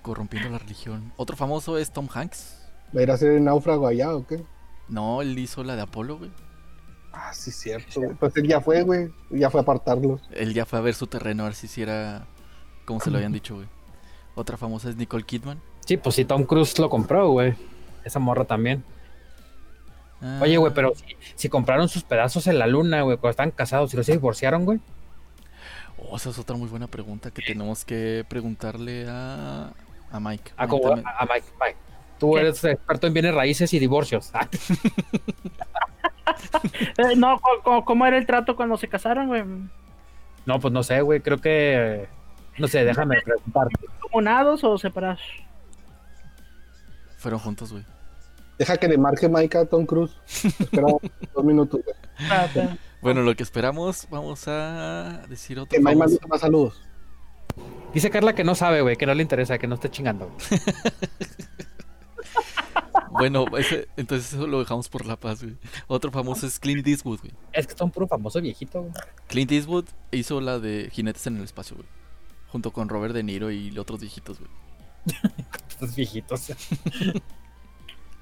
corrompiendo 0.02 0.50
la 0.50 0.58
religión. 0.58 1.12
Otro 1.16 1.34
famoso 1.34 1.78
es 1.78 1.90
Tom 1.90 2.06
Hanks. 2.12 2.62
¿Va 2.94 3.00
a 3.00 3.02
ir 3.02 3.10
a 3.10 3.14
hacer 3.14 3.40
náufrago 3.40 3.88
allá 3.88 4.14
o 4.14 4.26
qué? 4.26 4.44
No, 4.88 5.22
él 5.22 5.36
hizo 5.38 5.64
la 5.64 5.76
de 5.76 5.82
Apolo, 5.82 6.18
güey. 6.18 6.30
Ah, 7.10 7.32
sí, 7.32 7.50
cierto. 7.50 8.00
güey. 8.00 8.14
Pues 8.14 8.36
él 8.36 8.46
ya 8.46 8.60
fue, 8.60 8.82
güey. 8.82 9.08
Ya 9.30 9.48
fue 9.48 9.60
a 9.60 9.62
apartarlos. 9.62 10.20
Él 10.30 10.52
ya 10.52 10.66
fue 10.66 10.78
a 10.78 10.82
ver 10.82 10.94
su 10.94 11.06
terreno, 11.06 11.44
a 11.44 11.46
ver 11.46 11.54
si 11.54 11.64
hiciera 11.66 12.26
como 12.84 13.00
se 13.00 13.10
lo 13.10 13.16
habían 13.16 13.32
dicho, 13.40 13.54
güey. 13.54 13.66
Otra 14.34 14.58
famosa 14.58 14.90
es 14.90 14.96
Nicole 14.96 15.24
Kidman. 15.24 15.58
Sí, 15.86 15.96
pues 15.96 16.14
sí, 16.14 16.26
Tom 16.26 16.44
Cruise 16.44 16.78
lo 16.78 16.90
compró, 16.90 17.30
güey. 17.30 17.54
Esa 18.04 18.18
morra 18.18 18.44
también. 18.44 18.84
Ah, 20.22 20.40
Oye, 20.42 20.56
güey, 20.56 20.72
pero 20.72 20.94
si, 20.94 21.04
si 21.34 21.48
compraron 21.48 21.88
sus 21.88 22.02
pedazos 22.02 22.46
en 22.46 22.58
la 22.58 22.66
luna, 22.66 23.02
güey, 23.02 23.16
cuando 23.18 23.30
estaban 23.32 23.50
casados 23.50 23.92
y 23.92 23.96
los 23.96 24.06
divorciaron, 24.06 24.64
güey. 24.64 24.80
Oh, 25.98 26.16
esa 26.16 26.30
es 26.30 26.38
otra 26.38 26.56
muy 26.56 26.68
buena 26.68 26.86
pregunta 26.86 27.30
que 27.30 27.42
tenemos 27.42 27.84
que 27.84 28.24
preguntarle 28.28 29.06
a, 29.08 29.70
a 30.10 30.20
Mike. 30.20 30.52
Ah, 30.56 30.66
como 30.68 30.88
a, 30.88 30.92
a 30.92 31.26
Mike, 31.26 31.46
Mike. 31.60 31.76
Tú 32.18 32.32
¿Qué? 32.32 32.40
eres 32.40 32.64
experto 32.64 33.06
en 33.06 33.12
bienes 33.12 33.34
raíces 33.34 33.72
y 33.74 33.78
divorcios. 33.78 34.30
Ah, 34.34 34.48
Eh, 36.98 37.14
no, 37.16 37.40
¿cómo 37.84 38.04
era 38.06 38.18
el 38.18 38.26
trato 38.26 38.56
cuando 38.56 38.76
se 38.76 38.88
casaron, 38.88 39.28
güey? 39.28 39.44
no, 40.44 40.60
pues 40.60 40.72
no 40.72 40.82
sé, 40.82 41.00
güey. 41.00 41.20
Creo 41.20 41.38
que. 41.38 42.08
No 42.58 42.66
sé, 42.68 42.84
déjame 42.84 43.20
preguntar. 43.22 43.68
¿Comunados 44.00 44.64
o 44.64 44.76
separados? 44.78 45.20
Fueron 47.18 47.40
juntos, 47.40 47.72
güey. 47.72 47.84
Deja 48.58 48.76
que 48.76 48.88
le 48.88 48.96
marque 48.98 49.28
Mike 49.28 49.58
a 49.58 49.64
Tom 49.66 49.84
Cruise. 49.86 50.12
Espera 50.26 50.86
dos 51.34 51.44
minutos, 51.44 51.80
güey. 51.84 51.96
Ah, 52.30 52.48
Bueno, 53.02 53.22
lo 53.22 53.34
que 53.36 53.42
esperamos, 53.42 54.06
vamos 54.10 54.44
a 54.48 55.22
decir 55.28 55.58
otro 55.58 55.70
Que 55.70 55.78
Mike 55.82 55.96
mande 55.96 56.18
más 56.28 56.40
saludos. 56.40 56.80
Dice 57.94 58.10
Carla 58.10 58.34
que 58.34 58.44
no 58.44 58.54
sabe, 58.54 58.80
güey, 58.82 58.96
que 58.96 59.06
no 59.06 59.14
le 59.14 59.22
interesa, 59.22 59.58
que 59.58 59.66
no 59.66 59.74
esté 59.76 59.90
chingando. 59.90 60.30
Bueno, 63.10 63.46
ese- 63.56 63.88
entonces 63.96 64.32
eso 64.34 64.46
lo 64.46 64.58
dejamos 64.58 64.88
por 64.90 65.06
la 65.06 65.16
paz, 65.18 65.42
güey. 65.42 65.56
Otro 65.86 66.10
famoso 66.10 66.46
es 66.46 66.58
Clint 66.58 66.86
Eastwood, 66.86 67.20
güey. 67.20 67.32
Es 67.52 67.66
que 67.66 67.74
son 67.74 67.90
puro 67.90 68.06
famoso 68.06 68.40
viejito, 68.42 68.82
güey. 68.82 68.92
Clint 69.28 69.52
Eastwood 69.52 69.86
hizo 70.10 70.40
la 70.42 70.58
de 70.58 70.90
Jinetes 70.92 71.26
en 71.26 71.36
el 71.38 71.44
Espacio, 71.44 71.76
güey. 71.76 71.88
Junto 72.48 72.72
con 72.72 72.88
Robert 72.90 73.14
De 73.14 73.22
Niro 73.22 73.50
y 73.50 73.76
otros 73.78 74.00
viejitos, 74.00 74.38
güey. 74.38 74.50
Estos 75.68 75.94
viejitos. 75.94 76.52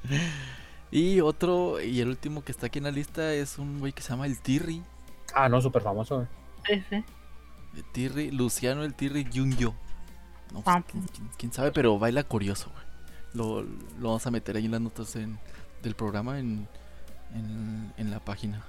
Y 0.90 1.20
otro, 1.20 1.80
y 1.80 2.00
el 2.00 2.08
último 2.08 2.44
que 2.44 2.52
está 2.52 2.66
aquí 2.66 2.78
en 2.78 2.84
la 2.84 2.92
lista 2.92 3.32
es 3.32 3.58
un 3.58 3.80
güey 3.80 3.92
que 3.92 4.00
se 4.00 4.10
llama 4.10 4.26
el 4.26 4.38
Tirri. 4.40 4.80
Ah, 5.34 5.48
no, 5.48 5.60
súper 5.60 5.82
famoso, 5.82 6.16
güey. 6.16 6.28
sí, 6.66 6.84
sí. 6.88 7.04
El 7.76 7.84
Tirri, 7.92 8.30
Luciano 8.30 8.84
el 8.84 8.94
Tirri 8.94 9.24
Jungyo. 9.32 9.74
No, 10.52 10.60
pues, 10.62 10.76
Ah. 10.76 10.84
¿quién, 10.88 11.02
quién- 11.08 11.30
quién 11.36 11.52
sabe, 11.52 11.72
pero 11.72 11.98
baila 11.98 12.22
curioso, 12.22 12.70
güey. 12.70 12.84
Lo, 13.32 13.62
lo 13.62 14.08
vamos 14.08 14.24
a 14.24 14.30
meter 14.30 14.56
ahí 14.56 14.66
en 14.66 14.70
las 14.70 14.80
notas 14.80 15.16
en- 15.16 15.36
del 15.82 15.96
programa 15.96 16.38
en, 16.38 16.68
en, 17.34 17.92
en 17.96 18.10
la 18.12 18.20
página. 18.20 18.62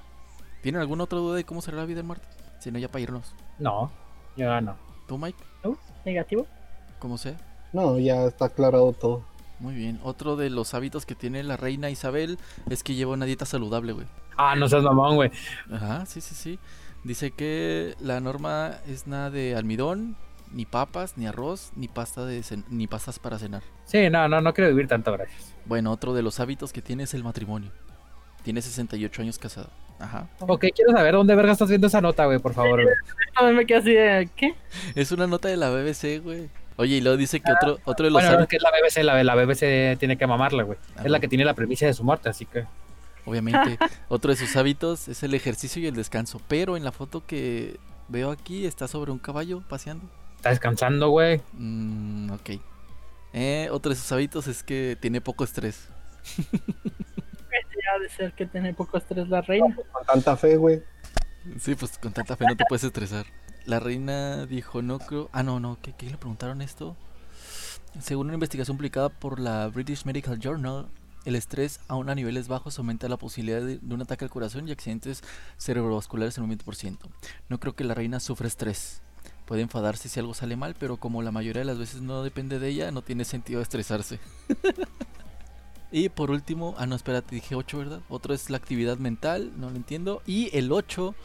¿Tienen 0.63 0.81
alguna 0.81 1.03
otra 1.03 1.19
duda 1.19 1.35
de 1.35 1.43
cómo 1.43 1.61
será 1.61 1.77
la 1.77 1.85
vida 1.85 1.99
en 1.99 2.07
Marte? 2.07 2.27
Si 2.59 2.71
no, 2.71 2.79
ya 2.79 2.87
para 2.87 3.01
irnos. 3.03 3.35
No, 3.59 3.91
ya 4.35 4.59
no. 4.61 4.75
¿Tú, 5.07 5.19
Mike? 5.19 5.37
Negativo. 6.05 6.47
¿Cómo 6.97 7.19
sea? 7.19 7.37
No, 7.71 7.99
ya 7.99 8.23
está 8.25 8.45
aclarado 8.45 8.91
todo. 8.93 9.23
Muy 9.59 9.73
bien. 9.75 9.99
Otro 10.03 10.35
de 10.35 10.49
los 10.49 10.73
hábitos 10.73 11.05
que 11.05 11.15
tiene 11.15 11.43
la 11.43 11.57
reina 11.57 11.89
Isabel 11.89 12.37
es 12.69 12.83
que 12.83 12.93
lleva 12.95 13.13
una 13.13 13.25
dieta 13.25 13.45
saludable, 13.45 13.93
güey. 13.93 14.05
Ah, 14.37 14.55
no 14.55 14.67
seas 14.67 14.83
mamón, 14.83 15.15
güey. 15.15 15.31
Ajá, 15.71 16.05
sí, 16.05 16.19
sí, 16.21 16.35
sí. 16.35 16.59
Dice 17.03 17.31
que 17.31 17.95
la 17.99 18.19
norma 18.19 18.77
es 18.87 19.07
nada 19.07 19.29
de 19.29 19.55
almidón, 19.55 20.17
ni 20.51 20.65
papas, 20.65 21.17
ni 21.17 21.25
arroz, 21.27 21.71
ni 21.75 21.87
pasta 21.87 22.25
de 22.25 22.39
cen- 22.41 22.65
ni 22.69 22.87
pastas 22.87 23.19
para 23.19 23.37
cenar. 23.39 23.61
Sí, 23.85 24.09
no, 24.09 24.27
no, 24.27 24.41
no 24.41 24.53
quiero 24.53 24.69
vivir 24.71 24.87
tanto, 24.87 25.11
gracias. 25.13 25.53
Bueno, 25.65 25.91
otro 25.91 26.13
de 26.13 26.21
los 26.21 26.39
hábitos 26.39 26.73
que 26.73 26.81
tiene 26.81 27.03
es 27.03 27.13
el 27.13 27.23
matrimonio. 27.23 27.71
Tiene 28.43 28.61
68 28.61 29.21
años 29.21 29.37
casado. 29.39 29.69
Ajá. 29.99 30.27
Ok, 30.41 30.65
quiero 30.75 30.91
saber 30.91 31.13
dónde 31.13 31.33
verga 31.35 31.53
estás 31.53 31.69
viendo 31.69 31.87
esa 31.87 32.01
nota, 32.01 32.25
güey, 32.25 32.39
por 32.39 32.53
favor, 32.53 32.83
güey. 32.83 32.93
A 33.35 33.43
mí 33.47 33.53
me 33.53 33.65
quedé 33.65 33.77
así 33.77 33.93
de, 33.93 34.29
¿qué? 34.35 34.55
Es 34.95 35.11
una 35.11 35.25
nota 35.27 35.47
de 35.47 35.57
la 35.57 35.69
BBC, 35.69 36.19
güey. 36.21 36.49
Oye, 36.77 36.95
y 36.97 37.01
luego 37.01 37.17
dice 37.17 37.39
que 37.39 37.51
otro, 37.51 37.79
otro 37.85 38.05
de 38.05 38.11
los 38.11 38.21
Bueno, 38.21 38.27
no, 38.27 38.31
es 38.31 38.37
hábitos, 38.37 38.49
que 38.49 38.55
es 38.57 38.61
la 38.63 38.71
BBC, 38.71 39.03
la, 39.03 39.23
la 39.23 39.35
BBC 39.35 39.97
tiene 39.97 40.17
que 40.17 40.27
mamarla, 40.27 40.63
güey. 40.63 40.77
Ah, 40.97 41.03
Es 41.05 41.11
la 41.11 41.19
que 41.19 41.27
tiene 41.27 41.45
la 41.45 41.53
premisa 41.53 41.85
de 41.85 41.93
su 41.93 42.03
muerte, 42.03 42.29
así 42.29 42.45
que. 42.45 42.65
obviamente, 43.25 43.77
otro 44.09 44.31
de 44.31 44.37
sus 44.37 44.55
hábitos 44.57 45.07
es 45.07 45.23
el 45.23 45.33
ejercicio 45.33 45.81
y 45.81 45.87
el 45.87 45.95
descanso. 45.95 46.41
Pero 46.47 46.75
en 46.75 46.83
la 46.83 46.91
foto 46.91 47.25
que 47.25 47.79
veo 48.09 48.31
aquí 48.31 48.65
está 48.65 48.87
sobre 48.87 49.11
un 49.11 49.19
caballo 49.19 49.61
paseando. 49.69 50.05
Está 50.35 50.49
descansando, 50.49 51.09
güey. 51.09 51.41
Mm, 51.53 52.31
ok. 52.31 52.49
Eh, 53.33 53.67
otro 53.71 53.89
de 53.91 53.95
sus 53.95 54.11
hábitos 54.11 54.47
es 54.47 54.63
que 54.63 54.97
tiene 54.99 55.21
poco 55.21 55.43
estrés. 55.43 55.89
Ya 56.37 57.99
de 57.99 58.09
ser 58.09 58.33
que 58.33 58.45
tiene 58.47 58.73
poco 58.73 58.97
estrés 58.97 59.29
la 59.29 59.41
reina. 59.41 59.75
Con 59.91 60.05
tanta 60.05 60.35
fe, 60.35 60.57
güey. 60.57 60.81
Sí, 61.59 61.75
pues 61.75 61.97
con 61.97 62.11
tanta 62.11 62.35
fe 62.35 62.45
no 62.47 62.55
te 62.55 62.63
puedes 62.67 62.83
estresar. 62.83 63.25
La 63.65 63.79
reina 63.79 64.45
dijo, 64.45 64.81
no 64.81 64.99
creo... 64.99 65.29
Ah, 65.31 65.41
no, 65.41 65.59
no, 65.59 65.77
¿qué, 65.81 65.93
le 66.07 66.17
preguntaron 66.17 66.61
esto? 66.61 66.95
Según 67.99 68.27
una 68.27 68.35
investigación 68.35 68.77
publicada 68.77 69.09
por 69.09 69.39
la 69.39 69.67
British 69.67 70.05
Medical 70.05 70.39
Journal, 70.39 70.87
El 71.25 71.35
estrés, 71.35 71.79
aún 71.87 72.09
a 72.09 72.15
niveles 72.15 72.47
bajos, 72.47 72.77
aumenta 72.77 73.09
la 73.09 73.17
posibilidad 73.17 73.61
de, 73.61 73.79
de 73.79 73.93
un 73.95 74.01
ataque 74.03 74.25
al 74.25 74.29
corazón 74.29 74.67
y 74.67 74.71
accidentes 74.71 75.23
cerebrovasculares 75.57 76.37
en 76.37 76.43
un 76.43 76.51
20%. 76.51 76.97
No 77.49 77.59
creo 77.59 77.73
que 77.75 77.83
la 77.83 77.95
reina 77.95 78.19
sufra 78.19 78.47
estrés. 78.47 79.01
Puede 79.45 79.61
enfadarse 79.61 80.09
si 80.09 80.19
algo 80.19 80.33
sale 80.33 80.55
mal, 80.55 80.75
pero 80.79 80.97
como 80.97 81.21
la 81.21 81.31
mayoría 81.31 81.61
de 81.61 81.65
las 81.65 81.79
veces 81.79 82.01
no 82.01 82.23
depende 82.23 82.59
de 82.59 82.67
ella, 82.67 82.91
no 82.91 83.01
tiene 83.01 83.25
sentido 83.25 83.61
estresarse. 83.61 84.19
y 85.91 86.09
por 86.09 86.29
último, 86.29 86.75
ah 86.77 86.87
no, 86.87 86.95
espérate, 86.95 87.35
dije 87.35 87.55
8, 87.55 87.77
¿verdad? 87.77 88.01
Otro 88.09 88.33
es 88.33 88.49
la 88.49 88.57
actividad 88.57 88.97
mental, 88.97 89.51
no 89.57 89.69
lo 89.69 89.75
entiendo. 89.75 90.23
Y 90.27 90.55
el 90.55 90.71
8, 90.71 91.15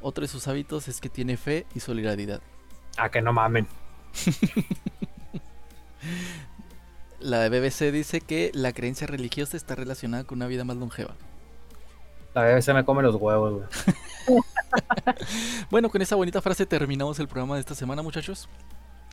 otro 0.00 0.22
de 0.22 0.28
sus 0.28 0.48
hábitos 0.48 0.88
es 0.88 1.00
que 1.00 1.08
tiene 1.08 1.36
fe 1.36 1.66
y 1.74 1.80
solidaridad. 1.80 2.40
Ah, 2.96 3.10
que 3.10 3.22
no 3.22 3.32
mamen. 3.32 3.66
La 7.20 7.48
BBC 7.48 7.92
dice 7.92 8.22
que 8.22 8.50
la 8.54 8.72
creencia 8.72 9.06
religiosa 9.06 9.56
está 9.56 9.74
relacionada 9.74 10.24
con 10.24 10.38
una 10.38 10.46
vida 10.46 10.64
más 10.64 10.78
longeva. 10.78 11.14
La 12.34 12.44
BBC 12.44 12.72
me 12.72 12.84
come 12.84 13.02
los 13.02 13.16
huevos, 13.16 13.52
güey. 13.54 13.66
Bueno, 15.70 15.90
con 15.90 16.00
esa 16.00 16.16
bonita 16.16 16.40
frase 16.40 16.64
terminamos 16.64 17.18
el 17.18 17.26
programa 17.26 17.56
de 17.56 17.60
esta 17.60 17.74
semana, 17.74 18.02
muchachos. 18.02 18.48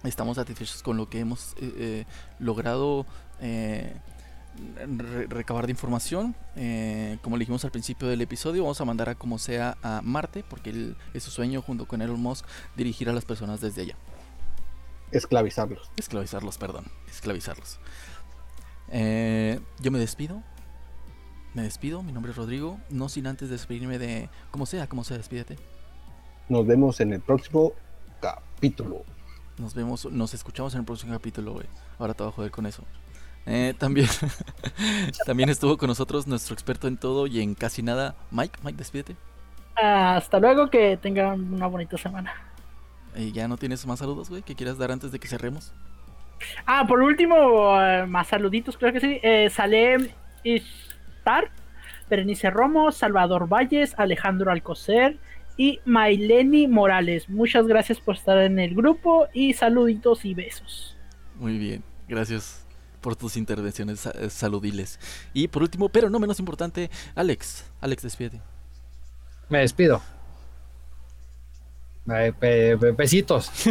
Estamos 0.04 0.38
satisfechos 0.38 0.84
con 0.84 0.96
lo 0.96 1.10
que 1.10 1.20
hemos 1.20 1.54
eh, 1.54 1.74
eh, 1.78 2.06
logrado 2.40 3.06
eh, 3.42 3.96
re- 4.76 5.28
recabar 5.28 5.66
de 5.68 5.72
información. 5.72 6.36
Eh, 6.56 7.18
como 7.22 7.38
le 7.38 7.42
dijimos 7.42 7.64
al 7.66 7.72
principio 7.72 8.08
del 8.08 8.22
episodio, 8.22 8.64
vamos 8.64 8.80
a 8.82 8.86
mandar 8.86 9.10
a 9.10 9.16
como 9.16 9.38
sea 9.40 9.78
a 9.84 10.02
Marte, 10.04 10.44
porque 10.50 10.70
él- 10.72 10.98
es 11.14 11.24
su 11.24 11.32
sueño 11.32 11.62
junto 11.62 11.88
con 11.88 12.02
Elon 12.02 12.20
Musk 12.20 12.46
dirigir 12.76 13.10
a 13.10 13.14
las 13.14 13.26
personas 13.26 13.62
desde 13.62 13.82
allá. 13.84 13.96
Esclavizarlos. 15.12 15.90
Esclavizarlos, 15.96 16.58
perdón. 16.58 16.86
Esclavizarlos. 17.10 17.80
Eh, 18.90 19.60
yo 19.80 19.92
me 19.92 20.00
despido. 20.00 20.44
Me 21.54 21.64
despido. 21.64 22.04
Mi 22.04 22.12
nombre 22.12 22.32
es 22.32 22.38
Rodrigo. 22.38 22.80
No 22.90 23.10
sin 23.10 23.28
antes 23.28 23.50
despedirme 23.50 23.98
de. 24.00 24.30
Como 24.52 24.66
sea, 24.66 24.88
como 24.88 25.04
sea, 25.04 25.18
despídete. 25.18 25.58
Nos 26.50 26.66
vemos 26.68 27.00
en 27.00 27.14
el 27.14 27.22
próximo 27.22 27.72
capítulo. 28.22 29.04
Nos 29.58 29.74
vemos, 29.74 30.06
nos 30.12 30.34
escuchamos 30.34 30.74
en 30.76 30.82
el 30.82 30.86
próximo 30.86 31.14
capítulo, 31.14 31.54
güey. 31.54 31.66
Ahora 32.00 32.14
te 32.14 32.24
voy 32.24 32.32
a 32.32 32.36
joder 32.36 32.52
con 32.52 32.66
eso. 32.66 32.84
Eh, 33.50 33.74
también, 33.78 34.08
también 35.26 35.50
estuvo 35.50 35.78
con 35.78 35.88
nosotros 35.88 36.28
nuestro 36.28 36.54
experto 36.54 36.88
en 36.88 36.98
todo 36.98 37.28
y 37.28 37.42
en 37.42 37.56
casi 37.56 37.82
nada, 37.82 38.16
Mike. 38.30 38.60
Mike, 38.62 38.78
despídete. 38.78 39.16
Hasta 39.76 40.40
luego, 40.40 40.70
que 40.70 40.98
tengan 40.98 41.54
una 41.54 41.68
bonita 41.68 41.98
semana. 41.98 42.34
Eh, 43.16 43.32
¿Ya 43.32 43.48
no 43.48 43.58
tienes 43.58 43.86
más 43.86 44.00
saludos, 44.00 44.30
güey? 44.30 44.44
que 44.44 44.56
quieras 44.56 44.78
dar 44.78 44.92
antes 44.92 45.12
de 45.12 45.20
que 45.20 45.28
cerremos? 45.28 45.74
Ah, 46.66 46.86
por 46.88 47.02
último, 47.02 47.82
eh, 47.82 48.06
más 48.06 48.28
saluditos, 48.28 48.78
creo 48.78 48.92
que 48.92 49.00
sí. 49.00 49.20
Eh, 49.24 49.50
Salem 49.50 50.10
Ishtar, 50.44 51.50
Berenice 52.10 52.50
Romo, 52.50 52.92
Salvador 52.92 53.48
Valles, 53.48 53.96
Alejandro 53.98 54.52
Alcocer 54.52 55.18
y 55.56 55.80
Maileni 55.86 56.68
Morales. 56.68 57.30
Muchas 57.30 57.66
gracias 57.66 58.00
por 58.00 58.16
estar 58.16 58.38
en 58.40 58.60
el 58.60 58.76
grupo 58.76 59.28
y 59.34 59.54
saluditos 59.54 60.26
y 60.26 60.34
besos. 60.34 60.98
Muy 61.40 61.58
bien, 61.58 61.84
gracias 62.08 62.67
por 63.02 63.16
tus 63.16 63.38
intervenciones 63.38 64.06
eh, 64.06 64.30
saludiles. 64.30 65.00
Y 65.34 65.48
por 65.48 65.64
último, 65.64 65.90
pero 65.90 66.10
no 66.10 66.20
menos 66.20 66.40
importante, 66.40 66.90
Alex. 67.16 67.66
Alex, 67.82 68.04
despídete. 68.04 68.42
Me 69.50 69.60
despido. 69.60 70.02
Besitos. 72.98 73.52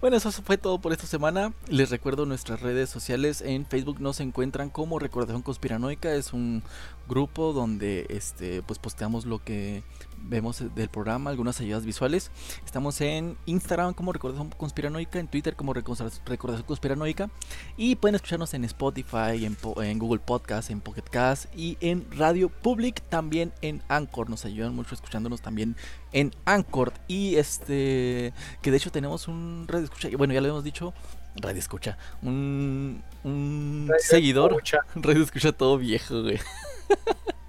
Bueno, 0.00 0.16
eso 0.16 0.32
fue 0.32 0.56
todo 0.56 0.80
por 0.80 0.92
esta 0.92 1.06
semana. 1.06 1.52
Les 1.68 1.90
recuerdo 1.90 2.24
nuestras 2.24 2.60
redes 2.60 2.88
sociales. 2.88 3.42
En 3.42 3.66
Facebook 3.66 4.00
nos 4.00 4.20
encuentran 4.20 4.70
como 4.70 4.98
Recordación 4.98 5.42
Conspiranoica. 5.42 6.14
Es 6.14 6.32
un 6.32 6.62
grupo 7.08 7.52
donde 7.52 8.06
este 8.08 8.62
pues 8.62 8.78
posteamos 8.78 9.26
lo 9.26 9.44
que 9.44 9.82
vemos 10.24 10.62
del 10.74 10.88
programa, 10.88 11.30
algunas 11.30 11.60
ayudas 11.60 11.84
visuales. 11.84 12.30
Estamos 12.64 13.00
en 13.00 13.36
Instagram 13.46 13.94
como 13.94 14.12
Recordación 14.12 14.50
Conspiranoica, 14.50 15.18
en 15.18 15.28
Twitter 15.28 15.56
como 15.56 15.72
Recordación 15.72 16.62
Conspiranoica. 16.66 17.30
Y 17.76 17.96
pueden 17.96 18.14
escucharnos 18.14 18.54
en 18.54 18.64
Spotify, 18.64 19.44
en, 19.44 19.98
Google 19.98 20.20
Podcast, 20.20 20.70
en 20.70 20.80
Pocket 20.80 21.02
Cast 21.02 21.46
y 21.56 21.76
en 21.80 22.06
Radio 22.12 22.48
Public, 22.48 23.02
también 23.08 23.52
en 23.62 23.82
Anchor. 23.88 24.30
Nos 24.30 24.44
ayudan 24.44 24.74
mucho 24.74 24.94
escuchándonos 24.94 25.42
también 25.42 25.76
en 26.12 26.32
Anchor. 26.44 26.92
Y 27.08 27.36
este 27.36 28.32
que 28.60 28.70
de 28.70 28.76
hecho 28.76 28.90
tenemos 28.90 29.28
un 29.28 29.66
radio 29.68 29.84
escucha, 29.84 30.08
bueno, 30.16 30.34
ya 30.34 30.40
lo 30.40 30.48
hemos 30.48 30.64
dicho, 30.64 30.94
radio 31.36 31.58
escucha, 31.58 31.98
un, 32.22 33.02
un 33.24 33.90
seguidor, 33.98 34.52
Escucha. 34.52 34.80
radio 34.94 35.22
escucha 35.22 35.52
todo 35.52 35.78
viejo, 35.78 36.22
güey. 36.22 36.38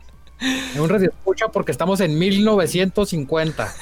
Un 0.79 0.89
radio 0.89 1.09
escucha 1.09 1.47
porque 1.49 1.71
estamos 1.71 1.99
en 2.01 2.17
1950. 2.17 3.73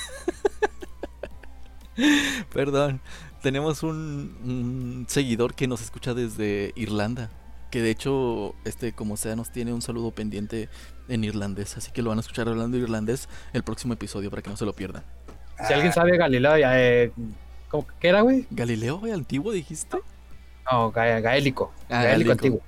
Perdón, 2.53 3.01
tenemos 3.41 3.83
un, 3.83 4.37
un 4.43 5.05
seguidor 5.07 5.53
que 5.55 5.67
nos 5.67 5.81
escucha 5.81 6.13
desde 6.13 6.73
Irlanda, 6.75 7.29
que 7.69 7.81
de 7.81 7.89
hecho, 7.89 8.55
este 8.65 8.93
como 8.93 9.17
sea, 9.17 9.35
nos 9.35 9.51
tiene 9.51 9.73
un 9.73 9.81
saludo 9.81 10.11
pendiente 10.11 10.69
en 11.07 11.23
irlandés, 11.23 11.77
así 11.77 11.91
que 11.91 12.01
lo 12.01 12.09
van 12.09 12.19
a 12.19 12.21
escuchar 12.21 12.47
hablando 12.47 12.77
irlandés 12.77 13.27
el 13.53 13.63
próximo 13.63 13.93
episodio 13.93 14.29
para 14.29 14.41
que 14.41 14.49
no 14.49 14.57
se 14.57 14.65
lo 14.65 14.73
pierdan. 14.73 15.03
Si 15.67 15.73
alguien 15.73 15.93
sabe 15.93 16.17
Galileo, 16.17 16.57
ya, 16.57 16.79
eh, 16.79 17.11
¿cómo, 17.69 17.85
¿qué 17.99 18.09
era, 18.09 18.21
güey? 18.21 18.47
Galileo, 18.49 18.99
güey, 18.99 19.11
antiguo, 19.11 19.51
dijiste. 19.51 19.97
No, 20.71 20.91
gaélico. 20.91 21.71
Ah, 21.89 22.03
gaélico 22.03 22.07
gaélico. 22.07 22.31
antiguo. 22.31 22.61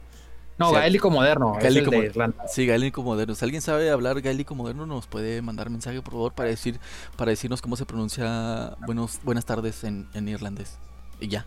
No, 0.57 0.69
Sí, 0.69 0.75
gaélico 0.75 1.09
moderno. 1.09 1.53
gaélico 1.53 1.67
es 1.67 1.75
el 1.85 1.89
de 1.91 1.97
mo- 1.97 2.03
Irlanda. 2.03 2.47
Sí, 2.47 2.65
gaélico 2.65 3.01
moderno. 3.03 3.33
Si 3.35 3.43
alguien 3.43 3.61
sabe 3.61 3.89
hablar 3.89 4.21
gaélico 4.21 4.53
moderno, 4.55 4.85
nos 4.85 5.07
puede 5.07 5.41
mandar 5.41 5.69
mensaje, 5.69 6.01
por 6.01 6.13
favor, 6.13 6.33
para 6.33 6.49
decir, 6.49 6.79
para 7.17 7.31
decirnos 7.31 7.61
cómo 7.61 7.75
se 7.75 7.85
pronuncia 7.85 8.75
buenos, 8.85 9.19
buenas 9.23 9.45
tardes 9.45 9.83
en, 9.83 10.07
en 10.13 10.27
irlandés. 10.29 10.77
Y 11.19 11.27
ya. 11.27 11.45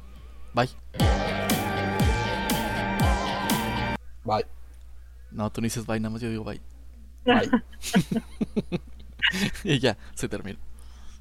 Bye. 0.55 0.71
Bye. 4.25 4.47
No, 5.31 5.51
tú 5.51 5.61
no 5.61 5.65
dices 5.67 5.87
bye, 5.87 6.01
nada 6.01 6.11
más 6.11 6.21
yo 6.21 6.29
digo 6.31 6.45
bye. 6.45 6.61
Bye. 7.25 7.51
y 9.65 9.79
ya, 9.79 9.97
se 10.15 10.29
termina. 10.29 10.59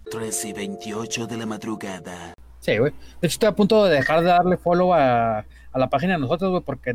13 0.09 0.49
y 0.49 0.53
28 0.53 1.27
de 1.27 1.37
la 1.37 1.45
madrugada. 1.45 2.33
Sí, 2.59 2.77
güey. 2.77 2.91
De 3.21 3.27
hecho, 3.27 3.35
estoy 3.35 3.47
a 3.49 3.51
punto 3.55 3.85
de 3.85 3.95
dejar 3.95 4.21
de 4.21 4.27
darle 4.27 4.57
follow 4.57 4.93
a, 4.93 5.45
a 5.75 5.79
la 5.79 5.89
página 5.89 6.13
de 6.13 6.19
nosotros, 6.19 6.49
güey, 6.51 6.63
porque 6.63 6.93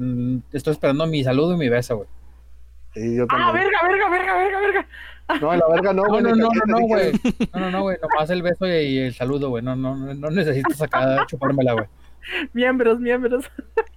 estoy 0.52 0.72
esperando 0.72 1.06
mi 1.06 1.22
saludo 1.22 1.54
y 1.54 1.58
mi 1.58 1.68
beso, 1.68 1.96
güey. 1.98 2.08
Sí, 2.94 3.14
yo 3.16 3.26
Ah, 3.28 3.52
verga, 3.52 3.78
verga, 3.86 4.08
verga, 4.08 4.36
verga, 4.36 4.60
verga. 4.60 4.86
No, 5.40 5.54
la 5.54 5.68
verga 5.68 5.92
no, 5.92 6.02
güey. 6.08 6.22
no, 6.22 6.30
no, 6.34 6.48
no, 6.48 6.62
no, 6.66 6.80
güey. 6.86 7.12
No, 7.54 7.60
no, 7.60 7.70
no, 7.70 7.82
güey. 7.82 7.98
Nomás 8.02 8.30
el 8.30 8.42
beso 8.42 8.66
y, 8.66 8.70
y 8.70 8.98
el 8.98 9.14
saludo, 9.14 9.50
güey. 9.50 9.62
No, 9.62 9.76
no, 9.76 9.94
no, 9.94 10.14
no 10.14 10.30
necesitas 10.30 10.80
acá 10.82 11.24
chupármela, 11.28 11.74
güey. 11.74 11.86
Miembros, 12.52 12.98
miembros. 12.98 13.44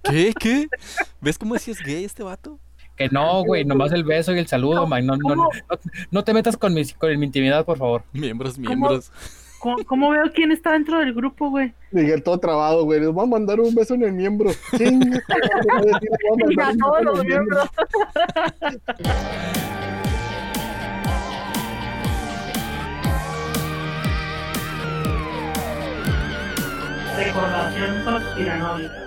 ¿Qué? 0.04 0.32
¿Qué? 0.38 0.68
¿Ves 1.20 1.38
cómo 1.38 1.54
decías 1.54 1.78
gay 1.82 2.04
este 2.04 2.22
vato? 2.22 2.58
Que 2.94 3.08
no, 3.08 3.42
güey. 3.42 3.64
Nomás 3.64 3.90
el 3.92 4.04
beso 4.04 4.32
y 4.34 4.38
el 4.38 4.46
saludo, 4.46 4.86
man. 4.86 5.04
No, 5.06 5.16
no, 5.16 5.34
no, 5.34 5.48
no, 5.70 5.78
no 6.10 6.24
te 6.24 6.32
metas 6.34 6.56
con 6.56 6.72
mi, 6.74 6.84
con 6.92 7.18
mi 7.18 7.26
intimidad, 7.26 7.64
por 7.64 7.78
favor. 7.78 8.04
Miembros, 8.12 8.58
miembros. 8.58 9.08
¿Cómo, 9.10 9.43
cómo 9.86 10.10
veo 10.10 10.32
quién 10.34 10.52
está 10.52 10.72
dentro 10.72 10.98
del 10.98 11.14
grupo, 11.14 11.50
güey? 11.50 11.72
Miguel 11.90 12.22
todo 12.22 12.38
trabado, 12.38 12.84
güey. 12.84 13.00
Les 13.00 13.10
voy 13.10 13.24
a 13.24 13.28
mandar 13.28 13.60
un 13.60 13.74
beso 13.74 13.94
en 13.94 14.02
el 14.02 14.12
miembro. 14.12 14.50
Les 14.78 15.00
voy 15.00 16.56
a 16.60 16.76
todos 16.76 17.02
los 17.02 17.24
miembros. 17.24 17.68
Recordación 27.16 28.04
conspiranoica. 28.04 29.03